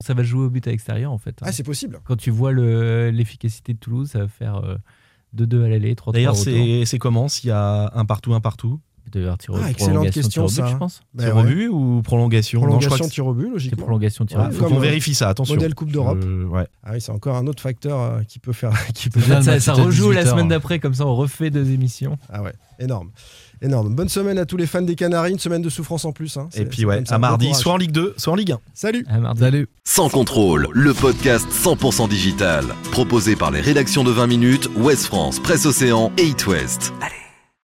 Ça 0.00 0.14
va 0.14 0.22
jouer 0.22 0.44
au 0.46 0.50
but 0.50 0.66
à 0.66 0.70
l'extérieur, 0.70 1.12
en 1.12 1.18
fait. 1.18 1.30
hein. 1.42 1.46
Ah, 1.48 1.52
c'est 1.52 1.62
possible. 1.62 2.00
Quand 2.04 2.16
tu 2.16 2.30
vois 2.30 2.52
le- 2.52 3.10
l'efficacité 3.10 3.74
de 3.74 3.78
Toulouse, 3.78 4.08
ça 4.10 4.20
va 4.20 4.28
faire 4.28 4.56
euh, 4.56 4.76
2-2 5.36 5.64
à 5.64 5.68
l'aller, 5.68 5.94
3-3 5.94 6.12
D'ailleurs, 6.12 6.34
au 6.34 6.38
retour. 6.38 6.52
c'est 6.54 6.84
c'est 6.86 6.98
comment 6.98 7.28
s'il 7.28 7.48
y 7.48 7.52
a 7.52 7.90
un 7.94 8.04
partout, 8.06 8.32
un 8.34 8.40
partout 8.40 8.80
Il 9.06 9.10
doit 9.12 9.20
y 9.20 9.24
avoir 9.24 9.38
tir 9.38 9.52
au 9.54 9.56
Ah, 9.62 9.70
excellente 9.70 9.92
prolongation, 9.94 10.22
question, 10.22 10.30
tir 10.30 10.44
au 10.44 10.48
but, 10.48 10.54
ça. 10.54 10.66
je 10.72 10.76
pense. 10.78 11.00
Bah, 11.14 11.24
Tir 11.24 11.36
ouais. 11.36 11.42
au 11.42 11.44
but 11.44 11.68
ou 11.68 12.02
prolongation? 12.02 12.60
Non, 12.60 12.66
je 12.66 12.88
Prolongation, 12.88 12.96
crois 12.96 13.06
que 13.08 13.12
tir 13.12 13.26
au 13.26 13.34
but, 13.34 13.50
logiquement. 13.50 13.82
prolongation, 13.82 14.24
tir 14.26 14.38
au 14.38 14.42
Ouais, 14.42 14.48
but. 14.48 14.54
faut 14.56 14.66
qu'on 14.68 14.76
euh, 14.78 14.80
vérifie 14.80 15.14
ça. 15.14 15.28
Attention. 15.28 15.54
modèle 15.54 15.74
Coupe 15.74 15.92
d'Europe. 15.92 16.18
Euh, 16.24 16.44
ouais. 16.46 16.66
Ah 16.82 16.90
oui, 16.94 17.00
c'est 17.00 17.12
encore 17.12 17.36
un 17.36 17.46
autre 17.46 17.62
facteur 17.62 18.00
euh, 18.00 18.22
qui 18.22 18.38
peut 18.38 18.52
faire. 18.54 18.72
Qui 18.94 19.10
peut... 19.10 19.20
Ça, 19.20 19.74
rejoue 19.74 20.10
la 20.10 20.22
18 20.22 20.26
heures. 20.28 20.32
semaine 20.36 20.48
d'après, 20.48 20.78
comme 20.78 20.94
ça 20.94 21.06
on 21.06 21.14
refait 21.14 21.50
deux 21.50 21.70
émissions. 21.70 22.16
Ah 22.30 22.42
ouais, 22.42 22.54
énorme. 22.78 23.10
Énorme. 23.62 23.94
Bonne 23.94 24.08
semaine 24.08 24.38
à 24.38 24.46
tous 24.46 24.56
les 24.56 24.66
fans 24.66 24.82
des 24.82 24.94
Canaries, 24.96 25.32
une 25.32 25.38
semaine 25.38 25.62
de 25.62 25.68
souffrance 25.70 26.04
en 26.04 26.12
plus. 26.12 26.36
hein. 26.36 26.48
Et 26.54 26.64
puis 26.64 26.84
ouais, 26.84 27.02
à 27.08 27.18
mardi, 27.18 27.52
soit 27.54 27.72
en 27.72 27.76
Ligue 27.76 27.92
2, 27.92 28.14
soit 28.16 28.32
en 28.32 28.36
Ligue 28.36 28.52
1. 28.52 28.60
Salut 28.74 29.04
À 29.08 29.18
mardi. 29.18 29.40
Salut. 29.40 29.68
Sans 29.84 30.08
contrôle, 30.08 30.68
le 30.72 30.92
podcast 30.94 31.46
100% 31.50 32.08
digital. 32.08 32.64
Proposé 32.92 33.36
par 33.36 33.50
les 33.50 33.60
rédactions 33.60 34.04
de 34.04 34.10
20 34.10 34.26
minutes, 34.26 34.68
Ouest 34.76 35.06
France, 35.06 35.40
Presse 35.40 35.66
Océan 35.66 36.12
et 36.18 36.24
It 36.26 36.46
West. 36.46 36.92
Allez. 37.00 37.25